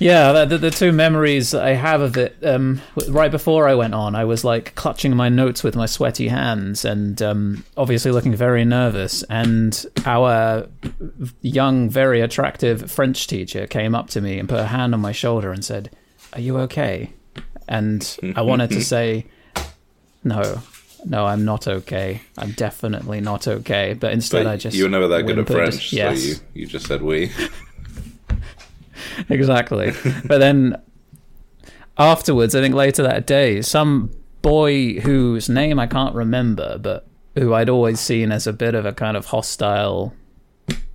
Yeah, 0.00 0.32
the, 0.32 0.46
the, 0.46 0.58
the 0.58 0.70
two 0.70 0.92
memories 0.92 1.52
I 1.54 1.70
have 1.74 2.00
of 2.00 2.16
it, 2.16 2.36
um, 2.42 2.80
right 3.08 3.30
before 3.30 3.68
I 3.68 3.74
went 3.74 3.92
on, 3.94 4.14
I 4.16 4.24
was 4.24 4.44
like 4.44 4.74
clutching 4.74 5.14
my 5.14 5.28
notes 5.28 5.62
with 5.62 5.76
my 5.76 5.84
sweaty 5.84 6.28
hands 6.28 6.86
and 6.86 7.20
um, 7.20 7.64
obviously 7.76 8.10
looking 8.10 8.34
very 8.34 8.64
nervous. 8.64 9.22
And 9.24 9.84
our 10.06 10.66
young, 11.42 11.90
very 11.90 12.22
attractive 12.22 12.90
French 12.90 13.26
teacher 13.26 13.66
came 13.66 13.94
up 13.94 14.08
to 14.10 14.22
me 14.22 14.38
and 14.38 14.48
put 14.48 14.58
a 14.60 14.66
hand 14.66 14.94
on 14.94 15.00
my 15.00 15.12
shoulder 15.12 15.52
and 15.52 15.62
said, 15.62 15.90
Are 16.32 16.40
you 16.40 16.56
okay? 16.60 17.12
And 17.68 18.16
I 18.34 18.40
wanted 18.40 18.70
to 18.70 18.82
say, 18.84 19.26
No, 20.24 20.62
no, 21.04 21.26
I'm 21.26 21.44
not 21.44 21.68
okay. 21.68 22.22
I'm 22.38 22.52
definitely 22.52 23.20
not 23.20 23.46
okay. 23.46 23.92
But 23.92 24.12
instead, 24.14 24.46
I 24.46 24.56
just. 24.56 24.74
you 24.74 24.84
were 24.84 24.90
never 24.90 25.08
that 25.08 25.24
good 25.26 25.38
at. 25.38 25.46
French, 25.46 25.92
Yes. 25.92 26.22
so 26.22 26.28
you, 26.28 26.34
you 26.54 26.66
just 26.66 26.86
said 26.86 27.02
we. 27.02 27.30
exactly. 29.28 29.92
but 30.24 30.38
then 30.38 30.80
afterwards, 31.98 32.54
I 32.54 32.60
think 32.60 32.74
later 32.74 33.02
that 33.02 33.26
day, 33.26 33.62
some 33.62 34.10
boy 34.42 35.00
whose 35.00 35.48
name 35.48 35.78
I 35.78 35.86
can't 35.86 36.14
remember, 36.14 36.78
but 36.78 37.06
who 37.36 37.54
I'd 37.54 37.68
always 37.68 38.00
seen 38.00 38.32
as 38.32 38.46
a 38.46 38.52
bit 38.52 38.74
of 38.74 38.86
a 38.86 38.92
kind 38.92 39.16
of 39.16 39.26
hostile, 39.26 40.14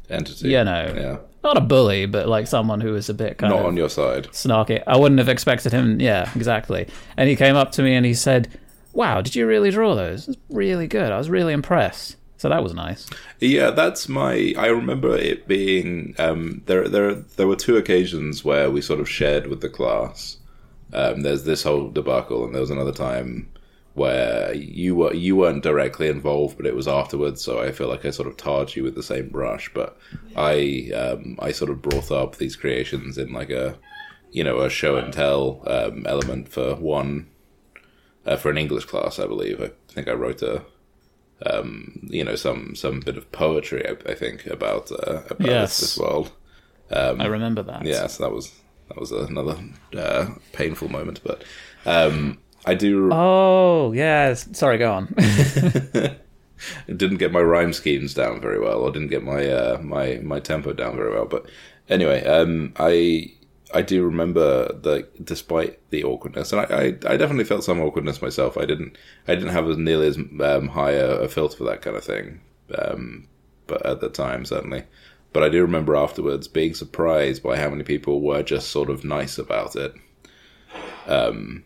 Entity. 0.09 0.49
you 0.49 0.63
know, 0.63 0.93
Yeah. 0.95 1.17
not 1.43 1.57
a 1.57 1.61
bully, 1.61 2.05
but 2.07 2.27
like 2.27 2.47
someone 2.47 2.81
who 2.81 2.91
was 2.93 3.09
a 3.09 3.13
bit 3.13 3.37
kind 3.37 3.51
Not 3.51 3.61
of 3.61 3.65
on 3.67 3.77
your 3.77 3.89
side. 3.89 4.25
snarky. 4.31 4.81
I 4.87 4.97
wouldn't 4.97 5.19
have 5.19 5.29
expected 5.29 5.71
him. 5.71 5.99
Yeah, 6.01 6.29
exactly. 6.35 6.87
And 7.17 7.29
he 7.29 7.35
came 7.35 7.55
up 7.55 7.71
to 7.73 7.83
me 7.83 7.95
and 7.95 8.05
he 8.05 8.13
said, 8.13 8.47
"Wow, 8.93 9.21
did 9.21 9.35
you 9.35 9.45
really 9.47 9.71
draw 9.71 9.95
those? 9.95 10.27
It's 10.27 10.37
really 10.49 10.87
good. 10.87 11.11
I 11.11 11.17
was 11.17 11.29
really 11.29 11.53
impressed." 11.53 12.17
So 12.45 12.49
that 12.49 12.61
was 12.61 12.75
nice. 12.75 13.07
Yeah, 13.39 13.71
that's 13.71 14.07
my. 14.07 14.53
I 14.55 14.67
remember 14.67 15.17
it 15.17 15.47
being 15.47 16.13
um, 16.19 16.61
there. 16.67 16.87
There, 16.87 17.15
there 17.15 17.47
were 17.47 17.55
two 17.55 17.75
occasions 17.75 18.45
where 18.45 18.69
we 18.69 18.81
sort 18.81 18.99
of 18.99 19.09
shared 19.09 19.47
with 19.47 19.61
the 19.61 19.69
class. 19.69 20.37
Um, 20.93 21.21
there's 21.21 21.43
this 21.43 21.63
whole 21.63 21.89
debacle, 21.89 22.45
and 22.45 22.53
there 22.53 22.61
was 22.61 22.69
another 22.69 22.91
time 22.91 23.51
where 23.95 24.53
you 24.53 24.93
were 24.93 25.11
you 25.15 25.35
weren't 25.35 25.63
directly 25.63 26.07
involved, 26.07 26.55
but 26.55 26.67
it 26.67 26.75
was 26.75 26.87
afterwards. 26.87 27.43
So 27.43 27.63
I 27.63 27.71
feel 27.71 27.87
like 27.87 28.05
I 28.05 28.11
sort 28.11 28.27
of 28.27 28.37
tarred 28.37 28.75
you 28.75 28.83
with 28.83 28.93
the 28.93 29.01
same 29.01 29.29
brush. 29.29 29.71
But 29.73 29.97
I, 30.35 30.91
um, 30.93 31.39
I 31.41 31.51
sort 31.51 31.71
of 31.71 31.81
brought 31.81 32.11
up 32.11 32.35
these 32.35 32.55
creations 32.55 33.17
in 33.17 33.33
like 33.33 33.49
a, 33.49 33.79
you 34.29 34.43
know, 34.43 34.59
a 34.59 34.69
show 34.69 34.97
and 34.97 35.11
tell 35.11 35.63
um, 35.65 36.05
element 36.05 36.49
for 36.49 36.75
one, 36.75 37.27
uh, 38.23 38.37
for 38.37 38.51
an 38.51 38.59
English 38.59 38.85
class, 38.85 39.17
I 39.17 39.25
believe. 39.25 39.59
I 39.59 39.71
think 39.91 40.07
I 40.07 40.13
wrote 40.13 40.43
a 40.43 40.63
you 42.03 42.23
know 42.23 42.35
some 42.35 42.75
some 42.75 42.99
bit 43.01 43.17
of 43.17 43.31
poetry 43.31 43.87
I, 43.87 44.11
I 44.11 44.15
think 44.15 44.45
about 44.47 44.91
uh, 44.91 45.21
about 45.29 45.47
Yes. 45.47 45.79
this, 45.79 45.95
this 45.95 45.97
world. 45.97 46.31
I 46.91 47.25
remember 47.25 47.63
that. 47.63 47.85
Yeah, 47.85 48.07
so 48.07 48.23
that 48.23 48.31
was 48.31 48.51
that 48.89 48.99
was 48.99 49.11
another 49.11 49.57
uh, 49.97 50.27
painful 50.53 50.89
moment, 50.89 51.21
but 51.23 51.43
um, 51.85 52.37
I 52.65 52.75
do. 52.75 53.09
Oh, 53.11 53.91
yeah. 53.93 54.33
Sorry, 54.33 54.77
go 54.77 54.91
on. 54.93 55.07
didn't 56.87 57.17
get 57.17 57.31
my 57.31 57.41
rhyme 57.41 57.73
schemes 57.73 58.13
down 58.13 58.39
very 58.41 58.59
well, 58.59 58.79
or 58.79 58.91
didn't 58.91 59.09
get 59.09 59.23
my 59.23 59.47
uh, 59.47 59.79
my 59.81 60.19
my 60.23 60.39
tempo 60.39 60.73
down 60.73 60.95
very 60.95 61.11
well. 61.11 61.25
But 61.25 61.47
anyway, 61.89 62.23
um, 62.25 62.73
I 62.77 63.31
I 63.75 63.81
do 63.81 64.05
remember 64.05 64.71
that 64.71 65.25
despite 65.25 65.79
the 65.89 66.05
awkwardness, 66.05 66.53
and 66.53 66.61
I, 66.61 66.63
I, 66.63 67.13
I, 67.13 67.17
definitely 67.17 67.43
felt 67.43 67.65
some 67.65 67.81
awkwardness 67.81 68.21
myself. 68.21 68.57
I 68.57 68.65
didn't 68.65 68.97
I 69.27 69.35
didn't 69.35 69.49
have 69.49 69.69
as 69.69 69.77
nearly 69.77 70.07
as 70.07 70.17
um, 70.17 70.69
high 70.69 70.93
a, 70.93 71.15
a, 71.15 71.27
filter 71.27 71.57
for 71.57 71.65
that 71.65 71.81
kind 71.81 71.97
of 71.97 72.05
thing, 72.05 72.39
um, 72.77 73.27
but 73.67 73.85
at 73.85 73.99
the 73.99 74.07
time 74.07 74.45
certainly. 74.45 74.85
But 75.33 75.43
I 75.43 75.49
do 75.49 75.61
remember 75.61 75.97
afterwards 75.97 76.47
being 76.47 76.73
surprised 76.73 77.43
by 77.43 77.57
how 77.57 77.69
many 77.69 77.83
people 77.83 78.21
were 78.21 78.43
just 78.43 78.69
sort 78.69 78.89
of 78.89 79.03
nice 79.03 79.37
about 79.37 79.75
it. 79.75 79.93
Um, 81.05 81.65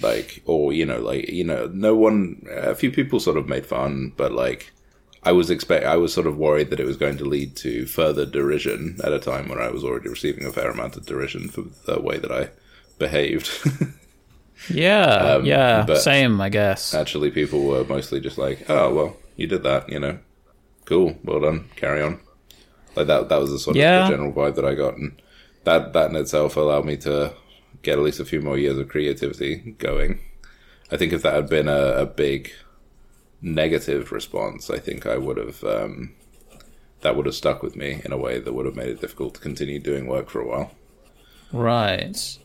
like, 0.00 0.44
or 0.46 0.72
you 0.72 0.86
know, 0.86 1.00
like 1.00 1.28
you 1.28 1.42
know, 1.42 1.68
no 1.74 1.96
one. 1.96 2.46
A 2.52 2.76
few 2.76 2.92
people 2.92 3.18
sort 3.18 3.36
of 3.36 3.48
made 3.48 3.66
fun, 3.66 4.12
but 4.16 4.30
like 4.30 4.70
I 5.24 5.32
was 5.32 5.50
expect 5.50 5.86
I 5.86 5.96
was 5.96 6.12
sort 6.12 6.26
of 6.26 6.36
worried 6.36 6.70
that 6.70 6.80
it 6.80 6.86
was 6.86 6.96
going 6.96 7.16
to 7.18 7.24
lead 7.24 7.54
to 7.56 7.86
further 7.86 8.26
derision 8.26 8.98
at 9.04 9.12
a 9.12 9.20
time 9.20 9.48
when 9.48 9.60
I 9.60 9.70
was 9.70 9.84
already 9.84 10.08
receiving 10.08 10.44
a 10.44 10.52
fair 10.52 10.70
amount 10.70 10.96
of 10.96 11.06
derision 11.06 11.48
for 11.48 11.62
the 11.86 12.00
way 12.00 12.18
that 12.18 12.32
I 12.32 12.50
behaved. 12.98 13.50
yeah, 14.70 15.04
um, 15.04 15.44
yeah, 15.44 15.86
same, 15.94 16.40
I 16.40 16.48
guess. 16.48 16.92
Actually, 16.92 17.30
people 17.30 17.64
were 17.64 17.84
mostly 17.84 18.20
just 18.20 18.36
like, 18.36 18.68
"Oh, 18.68 18.92
well, 18.92 19.16
you 19.36 19.46
did 19.46 19.62
that, 19.62 19.88
you 19.88 20.00
know, 20.00 20.18
cool, 20.86 21.16
well 21.22 21.40
done, 21.40 21.68
carry 21.76 22.02
on." 22.02 22.20
Like 22.96 23.06
that. 23.06 23.28
That 23.28 23.40
was 23.40 23.50
the 23.50 23.58
sort 23.58 23.76
yeah. 23.76 24.02
of 24.02 24.08
the 24.08 24.16
general 24.16 24.32
vibe 24.32 24.56
that 24.56 24.64
I 24.64 24.74
got, 24.74 24.96
and 24.96 25.22
that 25.64 25.92
that 25.92 26.10
in 26.10 26.16
itself 26.16 26.56
allowed 26.56 26.84
me 26.84 26.96
to 26.98 27.32
get 27.82 27.98
at 27.98 28.04
least 28.04 28.20
a 28.20 28.24
few 28.24 28.40
more 28.40 28.58
years 28.58 28.78
of 28.78 28.88
creativity 28.88 29.76
going. 29.78 30.20
I 30.90 30.96
think 30.96 31.12
if 31.12 31.22
that 31.22 31.34
had 31.34 31.48
been 31.48 31.68
a, 31.68 31.94
a 31.94 32.06
big 32.06 32.52
negative 33.42 34.12
response, 34.12 34.70
I 34.70 34.78
think 34.78 35.04
I 35.04 35.18
would 35.18 35.36
have 35.36 35.62
um, 35.64 36.14
that 37.02 37.16
would 37.16 37.26
have 37.26 37.34
stuck 37.34 37.62
with 37.62 37.76
me 37.76 38.00
in 38.04 38.12
a 38.12 38.16
way 38.16 38.38
that 38.38 38.52
would 38.52 38.66
have 38.66 38.76
made 38.76 38.88
it 38.88 39.00
difficult 39.00 39.34
to 39.34 39.40
continue 39.40 39.78
doing 39.78 40.06
work 40.06 40.30
for 40.30 40.40
a 40.40 40.46
while. 40.46 40.70
Right. 41.52 42.38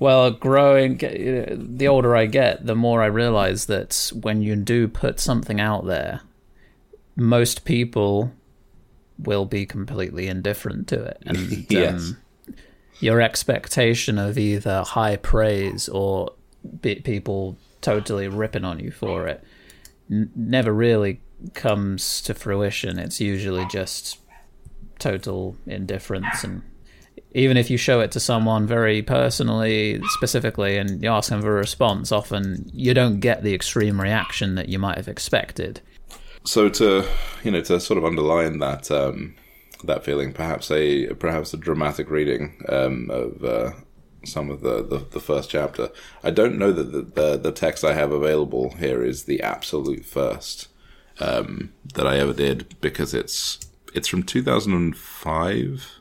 Well, 0.00 0.30
growing, 0.30 0.98
the 0.98 1.88
older 1.88 2.16
I 2.16 2.26
get, 2.26 2.64
the 2.64 2.74
more 2.74 3.02
I 3.02 3.06
realize 3.06 3.66
that 3.66 4.12
when 4.14 4.42
you 4.42 4.56
do 4.56 4.88
put 4.88 5.20
something 5.20 5.60
out 5.60 5.86
there, 5.86 6.20
most 7.16 7.64
people 7.64 8.32
will 9.18 9.44
be 9.44 9.66
completely 9.66 10.28
indifferent 10.28 10.86
to 10.88 11.02
it. 11.02 11.22
And 11.26 11.66
yes. 11.70 12.00
um, 12.00 12.16
your 13.00 13.20
expectation 13.20 14.18
of 14.18 14.38
either 14.38 14.82
high 14.82 15.16
praise 15.16 15.88
or 15.88 16.32
people 16.80 17.56
totally 17.80 18.28
ripping 18.28 18.64
on 18.64 18.78
you 18.78 18.90
for 18.90 19.26
it 19.26 19.44
never 20.08 20.72
really 20.72 21.20
comes 21.54 22.20
to 22.22 22.34
fruition. 22.34 22.98
It's 22.98 23.20
usually 23.20 23.66
just 23.66 24.18
total 24.98 25.56
indifference 25.66 26.42
and 26.42 26.62
even 27.32 27.56
if 27.56 27.70
you 27.70 27.76
show 27.76 28.00
it 28.00 28.10
to 28.12 28.20
someone 28.20 28.66
very 28.66 29.02
personally, 29.02 30.00
specifically, 30.16 30.76
and 30.76 31.02
you 31.02 31.10
ask 31.10 31.30
them 31.30 31.42
for 31.42 31.56
a 31.56 31.60
response, 31.60 32.10
often 32.10 32.68
you 32.72 32.94
don't 32.94 33.20
get 33.20 33.42
the 33.42 33.54
extreme 33.54 34.00
reaction 34.00 34.54
that 34.54 34.68
you 34.68 34.78
might 34.78 34.96
have 34.96 35.08
expected. 35.08 35.80
So 36.44 36.68
to 36.70 37.06
you 37.44 37.50
know 37.50 37.60
to 37.62 37.80
sort 37.80 37.98
of 37.98 38.04
underline 38.04 38.58
that 38.60 38.90
um, 38.90 39.34
that 39.84 40.04
feeling, 40.04 40.32
perhaps 40.32 40.70
a 40.70 41.12
perhaps 41.14 41.52
a 41.52 41.58
dramatic 41.58 42.10
reading 42.10 42.60
um, 42.68 43.10
of 43.10 43.44
uh, 43.44 43.70
some 44.24 44.50
of 44.50 44.60
the, 44.60 44.82
the, 44.82 44.98
the, 44.98 45.20
first 45.20 45.50
chapter. 45.50 45.90
I 46.22 46.30
don't 46.30 46.58
know 46.58 46.72
that 46.72 46.92
the, 46.92 47.02
the, 47.02 47.36
the 47.36 47.52
text 47.52 47.84
I 47.84 47.94
have 47.94 48.10
available 48.10 48.70
here 48.76 49.04
is 49.04 49.24
the 49.24 49.40
absolute 49.42 50.04
first 50.04 50.68
um, 51.20 51.72
that 51.94 52.06
I 52.06 52.18
ever 52.18 52.32
did 52.32 52.80
because 52.80 53.14
it's 53.14 53.60
it's 53.94 54.08
from 54.08 54.22
2005. 54.22 55.94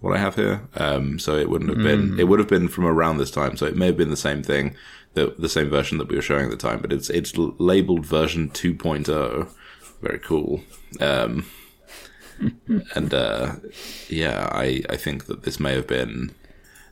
What 0.00 0.16
I 0.16 0.18
have 0.18 0.34
here, 0.34 0.62
um, 0.74 1.20
so 1.20 1.36
it 1.36 1.48
wouldn't 1.48 1.70
have 1.70 1.78
been. 1.78 2.12
Mm. 2.12 2.18
It 2.18 2.24
would 2.24 2.40
have 2.40 2.48
been 2.48 2.66
from 2.66 2.86
around 2.86 3.18
this 3.18 3.30
time, 3.30 3.56
so 3.56 3.66
it 3.66 3.76
may 3.76 3.86
have 3.86 3.96
been 3.96 4.10
the 4.10 4.16
same 4.16 4.42
thing, 4.42 4.74
the 5.14 5.34
the 5.38 5.48
same 5.48 5.70
version 5.70 5.98
that 5.98 6.08
we 6.08 6.16
were 6.16 6.22
showing 6.22 6.46
at 6.46 6.50
the 6.50 6.56
time. 6.56 6.80
But 6.80 6.92
it's 6.92 7.08
it's 7.08 7.36
labeled 7.36 8.04
version 8.04 8.50
2.0. 8.50 9.48
Very 10.00 10.18
cool. 10.18 10.60
Um, 11.00 11.46
and 12.96 13.14
uh, 13.14 13.56
yeah, 14.08 14.48
I 14.50 14.82
I 14.90 14.96
think 14.96 15.26
that 15.26 15.44
this 15.44 15.60
may 15.60 15.74
have 15.74 15.86
been 15.86 16.34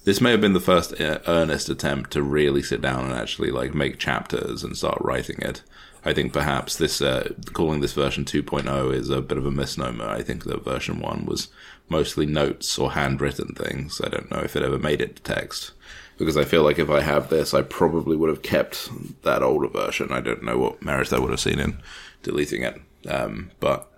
this 0.04 0.20
may 0.20 0.30
have 0.30 0.40
been 0.40 0.54
the 0.54 0.60
first 0.60 0.98
uh, 1.00 1.18
earnest 1.26 1.68
attempt 1.68 2.10
to 2.12 2.22
really 2.22 2.62
sit 2.62 2.80
down 2.80 3.04
and 3.04 3.12
actually 3.12 3.50
like 3.50 3.74
make 3.74 3.98
chapters 3.98 4.64
and 4.64 4.76
start 4.76 4.98
writing 5.00 5.38
it. 5.40 5.62
I 6.04 6.14
think 6.14 6.32
perhaps 6.32 6.76
this 6.76 7.02
uh, 7.02 7.34
calling 7.52 7.80
this 7.80 7.92
version 7.92 8.24
2.0 8.24 8.94
is 8.94 9.10
a 9.10 9.20
bit 9.20 9.36
of 9.36 9.44
a 9.44 9.50
misnomer. 9.50 10.08
I 10.08 10.22
think 10.22 10.44
that 10.44 10.64
version 10.64 11.00
1 11.00 11.26
was 11.26 11.48
mostly 11.90 12.24
notes 12.24 12.78
or 12.78 12.92
handwritten 12.92 13.54
things. 13.54 14.00
I 14.02 14.08
don't 14.08 14.30
know 14.30 14.38
if 14.38 14.56
it 14.56 14.62
ever 14.62 14.78
made 14.78 15.02
it 15.02 15.16
to 15.16 15.22
text 15.22 15.72
because 16.16 16.36
I 16.36 16.44
feel 16.44 16.62
like 16.62 16.78
if 16.78 16.88
I 16.88 17.00
have 17.00 17.28
this, 17.28 17.52
I 17.52 17.62
probably 17.62 18.16
would 18.16 18.30
have 18.30 18.42
kept 18.42 18.88
that 19.22 19.42
older 19.42 19.68
version. 19.68 20.10
I 20.10 20.20
don't 20.20 20.42
know 20.42 20.56
what 20.56 20.82
merit 20.82 21.12
I 21.12 21.18
would 21.18 21.30
have 21.30 21.40
seen 21.40 21.58
in 21.58 21.82
deleting 22.22 22.62
it. 22.62 22.80
Um, 23.06 23.50
but 23.60 23.90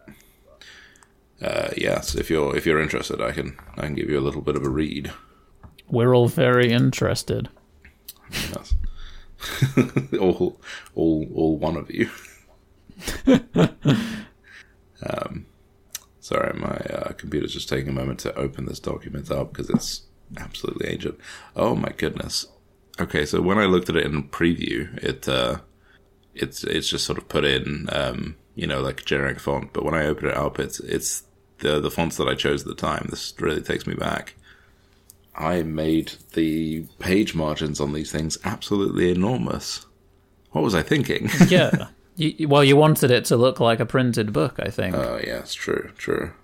uh, 1.41 1.71
yes, 1.77 2.15
if 2.15 2.31
you're 2.31 2.57
if 2.57 2.67
you're 2.67 2.81
interested, 2.81 3.21
I 3.21 3.33
can 3.33 3.59
I 3.77 3.83
can 3.83 3.95
give 3.95 4.09
you 4.09 4.19
a 4.19 4.23
little 4.23 4.41
bit 4.41 4.57
of 4.57 4.65
a 4.65 4.71
read. 4.71 5.13
We're 5.93 6.15
all 6.15 6.27
very 6.27 6.73
interested. 6.73 7.51
Yes. 8.31 8.75
all, 10.19 10.59
all, 10.95 11.27
all 11.35 11.57
one 11.59 11.77
of 11.77 11.91
you. 11.91 12.09
um, 15.07 15.45
sorry, 16.19 16.59
my 16.59 16.77
uh, 16.77 17.13
computer's 17.13 17.53
just 17.53 17.69
taking 17.69 17.91
a 17.91 17.93
moment 17.93 18.21
to 18.21 18.35
open 18.37 18.65
this 18.65 18.81
document 18.81 19.31
up 19.31 19.53
because 19.53 19.69
it's 19.69 20.05
absolutely 20.39 20.89
ancient. 20.89 21.19
Oh 21.55 21.77
my 21.77 21.93
goodness. 21.95 22.47
Okay, 22.99 23.27
so 23.27 23.43
when 23.43 23.59
I 23.59 23.67
looked 23.67 23.91
at 23.91 23.97
it 23.97 24.07
in 24.07 24.23
preview, 24.31 24.97
it 25.05 25.29
uh, 25.29 25.59
it's 26.35 26.65
it's 26.65 26.89
just 26.89 27.05
sort 27.05 27.19
of 27.19 27.29
put 27.29 27.45
in 27.45 27.87
um, 27.93 28.37
you 28.55 28.67
know 28.67 28.81
like 28.81 29.05
generic 29.05 29.39
font. 29.39 29.75
But 29.75 29.85
when 29.85 29.95
I 29.95 30.07
open 30.07 30.31
it 30.31 30.37
up, 30.39 30.59
it's 30.59 30.81
it's 30.81 31.25
the 31.59 31.81
the 31.81 31.91
fonts 31.91 32.17
that 32.17 32.29
I 32.29 32.35
chose 32.35 32.63
at 32.63 32.69
the 32.69 32.75
time. 32.75 33.09
This 33.11 33.35
really 33.39 33.61
takes 33.61 33.87
me 33.87 33.93
back. 33.93 34.37
I 35.35 35.63
made 35.63 36.13
the 36.35 36.85
page 36.99 37.35
margins 37.35 37.81
on 37.81 37.93
these 37.93 38.13
things 38.13 38.39
absolutely 38.45 39.11
enormous. 39.11 39.87
What 40.51 40.63
was 40.63 40.75
I 40.75 40.83
thinking? 40.83 41.31
yeah. 41.49 41.89
You, 42.15 42.47
well, 42.47 42.63
you 42.63 42.77
wanted 42.77 43.11
it 43.11 43.25
to 43.25 43.39
look 43.39 43.59
like 43.59 43.81
a 43.81 43.87
printed 43.87 44.35
book, 44.35 44.57
I 44.59 44.69
think. 44.69 44.95
Oh, 44.95 45.19
yes, 45.25 45.55
true, 45.55 45.93
true. 45.97 46.35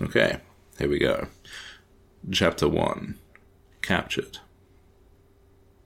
Okay, 0.00 0.38
here 0.78 0.88
we 0.88 1.00
go. 1.00 1.26
Chapter 2.30 2.68
1 2.68 3.18
Captured. 3.82 4.38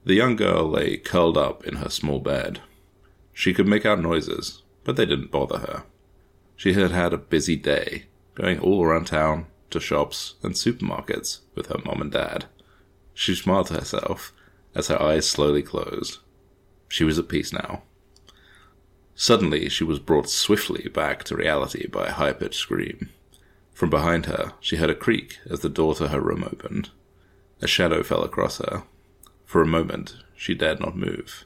The 0.05 0.13
young 0.13 0.35
girl 0.35 0.69
lay 0.69 0.97
curled 0.97 1.35
up 1.35 1.65
in 1.65 1.77
her 1.77 1.89
small 1.89 2.19
bed. 2.19 2.61
She 3.33 3.55
could 3.55 3.67
make 3.67 3.87
out 3.87 3.99
noises, 3.99 4.61
but 4.83 4.95
they 4.95 5.07
didn't 5.07 5.31
bother 5.31 5.57
her. 5.57 5.83
She 6.55 6.73
had 6.73 6.91
had 6.91 7.11
a 7.11 7.17
busy 7.17 7.55
day, 7.55 8.05
going 8.35 8.59
all 8.59 8.83
around 8.83 9.07
town, 9.07 9.47
to 9.69 9.79
shops 9.79 10.35
and 10.43 10.53
supermarkets 10.53 11.39
with 11.55 11.67
her 11.67 11.79
mom 11.85 12.01
and 12.01 12.11
dad. 12.11 12.45
She 13.13 13.35
smiled 13.35 13.67
to 13.67 13.75
herself 13.75 14.33
as 14.75 14.87
her 14.87 15.01
eyes 15.01 15.29
slowly 15.29 15.61
closed. 15.61 16.19
She 16.87 17.03
was 17.03 17.17
at 17.17 17.27
peace 17.27 17.51
now. 17.51 17.83
Suddenly, 19.15 19.69
she 19.69 19.83
was 19.83 19.99
brought 19.99 20.29
swiftly 20.29 20.89
back 20.89 21.23
to 21.23 21.35
reality 21.35 21.87
by 21.87 22.07
a 22.07 22.13
high 22.13 22.33
pitched 22.33 22.59
scream. 22.59 23.09
From 23.73 23.89
behind 23.89 24.27
her, 24.27 24.53
she 24.59 24.75
heard 24.75 24.91
a 24.91 24.95
creak 24.95 25.39
as 25.49 25.61
the 25.61 25.69
door 25.69 25.95
to 25.95 26.09
her 26.09 26.21
room 26.21 26.43
opened. 26.43 26.91
A 27.61 27.67
shadow 27.67 28.03
fell 28.03 28.23
across 28.23 28.59
her. 28.59 28.83
For 29.45 29.61
a 29.61 29.67
moment, 29.67 30.17
she 30.35 30.53
dared 30.53 30.79
not 30.79 30.95
move, 30.95 31.45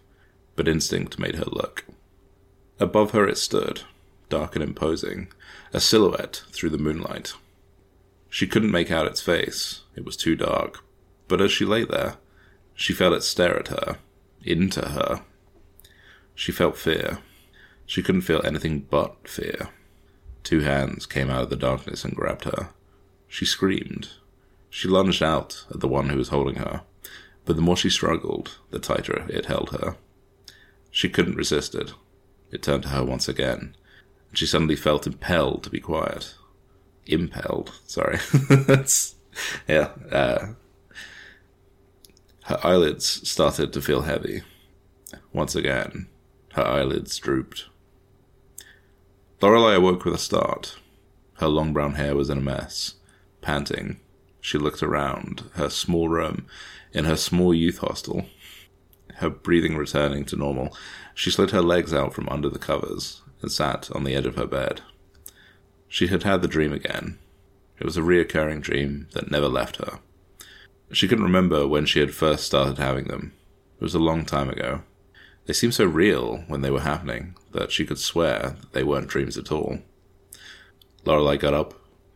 but 0.56 0.68
instinct 0.68 1.18
made 1.18 1.36
her 1.36 1.46
look. 1.46 1.86
Above 2.80 3.12
her 3.12 3.28
it 3.28 3.38
stood, 3.38 3.82
dark 4.30 4.56
and 4.56 4.64
imposing, 4.64 5.30
a 5.72 5.80
silhouette 5.80 6.44
through 6.52 6.72
the 6.72 6.78
moonlight. 6.78 7.34
She 8.34 8.48
couldn't 8.48 8.72
make 8.72 8.90
out 8.90 9.08
its 9.08 9.20
face, 9.20 9.82
it 9.94 10.06
was 10.06 10.16
too 10.16 10.38
dark, 10.38 10.86
but 11.28 11.42
as 11.42 11.52
she 11.52 11.66
lay 11.66 11.84
there, 11.84 12.16
she 12.74 12.94
felt 12.94 13.14
it 13.14 13.24
stare 13.24 13.60
at 13.60 13.68
her, 13.68 13.98
into 14.42 14.88
her. 14.88 15.24
She 16.34 16.54
felt 16.54 16.78
fear. 16.78 17.20
She 17.86 18.02
couldn't 18.02 18.22
feel 18.22 18.42
anything 18.46 18.88
but 18.90 19.28
fear. 19.28 19.68
Two 20.44 20.62
hands 20.62 21.06
came 21.06 21.30
out 21.30 21.44
of 21.44 21.50
the 21.50 21.58
darkness 21.58 22.06
and 22.06 22.16
grabbed 22.16 22.46
her. 22.46 22.70
She 23.28 23.46
screamed. 23.46 24.08
She 24.70 24.88
lunged 24.88 25.22
out 25.22 25.66
at 25.70 25.82
the 25.82 25.90
one 25.90 26.08
who 26.08 26.18
was 26.18 26.30
holding 26.30 26.56
her, 26.56 26.84
but 27.44 27.58
the 27.58 27.62
more 27.62 27.76
she 27.76 27.90
struggled, 27.90 28.60
the 28.70 28.80
tighter 28.80 29.26
it 29.28 29.48
held 29.48 29.72
her. 29.72 29.98
She 30.90 31.10
couldn't 31.10 31.36
resist 31.36 31.76
it. 31.76 31.92
It 32.50 32.64
turned 32.64 32.84
to 32.84 32.90
her 32.90 33.04
once 33.04 33.28
again, 33.28 33.76
and 34.30 34.38
she 34.38 34.46
suddenly 34.46 34.78
felt 34.78 35.06
impelled 35.06 35.64
to 35.64 35.70
be 35.70 35.82
quiet 35.82 36.36
impelled. 37.06 37.80
Sorry, 37.86 38.18
that's 38.50 39.16
yeah. 39.68 39.92
Uh, 40.12 40.48
her 42.46 42.60
eyelids 42.64 43.28
started 43.30 43.72
to 43.74 43.82
feel 43.82 44.02
heavy. 44.02 44.42
Once 45.34 45.56
again, 45.56 46.08
her 46.54 46.66
eyelids 46.66 47.18
drooped. 47.18 47.66
Lorelei 49.42 49.76
awoke 49.76 50.06
with 50.06 50.14
a 50.14 50.20
start. 50.20 50.78
Her 51.36 51.48
long 51.48 51.74
brown 51.74 51.96
hair 51.96 52.16
was 52.16 52.30
in 52.30 52.38
a 52.38 52.42
mess. 52.42 52.96
Panting, 53.42 54.00
she 54.40 54.58
looked 54.58 54.84
around 54.84 55.44
her 55.54 55.70
small 55.70 56.10
room 56.10 56.46
in 56.94 57.06
her 57.06 57.16
small 57.16 57.54
youth 57.54 57.80
hostel. 57.80 58.26
Her 59.16 59.30
breathing 59.30 59.78
returning 59.78 60.26
to 60.26 60.36
normal, 60.36 60.76
she 61.16 61.32
slid 61.32 61.52
her 61.52 61.62
legs 61.62 61.94
out 61.94 62.14
from 62.14 62.30
under 62.30 62.50
the 62.50 62.60
covers 62.60 63.22
and 63.42 63.52
sat 63.52 63.90
on 63.92 64.04
the 64.04 64.16
edge 64.16 64.26
of 64.26 64.36
her 64.36 64.46
bed. 64.46 64.82
She 65.92 66.08
had 66.08 66.24
had 66.24 66.42
the 66.42 66.48
dream 66.48 66.72
again. 66.72 67.20
It 67.78 67.84
was 67.84 67.98
a 67.98 68.02
reoccurring 68.02 68.62
dream 68.62 69.10
that 69.12 69.30
never 69.30 69.50
left 69.50 69.76
her. 69.76 70.00
She 70.94 71.06
couldn't 71.06 71.26
remember 71.26 71.68
when 71.68 71.86
she 71.86 72.00
had 72.00 72.16
first 72.16 72.46
started 72.46 72.78
having 72.78 73.10
them. 73.10 73.34
It 73.76 73.84
was 73.84 73.94
a 73.94 74.00
long 74.00 74.24
time 74.24 74.50
ago. 74.50 74.84
They 75.48 75.54
seemed 75.54 75.74
so 75.74 75.84
real 75.84 76.46
when 76.48 76.62
they 76.62 76.72
were 76.72 76.80
happening 76.80 77.36
that 77.52 77.74
she 77.74 77.86
could 77.86 78.00
swear 78.00 78.56
that 78.62 78.72
they 78.72 78.86
weren't 78.86 79.10
dreams 79.10 79.38
at 79.38 79.52
all. 79.52 79.80
Lorelei 81.04 81.36
got 81.36 81.54
up, 81.54 81.74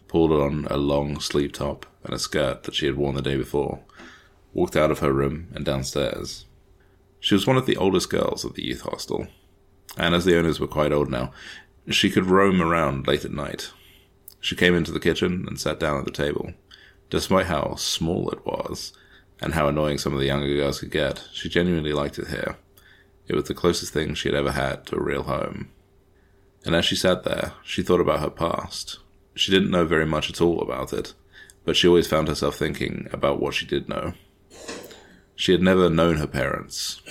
pulled 0.08 0.32
on 0.32 0.68
a 0.70 0.78
long 0.78 1.20
sleeve 1.20 1.52
top 1.52 1.86
and 2.06 2.14
a 2.14 2.20
skirt 2.20 2.64
that 2.64 2.76
she 2.76 2.86
had 2.86 2.96
worn 2.96 3.16
the 3.16 3.22
day 3.22 3.36
before, 3.36 3.82
walked 4.54 4.78
out 4.78 4.90
of 4.90 5.00
her 5.00 5.12
room 5.12 5.50
and 5.54 5.66
downstairs. 5.66 6.46
She 7.20 7.36
was 7.36 7.46
one 7.46 7.58
of 7.58 7.66
the 7.66 7.76
oldest 7.76 8.10
girls 8.10 8.46
at 8.46 8.54
the 8.54 8.64
youth 8.64 8.84
hostel, 8.84 9.28
and 9.98 10.16
as 10.16 10.24
the 10.24 10.38
owners 10.38 10.62
were 10.62 10.68
quite 10.68 10.94
old 10.94 11.10
now, 11.10 11.34
she 11.94 12.10
could 12.10 12.26
roam 12.26 12.62
around 12.62 13.08
late 13.08 13.26
at 13.26 13.32
night. 13.32 13.72
She 14.40 14.56
came 14.56 14.76
into 14.76 14.92
the 14.92 15.00
kitchen 15.00 15.46
and 15.48 15.60
sat 15.60 15.80
down 15.80 16.00
at 16.00 16.06
the 16.06 16.12
table. 16.12 16.54
Despite 17.10 17.46
how 17.46 17.76
small 17.76 18.30
it 18.32 18.46
was, 18.46 18.94
and 19.42 19.54
how 19.54 19.68
annoying 19.68 19.98
some 19.98 20.14
of 20.14 20.20
the 20.20 20.26
younger 20.26 20.54
girls 20.56 20.80
could 20.80 20.92
get, 20.92 21.28
she 21.34 21.50
genuinely 21.50 21.94
liked 21.94 22.18
it 22.18 22.28
here. 22.28 22.58
It 23.28 23.36
was 23.36 23.46
the 23.46 23.54
closest 23.54 23.94
thing 23.94 24.14
she 24.14 24.30
had 24.30 24.38
ever 24.38 24.52
had 24.52 24.86
to 24.88 24.96
a 24.96 25.04
real 25.04 25.24
home. 25.24 25.70
And 26.64 26.76
as 26.76 26.86
she 26.86 26.96
sat 26.96 27.24
there, 27.24 27.54
she 27.64 27.84
thought 27.84 28.00
about 28.00 28.22
her 28.22 28.30
past. 28.30 29.00
She 29.36 29.52
didn't 29.52 29.72
know 29.72 29.86
very 29.86 30.06
much 30.06 30.30
at 30.30 30.42
all 30.42 30.62
about 30.62 30.94
it, 30.94 31.14
but 31.64 31.76
she 31.76 31.88
always 31.88 32.08
found 32.08 32.28
herself 32.28 32.56
thinking 32.56 33.08
about 33.12 33.40
what 33.40 33.54
she 33.54 33.66
did 33.66 33.90
know. 33.90 34.14
She 35.36 35.52
had 35.52 35.62
never 35.62 35.90
known 35.90 36.18
her 36.18 36.28
parents. 36.28 37.02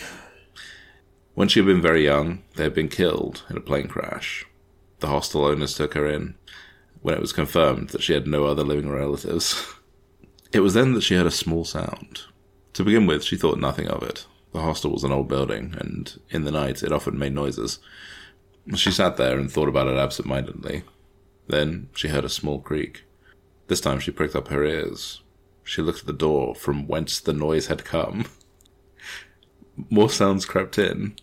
When 1.34 1.48
she 1.48 1.60
had 1.60 1.66
been 1.66 1.82
very 1.82 2.04
young, 2.04 2.42
they 2.56 2.62
had 2.62 2.74
been 2.74 2.88
killed 2.88 3.42
in 3.50 3.56
a 3.56 3.60
plane 3.60 3.88
crash. 3.88 4.46
The 5.04 5.10
hostel 5.10 5.44
owners 5.44 5.74
took 5.74 5.92
her 5.92 6.08
in 6.08 6.34
when 7.02 7.14
it 7.14 7.20
was 7.20 7.34
confirmed 7.34 7.90
that 7.90 8.02
she 8.02 8.14
had 8.14 8.26
no 8.26 8.46
other 8.46 8.64
living 8.64 8.88
relatives. 8.88 9.74
It 10.50 10.60
was 10.60 10.72
then 10.72 10.94
that 10.94 11.02
she 11.02 11.14
heard 11.14 11.26
a 11.26 11.30
small 11.30 11.66
sound. 11.66 12.22
To 12.72 12.84
begin 12.84 13.06
with, 13.06 13.22
she 13.22 13.36
thought 13.36 13.58
nothing 13.58 13.86
of 13.86 14.02
it. 14.02 14.24
The 14.54 14.62
hostel 14.62 14.92
was 14.92 15.04
an 15.04 15.12
old 15.12 15.28
building, 15.28 15.74
and 15.78 16.18
in 16.30 16.44
the 16.44 16.50
night 16.50 16.82
it 16.82 16.90
often 16.90 17.18
made 17.18 17.34
noises. 17.34 17.80
She 18.76 18.90
sat 18.90 19.18
there 19.18 19.38
and 19.38 19.52
thought 19.52 19.68
about 19.68 19.88
it 19.88 19.98
absent 19.98 20.26
mindedly. 20.26 20.84
Then 21.48 21.90
she 21.94 22.08
heard 22.08 22.24
a 22.24 22.30
small 22.30 22.60
creak. 22.60 23.04
This 23.66 23.82
time 23.82 24.00
she 24.00 24.10
pricked 24.10 24.34
up 24.34 24.48
her 24.48 24.64
ears. 24.64 25.20
She 25.64 25.82
looked 25.82 26.00
at 26.00 26.06
the 26.06 26.14
door 26.14 26.54
from 26.54 26.86
whence 26.86 27.20
the 27.20 27.34
noise 27.34 27.66
had 27.66 27.84
come. 27.84 28.24
More 29.90 30.08
sounds 30.08 30.46
crept 30.46 30.78
in. 30.78 31.16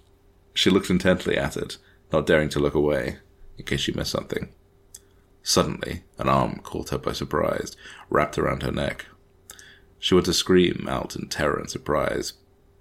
She 0.53 0.69
looked 0.69 0.91
intently 0.91 1.35
at 1.35 1.57
it, 1.57 1.79
not 2.13 2.27
daring 2.27 2.49
to 2.49 2.59
look 2.59 2.75
away, 2.75 3.17
in 3.61 3.67
case 3.67 3.81
she 3.81 3.91
missed 3.91 4.11
something. 4.11 4.49
Suddenly, 5.43 6.03
an 6.17 6.27
arm 6.27 6.61
caught 6.63 6.89
her 6.89 6.97
by 6.97 7.13
surprise, 7.13 7.77
wrapped 8.09 8.39
around 8.39 8.63
her 8.63 8.71
neck. 8.71 9.05
She 9.99 10.15
wanted 10.15 10.25
to 10.25 10.33
scream 10.33 10.87
out 10.89 11.15
in 11.15 11.27
terror 11.27 11.57
and 11.59 11.69
surprise, 11.69 12.33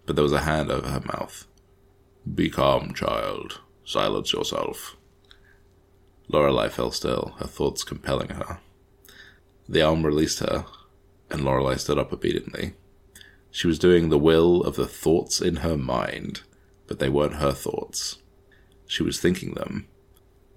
but 0.07 0.17
there 0.17 0.23
was 0.23 0.33
a 0.33 0.41
hand 0.41 0.71
over 0.71 0.89
her 0.89 1.01
mouth. 1.01 1.47
Be 2.35 2.49
calm, 2.49 2.95
child. 2.95 3.61
Silence 3.85 4.33
yourself. 4.33 4.97
Lorelei 6.29 6.69
fell 6.69 6.93
still, 6.93 7.35
her 7.39 7.47
thoughts 7.47 7.85
compelling 7.85 8.31
her. 8.31 8.59
The 9.69 9.83
arm 9.83 10.07
released 10.07 10.39
her, 10.39 10.65
and 11.31 11.45
Lorelei 11.45 11.75
stood 11.77 11.99
up 11.99 12.13
obediently. 12.13 12.73
She 13.51 13.67
was 13.67 13.79
doing 13.79 14.09
the 14.09 14.19
will 14.19 14.63
of 14.63 14.77
the 14.77 14.87
thoughts 14.87 15.43
in 15.43 15.57
her 15.57 15.77
mind, 15.77 16.41
but 16.87 17.01
they 17.01 17.11
weren't 17.11 17.35
her 17.35 17.53
thoughts. 17.53 18.19
She 18.87 19.03
was 19.03 19.21
thinking 19.21 19.55
them, 19.55 19.87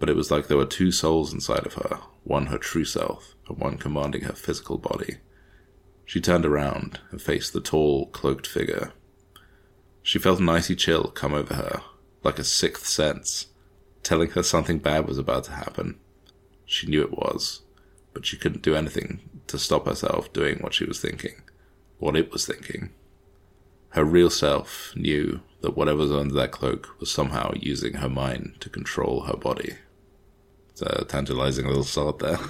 but 0.03 0.09
it 0.09 0.17
was 0.17 0.29
like 0.29 0.47
there 0.47 0.57
were 0.57 0.65
two 0.65 0.91
souls 0.91 1.31
inside 1.31 1.65
of 1.65 1.75
her, 1.75 2.01
one 2.25 2.47
her 2.47 2.57
true 2.57 2.83
self, 2.83 3.35
and 3.47 3.57
one 3.57 3.77
commanding 3.77 4.23
her 4.23 4.33
physical 4.33 4.77
body. 4.77 5.15
She 6.03 6.19
turned 6.19 6.45
around 6.45 6.99
and 7.09 7.21
faced 7.21 7.53
the 7.53 7.61
tall, 7.61 8.07
cloaked 8.07 8.45
figure. 8.45 8.91
She 10.01 10.19
felt 10.19 10.41
an 10.41 10.49
icy 10.49 10.75
chill 10.75 11.05
come 11.05 11.33
over 11.33 11.53
her, 11.53 11.83
like 12.21 12.37
a 12.37 12.43
sixth 12.43 12.85
sense, 12.85 13.45
telling 14.03 14.31
her 14.31 14.43
something 14.43 14.77
bad 14.77 15.07
was 15.07 15.17
about 15.17 15.45
to 15.45 15.51
happen. 15.51 15.97
She 16.65 16.85
knew 16.85 17.01
it 17.01 17.17
was, 17.17 17.61
but 18.13 18.25
she 18.25 18.35
couldn't 18.35 18.61
do 18.61 18.75
anything 18.75 19.21
to 19.47 19.57
stop 19.57 19.85
herself 19.85 20.33
doing 20.33 20.57
what 20.59 20.73
she 20.73 20.83
was 20.83 20.99
thinking, 20.99 21.43
what 21.97 22.17
it 22.17 22.29
was 22.29 22.45
thinking. 22.45 22.89
Her 23.91 24.03
real 24.03 24.29
self 24.29 24.91
knew 24.97 25.39
that 25.61 25.77
whatever 25.77 25.99
was 25.99 26.11
under 26.11 26.33
that 26.33 26.51
cloak 26.51 26.93
was 26.99 27.09
somehow 27.09 27.53
using 27.55 27.93
her 27.93 28.09
mind 28.09 28.57
to 28.59 28.69
control 28.69 29.21
her 29.21 29.37
body. 29.37 29.77
It's 30.73 30.81
a 30.81 31.05
tantalizing 31.05 31.67
little 31.67 31.83
thought 31.83 32.19
there. 32.19 32.39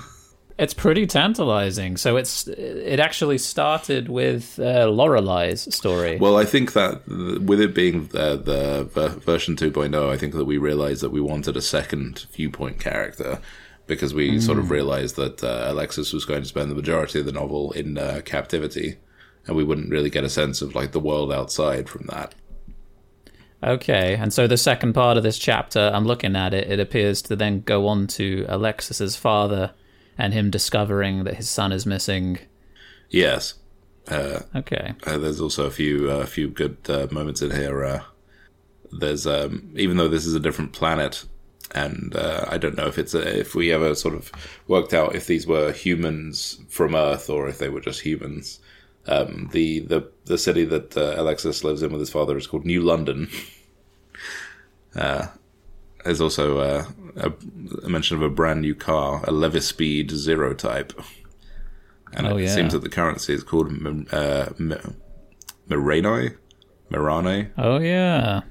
It's 0.59 0.73
pretty 0.73 1.07
tantalizing. 1.07 1.97
So 1.97 2.15
it's 2.15 2.47
it 2.47 2.99
actually 2.99 3.39
started 3.39 4.07
with 4.07 4.59
uh, 4.59 4.87
Lorelei's 4.87 5.73
story. 5.73 6.17
Well, 6.17 6.37
I 6.37 6.45
think 6.45 6.73
that 6.73 7.07
with 7.07 7.59
it 7.59 7.73
being 7.73 8.09
uh, 8.13 8.35
the 8.35 9.19
version 9.25 9.55
2.0, 9.55 10.11
I 10.11 10.17
think 10.17 10.33
that 10.35 10.45
we 10.45 10.57
realized 10.59 11.01
that 11.01 11.09
we 11.09 11.21
wanted 11.21 11.57
a 11.57 11.61
second 11.61 12.27
viewpoint 12.31 12.79
character 12.79 13.39
because 13.87 14.13
we 14.13 14.33
mm. 14.33 14.41
sort 14.41 14.59
of 14.59 14.69
realized 14.69 15.15
that 15.15 15.43
uh, 15.43 15.65
Alexis 15.69 16.13
was 16.13 16.23
going 16.23 16.43
to 16.43 16.47
spend 16.47 16.69
the 16.69 16.75
majority 16.75 17.19
of 17.19 17.25
the 17.25 17.31
novel 17.31 17.71
in 17.71 17.97
uh, 17.97 18.21
captivity, 18.23 18.97
and 19.47 19.57
we 19.57 19.63
wouldn't 19.63 19.89
really 19.89 20.11
get 20.11 20.23
a 20.23 20.29
sense 20.29 20.61
of 20.61 20.75
like 20.75 20.91
the 20.91 20.99
world 20.99 21.33
outside 21.33 21.89
from 21.89 22.05
that. 22.11 22.35
Okay, 23.63 24.15
and 24.15 24.33
so 24.33 24.45
the 24.45 24.57
second 24.57 24.93
part 24.93 25.15
of 25.15 25.23
this 25.23 25.39
chapter, 25.39 25.89
I'm 25.93 26.05
looking 26.05 26.35
at 26.35 26.53
it, 26.53 26.69
it 26.69 26.79
appears 26.79 27.21
to 27.23 27.35
then 27.35 27.61
go 27.61 27.87
on 27.87 28.07
to 28.07 28.45
Alexis's 28.49 29.15
father 29.15 29.71
and 30.17 30.33
him 30.33 30.49
discovering 30.49 31.23
that 31.23 31.35
his 31.35 31.49
son 31.49 31.71
is 31.71 31.85
missing. 31.85 32.39
Yes. 33.09 33.53
Uh, 34.07 34.41
okay. 34.55 34.93
Uh, 35.05 35.17
there's 35.17 35.39
also 35.39 35.65
a 35.65 35.71
few 35.71 36.09
a 36.09 36.19
uh, 36.19 36.25
few 36.25 36.49
good 36.49 36.77
uh, 36.89 37.07
moments 37.09 37.41
in 37.41 37.51
here. 37.51 37.85
Uh, 37.85 38.01
there's 38.91 39.25
um, 39.25 39.71
even 39.75 39.97
though 39.97 40.09
this 40.09 40.25
is 40.25 40.35
a 40.35 40.41
different 40.41 40.73
planet, 40.73 41.23
and 41.73 42.13
uh, 42.15 42.45
I 42.49 42.57
don't 42.57 42.75
know 42.75 42.87
if 42.87 42.97
it's 42.97 43.13
a, 43.13 43.39
if 43.39 43.55
we 43.55 43.71
ever 43.71 43.95
sort 43.95 44.15
of 44.15 44.29
worked 44.67 44.93
out 44.93 45.15
if 45.15 45.27
these 45.27 45.47
were 45.47 45.71
humans 45.71 46.59
from 46.67 46.95
Earth 46.95 47.29
or 47.29 47.47
if 47.47 47.59
they 47.59 47.69
were 47.69 47.79
just 47.79 48.01
humans. 48.01 48.59
Um, 49.05 49.49
the 49.51 49.79
the 49.81 50.09
the 50.25 50.37
city 50.37 50.63
that 50.65 50.95
Alexis 50.95 51.63
lives 51.63 51.83
in 51.83 51.91
with 51.91 51.99
his 51.99 52.09
father 52.09 52.37
is 52.37 52.47
called 52.47 52.65
New 52.65 52.81
London. 52.81 53.29
There's 54.93 56.19
also 56.19 56.59
uh, 56.59 56.85
a, 57.15 57.33
a, 57.83 57.89
mention 57.89 58.17
of 58.17 58.23
a 58.23 58.29
brand 58.29 58.61
new 58.61 58.75
car, 58.75 59.23
a 59.23 59.31
Levispeed 59.31 60.11
Zero 60.11 60.53
Type. 60.53 60.93
And 62.11 62.27
oh, 62.27 62.37
it 62.37 62.43
yeah. 62.43 62.53
seems 62.53 62.73
that 62.73 62.81
the 62.81 62.89
currency 62.89 63.33
is 63.33 63.43
called 63.43 63.67
uh, 63.67 64.49
Miranoi. 65.69 66.37
Mirane. 66.91 67.49
Oh, 67.57 67.79
yeah. 67.79 68.41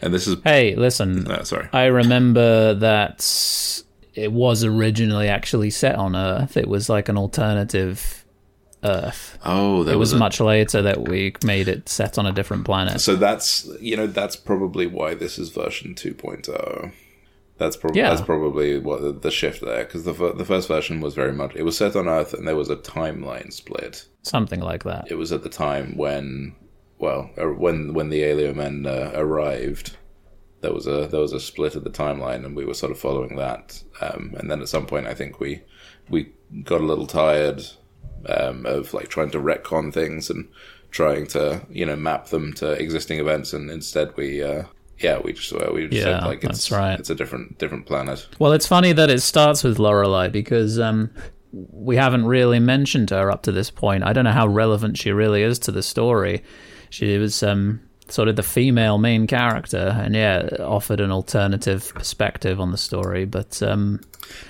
And 0.00 0.12
this 0.12 0.26
is. 0.26 0.36
Hey, 0.44 0.74
listen. 0.74 1.30
Uh, 1.30 1.44
sorry. 1.44 1.68
I 1.72 1.86
remember 1.86 2.74
that 2.74 3.82
it 4.14 4.32
was 4.32 4.64
originally 4.64 5.28
actually 5.28 5.70
set 5.70 5.94
on 5.94 6.14
Earth. 6.14 6.56
It 6.56 6.68
was 6.68 6.88
like 6.88 7.08
an 7.08 7.16
alternative 7.16 8.21
Earth. 8.84 9.38
Oh, 9.44 9.82
it 9.82 9.86
was, 9.86 9.96
was 9.96 10.12
a... 10.14 10.18
much 10.18 10.40
later 10.40 10.82
that 10.82 11.08
we 11.08 11.34
made 11.44 11.68
it 11.68 11.88
set 11.88 12.18
on 12.18 12.26
a 12.26 12.32
different 12.32 12.64
planet. 12.64 13.00
So 13.00 13.16
that's 13.16 13.68
you 13.80 13.96
know 13.96 14.06
that's 14.06 14.36
probably 14.36 14.86
why 14.86 15.14
this 15.14 15.38
is 15.38 15.50
version 15.50 15.94
2.0. 15.94 16.92
That's 17.58 17.76
probably 17.76 18.00
yeah. 18.00 18.10
that's 18.10 18.22
probably 18.22 18.78
what 18.78 19.22
the 19.22 19.30
shift 19.30 19.60
there 19.60 19.84
because 19.84 20.04
the 20.04 20.12
the 20.34 20.44
first 20.44 20.68
version 20.68 21.00
was 21.00 21.14
very 21.14 21.32
much 21.32 21.54
it 21.54 21.62
was 21.62 21.76
set 21.76 21.94
on 21.94 22.08
Earth 22.08 22.34
and 22.34 22.46
there 22.46 22.56
was 22.56 22.70
a 22.70 22.76
timeline 22.76 23.52
split. 23.52 24.06
Something 24.22 24.60
like 24.60 24.84
that. 24.84 25.10
It 25.10 25.14
was 25.14 25.32
at 25.32 25.42
the 25.42 25.48
time 25.48 25.96
when 25.96 26.54
well 26.98 27.30
uh, 27.38 27.46
when 27.46 27.94
when 27.94 28.08
the 28.08 28.22
alien 28.24 28.56
men 28.56 28.86
uh, 28.86 29.12
arrived. 29.14 29.96
There 30.60 30.72
was 30.72 30.86
a 30.86 31.08
there 31.08 31.20
was 31.20 31.32
a 31.32 31.40
split 31.40 31.74
of 31.74 31.82
the 31.82 31.90
timeline, 31.90 32.44
and 32.44 32.54
we 32.54 32.64
were 32.64 32.74
sort 32.74 32.92
of 32.92 32.98
following 32.98 33.34
that. 33.34 33.82
Um, 34.00 34.34
and 34.38 34.48
then 34.48 34.62
at 34.62 34.68
some 34.68 34.86
point, 34.86 35.08
I 35.08 35.14
think 35.14 35.40
we 35.40 35.62
we 36.08 36.32
got 36.62 36.80
a 36.80 36.86
little 36.86 37.06
tired 37.06 37.64
um, 38.26 38.66
of 38.66 38.92
like 38.94 39.08
trying 39.08 39.30
to 39.30 39.38
retcon 39.38 39.92
things 39.92 40.30
and 40.30 40.48
trying 40.90 41.26
to 41.28 41.62
you 41.70 41.86
know 41.86 41.96
map 41.96 42.26
them 42.26 42.52
to 42.54 42.72
existing 42.72 43.18
events, 43.18 43.52
and 43.52 43.70
instead 43.70 44.16
we. 44.16 44.42
Uh, 44.42 44.64
yeah, 44.98 45.18
we 45.18 45.32
just 45.32 45.52
uh, 45.52 45.68
we 45.74 45.88
just 45.88 45.94
yeah, 45.94 46.20
said 46.20 46.26
like 46.26 46.44
it's 46.44 46.70
right. 46.70 47.00
it's 47.00 47.10
a 47.10 47.14
different 47.16 47.58
different 47.58 47.86
planet. 47.86 48.24
Well, 48.38 48.52
it's 48.52 48.68
funny 48.68 48.92
that 48.92 49.10
it 49.10 49.20
starts 49.20 49.64
with 49.64 49.80
Lorelei 49.80 50.28
because 50.28 50.78
um, 50.78 51.10
we 51.52 51.96
haven't 51.96 52.24
really 52.24 52.60
mentioned 52.60 53.10
her 53.10 53.30
up 53.30 53.42
to 53.42 53.52
this 53.52 53.70
point. 53.70 54.04
I 54.04 54.12
don't 54.12 54.24
know 54.24 54.32
how 54.32 54.46
relevant 54.46 54.96
she 54.96 55.10
really 55.10 55.42
is 55.42 55.58
to 55.60 55.72
the 55.72 55.82
story. 55.82 56.44
She 56.90 57.18
was 57.18 57.42
um, 57.42 57.80
sort 58.12 58.28
of 58.28 58.36
the 58.36 58.42
female 58.42 58.98
main 58.98 59.26
character, 59.26 59.98
and 59.98 60.14
yeah, 60.14 60.48
offered 60.60 61.00
an 61.00 61.10
alternative 61.10 61.92
perspective 61.94 62.60
on 62.60 62.70
the 62.70 62.76
story. 62.76 63.24
But 63.24 63.62
um, 63.62 64.00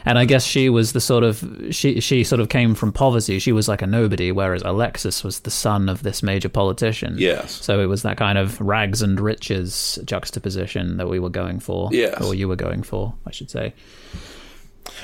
and 0.04 0.18
I 0.18 0.24
guess 0.24 0.44
she 0.44 0.68
was 0.68 0.92
the 0.92 1.00
sort 1.00 1.22
of 1.22 1.44
she 1.70 2.00
she 2.00 2.24
sort 2.24 2.40
of 2.40 2.48
came 2.48 2.74
from 2.74 2.92
poverty. 2.92 3.38
She 3.38 3.52
was 3.52 3.68
like 3.68 3.80
a 3.80 3.86
nobody, 3.86 4.32
whereas 4.32 4.62
Alexis 4.62 5.22
was 5.22 5.40
the 5.40 5.50
son 5.50 5.88
of 5.88 6.02
this 6.02 6.22
major 6.22 6.48
politician. 6.48 7.14
Yes. 7.18 7.52
So 7.52 7.80
it 7.80 7.86
was 7.86 8.02
that 8.02 8.16
kind 8.16 8.36
of 8.36 8.60
rags 8.60 9.00
and 9.00 9.20
riches 9.20 9.98
juxtaposition 10.04 10.96
that 10.96 11.08
we 11.08 11.20
were 11.20 11.30
going 11.30 11.60
for. 11.60 11.88
Yes. 11.92 12.20
Or 12.20 12.34
you 12.34 12.48
were 12.48 12.56
going 12.56 12.82
for, 12.82 13.14
I 13.26 13.30
should 13.30 13.50
say. 13.50 13.74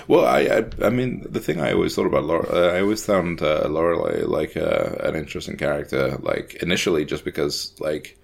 Well, 0.08 0.24
I, 0.24 0.40
I, 0.40 0.86
I 0.86 0.90
mean, 0.90 1.24
the 1.28 1.40
thing 1.40 1.60
I 1.60 1.72
always 1.72 1.94
thought 1.94 2.06
about 2.06 2.24
Laura, 2.24 2.48
uh, 2.52 2.76
I 2.76 2.80
always 2.80 3.04
found 3.04 3.40
uh, 3.40 3.68
Lorelei 3.68 4.24
like 4.24 4.56
uh, 4.56 4.96
an 5.00 5.14
interesting 5.14 5.56
character. 5.56 6.18
Like 6.20 6.54
initially, 6.60 7.04
just 7.04 7.24
because 7.24 7.72
like, 7.78 8.18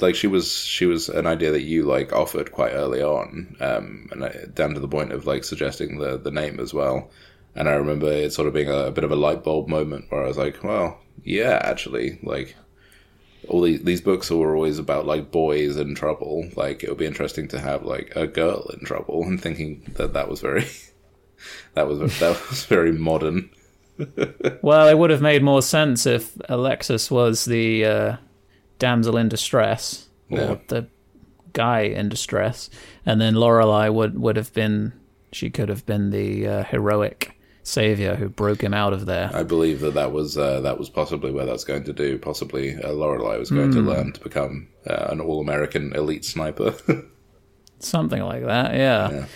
like 0.00 0.14
she 0.14 0.26
was 0.26 0.52
she 0.52 0.86
was 0.86 1.08
an 1.08 1.26
idea 1.26 1.50
that 1.50 1.62
you 1.62 1.84
like 1.84 2.12
offered 2.12 2.52
quite 2.52 2.72
early 2.72 3.02
on, 3.02 3.56
um, 3.60 4.08
and 4.12 4.24
I, 4.24 4.44
down 4.54 4.74
to 4.74 4.80
the 4.80 4.88
point 4.88 5.12
of 5.12 5.26
like 5.26 5.44
suggesting 5.44 5.98
the 5.98 6.18
the 6.18 6.30
name 6.30 6.60
as 6.60 6.74
well. 6.74 7.10
And 7.54 7.68
I 7.68 7.72
remember 7.72 8.12
it 8.12 8.34
sort 8.34 8.48
of 8.48 8.54
being 8.54 8.68
a, 8.68 8.86
a 8.86 8.90
bit 8.90 9.04
of 9.04 9.10
a 9.10 9.16
light 9.16 9.42
bulb 9.42 9.68
moment 9.68 10.06
where 10.10 10.22
I 10.22 10.28
was 10.28 10.36
like, 10.36 10.62
well, 10.62 11.00
yeah, 11.24 11.58
actually, 11.62 12.18
like 12.22 12.54
all 13.48 13.62
these 13.62 13.82
these 13.82 14.00
books 14.00 14.30
were 14.30 14.54
always 14.54 14.78
about 14.78 15.06
like 15.06 15.30
boys 15.30 15.76
in 15.76 15.94
trouble. 15.94 16.48
Like 16.54 16.82
it 16.82 16.90
would 16.90 16.98
be 16.98 17.06
interesting 17.06 17.48
to 17.48 17.60
have 17.60 17.82
like 17.82 18.12
a 18.14 18.26
girl 18.26 18.70
in 18.74 18.84
trouble, 18.84 19.22
and 19.24 19.40
thinking 19.40 19.90
that 19.94 20.12
that 20.12 20.28
was 20.28 20.40
very 20.40 20.66
that 21.74 21.86
was 21.86 21.98
that 22.18 22.48
was 22.50 22.64
very 22.64 22.92
modern. 22.92 23.50
Well, 24.62 24.88
it 24.88 24.98
would 24.98 25.08
have 25.08 25.22
made 25.22 25.42
more 25.42 25.62
sense 25.62 26.04
if 26.04 26.36
Alexis 26.50 27.10
was 27.10 27.46
the 27.46 27.84
uh, 27.84 28.16
damsel 28.78 29.16
in 29.16 29.28
distress 29.28 30.08
or 30.30 30.38
Yeah. 30.38 30.56
the 30.68 30.86
guy 31.52 31.80
in 31.80 32.08
distress, 32.08 32.68
and 33.04 33.20
then 33.20 33.34
Lorelei 33.34 33.88
would 33.88 34.18
would 34.18 34.36
have 34.36 34.52
been 34.52 34.92
she 35.32 35.50
could 35.50 35.68
have 35.68 35.84
been 35.86 36.10
the 36.10 36.46
uh, 36.46 36.64
heroic 36.64 37.32
savior 37.62 38.14
who 38.14 38.28
broke 38.28 38.62
him 38.62 38.72
out 38.72 38.92
of 38.92 39.06
there. 39.06 39.28
I 39.34 39.42
believe 39.42 39.80
that 39.80 39.94
that 39.94 40.12
was 40.12 40.38
uh, 40.38 40.60
that 40.60 40.78
was 40.78 40.88
possibly 40.88 41.32
where 41.32 41.46
that's 41.46 41.64
going 41.64 41.84
to 41.84 41.92
do. 41.92 42.18
Possibly 42.18 42.76
uh, 42.82 42.92
Lorelei 42.92 43.38
was 43.38 43.50
going 43.50 43.72
to 43.72 43.80
learn 43.80 44.12
to 44.12 44.20
become 44.20 44.68
uh, 44.86 45.06
an 45.10 45.20
all 45.20 45.40
American 45.40 45.92
elite 45.94 46.24
sniper. 46.24 46.74
Something 47.78 48.22
like 48.22 48.44
that, 48.44 48.74
yeah. 48.74 49.26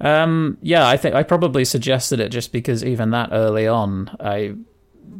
Um, 0.00 0.58
yeah, 0.62 0.88
I 0.88 0.96
think 0.96 1.14
I 1.14 1.22
probably 1.22 1.64
suggested 1.64 2.18
it 2.20 2.30
just 2.30 2.52
because 2.52 2.84
even 2.84 3.10
that 3.10 3.28
early 3.32 3.68
on, 3.68 4.10
I 4.18 4.54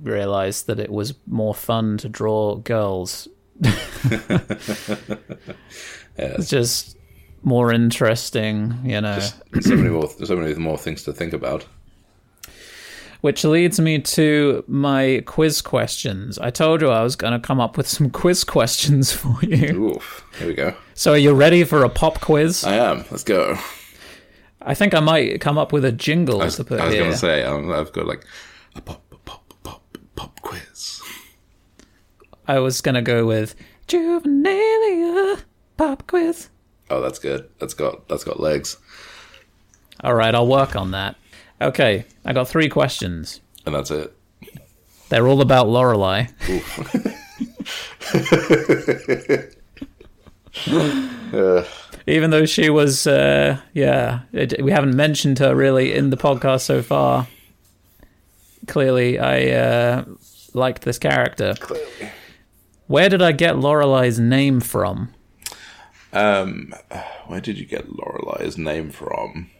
realized 0.02 0.66
that 0.66 0.80
it 0.80 0.90
was 0.90 1.14
more 1.26 1.55
fun 1.55 1.98
to 1.98 2.09
draw 2.09 2.56
girls. 2.56 3.28
It's 6.16 6.48
just 6.48 6.97
more 7.43 7.72
interesting, 7.72 8.78
you 8.85 9.01
know. 9.01 9.18
so 9.60 9.76
many 9.76 9.90
more 9.90 10.09
so 10.09 10.36
many 10.36 10.55
more 10.55 10.78
things 10.78 11.02
to 11.05 11.12
think 11.12 11.32
about. 11.32 11.66
Which 13.20 13.43
leads 13.43 13.81
me 13.81 14.01
to 14.01 14.64
my 14.68 15.22
quiz 15.24 15.62
questions. 15.62 16.39
I 16.39 16.51
told 16.51 16.82
you 16.82 16.90
I 16.90 17.02
was 17.02 17.16
going 17.16 17.32
to 17.32 17.39
come 17.39 17.59
up 17.59 17.78
with 17.78 17.89
some 17.89 18.10
quiz 18.10 18.44
questions 18.44 19.12
for 19.12 19.39
you. 19.43 19.93
Oof! 19.94 20.24
Here 20.39 20.47
we 20.48 20.55
go. 20.55 20.76
So, 20.93 21.12
are 21.12 21.18
you 21.18 21.32
ready 21.32 21.64
for 21.64 21.85
a 21.85 21.89
pop 21.89 22.20
quiz? 22.20 22.64
I 22.64 22.74
am. 22.74 22.98
Let's 23.10 23.24
go. 23.24 23.56
I 24.60 24.74
think 24.74 24.94
I 24.94 25.01
might 25.01 25.40
come 25.40 25.56
up 25.56 25.72
with 25.72 25.85
a 25.85 25.93
jingle 25.93 26.43
I 26.43 26.47
was, 26.47 26.56
to 26.56 26.64
put 26.64 26.81
I 26.81 26.86
was 26.86 26.94
going 26.94 27.10
to 27.12 27.16
say 27.16 27.43
um, 27.44 27.72
I've 27.72 27.93
got 27.93 28.06
like 28.06 28.24
a 28.74 28.81
pop 28.82 29.02
pop 29.24 29.55
pop 29.62 29.98
pop 30.16 30.40
quiz. 30.43 30.93
I 32.46 32.58
was 32.58 32.80
going 32.80 32.94
to 32.94 33.02
go 33.02 33.26
with 33.26 33.54
Juvenilia 33.88 35.42
pop 35.76 36.06
quiz. 36.06 36.48
Oh, 36.90 37.00
that's 37.00 37.18
good. 37.18 37.48
That's 37.58 37.74
got 37.74 38.06
that's 38.08 38.24
got 38.24 38.40
legs. 38.40 38.76
All 40.02 40.14
right, 40.14 40.34
I'll 40.34 40.46
work 40.46 40.76
on 40.76 40.90
that. 40.90 41.16
Okay, 41.60 42.04
I 42.24 42.32
got 42.32 42.48
three 42.48 42.68
questions. 42.68 43.40
And 43.64 43.74
that's 43.74 43.90
it. 43.90 44.14
They're 45.08 45.26
all 45.26 45.40
about 45.40 45.68
Lorelei. 45.68 46.26
Even 52.06 52.30
though 52.30 52.44
she 52.44 52.68
was, 52.68 53.06
uh, 53.06 53.58
yeah, 53.72 54.20
it, 54.32 54.62
we 54.62 54.70
haven't 54.72 54.94
mentioned 54.94 55.38
her 55.38 55.54
really 55.54 55.94
in 55.94 56.10
the 56.10 56.16
podcast 56.16 56.62
so 56.62 56.82
far. 56.82 57.28
Clearly, 58.66 59.18
I 59.18 59.50
uh, 59.50 60.04
liked 60.52 60.82
this 60.82 60.98
character. 60.98 61.54
Clearly. 61.58 62.10
Where 62.86 63.09
did 63.09 63.23
I 63.23 63.32
get 63.32 63.59
Lorelei's 63.59 64.19
name 64.19 64.61
from? 64.61 65.15
Um, 66.12 66.74
where 67.27 67.40
did 67.40 67.59
you 67.59 67.66
get 67.66 67.89
Lorelei's 67.90 68.59
name 68.59 68.90
from? 68.90 69.51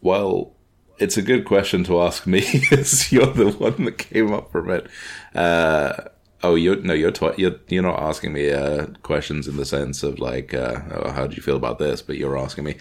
Well, 0.00 0.52
it's 0.98 1.16
a 1.16 1.22
good 1.22 1.44
question 1.44 1.84
to 1.84 2.00
ask 2.02 2.26
me, 2.26 2.44
as 2.72 3.10
you're 3.10 3.26
the 3.26 3.50
one 3.50 3.84
that 3.84 3.98
came 3.98 4.32
up 4.32 4.52
from 4.52 4.70
it. 4.70 4.86
Uh, 5.34 5.94
oh, 6.42 6.54
you're 6.54 6.76
no, 6.76 6.94
you're 6.94 7.12
you're 7.36 7.56
you're 7.68 7.82
not 7.82 8.00
asking 8.00 8.32
me 8.32 8.50
uh, 8.50 8.86
questions 9.02 9.48
in 9.48 9.56
the 9.56 9.64
sense 9.64 10.02
of 10.02 10.18
like, 10.18 10.54
uh, 10.54 10.80
oh, 10.92 11.10
how 11.10 11.26
do 11.26 11.36
you 11.36 11.42
feel 11.42 11.56
about 11.56 11.78
this? 11.78 12.02
But 12.02 12.16
you're 12.16 12.38
asking 12.38 12.64
me. 12.64 12.76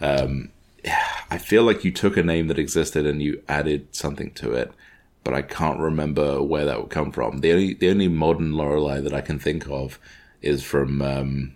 Um, 0.00 0.50
I 1.30 1.38
feel 1.38 1.62
like 1.62 1.84
you 1.84 1.92
took 1.92 2.16
a 2.16 2.22
name 2.22 2.48
that 2.48 2.58
existed 2.58 3.06
and 3.06 3.22
you 3.22 3.42
added 3.48 3.94
something 3.94 4.32
to 4.32 4.52
it, 4.52 4.72
but 5.24 5.34
I 5.34 5.42
can't 5.42 5.78
remember 5.78 6.42
where 6.42 6.64
that 6.64 6.80
would 6.80 6.90
come 6.90 7.12
from. 7.12 7.38
The 7.38 7.52
only 7.52 7.74
the 7.74 7.90
only 7.90 8.08
modern 8.08 8.52
Lorelei 8.54 9.00
that 9.00 9.12
I 9.14 9.20
can 9.20 9.38
think 9.38 9.68
of 9.68 9.98
is 10.42 10.62
from 10.62 11.02
um, 11.02 11.54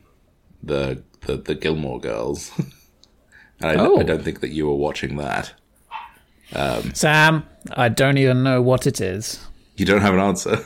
the, 0.62 1.02
the 1.22 1.36
the 1.36 1.54
Gilmore 1.54 2.00
Girls, 2.00 2.50
and 3.60 3.70
I, 3.70 3.76
Oh. 3.76 3.98
I 3.98 4.02
don't 4.02 4.22
think 4.22 4.40
that 4.40 4.50
you 4.50 4.66
were 4.66 4.76
watching 4.76 5.16
that. 5.16 5.52
Sam, 6.92 7.44
I 7.72 7.88
don't 7.88 8.18
even 8.18 8.42
know 8.44 8.62
what 8.62 8.86
it 8.86 9.00
is. 9.00 9.40
You 9.76 9.86
don't 9.86 10.02
have 10.02 10.14
an 10.14 10.20
answer. 10.20 10.64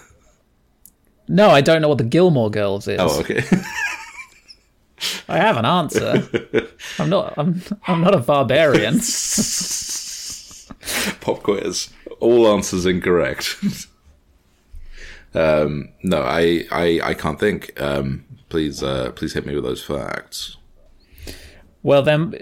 No, 1.28 1.48
I 1.50 1.60
don't 1.62 1.80
know 1.82 1.88
what 1.88 1.98
the 1.98 2.04
Gilmore 2.04 2.50
Girls 2.50 2.88
is. 2.88 2.98
Oh, 3.00 3.20
okay. 3.20 3.42
I 5.28 5.36
have 5.38 5.56
an 5.56 5.64
answer. 5.64 6.28
I'm 6.98 7.08
not. 7.08 7.34
I'm. 7.36 7.62
I'm 7.86 8.00
not 8.00 8.14
a 8.14 8.18
barbarian. 8.18 8.94
Pop 11.20 11.42
quiz. 11.42 11.90
All 12.20 12.48
answers 12.48 12.84
incorrect. 12.86 13.56
um, 15.34 15.88
no, 16.02 16.22
I, 16.22 16.64
I 16.70 17.00
I 17.02 17.14
can't 17.14 17.38
think. 17.38 17.80
Um, 17.80 18.24
please 18.48 18.82
uh, 18.82 19.12
please 19.12 19.34
hit 19.34 19.46
me 19.46 19.54
with 19.54 19.64
those 19.64 19.82
facts. 19.84 20.56
Well, 21.82 22.02
then, 22.02 22.34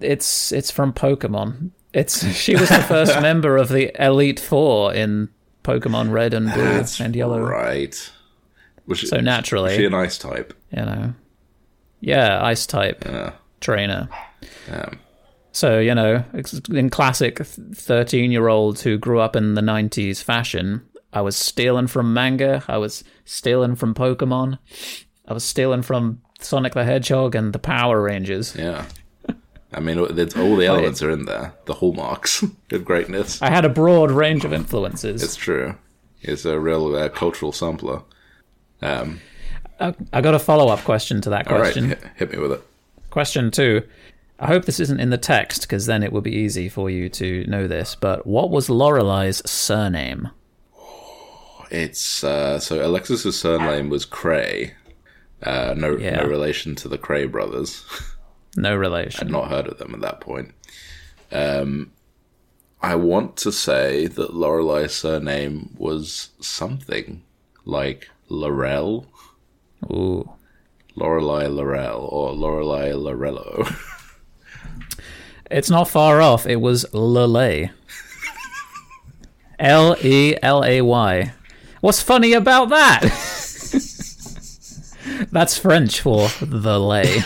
it's 0.00 0.50
it's 0.52 0.70
from 0.70 0.92
Pokemon. 0.92 1.70
It's 1.92 2.26
she 2.34 2.56
was 2.56 2.68
the 2.68 2.82
first 2.82 3.20
member 3.22 3.56
of 3.56 3.68
the 3.68 3.92
Elite 4.02 4.40
Four 4.40 4.92
in 4.94 5.28
Pokemon 5.62 6.10
Red 6.10 6.34
and 6.34 6.52
Blue 6.52 6.82
and 7.00 7.14
Yellow. 7.14 7.40
Right. 7.40 8.10
She, 8.94 9.06
So 9.06 9.18
naturally, 9.20 9.76
she 9.76 9.84
an 9.86 9.94
ice 9.94 10.18
type? 10.18 10.52
you 10.76 10.82
know, 10.84 11.14
yeah, 12.00 12.44
Ice 12.44 12.66
type 12.66 13.04
Yeah. 13.06 13.32
trainer. 13.60 14.08
Um, 14.70 14.98
So 15.52 15.78
you 15.78 15.94
know, 15.94 16.24
in 16.70 16.90
classic 16.90 17.38
thirteen-year-olds 17.44 18.82
who 18.82 18.98
grew 18.98 19.20
up 19.20 19.36
in 19.36 19.54
the 19.54 19.60
'90s 19.60 20.22
fashion, 20.22 20.82
I 21.12 21.20
was 21.20 21.36
stealing 21.36 21.86
from 21.86 22.14
manga. 22.14 22.64
I 22.68 22.78
was 22.78 23.04
stealing 23.24 23.76
from 23.76 23.94
Pokemon. 23.94 24.58
I 25.28 25.34
was 25.34 25.44
stealing 25.44 25.82
from 25.82 26.20
Sonic 26.40 26.74
the 26.74 26.84
Hedgehog 26.84 27.34
and 27.34 27.52
the 27.52 27.58
Power 27.58 28.02
Rangers. 28.02 28.56
yeah. 28.56 28.86
I 29.74 29.80
mean, 29.80 29.98
all 29.98 30.06
the 30.06 30.66
elements 30.66 31.02
are 31.02 31.10
in 31.10 31.24
there. 31.24 31.54
The 31.64 31.74
hallmarks 31.74 32.42
of 32.72 32.84
greatness. 32.84 33.40
I 33.40 33.48
had 33.48 33.64
a 33.64 33.70
broad 33.70 34.10
range 34.10 34.44
of 34.44 34.52
influences. 34.52 35.22
It's 35.22 35.36
true. 35.36 35.76
It's 36.20 36.44
a 36.44 36.60
real 36.60 36.94
uh, 36.94 37.08
cultural 37.08 37.52
sampler. 37.52 38.02
Um, 38.82 39.20
I, 39.80 39.94
I 40.12 40.20
got 40.20 40.34
a 40.34 40.38
follow-up 40.38 40.80
question 40.80 41.20
to 41.22 41.30
that 41.30 41.48
all 41.48 41.54
right, 41.54 41.72
question. 41.72 41.88
hit, 41.88 42.04
hit 42.16 42.32
me 42.32 42.38
with 42.38 42.52
it. 42.52 42.62
Question 43.10 43.50
two. 43.50 43.82
I 44.42 44.46
hope 44.48 44.64
this 44.64 44.80
isn't 44.80 44.98
in 45.00 45.10
the 45.10 45.18
text 45.18 45.62
because 45.62 45.86
then 45.86 46.02
it 46.02 46.12
will 46.12 46.20
be 46.20 46.34
easy 46.34 46.68
for 46.68 46.90
you 46.90 47.08
to 47.10 47.46
know 47.46 47.66
this. 47.68 47.94
But 47.94 48.26
what 48.26 48.50
was 48.50 48.68
Lorelei's 48.68 49.40
surname? 49.48 50.30
It's 51.70 52.22
uh, 52.22 52.58
so 52.58 52.84
Alexis's 52.84 53.38
surname 53.38 53.88
was 53.88 54.04
Cray. 54.04 54.74
Uh, 55.42 55.74
no, 55.76 55.96
Yeah. 55.96 56.16
no 56.16 56.24
relation 56.26 56.74
to 56.76 56.88
the 56.88 56.98
Kray 56.98 57.30
brothers. 57.30 57.84
No 58.56 58.76
relation. 58.76 59.28
I'd 59.28 59.32
not 59.32 59.48
heard 59.48 59.66
of 59.66 59.78
them 59.78 59.94
at 59.94 60.00
that 60.02 60.20
point. 60.20 60.52
Um, 61.30 61.92
I 62.82 62.96
want 62.96 63.36
to 63.38 63.52
say 63.52 64.06
that 64.08 64.34
Lorelai's 64.34 64.92
surname 64.92 65.74
was 65.78 66.30
something 66.40 67.22
like 67.64 68.10
Laurel, 68.28 69.06
Ooh. 69.90 70.30
Lorelei 70.96 71.46
Laurel, 71.46 72.06
or 72.12 72.32
Lorelei 72.32 72.90
Lorello. 72.90 73.66
It's 75.52 75.70
not 75.70 75.88
far 75.88 76.20
off. 76.20 76.46
It 76.46 76.60
was 76.60 76.84
Lelay. 76.92 77.70
L 79.58 79.96
E 80.02 80.36
L 80.42 80.64
A 80.64 80.80
Y. 80.82 81.32
What's 81.80 82.02
funny 82.02 82.32
about 82.32 82.68
that? 82.70 83.00
That's 85.30 85.58
French 85.58 86.00
for 86.00 86.28
the 86.40 86.78
lay. 86.80 87.22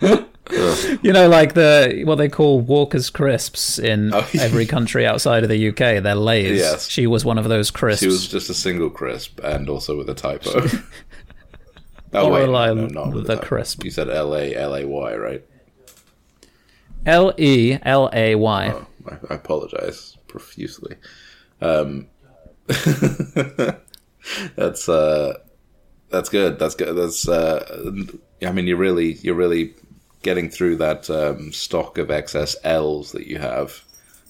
you 1.02 1.12
know, 1.12 1.28
like 1.28 1.54
the 1.54 2.02
what 2.04 2.16
they 2.16 2.28
call 2.28 2.60
Walker's 2.60 3.10
crisps 3.10 3.78
in 3.78 4.12
Oh, 4.14 4.26
every 4.40 4.66
country 4.66 5.06
outside 5.06 5.42
of 5.42 5.48
the 5.48 5.68
UK. 5.68 6.02
They're 6.02 6.14
lays. 6.14 6.58
Yes. 6.58 6.88
She 6.88 7.06
was 7.06 7.24
one 7.24 7.38
of 7.38 7.48
those 7.48 7.70
crisps. 7.70 8.00
She 8.02 8.08
was 8.08 8.28
just 8.28 8.50
a 8.50 8.54
single 8.54 8.90
crisp 8.90 9.40
and 9.42 9.68
also 9.68 9.96
with 9.96 10.08
a 10.10 10.14
typo. 10.14 10.66
Oh, 12.12 12.28
or 12.28 12.32
wait, 12.32 12.46
no, 12.48 12.74
not 12.86 13.12
with 13.12 13.26
the 13.26 13.34
a 13.34 13.36
typo. 13.36 13.48
crisp. 13.48 13.84
You 13.84 13.90
said 13.90 14.08
L 14.08 14.34
A 14.34 14.54
L 14.54 14.74
A 14.76 14.84
Y, 14.86 15.16
right? 15.16 15.44
L 17.08 17.32
E 17.38 17.78
L 17.82 18.10
A 18.12 18.34
Y. 18.34 18.72
Oh, 18.74 18.86
I, 19.30 19.34
apologize 19.34 20.16
profusely. 20.26 20.96
Um, 21.60 22.08
that's 24.56 24.88
uh, 24.88 25.38
that's 26.10 26.28
good. 26.28 26.58
That's 26.58 26.74
good. 26.74 26.94
That's 26.94 27.26
uh, 27.26 27.90
I 28.42 28.52
mean, 28.52 28.66
you're 28.66 28.76
really 28.76 29.14
you're 29.22 29.34
really 29.34 29.74
getting 30.22 30.50
through 30.50 30.76
that 30.76 31.08
um, 31.08 31.50
stock 31.52 31.96
of 31.96 32.10
excess 32.10 32.56
L's 32.62 33.12
that 33.12 33.26
you 33.26 33.38
have. 33.38 33.82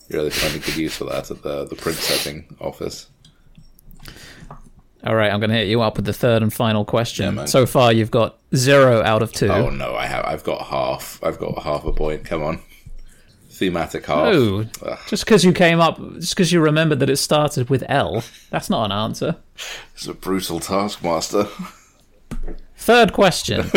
You're 0.09 0.21
really 0.21 0.31
finding 0.31 0.63
good 0.63 0.77
use 0.77 0.97
for 0.97 1.05
that 1.07 1.33
at 1.33 1.43
the 1.43 1.65
the 1.65 1.75
print 1.75 1.99
setting 1.99 2.57
office. 2.61 3.09
All 5.05 5.15
right, 5.15 5.33
I'm 5.33 5.39
going 5.39 5.51
to 5.51 5.57
hit 5.57 5.69
you 5.69 5.81
up 5.81 5.97
with 5.97 6.07
the 6.07 6.13
third 6.13 6.43
and 6.43 6.53
final 6.53 6.85
question. 6.85 7.37
Yeah, 7.37 7.45
so 7.45 7.67
far, 7.67 7.93
you've 7.93 8.11
got 8.11 8.37
zero 8.55 9.01
out 9.03 9.23
of 9.23 9.33
two. 9.33 9.49
Oh 9.49 9.71
no, 9.71 9.95
I 9.95 10.07
have. 10.07 10.25
I've 10.25 10.45
got 10.45 10.67
half. 10.67 11.21
I've 11.23 11.39
got 11.39 11.63
half 11.63 11.85
a 11.85 11.93
point. 11.93 12.25
Come 12.25 12.43
on, 12.43 12.61
thematic 13.59 14.07
half. 14.07 14.33
No, 14.33 14.65
Ugh. 14.83 14.99
just 15.09 15.25
because 15.25 15.45
you 15.45 15.53
came 15.53 15.81
up, 15.81 15.99
just 16.15 16.35
because 16.35 16.53
you 16.53 16.61
remembered 16.61 17.01
that 17.01 17.11
it 17.11 17.17
started 17.17 17.69
with 17.69 17.85
L, 17.89 18.23
that's 18.51 18.71
not 18.71 18.85
an 18.87 18.93
answer. 18.93 19.37
It's 19.95 20.07
a 20.07 20.15
brutal 20.15 20.61
taskmaster. 20.61 21.49
Third 22.77 23.13
question. 23.13 23.71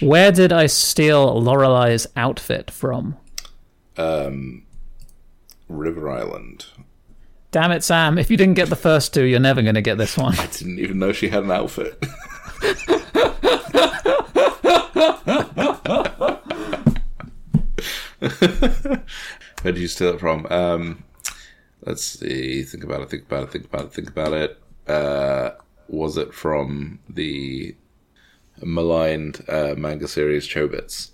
Where 0.00 0.32
did 0.32 0.52
I 0.52 0.66
steal 0.66 1.40
Lorelei's 1.40 2.06
outfit 2.16 2.70
from? 2.70 3.16
Um, 3.96 4.64
River 5.68 6.10
Island. 6.10 6.66
Damn 7.52 7.70
it, 7.72 7.84
Sam. 7.84 8.18
If 8.18 8.30
you 8.30 8.36
didn't 8.36 8.54
get 8.54 8.68
the 8.68 8.76
first 8.76 9.14
two, 9.14 9.24
you're 9.24 9.38
never 9.40 9.62
going 9.62 9.74
to 9.76 9.82
get 9.82 9.98
this 9.98 10.16
one. 10.16 10.38
I 10.38 10.46
didn't 10.46 10.78
even 10.78 10.98
know 10.98 11.12
she 11.12 11.28
had 11.28 11.44
an 11.44 11.50
outfit. 11.50 12.02
Where 19.62 19.72
did 19.72 19.78
you 19.78 19.81
steal 19.92 20.14
it 20.14 20.20
from? 20.20 20.46
Um, 20.50 21.04
let's 21.84 22.02
see. 22.04 22.62
Think 22.62 22.84
about 22.84 23.02
it. 23.02 23.10
Think 23.10 23.24
about 23.24 23.44
it. 23.44 23.50
Think 23.50 23.64
about 23.66 23.84
it. 23.86 23.92
Think 23.92 24.08
about 24.08 24.32
it. 24.32 24.58
Uh, 24.86 25.50
was 25.88 26.16
it 26.16 26.34
from 26.34 26.98
the 27.08 27.76
maligned 28.62 29.44
uh, 29.48 29.74
manga 29.76 30.08
series 30.08 30.46
Chobits? 30.46 31.10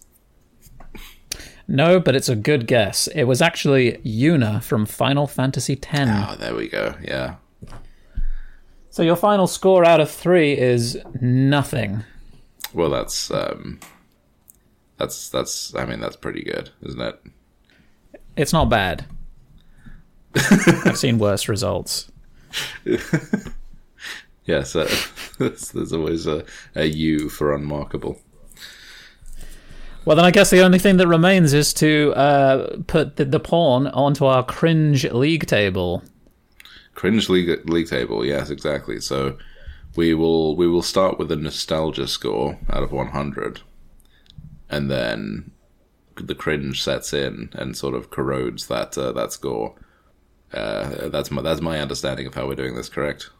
No, 1.67 2.01
but 2.01 2.17
it's 2.17 2.31
a 2.31 2.37
good 2.37 2.67
guess. 2.67 3.09
It 3.09 3.25
was 3.25 3.43
actually 3.43 3.99
Yuna 3.99 4.63
from 4.63 4.87
Final 4.87 5.27
Fantasy 5.27 5.79
X. 5.83 6.09
Oh, 6.11 6.37
there 6.37 6.55
we 6.55 6.69
go. 6.69 6.95
Yeah. 7.03 7.37
So 8.89 9.03
your 9.03 9.17
final 9.17 9.47
score 9.47 9.85
out 9.85 10.01
of 10.01 10.11
three 10.11 10.57
is 10.57 10.99
nothing. 11.21 12.05
Well, 12.73 12.89
that's 12.89 13.31
um, 13.31 13.81
that's 14.97 15.29
that's. 15.29 15.75
I 15.75 15.85
mean, 15.85 16.01
that's 16.01 16.17
pretty 16.17 16.43
good, 16.43 16.71
isn't 16.83 17.01
it? 17.01 17.21
It's 18.39 18.53
not 18.53 18.71
bad. 18.71 19.05
I've 20.35 20.97
seen 20.97 21.19
worse 21.19 21.49
results. 21.49 22.11
Yes, 24.49 24.75
uh, 24.75 24.91
there's, 25.39 25.93
always 25.93 26.27
a, 26.27 26.43
a 26.75 26.87
U 26.87 27.29
for 27.29 27.55
unmarkable. 27.55 28.19
Well, 30.07 30.17
then 30.17 30.25
I 30.25 30.31
guess 30.31 30.49
the 30.49 30.63
only 30.63 30.79
thing 30.79 30.97
that 30.97 31.07
remains 31.07 31.53
is 31.53 31.75
to 31.75 32.15
uh, 32.17 32.79
put 32.87 33.17
the, 33.17 33.27
the 33.27 33.41
pawn 33.41 33.89
onto 33.89 34.25
our 34.25 34.43
cringe 34.43 35.05
league 35.13 35.47
table. 35.47 36.03
Cringe 36.95 37.29
league 37.29 37.69
league 37.69 37.89
table, 37.89 38.25
yes, 38.25 38.49
exactly. 38.49 39.01
So 39.01 39.37
we 39.97 40.15
will 40.15 40.57
we 40.57 40.67
will 40.67 40.83
start 40.83 41.19
with 41.19 41.31
a 41.31 41.37
nostalgia 41.37 42.09
score 42.09 42.59
out 42.71 42.83
of 42.83 42.91
100, 42.91 43.61
and 44.71 44.91
then 44.91 45.51
the 46.27 46.35
cringe 46.35 46.83
sets 46.83 47.13
in 47.13 47.51
and 47.53 47.77
sort 47.77 47.95
of 47.95 48.11
corrodes 48.11 48.67
that 48.69 48.97
uh, 48.99 49.13
that 49.13 49.33
score. 49.33 49.75
Uh, 50.53 51.09
that's 51.09 51.31
my 51.31 51.43
that's 51.43 51.61
my 51.61 51.81
understanding 51.81 52.27
of 52.27 52.35
how 52.35 52.47
we're 52.47 52.55
doing 52.55 52.75
this. 52.75 52.89
Correct? 52.89 53.31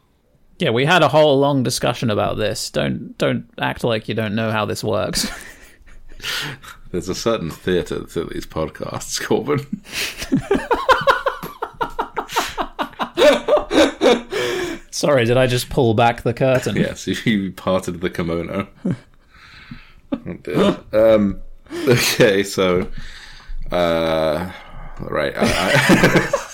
Yeah, 0.59 0.71
we 0.71 0.85
had 0.85 1.03
a 1.03 1.07
whole 1.07 1.39
long 1.39 1.63
discussion 1.63 2.09
about 2.09 2.37
this. 2.37 2.69
Don't 2.69 3.17
don't 3.17 3.49
act 3.59 3.83
like 3.83 4.07
you 4.07 4.15
don't 4.15 4.35
know 4.35 4.51
how 4.51 4.65
this 4.65 4.83
works. 4.83 5.27
There's 6.91 7.07
a 7.07 7.15
certain 7.15 7.51
theatre 7.51 8.03
to 8.03 8.25
these 8.25 8.45
podcasts, 8.45 9.21
Corbin. 9.25 9.65
Sorry, 14.91 15.23
did 15.23 15.37
I 15.37 15.47
just 15.47 15.69
pull 15.69 15.93
back 15.93 16.23
the 16.23 16.33
curtain? 16.33 16.75
Yes, 16.75 17.07
you 17.25 17.53
parted 17.53 18.01
the 18.01 18.09
kimono. 18.09 18.67
Oh, 20.11 20.83
um, 20.91 21.41
okay, 21.87 22.43
so, 22.43 22.87
uh, 23.71 24.51
right, 24.99 25.33
I, 25.35 26.45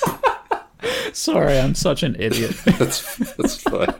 Sorry, 1.14 1.58
I'm 1.58 1.76
such 1.76 2.04
an 2.04 2.16
idiot. 2.20 2.52
That's 2.66 3.16
that's 3.36 3.62
fine. 3.62 3.94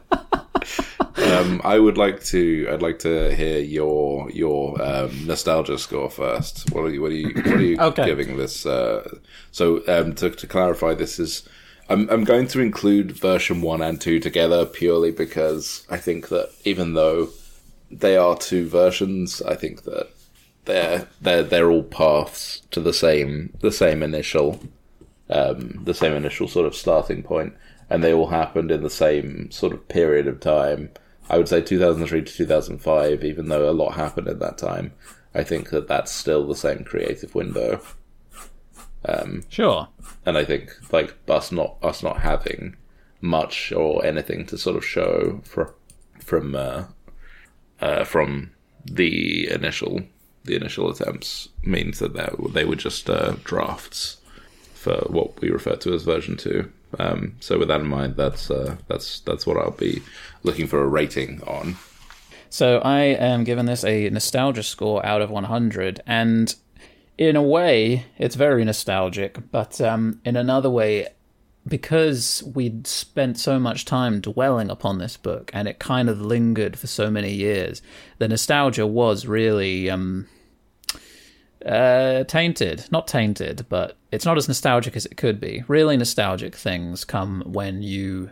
Um, 1.18 1.62
I 1.64 1.80
would 1.80 1.98
like 1.98 2.24
to. 2.26 2.68
I'd 2.70 2.82
like 2.82 3.00
to 3.00 3.34
hear 3.34 3.60
your 3.60 4.30
your 4.32 4.82
um, 4.82 5.26
nostalgia 5.26 5.78
score 5.80 6.10
first. 6.10 6.70
What 6.72 6.82
are 6.82 6.90
you? 6.90 7.02
What 7.02 7.12
are 7.12 7.16
you? 7.16 7.34
What 7.36 7.48
are 7.48 7.62
you 7.62 7.78
Okay. 7.80 8.06
giving 8.06 8.36
this? 8.38 8.66
Uh, 8.66 9.18
so 9.52 9.82
um, 9.88 10.14
to 10.16 10.30
to 10.30 10.48
clarify, 10.48 10.94
this 10.94 11.18
is. 11.20 11.48
I'm 11.88 12.10
I'm 12.10 12.24
going 12.26 12.48
to 12.48 12.60
include 12.60 13.12
version 13.14 13.62
one 13.62 13.82
and 13.82 14.02
two 14.02 14.20
together 14.20 14.66
purely 14.66 15.12
because 15.12 15.86
I 15.90 15.98
think 15.98 16.30
that 16.30 16.50
even 16.66 16.96
though 16.96 17.30
they 17.90 18.18
are 18.18 18.36
two 18.36 18.68
versions, 18.68 19.42
I 19.42 19.56
think 19.56 19.84
that 19.84 20.10
they're 20.66 21.08
they're 21.22 21.44
they're 21.44 21.70
all 21.72 21.84
paths 21.84 22.62
to 22.72 22.80
the 22.82 22.94
same 22.94 23.54
the 23.62 23.72
same 23.72 24.04
initial 24.04 24.60
um, 25.30 25.82
the 25.84 25.94
same 25.94 26.14
initial 26.14 26.48
sort 26.48 26.68
of 26.68 26.76
starting 26.76 27.24
point, 27.24 27.54
and 27.90 28.04
they 28.04 28.14
all 28.14 28.28
happened 28.28 28.72
in 28.72 28.84
the 28.84 28.90
same 28.90 29.50
sort 29.52 29.74
of 29.74 29.88
period 29.88 30.28
of 30.28 30.40
time. 30.40 30.92
I 31.30 31.38
would 31.38 31.48
say 31.50 31.62
2003 31.62 32.22
to 32.24 32.32
2005, 32.32 33.24
even 33.24 33.50
though 33.50 33.68
a 33.68 33.72
lot 33.72 33.96
happened 33.96 34.28
in 34.28 34.38
that 34.40 34.60
time. 34.60 34.94
I 35.34 35.44
think 35.44 35.72
that 35.72 35.88
that's 35.88 36.12
still 36.12 36.46
the 36.48 36.56
same 36.56 36.84
creative 36.84 37.34
window, 37.36 37.82
Sure. 39.50 39.88
and 40.26 40.38
I 40.38 40.46
think 40.46 40.72
like 40.92 41.16
us 41.28 41.52
not 41.52 41.78
us 41.82 42.02
not 42.04 42.22
having 42.22 42.76
much 43.22 43.72
or 43.72 44.06
anything 44.06 44.46
to 44.46 44.58
sort 44.58 44.76
of 44.78 44.86
show 44.86 45.42
for, 45.44 45.74
from 46.20 46.56
uh, 46.56 46.86
uh, 47.82 48.04
from 48.04 48.52
the 48.86 49.50
initial 49.50 50.02
the 50.46 50.56
initial 50.56 50.90
attempts 50.90 51.50
means 51.64 52.00
that 52.00 52.14
they, 52.54 52.66
were 52.66 52.76
just 52.76 53.10
uh, 53.10 53.36
drafts 53.44 54.18
for 54.74 54.98
what 55.10 55.42
we 55.42 55.50
refer 55.50 55.76
to 55.76 55.94
as 55.94 56.04
version 56.04 56.38
two. 56.38 56.72
Um, 57.00 57.36
so 57.40 57.58
with 57.60 57.68
that 57.68 57.82
in 57.82 57.88
mind, 57.88 58.16
that's 58.16 58.50
uh, 58.50 58.78
that's 58.88 59.20
that's 59.22 59.46
what 59.46 59.58
I'll 59.58 59.72
be 59.72 60.02
looking 60.44 60.68
for 60.68 60.82
a 60.82 60.88
rating 60.88 61.42
on. 61.44 61.76
So 62.50 62.80
I 62.80 63.00
am 63.02 63.44
giving 63.44 63.66
this 63.66 63.84
a 63.84 64.10
nostalgia 64.10 64.64
score 64.64 65.06
out 65.06 65.22
of 65.22 65.30
100, 65.30 66.02
and 66.06 66.56
in 67.18 67.36
a 67.36 67.42
way, 67.42 68.06
it's 68.18 68.36
very 68.36 68.64
nostalgic. 68.64 69.52
But 69.52 69.82
um, 69.82 70.22
in 70.24 70.38
another 70.38 70.70
way, 70.70 71.08
because 71.68 72.44
we'd 72.54 72.88
spent 72.88 73.38
so 73.40 73.60
much 73.60 73.86
time 73.86 74.22
dwelling 74.22 74.70
upon 74.70 75.00
this 75.00 75.18
book, 75.18 75.52
and 75.54 75.68
it 75.68 75.80
kind 75.80 76.10
of 76.10 76.22
lingered 76.22 76.78
for 76.78 76.88
so 76.88 77.10
many 77.10 77.34
years, 77.34 77.82
the 78.20 78.28
nostalgia 78.28 78.86
was 78.86 79.26
really 79.26 79.90
um, 79.90 80.28
uh, 81.66 82.24
tainted. 82.26 82.86
Not 82.92 83.08
tainted, 83.08 83.66
but 83.70 83.98
it's 84.12 84.26
not 84.26 84.38
as 84.38 84.48
nostalgic 84.48 84.96
as 84.96 85.06
it 85.06 85.18
could 85.18 85.40
be. 85.40 85.64
Really 85.68 85.98
nostalgic 85.98 86.56
things 86.56 87.04
come 87.04 87.44
when 87.46 87.82
you 87.82 88.30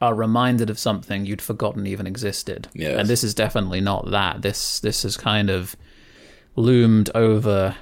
are 0.00 0.14
reminded 0.14 0.70
of 0.70 0.78
something 0.78 1.26
you'd 1.26 1.42
forgotten 1.42 1.86
even 1.86 2.06
existed. 2.06 2.68
Yes. 2.72 2.98
And 2.98 3.08
this 3.08 3.22
is 3.22 3.34
definitely 3.34 3.80
not 3.80 4.10
that. 4.10 4.42
This 4.42 4.80
this 4.80 5.02
has 5.02 5.16
kind 5.16 5.50
of 5.50 5.76
loomed 6.56 7.10
over 7.14 7.76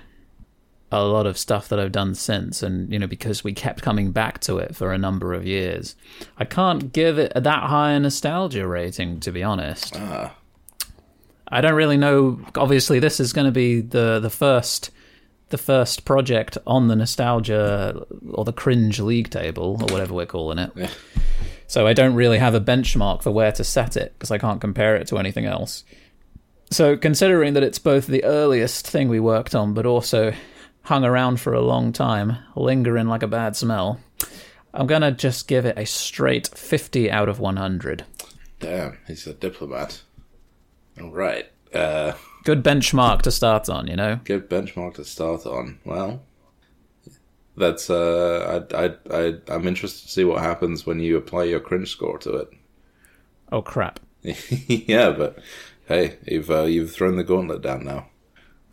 a 0.91 1.05
lot 1.05 1.27
of 1.27 1.37
stuff 1.37 1.69
that 1.69 1.79
I've 1.79 1.93
done 1.93 2.15
since 2.15 2.63
and 2.63 2.91
you 2.91 2.99
know 2.99 3.07
because 3.07 3.45
we 3.45 3.53
kept 3.53 3.83
coming 3.83 4.11
back 4.11 4.41
to 4.41 4.57
it 4.57 4.75
for 4.75 4.93
a 4.93 4.99
number 4.99 5.33
of 5.35 5.47
years. 5.47 5.95
I 6.39 6.45
can't 6.45 6.93
give 6.93 7.19
it 7.19 7.33
that 7.35 7.65
high 7.65 7.93
a 7.93 8.01
nostalgia 8.01 8.67
rating 8.67 9.21
to 9.21 9.31
be 9.31 9.43
honest. 9.43 9.95
Ah, 9.97 10.35
I 11.51 11.61
don't 11.61 11.75
really 11.75 11.97
know 11.97 12.41
obviously 12.57 12.99
this 12.99 13.21
is 13.21 13.33
going 13.33 13.47
to 13.47 13.53
be 13.53 13.81
the 13.81 14.21
the 14.21 14.31
first 14.31 14.91
the 15.51 15.59
first 15.59 16.05
project 16.05 16.59
on 16.67 16.89
the 16.89 16.97
nostalgia 16.97 18.05
or 18.33 18.45
the 18.45 18.53
cringe 18.53 19.01
league 19.01 19.31
table 19.31 19.79
or 19.81 19.87
whatever 19.93 20.13
we're 20.13 20.27
calling 20.27 20.59
it. 20.59 20.71
Yeah. 20.77 20.91
So 21.67 21.87
I 21.87 21.93
don't 21.93 22.15
really 22.15 22.39
have 22.39 22.55
a 22.55 22.61
benchmark 22.61 23.23
for 23.23 23.31
where 23.31 23.53
to 23.53 23.65
set 23.65 23.97
it 23.97 24.15
because 24.15 24.31
I 24.31 24.39
can't 24.39 24.61
compare 24.61 24.97
it 24.97 25.07
to 25.09 25.19
anything 25.19 25.47
else. 25.47 25.85
So 26.71 26.97
considering 26.97 27.55
that 27.55 27.63
it's 27.63 27.79
both 27.79 28.07
the 28.07 28.25
earliest 28.25 28.87
thing 28.87 29.09
we 29.09 29.21
worked 29.21 29.55
on, 29.55 29.73
but 29.73 29.87
also 29.87 30.35
hung 30.83 31.05
around 31.05 31.41
for 31.41 31.55
a 31.55 31.61
long 31.61 31.93
time, 31.93 32.37
lingering 32.57 33.09
like 33.09 33.23
a 33.23 33.27
bad 33.29 33.57
smell, 33.57 34.01
I'm 34.75 34.87
gonna 34.87 35.13
just 35.13 35.49
give 35.49 35.65
it 35.65 35.79
a 35.79 35.87
straight 35.87 36.49
50 36.49 37.11
out 37.11 37.29
of 37.29 37.41
100. 37.41 38.05
Damn, 38.61 38.99
he's 39.07 39.27
a 39.27 39.35
diplomat. 39.35 40.03
All 41.01 41.11
right. 41.11 41.47
Uh, 41.73 42.13
Good 42.45 42.65
benchmark 42.65 43.23
to 43.23 43.31
start 43.31 43.69
on, 43.69 43.87
you 43.89 43.97
know? 43.97 44.21
good 44.25 44.49
benchmark 44.49 44.95
to 44.95 45.05
start 45.05 45.45
on. 45.45 45.79
Well, 45.85 46.23
that's 47.57 47.91
uh, 47.91 48.65
I, 48.73 48.85
I, 48.85 48.95
I, 49.11 49.35
I'm 49.49 49.67
interested 49.67 50.07
to 50.07 50.13
see 50.13 50.25
what 50.25 50.43
happens 50.43 50.87
when 50.87 51.01
you 51.01 51.17
apply 51.17 51.45
your 51.45 51.61
cringe 51.61 51.91
score 51.91 52.19
to 52.19 52.37
it. 52.37 52.49
Oh 53.53 53.63
crap. 53.63 54.01
yeah, 54.23 55.11
but 55.11 55.39
hey, 55.87 56.17
you've 56.27 56.51
uh, 56.51 56.63
you've 56.63 56.93
thrown 56.93 57.17
the 57.17 57.25
gauntlet 57.25 57.63
down 57.63 57.85
now. 57.85 58.09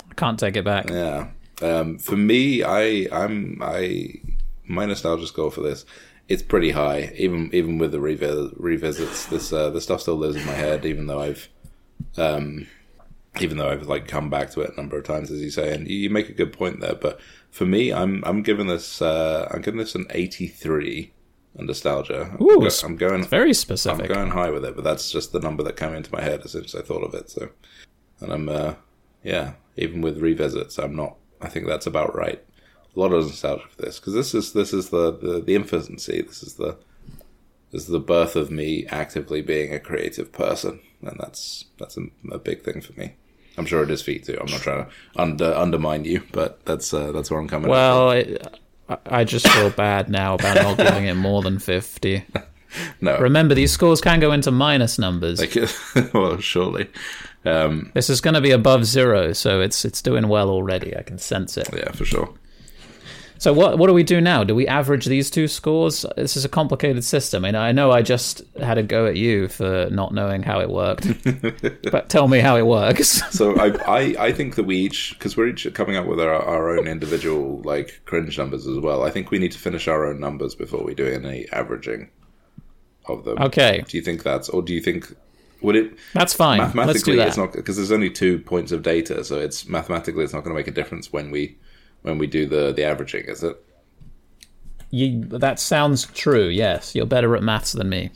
I 0.09 0.13
can't 0.13 0.39
take 0.39 0.55
it 0.55 0.65
back. 0.65 0.89
Yeah. 0.89 1.29
Um, 1.61 1.97
for 1.97 2.15
me, 2.15 2.63
I 2.63 3.07
I'm 3.11 3.59
I 3.61 4.21
my 4.67 4.85
nostalgia 4.85 5.27
score 5.27 5.51
for 5.51 5.61
this 5.61 5.85
it's 6.27 6.41
pretty 6.43 6.71
high. 6.71 7.13
Even 7.15 7.49
even 7.53 7.77
with 7.77 7.91
the 7.91 7.99
revi- 7.99 8.53
revisits, 8.57 9.29
this 9.29 9.53
uh, 9.53 9.69
the 9.69 9.81
stuff 9.81 10.01
still 10.01 10.15
lives 10.15 10.35
in 10.35 10.45
my 10.45 10.53
head. 10.53 10.85
Even 10.85 11.07
though 11.07 11.21
I've 11.21 11.49
um, 12.17 12.67
even 13.39 13.57
though 13.57 13.69
I've 13.69 13.87
like 13.87 14.07
come 14.07 14.29
back 14.29 14.51
to 14.51 14.61
it 14.61 14.71
a 14.71 14.75
number 14.75 14.97
of 14.97 15.03
times, 15.03 15.31
as 15.31 15.41
you 15.41 15.49
say, 15.49 15.73
and 15.73 15.87
you 15.87 16.09
make 16.09 16.29
a 16.29 16.33
good 16.33 16.53
point 16.53 16.79
there. 16.79 16.95
But 16.95 17.19
for 17.51 17.65
me, 17.65 17.91
I'm 17.91 18.23
I'm 18.25 18.41
giving 18.41 18.67
this 18.67 19.01
uh, 19.01 19.49
I'm 19.51 19.61
giving 19.61 19.79
this 19.79 19.95
an 19.95 20.05
83 20.09 21.11
on 21.59 21.65
nostalgia. 21.65 22.31
I'm, 22.33 22.41
Ooh, 22.41 22.59
go- 22.59 22.69
I'm 22.83 22.95
going 22.95 23.25
Very 23.25 23.53
specific. 23.53 24.09
I'm 24.09 24.15
going 24.15 24.31
high 24.31 24.49
with 24.49 24.65
it, 24.65 24.75
but 24.75 24.83
that's 24.83 25.11
just 25.11 25.31
the 25.31 25.39
number 25.39 25.63
that 25.63 25.77
came 25.77 25.93
into 25.93 26.11
my 26.13 26.21
head 26.21 26.41
as 26.43 26.51
soon 26.51 26.65
as 26.65 26.75
I 26.75 26.81
thought 26.81 27.03
of 27.03 27.13
it. 27.13 27.29
So, 27.29 27.49
and 28.19 28.31
I'm, 28.31 28.49
uh, 28.49 28.75
yeah, 29.23 29.53
even 29.77 30.01
with 30.01 30.21
revisits, 30.21 30.77
I'm 30.77 30.95
not. 30.95 31.17
I 31.41 31.49
think 31.49 31.67
that's 31.67 31.87
about 31.87 32.15
right. 32.15 32.43
A 32.95 32.99
lot 32.99 33.11
of 33.11 33.25
nostalgia 33.25 33.65
for 33.69 33.81
this 33.81 33.99
because 33.99 34.13
this 34.13 34.33
is 34.33 34.53
this 34.53 34.73
is 34.73 34.89
the, 34.89 35.11
the 35.17 35.41
the 35.41 35.55
infancy. 35.55 36.21
This 36.21 36.41
is 36.43 36.55
the 36.55 36.77
is 37.75 37.87
the 37.87 37.99
birth 37.99 38.35
of 38.35 38.49
me 38.49 38.85
actively 38.87 39.41
being 39.41 39.73
a 39.73 39.79
creative 39.79 40.31
person, 40.31 40.79
and 41.01 41.17
that's 41.19 41.65
that's 41.77 41.97
a, 41.97 42.03
a 42.31 42.39
big 42.39 42.63
thing 42.63 42.81
for 42.81 42.93
me. 42.93 43.13
I'm 43.57 43.65
sure 43.65 43.83
it 43.83 43.91
is 43.91 44.01
for 44.01 44.11
you 44.11 44.19
too. 44.19 44.37
I'm 44.39 44.51
not 44.51 44.61
trying 44.61 44.85
to 44.85 44.91
under, 45.15 45.53
undermine 45.53 46.03
you, 46.05 46.23
but 46.31 46.65
that's 46.65 46.93
uh, 46.93 47.11
that's 47.11 47.29
where 47.31 47.39
I'm 47.39 47.47
coming. 47.47 47.69
Well, 47.69 48.11
it, 48.11 48.45
I- 48.89 48.97
I 49.07 49.23
just 49.23 49.47
feel 49.47 49.71
bad 49.71 50.09
now 50.09 50.35
about 50.35 50.55
not 50.57 50.77
giving 50.77 51.05
it 51.05 51.15
more 51.15 51.41
than 51.41 51.57
50. 51.57 52.23
no, 53.01 53.17
Remember, 53.17 53.55
these 53.55 53.71
scores 53.71 53.99
can 53.99 54.19
go 54.19 54.31
into 54.31 54.51
minus 54.51 54.99
numbers. 54.99 55.39
like, 55.39 55.55
well, 56.13 56.37
surely, 56.39 56.87
um, 57.45 57.89
This 57.95 58.11
is 58.11 58.21
going 58.21 58.35
to 58.35 58.41
be 58.41 58.51
above 58.51 58.85
zero, 58.85 59.33
so 59.33 59.59
it's 59.61 59.85
it's 59.85 60.03
doing 60.03 60.27
well 60.27 60.49
already. 60.51 60.95
I 60.95 61.01
can 61.01 61.17
sense 61.17 61.57
it. 61.57 61.67
yeah, 61.75 61.91
for 61.93 62.05
sure. 62.05 62.31
So 63.37 63.53
what 63.53 63.77
what 63.77 63.87
do 63.87 63.93
we 63.93 64.03
do 64.03 64.21
now? 64.21 64.43
Do 64.43 64.55
we 64.55 64.67
average 64.67 65.05
these 65.05 65.29
two 65.29 65.47
scores? 65.47 66.05
This 66.15 66.37
is 66.37 66.45
a 66.45 66.49
complicated 66.49 67.03
system. 67.03 67.45
I 67.45 67.51
know, 67.51 67.61
I 67.61 67.71
know 67.71 67.91
I 67.91 68.01
just 68.01 68.41
had 68.57 68.77
a 68.77 68.83
go 68.83 69.05
at 69.05 69.17
you 69.17 69.47
for 69.47 69.87
not 69.91 70.13
knowing 70.13 70.43
how 70.43 70.59
it 70.61 70.69
worked, 70.69 71.07
but 71.91 72.09
tell 72.09 72.27
me 72.27 72.39
how 72.39 72.55
it 72.55 72.65
works. 72.65 73.21
So 73.35 73.57
I, 73.59 73.67
I, 73.85 74.15
I 74.27 74.31
think 74.31 74.55
that 74.55 74.63
we 74.63 74.77
each, 74.77 75.15
because 75.17 75.35
we're 75.35 75.49
each 75.49 75.71
coming 75.73 75.95
up 75.95 76.05
with 76.05 76.19
our, 76.19 76.33
our 76.33 76.77
own 76.77 76.87
individual 76.87 77.61
like 77.63 78.01
cringe 78.05 78.37
numbers 78.37 78.67
as 78.67 78.79
well. 78.79 79.03
I 79.03 79.09
think 79.09 79.31
we 79.31 79.39
need 79.39 79.51
to 79.51 79.59
finish 79.59 79.87
our 79.87 80.05
own 80.05 80.19
numbers 80.19 80.55
before 80.55 80.83
we 80.83 80.95
do 80.95 81.05
any 81.07 81.47
averaging 81.51 82.09
of 83.07 83.25
them. 83.25 83.37
Okay, 83.39 83.83
Do 83.87 83.97
you 83.97 84.03
think 84.03 84.23
that's, 84.23 84.49
or 84.49 84.61
do 84.61 84.73
you 84.73 84.81
think 84.81 85.13
would 85.61 85.75
it 85.75 85.97
that's 86.13 86.33
fine. 86.33 86.59
Let's 86.59 86.73
do 86.73 86.77
mathematically? 86.77 87.15
that. 87.17 87.27
It's 87.29 87.37
not 87.37 87.53
because 87.53 87.75
there's 87.77 87.91
only 87.91 88.09
two 88.09 88.39
points 88.39 88.71
of 88.71 88.83
data, 88.83 89.23
so 89.23 89.39
it's 89.39 89.67
mathematically 89.67 90.23
it's 90.23 90.33
not 90.33 90.43
going 90.43 90.53
to 90.55 90.59
make 90.59 90.67
a 90.67 90.71
difference 90.71 91.11
when 91.11 91.31
we 91.31 91.57
when 92.05 92.17
we 92.17 92.27
do 92.27 92.45
the 92.45 92.71
the 92.71 92.83
averaging, 92.83 93.25
is 93.25 93.43
it? 93.43 93.61
You, 94.91 95.25
that 95.25 95.59
sounds 95.59 96.05
true. 96.13 96.47
Yes, 96.47 96.95
you're 96.95 97.05
better 97.05 97.35
at 97.35 97.43
maths 97.43 97.73
than 97.73 97.89
me. 97.89 98.11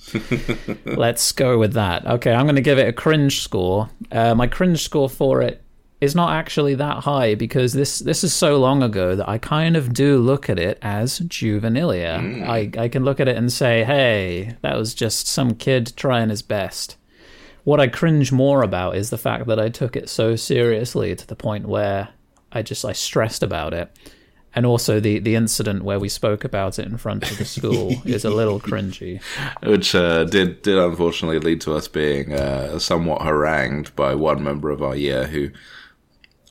Let's 0.86 1.32
go 1.32 1.58
with 1.58 1.74
that. 1.74 2.06
Okay, 2.06 2.32
I'm 2.32 2.46
going 2.46 2.56
to 2.56 2.62
give 2.62 2.78
it 2.78 2.88
a 2.88 2.94
cringe 2.94 3.42
score. 3.42 3.90
Uh, 4.12 4.36
my 4.36 4.48
cringe 4.48 4.82
score 4.84 5.10
for 5.10 5.42
it 5.42 5.62
is 6.00 6.16
not 6.16 6.32
actually 6.32 6.76
that 6.76 7.04
high 7.04 7.36
because 7.36 7.74
this 7.74 8.00
this 8.00 8.24
is 8.24 8.34
so 8.34 8.58
long 8.58 8.82
ago 8.84 9.16
that 9.16 9.28
I 9.28 9.38
kind 9.40 9.76
of 9.76 9.94
do 9.94 10.20
look 10.20 10.50
at 10.50 10.60
it 10.60 10.78
as 10.82 11.20
juvenilia. 11.22 12.48
I 12.48 12.72
I 12.82 12.88
can 12.88 13.04
look 13.04 13.20
at 13.20 13.28
it 13.28 13.36
and 13.36 13.52
say, 13.52 13.84
hey, 13.84 14.56
that 14.62 14.78
was 14.78 14.94
just 14.94 15.28
some 15.28 15.56
kid 15.56 15.94
trying 15.98 16.30
his 16.30 16.44
best. 16.44 16.96
What 17.66 17.82
I 17.82 17.88
cringe 17.88 18.32
more 18.32 18.64
about 18.64 18.96
is 18.96 19.10
the 19.10 19.18
fact 19.18 19.48
that 19.48 19.60
I 19.60 19.70
took 19.70 19.96
it 19.96 20.08
so 20.08 20.36
seriously 20.36 21.16
to 21.16 21.28
the 21.28 21.36
point 21.36 21.68
where 21.68 22.10
I 22.52 22.62
just 22.62 22.86
I 22.86 22.94
stressed 22.94 23.44
about 23.44 23.74
it. 23.74 23.92
And 24.56 24.66
also 24.66 25.00
the 25.00 25.20
the 25.20 25.36
incident 25.36 25.84
where 25.84 26.00
we 26.00 26.10
spoke 26.10 26.44
about 26.44 26.80
it 26.80 26.88
in 26.88 26.98
front 26.98 27.30
of 27.30 27.38
the 27.38 27.46
school 27.46 27.94
is 28.06 28.26
a 28.26 28.30
little 28.30 28.60
cringy. 28.60 29.22
Which 29.64 29.94
uh, 29.94 30.24
did 30.24 30.64
did 30.64 30.78
unfortunately 30.78 31.40
lead 31.40 31.62
to 31.62 31.76
us 31.76 31.88
being 31.88 32.34
uh, 32.34 32.80
somewhat 32.80 33.22
harangued 33.22 33.96
by 33.96 34.16
one 34.16 34.44
member 34.44 34.72
of 34.72 34.82
our 34.82 34.96
year 34.96 35.28
who 35.28 35.52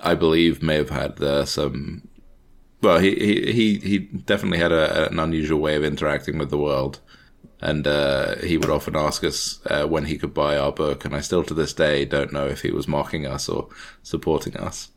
I 0.01 0.15
believe 0.15 0.63
may 0.63 0.77
have 0.77 0.91
had 0.91 1.21
uh, 1.21 1.45
some. 1.45 2.09
Well, 2.81 3.01
he, 3.01 3.17
he, 3.17 3.53
he, 3.53 3.79
he 3.79 3.99
definitely 3.99 4.59
had 4.59 4.71
a, 4.71 5.09
an 5.09 5.19
unusual 5.19 5.59
way 5.59 5.75
of 5.75 5.83
interacting 5.83 6.39
with 6.39 6.51
the 6.51 6.59
world. 6.59 7.01
And 7.61 7.89
uh, 7.89 8.37
he 8.37 8.57
would 8.57 8.71
often 8.71 8.95
ask 8.95 9.25
us 9.25 9.59
uh, 9.67 9.85
when 9.85 10.05
he 10.05 10.17
could 10.17 10.33
buy 10.33 10.57
our 10.57 10.71
book. 10.71 11.05
And 11.05 11.15
I 11.17 11.21
still 11.21 11.43
to 11.43 11.55
this 11.55 11.73
day 11.73 12.05
don't 12.05 12.33
know 12.33 12.47
if 12.47 12.63
he 12.63 12.71
was 12.71 12.87
mocking 12.87 13.27
us 13.27 13.49
or 13.49 13.69
supporting 14.05 14.57
us. 14.57 14.93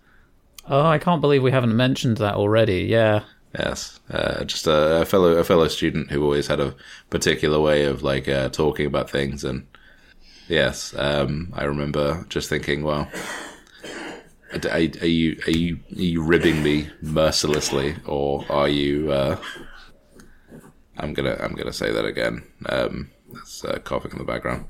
Oh, 0.72 0.86
I 0.86 1.00
can't 1.00 1.20
believe 1.20 1.44
we 1.44 1.52
haven't 1.52 1.76
mentioned 1.76 2.16
that 2.18 2.36
already. 2.36 2.84
Yeah. 2.84 3.24
Yes, 3.54 4.00
uh, 4.10 4.46
just 4.46 4.66
a, 4.68 5.02
a 5.02 5.06
fellow 5.06 5.36
a 5.36 5.44
fellow 5.44 5.68
student 5.68 6.10
who 6.10 6.24
always 6.24 6.48
had 6.48 6.62
a 6.62 6.74
particular 7.10 7.60
way 7.60 7.84
of 7.84 8.02
like 8.02 8.30
uh, 8.30 8.48
talking 8.48 8.86
about 8.86 9.10
things, 9.10 9.44
and 9.44 9.68
yes, 10.48 10.96
um, 10.98 11.52
I 11.54 11.66
remember 11.66 12.26
just 12.30 12.48
thinking, 12.48 12.84
well, 12.84 13.12
are, 14.54 14.70
are 14.72 14.80
you 14.80 15.38
are 15.46 15.52
you 15.52 15.80
are 15.92 16.02
you 16.02 16.24
ribbing 16.24 16.64
me 16.64 16.90
mercilessly, 17.02 17.98
or 18.06 18.46
are 18.50 18.70
you? 18.70 19.12
Uh, 19.12 19.38
I'm 20.98 21.14
gonna 21.14 21.36
I'm 21.42 21.54
gonna 21.54 21.74
say 21.74 21.92
that 21.92 22.06
again. 22.06 22.44
Um, 22.68 23.12
that's 23.34 23.66
uh, 23.66 23.80
coughing 23.80 24.14
in 24.14 24.18
the 24.18 24.24
background. 24.24 24.66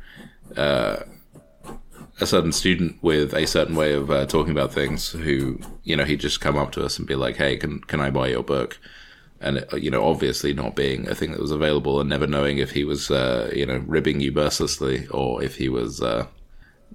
Uh, 2.21 2.23
a 2.23 2.27
certain 2.27 2.51
student 2.51 3.01
with 3.01 3.33
a 3.33 3.47
certain 3.47 3.75
way 3.75 3.93
of 3.93 4.11
uh, 4.11 4.25
talking 4.25 4.51
about 4.51 4.73
things 4.73 5.11
who 5.11 5.59
you 5.83 5.95
know 5.95 6.05
he'd 6.05 6.19
just 6.19 6.39
come 6.39 6.57
up 6.57 6.71
to 6.71 6.83
us 6.83 6.97
and 6.97 7.07
be 7.07 7.15
like 7.15 7.37
hey 7.37 7.57
can 7.57 7.79
can 7.81 7.99
i 7.99 8.09
buy 8.09 8.27
your 8.27 8.43
book? 8.43 8.79
And 9.39 9.57
it, 9.57 9.81
you 9.81 9.89
know 9.89 10.03
obviously 10.03 10.53
not 10.53 10.75
being 10.75 11.07
a 11.07 11.15
thing 11.15 11.31
that 11.31 11.41
was 11.41 11.51
available 11.51 11.99
and 11.99 12.09
never 12.09 12.27
knowing 12.27 12.59
if 12.59 12.71
he 12.71 12.83
was 12.83 13.09
uh, 13.09 13.51
you 13.53 13.65
know 13.65 13.83
ribbing 13.87 14.21
you 14.21 14.31
mercilessly 14.31 15.07
or 15.07 15.43
if 15.43 15.55
he 15.55 15.67
was 15.67 16.01
uh, 16.01 16.27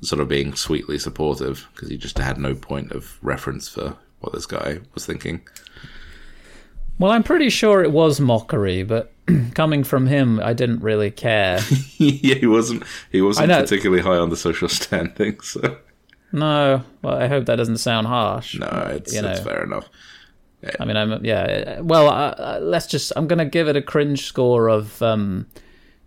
sort 0.01 0.21
of 0.21 0.29
being 0.29 0.55
sweetly 0.55 0.99
supportive 0.99 1.69
because 1.73 1.89
he 1.89 1.97
just 1.97 2.19
had 2.19 2.39
no 2.39 2.55
point 2.55 2.93
of 2.93 3.19
reference 3.23 3.69
for 3.69 3.97
what 4.21 4.33
this 4.33 4.47
guy 4.47 4.79
was 4.95 5.05
thinking 5.07 5.43
Well, 6.99 7.13
I'm 7.13 7.23
pretty 7.23 7.51
sure 7.51 7.83
it 7.83 7.93
was 7.93 8.21
mockery, 8.21 8.83
but 8.83 9.13
coming 9.55 9.85
from 9.85 10.07
him, 10.07 10.41
I 10.41 10.53
didn't 10.55 10.81
really 10.81 11.11
care. 11.11 11.61
yeah 11.99 12.35
he 12.37 12.47
wasn't 12.47 12.85
he 13.13 13.21
wasn't 13.21 13.51
particularly 13.51 14.03
high 14.03 14.17
on 14.17 14.31
the 14.31 14.37
social 14.37 14.69
standing 14.81 15.41
so 15.41 15.79
No, 16.33 16.83
well, 17.03 17.15
I 17.19 17.27
hope 17.29 17.47
that 17.47 17.57
doesn't 17.57 17.79
sound 17.79 18.07
harsh. 18.07 18.59
no 18.59 18.67
it's, 18.95 19.15
You 19.15 19.25
it's 19.25 19.41
fair 19.41 19.63
enough 19.65 19.89
I 20.81 20.85
mean, 20.85 20.97
I'm 20.97 21.25
yeah. 21.25 21.81
Well, 21.81 22.09
uh, 22.09 22.59
let's 22.61 22.87
just. 22.89 23.13
I'm 23.15 23.29
gonna 23.29 23.45
give 23.45 23.69
it 23.69 23.77
a 23.77 23.83
cringe 23.83 24.25
score 24.25 24.69
of 24.69 25.01
um, 25.03 25.47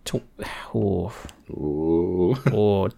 tw- 0.04 0.22
oh, 0.74 1.12
Ooh. 1.50 2.36
or 2.52 2.90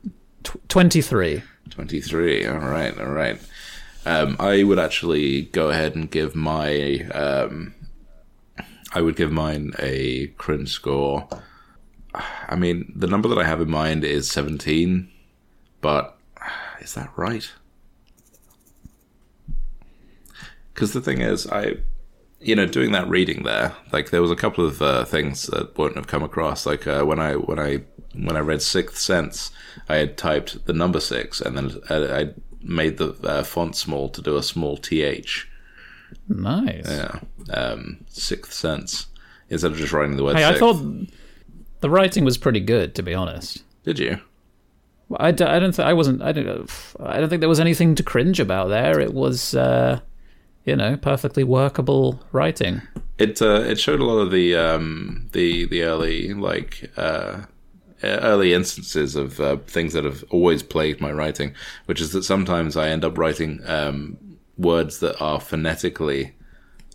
tw- 0.42 0.68
twenty-three. 0.68 1.42
23 1.70 2.46
all 2.48 2.58
right 2.58 2.98
all 2.98 3.06
right 3.12 3.40
um, 4.04 4.36
i 4.40 4.62
would 4.62 4.78
actually 4.78 5.42
go 5.42 5.70
ahead 5.70 5.94
and 5.94 6.10
give 6.10 6.34
my 6.34 7.00
um, 7.14 7.74
i 8.94 9.00
would 9.00 9.16
give 9.16 9.32
mine 9.32 9.72
a 9.78 10.26
cringe 10.38 10.70
score. 10.70 11.28
I 12.48 12.56
mean 12.56 12.92
the 12.94 13.06
number 13.06 13.28
that 13.28 13.38
i 13.38 13.44
have 13.44 13.60
in 13.60 13.70
mind 13.70 14.04
is 14.04 14.30
17 14.30 15.08
but 15.80 16.16
is 16.80 16.94
that 16.94 17.10
right? 17.16 17.50
Because 20.72 20.92
the 20.92 21.00
thing 21.00 21.20
is 21.20 21.46
i 21.46 21.76
you 22.40 22.56
know 22.56 22.66
doing 22.66 22.92
that 22.92 23.08
reading 23.08 23.44
there 23.44 23.74
like 23.92 24.10
there 24.10 24.22
was 24.22 24.30
a 24.30 24.36
couple 24.36 24.66
of 24.66 24.82
uh, 24.82 25.04
things 25.04 25.46
that 25.46 25.76
wouldn't 25.78 25.96
have 25.96 26.06
come 26.06 26.22
across. 26.22 26.66
Like 26.66 26.86
uh, 26.86 27.04
when 27.04 27.18
i 27.18 27.34
when 27.34 27.58
i 27.58 27.82
when 28.14 28.36
i 28.36 28.40
read 28.40 28.60
sixth 28.60 28.98
sense 28.98 29.50
i 29.88 29.96
had 29.96 30.18
typed 30.18 30.66
the 30.66 30.72
number 30.72 31.00
six 31.00 31.40
and 31.40 31.56
then 31.56 31.80
i, 31.88 32.20
I 32.20 32.34
made 32.60 32.98
the 32.98 33.14
uh, 33.22 33.42
font 33.42 33.74
small 33.74 34.08
to 34.10 34.22
do 34.22 34.36
a 34.36 34.42
small 34.42 34.76
th 34.76 35.46
Nice. 36.28 36.86
yeah 36.88 37.20
um 37.52 38.04
sixth 38.08 38.52
sense 38.52 39.06
instead 39.48 39.72
of 39.72 39.76
just 39.78 39.92
writing 39.92 40.16
the 40.16 40.24
word 40.24 40.36
Hey, 40.36 40.44
I 40.46 40.58
thought. 40.58 40.82
The 41.80 41.90
writing 41.90 42.24
was 42.24 42.38
pretty 42.38 42.60
good, 42.60 42.94
to 42.94 43.02
be 43.02 43.12
honest. 43.12 43.64
Did 43.84 43.98
you? 43.98 44.18
I, 45.18 45.32
d- 45.32 45.44
I 45.44 45.58
don't 45.58 45.74
think 45.74 45.86
I 45.86 45.92
wasn't. 45.92 46.22
I 46.22 46.30
don't. 46.32 46.70
I 47.00 47.18
don't 47.20 47.28
think 47.28 47.40
there 47.40 47.48
was 47.48 47.60
anything 47.60 47.94
to 47.96 48.02
cringe 48.04 48.38
about 48.40 48.68
there. 48.68 49.00
It 49.00 49.12
was, 49.12 49.54
uh, 49.54 49.98
you 50.64 50.76
know, 50.76 50.96
perfectly 50.96 51.42
workable 51.44 52.22
writing. 52.30 52.82
It 53.18 53.42
uh, 53.42 53.62
it 53.66 53.80
showed 53.80 54.00
a 54.00 54.04
lot 54.04 54.18
of 54.20 54.30
the 54.30 54.54
um, 54.54 55.28
the 55.32 55.66
the 55.66 55.82
early 55.82 56.32
like 56.32 56.90
uh, 56.96 57.42
early 58.02 58.54
instances 58.54 59.16
of 59.16 59.40
uh, 59.40 59.56
things 59.66 59.92
that 59.92 60.04
have 60.04 60.24
always 60.30 60.62
plagued 60.62 61.00
my 61.00 61.10
writing, 61.12 61.52
which 61.86 62.00
is 62.00 62.12
that 62.12 62.22
sometimes 62.22 62.76
I 62.76 62.88
end 62.88 63.04
up 63.04 63.18
writing 63.18 63.60
um, 63.66 64.16
words 64.58 64.98
that 65.00 65.20
are 65.20 65.40
phonetically 65.40 66.34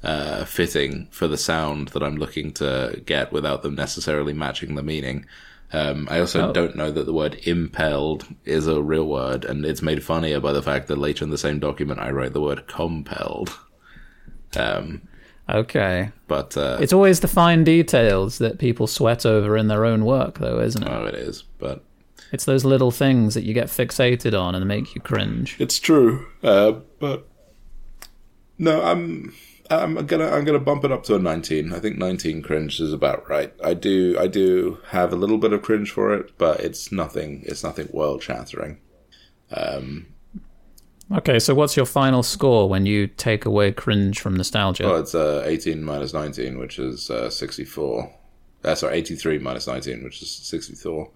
uh, 0.03 0.45
fitting 0.45 1.07
for 1.11 1.27
the 1.27 1.38
sound 1.38 1.88
that 1.89 2.03
I'm 2.03 2.17
looking 2.17 2.51
to 2.53 3.01
get 3.05 3.31
without 3.31 3.63
them 3.63 3.75
necessarily 3.75 4.34
matching 4.34 4.75
the 4.75 4.84
meaning. 4.84 5.25
Um, 5.73 6.07
I 6.09 6.19
also 6.19 6.49
Oh. 6.49 6.53
don't 6.53 6.75
know 6.77 6.91
that 6.91 7.05
the 7.05 7.13
word 7.13 7.39
impelled 7.43 8.25
is 8.45 8.67
a 8.67 8.81
real 8.81 9.05
word, 9.07 9.43
and 9.43 9.65
it's 9.65 9.81
made 9.81 10.01
funnier 10.03 10.39
by 10.39 10.53
the 10.53 10.61
fact 10.61 10.88
that 10.88 10.97
later 10.97 11.25
in 11.25 11.29
the 11.31 11.38
same 11.38 11.59
document 11.59 11.99
I 11.99 12.11
write 12.11 12.34
the 12.34 12.41
word 12.41 12.67
compelled. 12.67 13.57
Um, 14.55 15.01
Okay, 15.49 16.11
but 16.27 16.57
uh, 16.57 16.77
it's 16.81 16.91
always 16.91 17.21
the 17.21 17.27
fine 17.29 17.63
details 17.63 18.38
that 18.39 18.59
people 18.59 18.85
sweat 18.85 19.25
over 19.25 19.55
in 19.55 19.67
their 19.69 19.85
own 19.85 20.03
work, 20.03 20.39
though, 20.39 20.59
isn't 20.59 20.84
it? 20.84 20.89
oh, 20.91 21.05
it 21.05 21.15
is. 21.15 21.43
But 21.57 21.84
It's 22.34 22.43
those 22.43 22.65
little 22.65 22.91
things 22.91 23.34
that 23.34 23.43
you 23.45 23.53
get 23.53 23.67
fixated 23.67 24.38
on 24.38 24.55
and 24.55 24.65
make 24.67 24.93
you 24.93 24.99
cringe. 24.99 25.55
It's 25.57 25.79
true, 25.79 26.27
uh, 26.43 26.73
but 26.99 27.29
no, 28.57 28.81
I'm 28.81 29.34
I'm 29.69 30.05
gonna 30.05 30.29
I'm 30.29 30.45
gonna 30.45 30.59
bump 30.59 30.84
it 30.84 30.91
up 30.91 31.03
to 31.05 31.15
a 31.15 31.19
19. 31.19 31.73
I 31.73 31.79
think 31.79 31.97
19 31.97 32.41
cringe 32.41 32.79
is 32.79 32.93
about 32.93 33.29
right. 33.29 33.53
I 33.63 33.73
do 33.73 34.17
I 34.19 34.27
do 34.27 34.79
have 34.89 35.11
a 35.11 35.15
little 35.15 35.38
bit 35.38 35.53
of 35.53 35.61
cringe 35.61 35.91
for 35.91 36.13
it, 36.13 36.38
but 36.38 36.59
it's 36.59 36.91
nothing 36.91 37.43
it's 37.45 37.63
nothing 37.63 37.89
world 37.91 38.23
shattering. 38.23 38.79
Um, 39.51 40.07
okay, 41.11 41.39
so 41.39 41.53
what's 41.55 41.77
your 41.77 41.85
final 41.85 42.23
score 42.23 42.67
when 42.69 42.85
you 42.85 43.07
take 43.07 43.45
away 43.45 43.71
cringe 43.71 44.19
from 44.19 44.35
nostalgia? 44.35 44.84
Well, 44.85 44.97
it's 44.97 45.15
uh, 45.15 45.43
18 45.45 45.84
minus 45.84 46.13
19, 46.13 46.57
which 46.57 46.79
is 46.79 47.09
uh, 47.09 47.29
64. 47.29 48.13
Uh, 48.63 48.75
sorry, 48.75 48.97
83 48.97 49.39
minus 49.39 49.67
19, 49.67 50.03
which 50.03 50.21
is 50.21 50.29
64. 50.29 51.09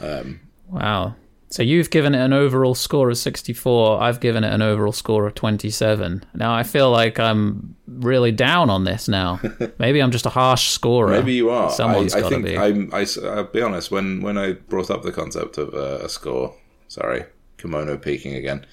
Um, 0.00 0.40
Wow. 0.68 1.16
So 1.50 1.64
you've 1.64 1.90
given 1.90 2.14
it 2.14 2.20
an 2.24 2.32
overall 2.32 2.76
score 2.76 3.10
of 3.10 3.18
64. 3.18 4.00
I've 4.00 4.20
given 4.20 4.44
it 4.44 4.52
an 4.52 4.62
overall 4.62 4.92
score 4.92 5.26
of 5.26 5.34
27. 5.34 6.24
Now 6.34 6.54
I 6.54 6.62
feel 6.62 6.92
like 6.92 7.18
I'm 7.18 7.74
really 7.88 8.30
down 8.30 8.70
on 8.70 8.84
this 8.84 9.08
now. 9.08 9.40
Maybe 9.78 10.00
I'm 10.00 10.12
just 10.12 10.26
a 10.26 10.30
harsh 10.30 10.68
scorer. 10.68 11.10
Maybe 11.10 11.34
you 11.34 11.50
are. 11.50 11.70
Someone's 11.70 12.14
I, 12.14 12.18
I 12.18 12.20
gotta 12.20 12.34
think 12.36 12.46
be. 12.46 12.56
I'm. 12.56 12.94
I, 12.94 13.04
will 13.20 13.44
be 13.44 13.62
honest. 13.62 13.90
When 13.90 14.22
when 14.22 14.38
I 14.38 14.52
brought 14.52 14.90
up 14.90 15.02
the 15.02 15.10
concept 15.10 15.58
of 15.58 15.74
uh, 15.74 16.04
a 16.04 16.08
score, 16.08 16.54
sorry, 16.86 17.24
kimono 17.58 17.96
peeking 17.96 18.36
again. 18.36 18.64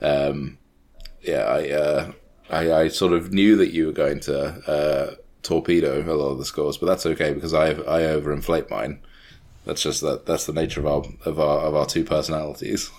Um, 0.00 0.58
yeah, 1.20 1.42
I, 1.42 1.70
uh, 1.70 2.12
I 2.48 2.72
I 2.72 2.88
sort 2.88 3.12
of 3.12 3.32
knew 3.32 3.56
that 3.56 3.74
you 3.74 3.86
were 3.86 3.92
going 3.92 4.20
to 4.20 4.36
uh, 4.38 5.14
torpedo 5.42 6.02
a 6.02 6.16
lot 6.16 6.30
of 6.30 6.38
the 6.38 6.46
scores, 6.46 6.78
but 6.78 6.86
that's 6.86 7.04
okay 7.04 7.34
because 7.34 7.52
I 7.52 7.72
I 7.72 8.00
overinflate 8.00 8.70
mine. 8.70 9.00
That's 9.64 9.82
just 9.82 10.00
that. 10.00 10.26
That's 10.26 10.46
the 10.46 10.52
nature 10.52 10.80
of 10.80 10.86
our 10.86 11.02
of 11.24 11.38
our 11.40 11.60
of 11.60 11.74
our 11.74 11.86
two 11.86 12.04
personalities. 12.04 12.90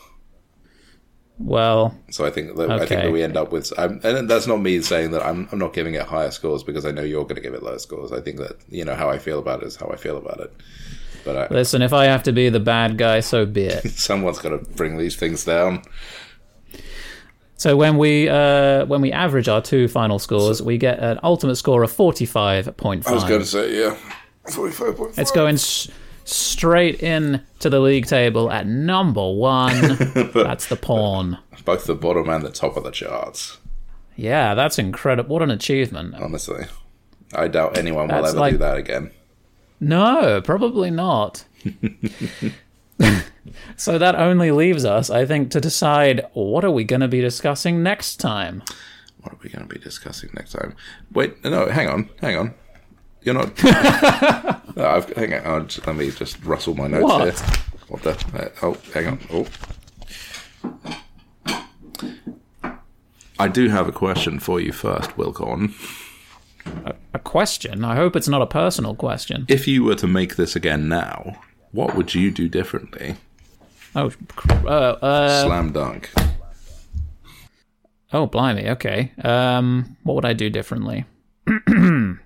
Well, 1.40 1.98
So 2.12 2.26
I 2.26 2.30
think 2.30 2.56
that 2.58 2.70
I 2.70 2.86
think 2.86 3.02
that 3.02 3.12
we 3.12 3.24
end 3.24 3.36
up 3.36 3.52
with, 3.52 3.74
I'm, 3.78 4.00
and 4.04 4.30
that's 4.30 4.46
not 4.46 4.58
me 4.62 4.82
saying 4.82 5.12
that 5.12 5.24
I'm 5.24 5.50
I'm 5.52 5.58
not 5.60 5.74
giving 5.74 5.96
it 5.96 6.04
higher 6.04 6.30
scores 6.32 6.64
because 6.64 6.86
I 6.86 6.92
know 6.92 7.02
you're 7.02 7.24
going 7.24 7.36
to 7.36 7.42
give 7.42 7.56
it 7.56 7.64
lower 7.64 7.80
scores. 7.80 8.12
I 8.12 8.22
think 8.22 8.38
that 8.38 8.58
you 8.70 8.86
know 8.86 8.94
how 8.96 9.10
I 9.10 9.18
feel 9.18 9.40
about 9.40 9.64
it 9.64 9.66
is 9.68 9.76
how 9.76 9.88
I 9.88 9.96
feel 9.96 10.18
about 10.18 10.40
it. 10.40 10.54
But 11.26 11.38
I, 11.38 11.54
listen, 11.54 11.82
if 11.82 11.92
I 11.92 12.06
have 12.06 12.24
to 12.24 12.32
be 12.32 12.50
the 12.50 12.60
bad 12.60 12.98
guy, 12.98 13.22
so 13.22 13.46
be 13.46 13.64
it. 13.66 13.90
someone's 13.92 14.40
got 14.40 14.50
to 14.50 14.58
bring 14.76 14.98
these 14.98 15.16
things 15.16 15.44
down. 15.44 15.82
So 17.58 17.78
when 17.78 17.98
we 17.98 18.30
uh, 18.30 18.86
when 18.86 19.02
we 19.02 19.12
average 19.12 19.48
our 19.48 19.62
two 19.62 19.88
final 19.88 20.20
scores, 20.20 20.62
we 20.62 20.78
get 20.78 21.00
an 21.00 21.20
ultimate 21.24 21.56
score 21.56 21.82
of 21.84 21.92
45.5. 21.92 23.08
I 23.08 23.12
was 23.12 23.24
going 23.24 23.40
to 23.40 23.46
say 23.46 23.80
yeah, 23.80 23.98
forty-five 24.52 24.96
point 24.98 25.18
It's 25.18 25.32
going 25.32 25.56
s- 25.56 25.90
straight 26.26 27.02
in 27.04 27.42
to 27.60 27.70
the 27.70 27.80
league 27.80 28.06
table 28.08 28.52
at 28.52 28.66
number 28.68 29.32
one. 29.32 29.80
That's 30.34 30.68
the 30.68 30.76
pawn. 30.80 31.38
both 31.66 31.86
the 31.86 31.96
bottom 31.96 32.30
and 32.30 32.44
the 32.44 32.52
top 32.52 32.78
of 32.78 32.84
the 32.84 32.92
charts. 32.92 33.58
Yeah, 34.16 34.54
that's 34.54 34.78
incredible. 34.78 35.34
What 35.34 35.42
an 35.42 35.50
achievement. 35.50 36.14
Honestly, 36.16 36.66
I 37.34 37.48
doubt 37.48 37.78
anyone 37.80 38.08
will 38.10 38.16
That's 38.22 38.30
ever 38.30 38.40
like- 38.40 38.52
do 38.54 38.58
that 38.60 38.78
again. 38.78 39.10
No, 39.80 40.40
probably 40.42 40.92
not. 40.92 41.46
so 43.76 43.98
that 43.98 44.16
only 44.16 44.52
leaves 44.52 44.86
us, 44.86 45.10
I 45.10 45.26
think, 45.26 45.52
to 45.52 45.60
decide 45.60 46.26
what 46.34 46.64
are 46.64 46.72
we 46.72 46.84
going 46.84 47.02
to 47.02 47.08
be 47.08 47.22
discussing 47.22 47.82
next 47.84 48.18
time. 48.18 48.62
What 49.22 49.34
are 49.34 49.40
we 49.44 49.50
going 49.50 49.68
to 49.68 49.74
be 49.74 49.80
discussing 49.82 50.30
next 50.36 50.52
time? 50.54 50.76
Wait, 51.12 51.44
no, 51.44 51.68
hang 51.70 51.88
on, 51.90 52.10
hang 52.22 52.38
on. 52.38 52.54
You're 53.24 53.36
not. 53.36 53.64
no, 54.76 54.86
I've, 54.88 55.10
hang 55.14 55.34
on. 55.34 55.46
I'll 55.46 55.64
just- 55.64 55.86
let 55.88 55.96
me 55.96 56.12
just 56.12 56.44
rustle 56.44 56.76
my 56.76 56.88
notes 56.88 57.04
What? 57.04 57.24
here. 57.24 57.34
What 57.88 58.04
the? 58.04 58.12
uh, 58.12 58.50
oh, 58.62 58.78
hang 58.94 59.08
on. 59.08 59.20
Oh. 59.32 59.48
I 63.40 63.48
do 63.48 63.68
have 63.70 63.88
a 63.88 63.92
question 63.92 64.40
for 64.40 64.60
you 64.60 64.72
first, 64.72 65.12
Wilcorn. 65.18 65.74
A 67.14 67.20
question? 67.20 67.84
I 67.84 67.96
hope 67.96 68.16
it's 68.16 68.28
not 68.30 68.42
a 68.42 68.48
personal 68.48 68.96
question. 68.96 69.46
If 69.50 69.68
you 69.68 69.84
were 69.84 69.96
to 69.96 70.08
make 70.08 70.36
this 70.36 70.56
again 70.56 70.88
now, 70.88 71.38
what 71.72 71.96
would 71.96 72.14
you 72.16 72.32
do 72.32 72.48
differently? 72.48 73.16
Oh, 73.96 74.12
uh, 74.66 74.68
uh, 74.70 75.44
Slam 75.46 75.72
dunk. 75.74 76.10
oh, 78.14 78.28
blimey. 78.28 78.70
Okay. 78.70 79.12
Um, 79.24 79.98
what 80.04 80.16
would 80.16 80.26
I 80.26 80.34
do 80.34 80.50
differently? 80.50 81.06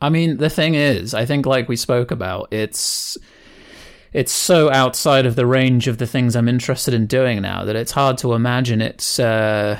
I 0.00 0.10
mean, 0.10 0.36
the 0.36 0.50
thing 0.50 0.74
is, 0.74 1.14
I 1.14 1.24
think, 1.24 1.46
like 1.46 1.68
we 1.68 1.76
spoke 1.76 2.10
about, 2.10 2.52
it's 2.52 3.16
it's 4.12 4.32
so 4.32 4.70
outside 4.70 5.26
of 5.26 5.36
the 5.36 5.46
range 5.46 5.88
of 5.88 5.98
the 5.98 6.06
things 6.06 6.36
I'm 6.36 6.48
interested 6.48 6.94
in 6.94 7.06
doing 7.06 7.42
now 7.42 7.64
that 7.64 7.76
it's 7.76 7.92
hard 7.92 8.16
to 8.18 8.32
imagine 8.32 8.80
it's 8.80 9.18
uh, 9.18 9.78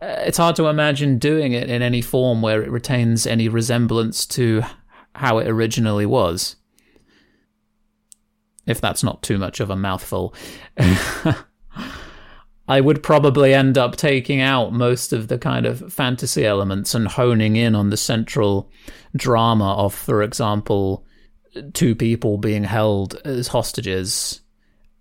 it's 0.00 0.38
hard 0.38 0.56
to 0.56 0.66
imagine 0.66 1.18
doing 1.18 1.52
it 1.52 1.68
in 1.68 1.82
any 1.82 2.00
form 2.00 2.42
where 2.42 2.62
it 2.62 2.70
retains 2.70 3.26
any 3.26 3.48
resemblance 3.48 4.26
to 4.26 4.62
how 5.14 5.38
it 5.38 5.48
originally 5.48 6.06
was. 6.06 6.56
If 8.66 8.80
that's 8.80 9.02
not 9.02 9.22
too 9.22 9.36
much 9.38 9.60
of 9.60 9.70
a 9.70 9.76
mouthful. 9.76 10.34
I 12.66 12.80
would 12.80 13.02
probably 13.02 13.52
end 13.52 13.76
up 13.76 13.96
taking 13.96 14.40
out 14.40 14.72
most 14.72 15.12
of 15.12 15.28
the 15.28 15.38
kind 15.38 15.66
of 15.66 15.92
fantasy 15.92 16.46
elements 16.46 16.94
and 16.94 17.06
honing 17.06 17.56
in 17.56 17.74
on 17.74 17.90
the 17.90 17.96
central 17.96 18.70
drama 19.14 19.74
of, 19.74 19.94
for 19.94 20.22
example, 20.22 21.04
two 21.74 21.94
people 21.94 22.38
being 22.38 22.64
held 22.64 23.20
as 23.24 23.48
hostages. 23.48 24.40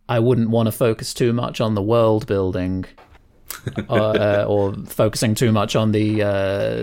I 0.09 0.19
wouldn't 0.19 0.49
want 0.49 0.67
to 0.67 0.71
focus 0.73 1.13
too 1.13 1.31
much 1.31 1.61
on 1.61 1.73
the 1.75 1.81
world 1.81 2.27
building. 2.27 2.85
uh, 3.89 4.45
or 4.47 4.73
focusing 4.87 5.35
too 5.35 5.51
much 5.51 5.75
on 5.75 5.91
the, 5.91 6.23
uh, 6.23 6.73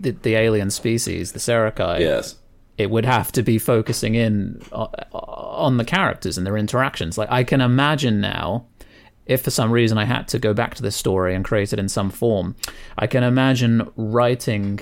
the 0.00 0.16
the 0.22 0.34
alien 0.34 0.70
species, 0.70 1.32
the 1.32 1.38
Serakai 1.38 2.00
Yes. 2.00 2.34
it 2.76 2.90
would 2.90 3.04
have 3.04 3.30
to 3.32 3.42
be 3.42 3.58
focusing 3.58 4.16
in 4.16 4.60
on 4.72 5.76
the 5.76 5.84
characters 5.84 6.36
and 6.36 6.46
their 6.46 6.56
interactions. 6.56 7.16
Like 7.16 7.30
I 7.30 7.44
can 7.44 7.60
imagine 7.60 8.20
now, 8.20 8.66
if 9.26 9.42
for 9.42 9.50
some 9.50 9.70
reason 9.72 9.98
I 9.98 10.04
had 10.04 10.28
to 10.28 10.38
go 10.38 10.54
back 10.54 10.74
to 10.76 10.82
this 10.82 10.96
story 10.96 11.34
and 11.34 11.44
create 11.44 11.72
it 11.72 11.78
in 11.78 11.88
some 11.88 12.10
form, 12.10 12.54
I 12.96 13.06
can 13.06 13.22
imagine 13.24 13.88
writing 13.96 14.80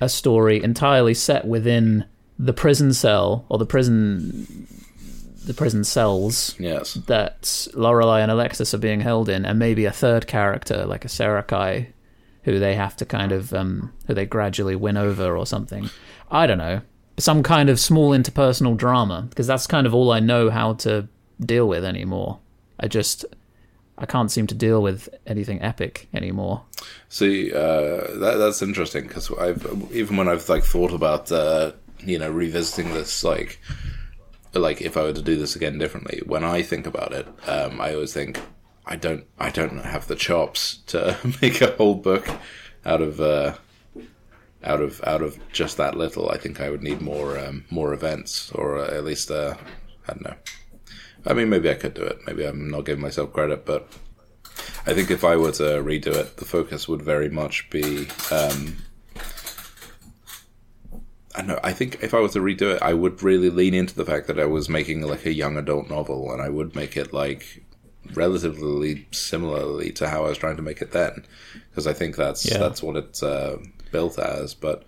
a 0.00 0.08
story 0.08 0.62
entirely 0.62 1.14
set 1.14 1.46
within 1.46 2.04
the 2.38 2.52
prison 2.52 2.92
cell 2.94 3.44
or 3.48 3.58
the 3.58 3.66
prison 3.66 4.66
the 5.46 5.54
prison 5.54 5.82
cells 5.84 6.54
Yes. 6.58 6.94
that 6.94 7.66
Lorelei 7.74 8.20
and 8.20 8.30
Alexis 8.30 8.74
are 8.74 8.78
being 8.78 9.00
held 9.00 9.28
in, 9.28 9.44
and 9.46 9.58
maybe 9.58 9.84
a 9.86 9.90
third 9.90 10.26
character 10.26 10.84
like 10.86 11.04
a 11.04 11.08
Serakai, 11.08 11.86
who 12.44 12.58
they 12.58 12.74
have 12.74 12.94
to 12.96 13.04
kind 13.06 13.32
of 13.32 13.52
um, 13.54 13.92
who 14.06 14.14
they 14.14 14.26
gradually 14.26 14.76
win 14.76 14.96
over 14.98 15.36
or 15.36 15.46
something. 15.46 15.88
I 16.30 16.46
don't 16.46 16.58
know, 16.58 16.82
some 17.18 17.42
kind 17.42 17.68
of 17.70 17.80
small 17.80 18.10
interpersonal 18.10 18.76
drama 18.76 19.26
because 19.30 19.46
that's 19.46 19.66
kind 19.66 19.86
of 19.86 19.94
all 19.94 20.12
I 20.12 20.20
know 20.20 20.50
how 20.50 20.74
to 20.74 21.08
deal 21.40 21.66
with 21.66 21.84
anymore. 21.84 22.38
I 22.78 22.86
just 22.88 23.24
I 24.00 24.06
can't 24.06 24.30
seem 24.30 24.46
to 24.48 24.54
deal 24.54 24.82
with 24.82 25.08
anything 25.26 25.60
epic 25.60 26.08
anymore. 26.14 26.62
See, 27.08 27.52
uh, 27.52 28.18
that, 28.18 28.36
that's 28.38 28.62
interesting 28.62 29.06
because 29.06 29.30
I've 29.32 29.64
even 29.92 30.16
when 30.16 30.28
I've 30.28 30.48
like 30.48 30.64
thought 30.64 30.92
about 30.92 31.30
uh, 31.30 31.72
you 32.00 32.18
know 32.18 32.30
revisiting 32.30 32.92
this, 32.94 33.22
like 33.22 33.60
like 34.54 34.80
if 34.80 34.96
I 34.96 35.02
were 35.02 35.12
to 35.12 35.22
do 35.22 35.36
this 35.36 35.54
again 35.54 35.78
differently, 35.78 36.22
when 36.24 36.44
I 36.44 36.62
think 36.62 36.86
about 36.86 37.12
it, 37.12 37.28
um, 37.46 37.80
I 37.80 37.94
always 37.94 38.12
think 38.12 38.40
I 38.86 38.96
don't 38.96 39.24
I 39.38 39.50
don't 39.50 39.78
have 39.78 40.06
the 40.06 40.16
chops 40.16 40.78
to 40.86 41.18
make 41.42 41.60
a 41.60 41.72
whole 41.72 41.94
book 41.94 42.28
out 42.84 43.02
of 43.02 43.20
uh, 43.20 43.54
out 44.64 44.80
of 44.80 45.02
out 45.04 45.22
of 45.22 45.38
just 45.52 45.76
that 45.76 45.96
little, 45.96 46.30
I 46.30 46.36
think 46.36 46.60
I 46.60 46.70
would 46.70 46.82
need 46.82 47.00
more 47.00 47.38
um, 47.38 47.64
more 47.70 47.92
events, 47.92 48.50
or 48.52 48.78
uh, 48.78 48.94
at 48.94 49.04
least 49.04 49.30
uh, 49.30 49.54
I 50.08 50.12
don't 50.12 50.24
know. 50.24 50.34
I 51.26 51.34
mean, 51.34 51.48
maybe 51.50 51.70
I 51.70 51.74
could 51.74 51.94
do 51.94 52.02
it. 52.02 52.18
Maybe 52.26 52.44
I'm 52.44 52.70
not 52.70 52.84
giving 52.86 53.02
myself 53.02 53.32
credit, 53.32 53.64
but 53.66 53.88
I 54.86 54.94
think 54.94 55.10
if 55.10 55.24
I 55.24 55.36
were 55.36 55.52
to 55.52 55.82
redo 55.82 56.14
it, 56.14 56.36
the 56.38 56.44
focus 56.44 56.88
would 56.88 57.02
very 57.02 57.28
much 57.28 57.68
be. 57.70 58.08
Um, 58.30 58.76
I 61.34 61.42
know. 61.42 61.60
I 61.62 61.72
think 61.72 62.02
if 62.02 62.12
I 62.12 62.20
were 62.20 62.28
to 62.30 62.40
redo 62.40 62.74
it, 62.74 62.82
I 62.82 62.92
would 62.94 63.22
really 63.22 63.50
lean 63.50 63.72
into 63.74 63.94
the 63.94 64.04
fact 64.04 64.26
that 64.26 64.40
I 64.40 64.46
was 64.46 64.68
making 64.68 65.02
like 65.02 65.26
a 65.26 65.32
young 65.32 65.56
adult 65.56 65.88
novel, 65.88 66.32
and 66.32 66.42
I 66.42 66.48
would 66.48 66.74
make 66.74 66.96
it 66.96 67.12
like 67.12 67.64
relatively 68.14 69.06
similarly 69.12 69.92
to 69.92 70.08
how 70.08 70.24
I 70.24 70.28
was 70.30 70.38
trying 70.38 70.56
to 70.56 70.62
make 70.62 70.82
it 70.82 70.90
then, 70.90 71.24
because 71.70 71.86
I 71.86 71.92
think 71.92 72.16
that's 72.16 72.44
Yeah. 72.50 72.58
that's 72.58 72.82
what 72.82 72.96
it's 72.96 73.22
uh, 73.22 73.58
built 73.92 74.18
as. 74.18 74.54
But 74.54 74.84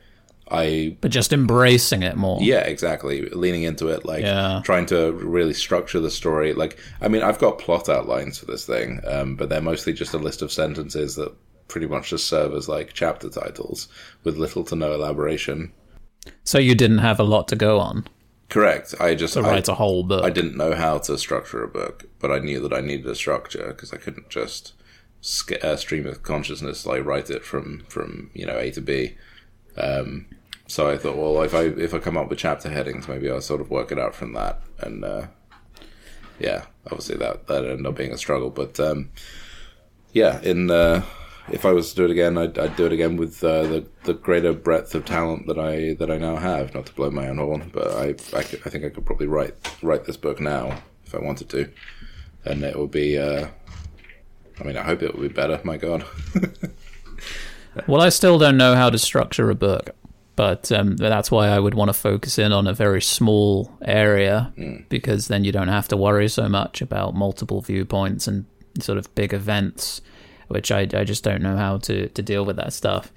I 0.51 0.97
But 1.01 1.11
just 1.11 1.33
embracing 1.33 2.03
it 2.03 2.17
more. 2.17 2.39
yeah, 2.43 2.61
exactly. 2.61 3.29
Leaning 3.31 3.63
into 3.63 3.89
it, 3.89 4.05
like 4.05 4.23
Yeah. 4.23 4.61
trying 4.65 4.87
to 4.87 5.13
really 5.13 5.55
structure 5.55 6.01
the 6.01 6.11
story. 6.11 6.53
Like, 6.53 6.79
I 7.01 7.09
mean, 7.09 7.23
I've 7.23 7.39
got 7.39 7.59
plot 7.59 7.89
outlines 7.89 8.39
for 8.39 8.47
this 8.47 8.67
thing, 8.67 9.01
um, 9.07 9.37
but 9.37 9.49
they're 9.49 9.61
mostly 9.63 9.93
just 9.93 10.13
a 10.15 10.19
list 10.19 10.43
of 10.43 10.53
sentences 10.53 11.17
that 11.17 11.33
pretty 11.69 11.87
much 11.87 12.11
just 12.11 12.27
serve 12.29 12.53
as 12.55 12.69
like 12.69 12.93
chapter 12.93 13.31
titles 13.31 13.89
with 14.25 14.37
little 14.37 14.63
to 14.65 14.77
no 14.77 14.93
elaboration. 14.93 15.73
So 16.45 16.59
you 16.59 16.75
didn't 16.75 16.99
have 16.99 17.19
a 17.19 17.25
lot 17.25 17.49
to 17.49 17.57
go 17.57 17.79
on 17.81 18.07
Correct. 18.51 18.95
I 19.01 19.15
just 19.15 19.33
to 19.33 19.41
write 19.43 19.67
a 19.69 19.75
whole 19.75 20.03
book. 20.03 20.23
I 20.23 20.29
didn't 20.29 20.59
know 20.59 20.75
how 20.75 20.99
to 20.99 21.17
structure 21.17 21.63
a 21.65 21.69
book, 21.69 22.05
but 22.21 22.31
I 22.31 22.39
knew 22.39 22.61
that 22.61 22.75
I 22.75 22.83
needed 22.83 23.07
a 23.07 23.15
structure 23.15 23.69
because 23.69 23.95
I 23.95 23.97
couldn't 23.97 24.29
just 24.29 24.75
sk- 25.23 25.65
uh, 25.65 25.77
stream 25.77 26.07
of 26.07 26.23
consciousness 26.23 26.85
like 26.85 27.03
write 27.07 27.31
it 27.31 27.47
from 27.47 27.85
from 27.89 28.29
you 28.35 28.45
know 28.45 28.59
A 28.59 28.71
to 28.73 28.83
B. 28.83 29.17
Um, 29.77 30.27
so 30.67 30.89
I 30.89 30.97
thought, 30.97 31.17
well, 31.17 31.43
if 31.43 31.55
I 31.55 31.63
if 31.65 31.93
I 31.95 31.99
come 31.99 32.17
up 32.17 32.29
with 32.29 32.39
chapter 32.39 32.71
headings, 32.71 33.09
maybe 33.09 33.31
I'll 33.31 33.41
sort 33.41 33.61
of 33.61 33.71
work 33.71 33.93
it 33.93 33.99
out 33.99 34.15
from 34.15 34.33
that. 34.35 34.63
And 34.79 35.05
uh, 35.05 35.27
yeah, 36.39 36.65
obviously 36.87 37.17
that 37.17 37.47
that 37.49 37.65
ended 37.65 37.87
up 37.87 37.97
being 37.97 38.13
a 38.13 38.19
struggle, 38.19 38.51
but 38.51 38.79
um, 38.81 39.11
yeah, 40.13 40.41
in 40.43 40.71
if 41.49 41.65
I 41.65 41.73
was 41.73 41.91
to 41.91 41.97
do 41.97 42.05
it 42.05 42.11
again, 42.11 42.39
I'd, 42.39 42.59
I'd 42.59 42.77
do 42.77 42.87
it 42.87 42.93
again 42.93 43.17
with 43.17 43.43
uh, 43.43 43.63
the 43.63 43.87
the 44.05 44.15
greater 44.15 44.53
breadth 44.53 44.95
of 44.95 45.05
talent 45.05 45.47
that 45.47 45.59
I 45.59 45.95
that 45.95 46.11
I 46.11 46.19
now 46.19 46.37
have. 46.37 46.75
Not 46.75 46.87
to 46.87 46.95
blow 46.95 47.11
my 47.11 47.29
own 47.29 47.39
horn, 47.39 47.71
but 47.73 47.89
I 47.93 48.15
I, 48.37 48.43
could, 48.43 48.63
I 48.65 48.71
think 48.71 48.85
I 48.85 48.91
could 48.91 49.05
probably 49.05 49.27
write 49.27 49.55
write 49.83 50.05
this 50.05 50.17
book 50.17 50.41
now 50.41 50.83
if 51.05 51.15
I 51.15 51.19
wanted 51.19 51.49
to, 51.51 51.71
and 52.45 52.63
it 52.63 52.79
would 52.79 52.91
be. 52.91 53.19
Uh, 53.19 53.49
I 54.61 54.65
mean, 54.65 54.77
I 54.77 54.83
hope 54.83 55.03
it 55.03 55.15
would 55.15 55.29
be 55.29 55.35
better. 55.35 55.61
My 55.65 55.77
God. 55.77 56.05
Well, 57.87 58.01
I 58.01 58.11
still 58.11 58.39
don't 58.39 58.57
know 58.57 58.75
how 58.75 58.91
to 58.91 58.99
structure 58.99 59.51
a 59.51 59.55
book, 59.55 59.91
but 60.37 60.71
um, 60.73 60.97
that's 60.97 61.31
why 61.31 61.49
I 61.49 61.59
would 61.59 61.75
want 61.75 61.89
to 61.89 61.95
focus 61.95 62.39
in 62.39 62.53
on 62.53 62.67
a 62.67 62.75
very 62.75 63.03
small 63.03 63.73
area 63.83 64.53
because 64.89 65.29
then 65.29 65.45
you 65.45 65.53
don't 65.53 65.69
have 65.69 65.89
to 65.89 65.97
worry 65.97 66.29
so 66.29 66.49
much 66.49 66.81
about 66.83 67.15
multiple 67.15 67.61
viewpoints 67.61 68.27
and 68.27 68.45
sort 68.81 68.99
of 68.99 69.15
big 69.15 69.33
events, 69.33 70.01
which 70.49 70.71
I, 70.71 70.81
I 70.95 71.05
just 71.05 71.25
don't 71.25 71.43
know 71.43 71.57
how 71.57 71.79
to, 71.79 72.09
to 72.09 72.23
deal 72.23 72.45
with 72.45 72.57
that 72.57 72.73
stuff. 72.73 73.13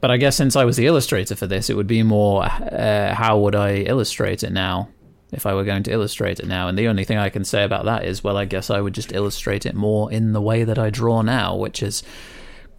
But 0.00 0.10
I 0.10 0.16
guess 0.16 0.36
since 0.36 0.56
I 0.56 0.64
was 0.64 0.76
the 0.76 0.86
illustrator 0.86 1.36
for 1.36 1.46
this, 1.46 1.68
it 1.68 1.76
would 1.76 1.86
be 1.86 2.02
more 2.02 2.44
uh, 2.44 3.14
how 3.14 3.38
would 3.38 3.54
I 3.54 3.82
illustrate 3.82 4.42
it 4.42 4.52
now 4.52 4.88
if 5.32 5.46
I 5.46 5.54
were 5.54 5.64
going 5.64 5.82
to 5.84 5.92
illustrate 5.92 6.40
it 6.40 6.46
now. 6.46 6.68
And 6.68 6.78
the 6.78 6.88
only 6.88 7.04
thing 7.04 7.18
I 7.18 7.28
can 7.28 7.44
say 7.44 7.64
about 7.64 7.84
that 7.84 8.04
is, 8.04 8.24
well, 8.24 8.36
I 8.36 8.44
guess 8.44 8.70
I 8.70 8.80
would 8.80 8.94
just 8.94 9.12
illustrate 9.12 9.66
it 9.66 9.74
more 9.74 10.10
in 10.10 10.32
the 10.32 10.40
way 10.40 10.64
that 10.64 10.78
I 10.78 10.90
draw 10.90 11.22
now, 11.22 11.54
which 11.54 11.82
is 11.82 12.02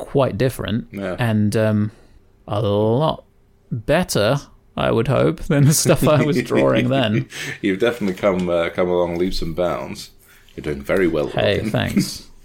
quite 0.02 0.38
different 0.38 0.88
Yeah. 0.92 1.16
and 1.20 1.56
um, 1.56 1.92
a 2.48 2.62
lot 2.62 3.24
better, 3.72 4.38
I 4.76 4.92
would 4.92 5.08
hope, 5.08 5.40
than 5.44 5.66
the 5.66 5.74
stuff 5.74 6.08
I 6.08 6.24
was 6.26 6.42
drawing 6.44 6.90
then. 6.90 7.28
You've 7.62 7.80
definitely 7.80 8.16
come 8.20 8.50
uh, 8.50 8.70
come 8.70 8.90
along 8.90 9.18
leaps 9.18 9.42
and 9.42 9.56
bounds. 9.56 10.10
You're 10.56 10.64
doing 10.64 10.82
very 10.82 11.08
well. 11.08 11.28
Hey, 11.28 11.58
Robin. 11.58 11.72
thanks. 11.72 12.28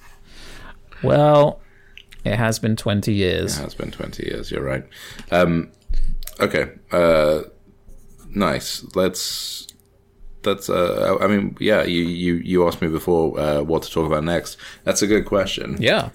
Well, 1.02 1.60
it 2.24 2.36
has 2.36 2.58
been 2.58 2.74
20 2.74 3.12
years. 3.12 3.58
It 3.58 3.62
has 3.62 3.74
been 3.74 3.90
20 3.90 4.24
years, 4.24 4.50
you're 4.50 4.64
right. 4.64 4.84
Um, 5.30 5.70
okay. 6.40 6.70
Uh, 6.90 7.42
nice. 8.30 8.82
Let's. 8.94 9.66
That's. 10.42 10.70
Uh, 10.70 11.18
I 11.20 11.26
mean, 11.26 11.54
yeah. 11.60 11.82
You, 11.84 12.02
you, 12.02 12.34
you 12.36 12.66
asked 12.66 12.80
me 12.80 12.88
before 12.88 13.38
uh, 13.38 13.60
what 13.62 13.82
to 13.82 13.90
talk 13.90 14.06
about 14.06 14.24
next. 14.24 14.56
That's 14.84 15.02
a 15.02 15.06
good 15.06 15.26
question. 15.26 15.76
Yeah. 15.78 16.08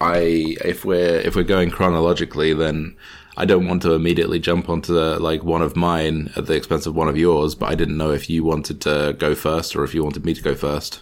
I 0.00 0.56
if 0.64 0.84
we're 0.84 1.18
if 1.18 1.36
we're 1.36 1.42
going 1.42 1.70
chronologically, 1.70 2.54
then 2.54 2.96
I 3.36 3.44
don't 3.44 3.66
want 3.66 3.82
to 3.82 3.92
immediately 3.92 4.38
jump 4.38 4.68
onto 4.68 4.94
like 4.94 5.44
one 5.44 5.62
of 5.62 5.76
mine 5.76 6.30
at 6.36 6.46
the 6.46 6.54
expense 6.54 6.86
of 6.86 6.94
one 6.94 7.08
of 7.08 7.16
yours. 7.16 7.54
But 7.54 7.70
I 7.70 7.74
didn't 7.74 7.96
know 7.96 8.10
if 8.10 8.28
you 8.30 8.44
wanted 8.44 8.80
to 8.82 9.14
go 9.18 9.34
first 9.34 9.76
or 9.76 9.84
if 9.84 9.94
you 9.94 10.02
wanted 10.02 10.24
me 10.24 10.34
to 10.34 10.42
go 10.42 10.54
first. 10.54 11.00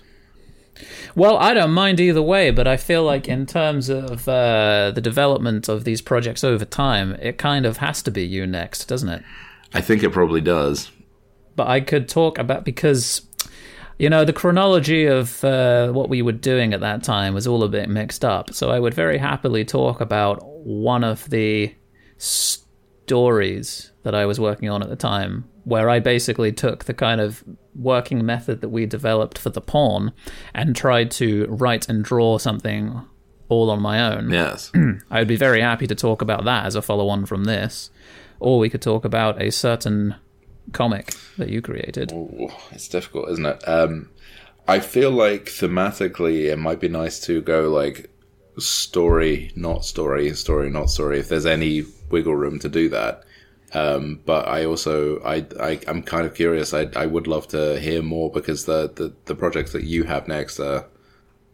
Well, 1.16 1.36
I 1.38 1.54
don't 1.54 1.72
mind 1.72 1.98
either 1.98 2.22
way, 2.22 2.52
but 2.52 2.68
I 2.68 2.76
feel 2.76 3.02
like 3.02 3.26
in 3.26 3.46
terms 3.46 3.88
of 3.88 4.28
uh, 4.28 4.92
the 4.94 5.00
development 5.00 5.68
of 5.68 5.82
these 5.82 6.00
projects 6.00 6.44
over 6.44 6.64
time, 6.64 7.14
it 7.14 7.38
kind 7.38 7.66
of 7.66 7.78
has 7.78 8.02
to 8.02 8.12
be 8.12 8.24
you 8.24 8.46
next, 8.46 8.84
doesn't 8.86 9.08
it? 9.08 9.24
I 9.74 9.80
think 9.80 10.04
it 10.04 10.10
probably 10.10 10.40
does. 10.40 10.90
but 11.56 11.66
I 11.66 11.80
could 11.80 12.08
talk 12.08 12.38
about 12.38 12.64
because 12.64 13.22
you 13.98 14.08
know 14.08 14.24
the 14.24 14.32
chronology 14.32 15.06
of 15.06 15.42
uh, 15.44 15.90
what 15.90 16.08
we 16.08 16.22
were 16.22 16.32
doing 16.32 16.72
at 16.72 16.80
that 16.80 17.02
time 17.02 17.34
was 17.34 17.46
all 17.46 17.62
a 17.64 17.68
bit 17.68 17.88
mixed 17.88 18.24
up. 18.24 18.54
So 18.54 18.70
I 18.70 18.78
would 18.78 18.94
very 18.94 19.18
happily 19.18 19.64
talk 19.64 20.00
about 20.00 20.44
one 20.44 21.04
of 21.04 21.28
the 21.30 21.74
stories 22.16 23.92
that 24.04 24.14
I 24.14 24.26
was 24.26 24.38
working 24.38 24.68
on 24.68 24.82
at 24.82 24.88
the 24.88 24.96
time, 24.96 25.48
where 25.64 25.90
I 25.90 25.98
basically 25.98 26.52
took 26.52 26.84
the 26.84 26.94
kind 26.94 27.20
of 27.20 27.42
working 27.74 28.24
method 28.24 28.60
that 28.60 28.68
we 28.68 28.86
developed 28.86 29.38
for 29.38 29.50
the 29.50 29.60
pawn 29.60 30.12
and 30.54 30.74
tried 30.74 31.10
to 31.12 31.46
write 31.48 31.88
and 31.88 32.04
draw 32.04 32.38
something 32.38 33.02
all 33.48 33.70
on 33.70 33.80
my 33.80 34.00
own. 34.14 34.30
Yes. 34.32 34.70
I 35.10 35.20
would 35.20 35.28
be 35.28 35.36
very 35.36 35.60
happy 35.60 35.86
to 35.86 35.94
talk 35.94 36.22
about 36.22 36.44
that 36.44 36.66
as 36.66 36.74
a 36.74 36.82
follow 36.82 37.08
on 37.08 37.26
from 37.26 37.44
this. 37.44 37.90
Or 38.40 38.58
we 38.58 38.70
could 38.70 38.82
talk 38.82 39.04
about 39.04 39.42
a 39.42 39.50
certain 39.50 40.14
comic 40.72 41.14
that 41.36 41.48
you 41.48 41.62
created. 41.62 42.12
Ooh, 42.12 42.50
it's 42.70 42.88
difficult, 42.88 43.30
isn't 43.30 43.46
it? 43.46 43.68
Um, 43.68 44.10
I 44.66 44.80
feel 44.80 45.10
like 45.10 45.46
thematically 45.46 46.50
it 46.52 46.58
might 46.58 46.80
be 46.80 46.88
nice 46.88 47.20
to 47.20 47.40
go 47.40 47.70
like 47.70 48.10
story, 48.58 49.52
not 49.56 49.84
story, 49.84 50.34
story, 50.34 50.70
not 50.70 50.90
story, 50.90 51.18
if 51.18 51.28
there's 51.28 51.46
any 51.46 51.84
wiggle 52.10 52.34
room 52.34 52.58
to 52.58 52.68
do 52.68 52.88
that. 52.90 53.24
Um, 53.74 54.20
but 54.24 54.48
I 54.48 54.64
also, 54.64 55.20
I, 55.20 55.46
I, 55.60 55.80
I'm 55.86 56.02
kind 56.02 56.26
of 56.26 56.34
curious. 56.34 56.72
I, 56.72 56.88
I 56.96 57.06
would 57.06 57.26
love 57.26 57.48
to 57.48 57.78
hear 57.78 58.02
more 58.02 58.30
because 58.30 58.64
the, 58.64 58.90
the, 58.94 59.14
the 59.26 59.34
projects 59.34 59.72
that 59.72 59.84
you 59.84 60.04
have 60.04 60.26
next 60.26 60.58
are, 60.58 60.86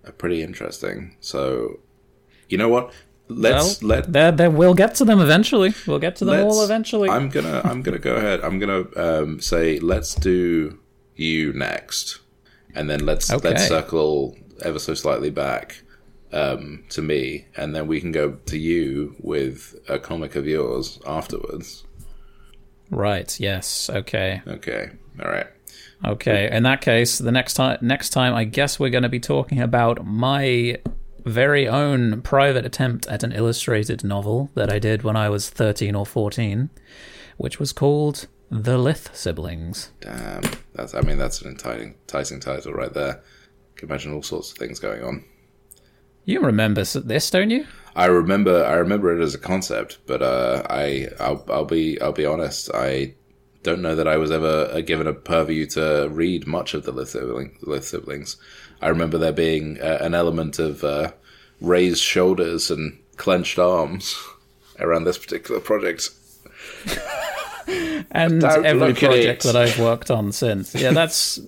are 0.05 0.13
pretty 0.13 0.43
interesting. 0.43 1.17
So, 1.21 1.81
you 2.49 2.57
know 2.57 2.69
what? 2.69 2.93
Let's 3.29 3.81
well, 3.81 3.89
let 3.89 4.13
there, 4.13 4.33
there, 4.33 4.51
we'll 4.51 4.75
get 4.75 4.95
to 4.97 5.05
them 5.05 5.21
eventually. 5.21 5.75
We'll 5.87 5.99
get 5.99 6.17
to 6.17 6.27
them 6.27 6.45
all 6.45 6.63
eventually. 6.63 7.09
I'm 7.09 7.31
gonna 7.31 7.63
I'm 7.65 7.81
gonna 7.81 7.99
go 7.99 8.17
ahead. 8.17 8.41
I'm 8.43 8.59
gonna 8.59 8.85
um, 8.97 9.41
say 9.41 9.79
let's 9.81 10.15
do 10.15 10.79
you 11.17 11.53
next, 11.55 12.21
and 12.75 12.91
then 12.91 13.07
let's 13.07 13.33
Okay. 13.33 13.51
let's 13.51 13.67
circle 13.67 14.37
ever 14.63 14.79
so 14.79 14.93
slightly 14.95 15.31
back 15.31 15.83
um, 16.33 16.85
to 16.91 17.01
me, 17.01 17.47
and 17.57 17.75
then 17.75 17.87
we 17.87 18.01
can 18.01 18.13
go 18.13 18.33
to 18.47 18.59
you 18.59 19.17
with 19.21 19.75
a 19.89 19.99
comic 19.99 20.37
of 20.37 20.47
yours 20.47 21.01
afterwards. 21.07 21.85
right. 22.91 23.41
Yes. 23.41 23.89
Okay. 23.89 24.43
Okay. 24.47 24.91
All 25.23 25.31
right. 25.31 25.47
Okay. 26.05 26.51
In 26.51 26.65
that 26.65 26.83
case, 26.83 27.19
the 27.19 27.33
next 27.33 27.55
time, 27.55 27.79
next 27.81 28.11
time, 28.11 28.35
I 28.35 28.45
guess 28.45 28.79
we're 28.79 28.91
going 28.91 29.05
to 29.05 29.09
be 29.09 29.21
talking 29.21 29.61
about 29.61 30.05
my 30.05 30.79
very 31.25 31.67
own 31.67 32.23
private 32.23 32.65
attempt 32.65 33.07
at 33.07 33.23
an 33.23 33.33
illustrated 33.33 34.05
novel 34.05 34.51
that 34.55 34.73
I 34.73 34.79
did 34.79 35.03
when 35.03 35.17
I 35.17 35.29
was 35.29 35.51
thirteen 35.51 35.95
or 35.95 36.07
fourteen, 36.07 36.71
which 37.37 37.59
was 37.59 37.73
called 37.73 38.27
The 38.51 38.79
Lith 38.79 39.15
Siblings. 39.15 39.91
Damn. 40.01 40.43
That's 40.75 40.95
I 40.95 41.01
mean 41.01 41.19
that's 41.19 41.43
an 41.43 41.51
enticing, 41.51 41.95
enticing 42.03 42.41
title 42.41 42.73
right 42.73 42.93
there. 42.93 43.23
Can 43.77 43.89
imagine 43.89 44.13
all 44.13 44.23
sorts 44.23 44.53
of 44.53 44.59
things 44.59 44.79
going 44.79 45.03
on. 45.03 45.25
You 46.25 46.41
remember 46.41 46.85
this, 46.85 47.31
don't 47.31 47.51
you? 47.51 47.67
I 47.95 48.07
remember 48.07 48.65
I 48.65 48.75
remember 48.75 49.17
it 49.17 49.23
as 49.23 49.35
a 49.35 49.39
concept, 49.39 49.99
but 50.07 50.23
uh, 50.23 50.63
I 50.71 51.09
I'll, 51.21 51.45
I'll 51.49 51.65
be 51.65 52.01
I'll 52.01 52.13
be 52.13 52.27
honest. 52.27 52.71
I 52.75 53.15
don't 53.63 53.83
know 53.83 53.95
that 53.95 54.09
I 54.09 54.17
was 54.17 54.31
ever 54.31 54.69
uh, 54.73 54.81
given 54.81 55.07
a 55.07 55.13
purview 55.13 55.67
to 55.69 56.09
read 56.11 56.47
much 56.47 56.75
of 56.75 56.85
the 56.85 56.93
Lith, 56.93 57.11
sibling, 57.11 57.57
Lith 57.63 57.85
siblings. 57.87 58.37
I 58.85 58.89
remember 58.89 59.17
there 59.17 59.33
being 59.33 59.81
uh, 59.81 59.99
an 60.03 60.15
element 60.15 60.59
of 60.59 60.85
uh, 60.85 61.13
raised 61.59 62.03
shoulders 62.03 62.71
and 62.71 62.99
clenched 63.17 63.59
arms 63.59 64.15
around 64.79 65.05
this 65.05 65.17
particular 65.17 65.59
project. 65.59 66.11
and 68.11 68.45
every 68.45 68.93
project 68.93 69.45
that 69.45 69.57
I've 69.57 69.79
worked 69.79 70.11
on 70.11 70.33
since. 70.33 70.75
Yeah, 70.75 70.93
that's. 70.93 71.41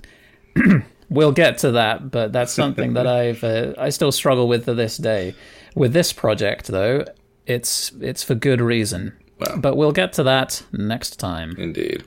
we'll 1.11 1.33
get 1.33 1.59
to 1.59 1.73
that, 1.73 2.11
but 2.11 2.33
that's 2.33 2.55
something 2.55 2.95
that 2.95 3.07
I've 3.07 3.45
uh, 3.45 3.75
I 3.77 3.91
still 3.91 4.13
struggle 4.13 4.49
with 4.49 4.65
to 4.65 4.73
this 4.73 4.97
day. 4.97 5.35
With 5.75 5.93
this 5.93 6.15
project, 6.15 6.69
though, 6.69 7.05
it's 7.45 7.93
it's 8.01 8.23
for 8.23 8.35
good 8.35 8.63
reason. 8.63 9.15
Well. 9.39 9.59
But 9.59 9.77
we'll 9.77 9.93
get 9.93 10.15
to 10.15 10.23
that 10.23 10.63
next 10.73 11.21
time. 11.21 11.55
Indeed. 11.59 12.05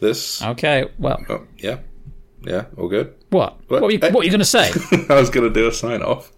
This. 0.00 0.42
Okay. 0.42 0.88
Well, 0.98 1.22
Oh, 1.28 1.46
yeah. 1.58 1.80
Yeah, 2.46 2.66
all 2.78 2.88
good. 2.88 3.14
What? 3.30 3.58
What, 3.68 3.92
you, 3.92 3.98
what 3.98 4.14
were 4.14 4.24
you 4.24 4.30
going 4.30 4.40
to 4.40 4.44
say? 4.44 4.70
I 5.08 5.14
was 5.14 5.30
going 5.30 5.46
to 5.46 5.52
do 5.52 5.68
a 5.68 5.72
sign 5.72 6.02
off. 6.02 6.32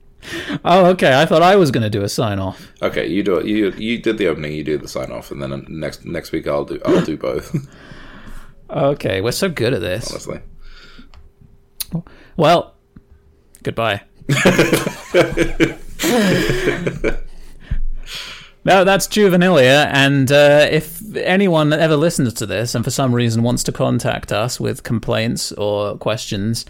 oh, 0.64 0.86
okay. 0.86 1.20
I 1.20 1.26
thought 1.26 1.42
I 1.42 1.56
was 1.56 1.70
going 1.70 1.82
to 1.82 1.90
do 1.90 2.02
a 2.02 2.08
sign 2.08 2.38
off. 2.38 2.72
Okay, 2.80 3.06
you 3.06 3.22
do 3.22 3.36
it. 3.36 3.46
You 3.46 3.70
you 3.72 3.98
did 3.98 4.18
the 4.18 4.28
opening. 4.28 4.52
You 4.52 4.64
do 4.64 4.78
the 4.78 4.88
sign 4.88 5.10
off, 5.10 5.30
and 5.30 5.42
then 5.42 5.66
next 5.68 6.04
next 6.04 6.32
week 6.32 6.46
I'll 6.46 6.64
do 6.64 6.80
I'll 6.84 7.04
do 7.04 7.16
both. 7.16 7.54
Okay, 8.70 9.20
we're 9.20 9.32
so 9.32 9.50
good 9.50 9.74
at 9.74 9.82
this. 9.82 10.10
honestly. 10.10 10.40
Well, 12.38 12.74
goodbye. 13.62 14.00
No, 18.64 18.84
that's 18.84 19.08
Juvenilia, 19.08 19.90
and 19.92 20.30
uh, 20.30 20.68
if 20.70 21.02
anyone 21.16 21.72
ever 21.72 21.96
listens 21.96 22.32
to 22.34 22.46
this 22.46 22.74
and 22.74 22.84
for 22.84 22.90
some 22.90 23.14
reason 23.14 23.42
wants 23.42 23.62
to 23.64 23.72
contact 23.72 24.30
us 24.30 24.60
with 24.60 24.84
complaints 24.84 25.50
or 25.52 25.96
questions, 25.98 26.64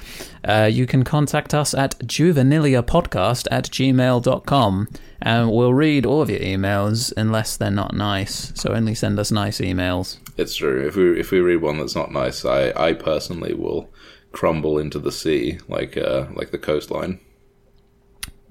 uh, 0.45 0.69
you 0.73 0.87
can 0.87 1.05
contact 1.05 1.53
us 1.53 1.75
at 1.75 1.99
juveniliapodcast 1.99 3.47
at 3.51 3.65
gmail.com, 3.67 4.89
and 5.21 5.53
we'll 5.53 5.75
read 5.75 6.07
all 6.07 6.23
of 6.23 6.31
your 6.31 6.41
emails 6.41 7.13
unless 7.17 7.57
they're 7.59 7.71
not 7.71 7.95
nice, 7.95 8.53
so 8.55 8.73
only 8.73 8.95
send 8.95 9.19
us 9.19 9.31
nice 9.31 9.61
emails. 9.61 10.19
It's 10.39 10.57
true. 10.57 10.87
If 10.87 10.97
we 10.97 11.21
if 11.21 11.31
we 11.31 11.41
read 11.41 11.61
one 11.61 11.79
that's 11.79 11.95
not 11.95 12.11
nice, 12.11 12.45
I 12.45 12.73
I 12.75 12.95
personally 12.95 13.53
will 13.53 13.91
crumble 14.33 14.79
into 14.79 14.99
the 14.99 15.13
sea 15.13 15.59
like 15.69 15.97
uh 15.99 16.27
like 16.35 16.51
the 16.53 16.59
coastline. 16.59 17.21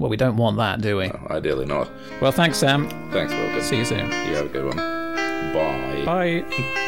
Well, 0.02 0.10
we 0.10 0.18
don't 0.18 0.36
want 0.36 0.58
that, 0.58 0.82
do 0.82 0.98
we? 0.98 1.12
Ideally 1.30 1.68
not. 1.68 1.88
Well, 2.24 2.32
thanks, 2.32 2.58
Sam. 2.58 2.90
Thanks, 3.12 3.32
Wilkins. 3.32 3.66
See 3.66 3.78
you 3.78 3.86
soon. 3.86 4.10
You 4.10 4.36
have 4.36 4.48
a 4.48 4.50
good 4.50 4.66
one. 4.66 4.78
Bye. 5.54 6.02
Bye. 6.04 6.88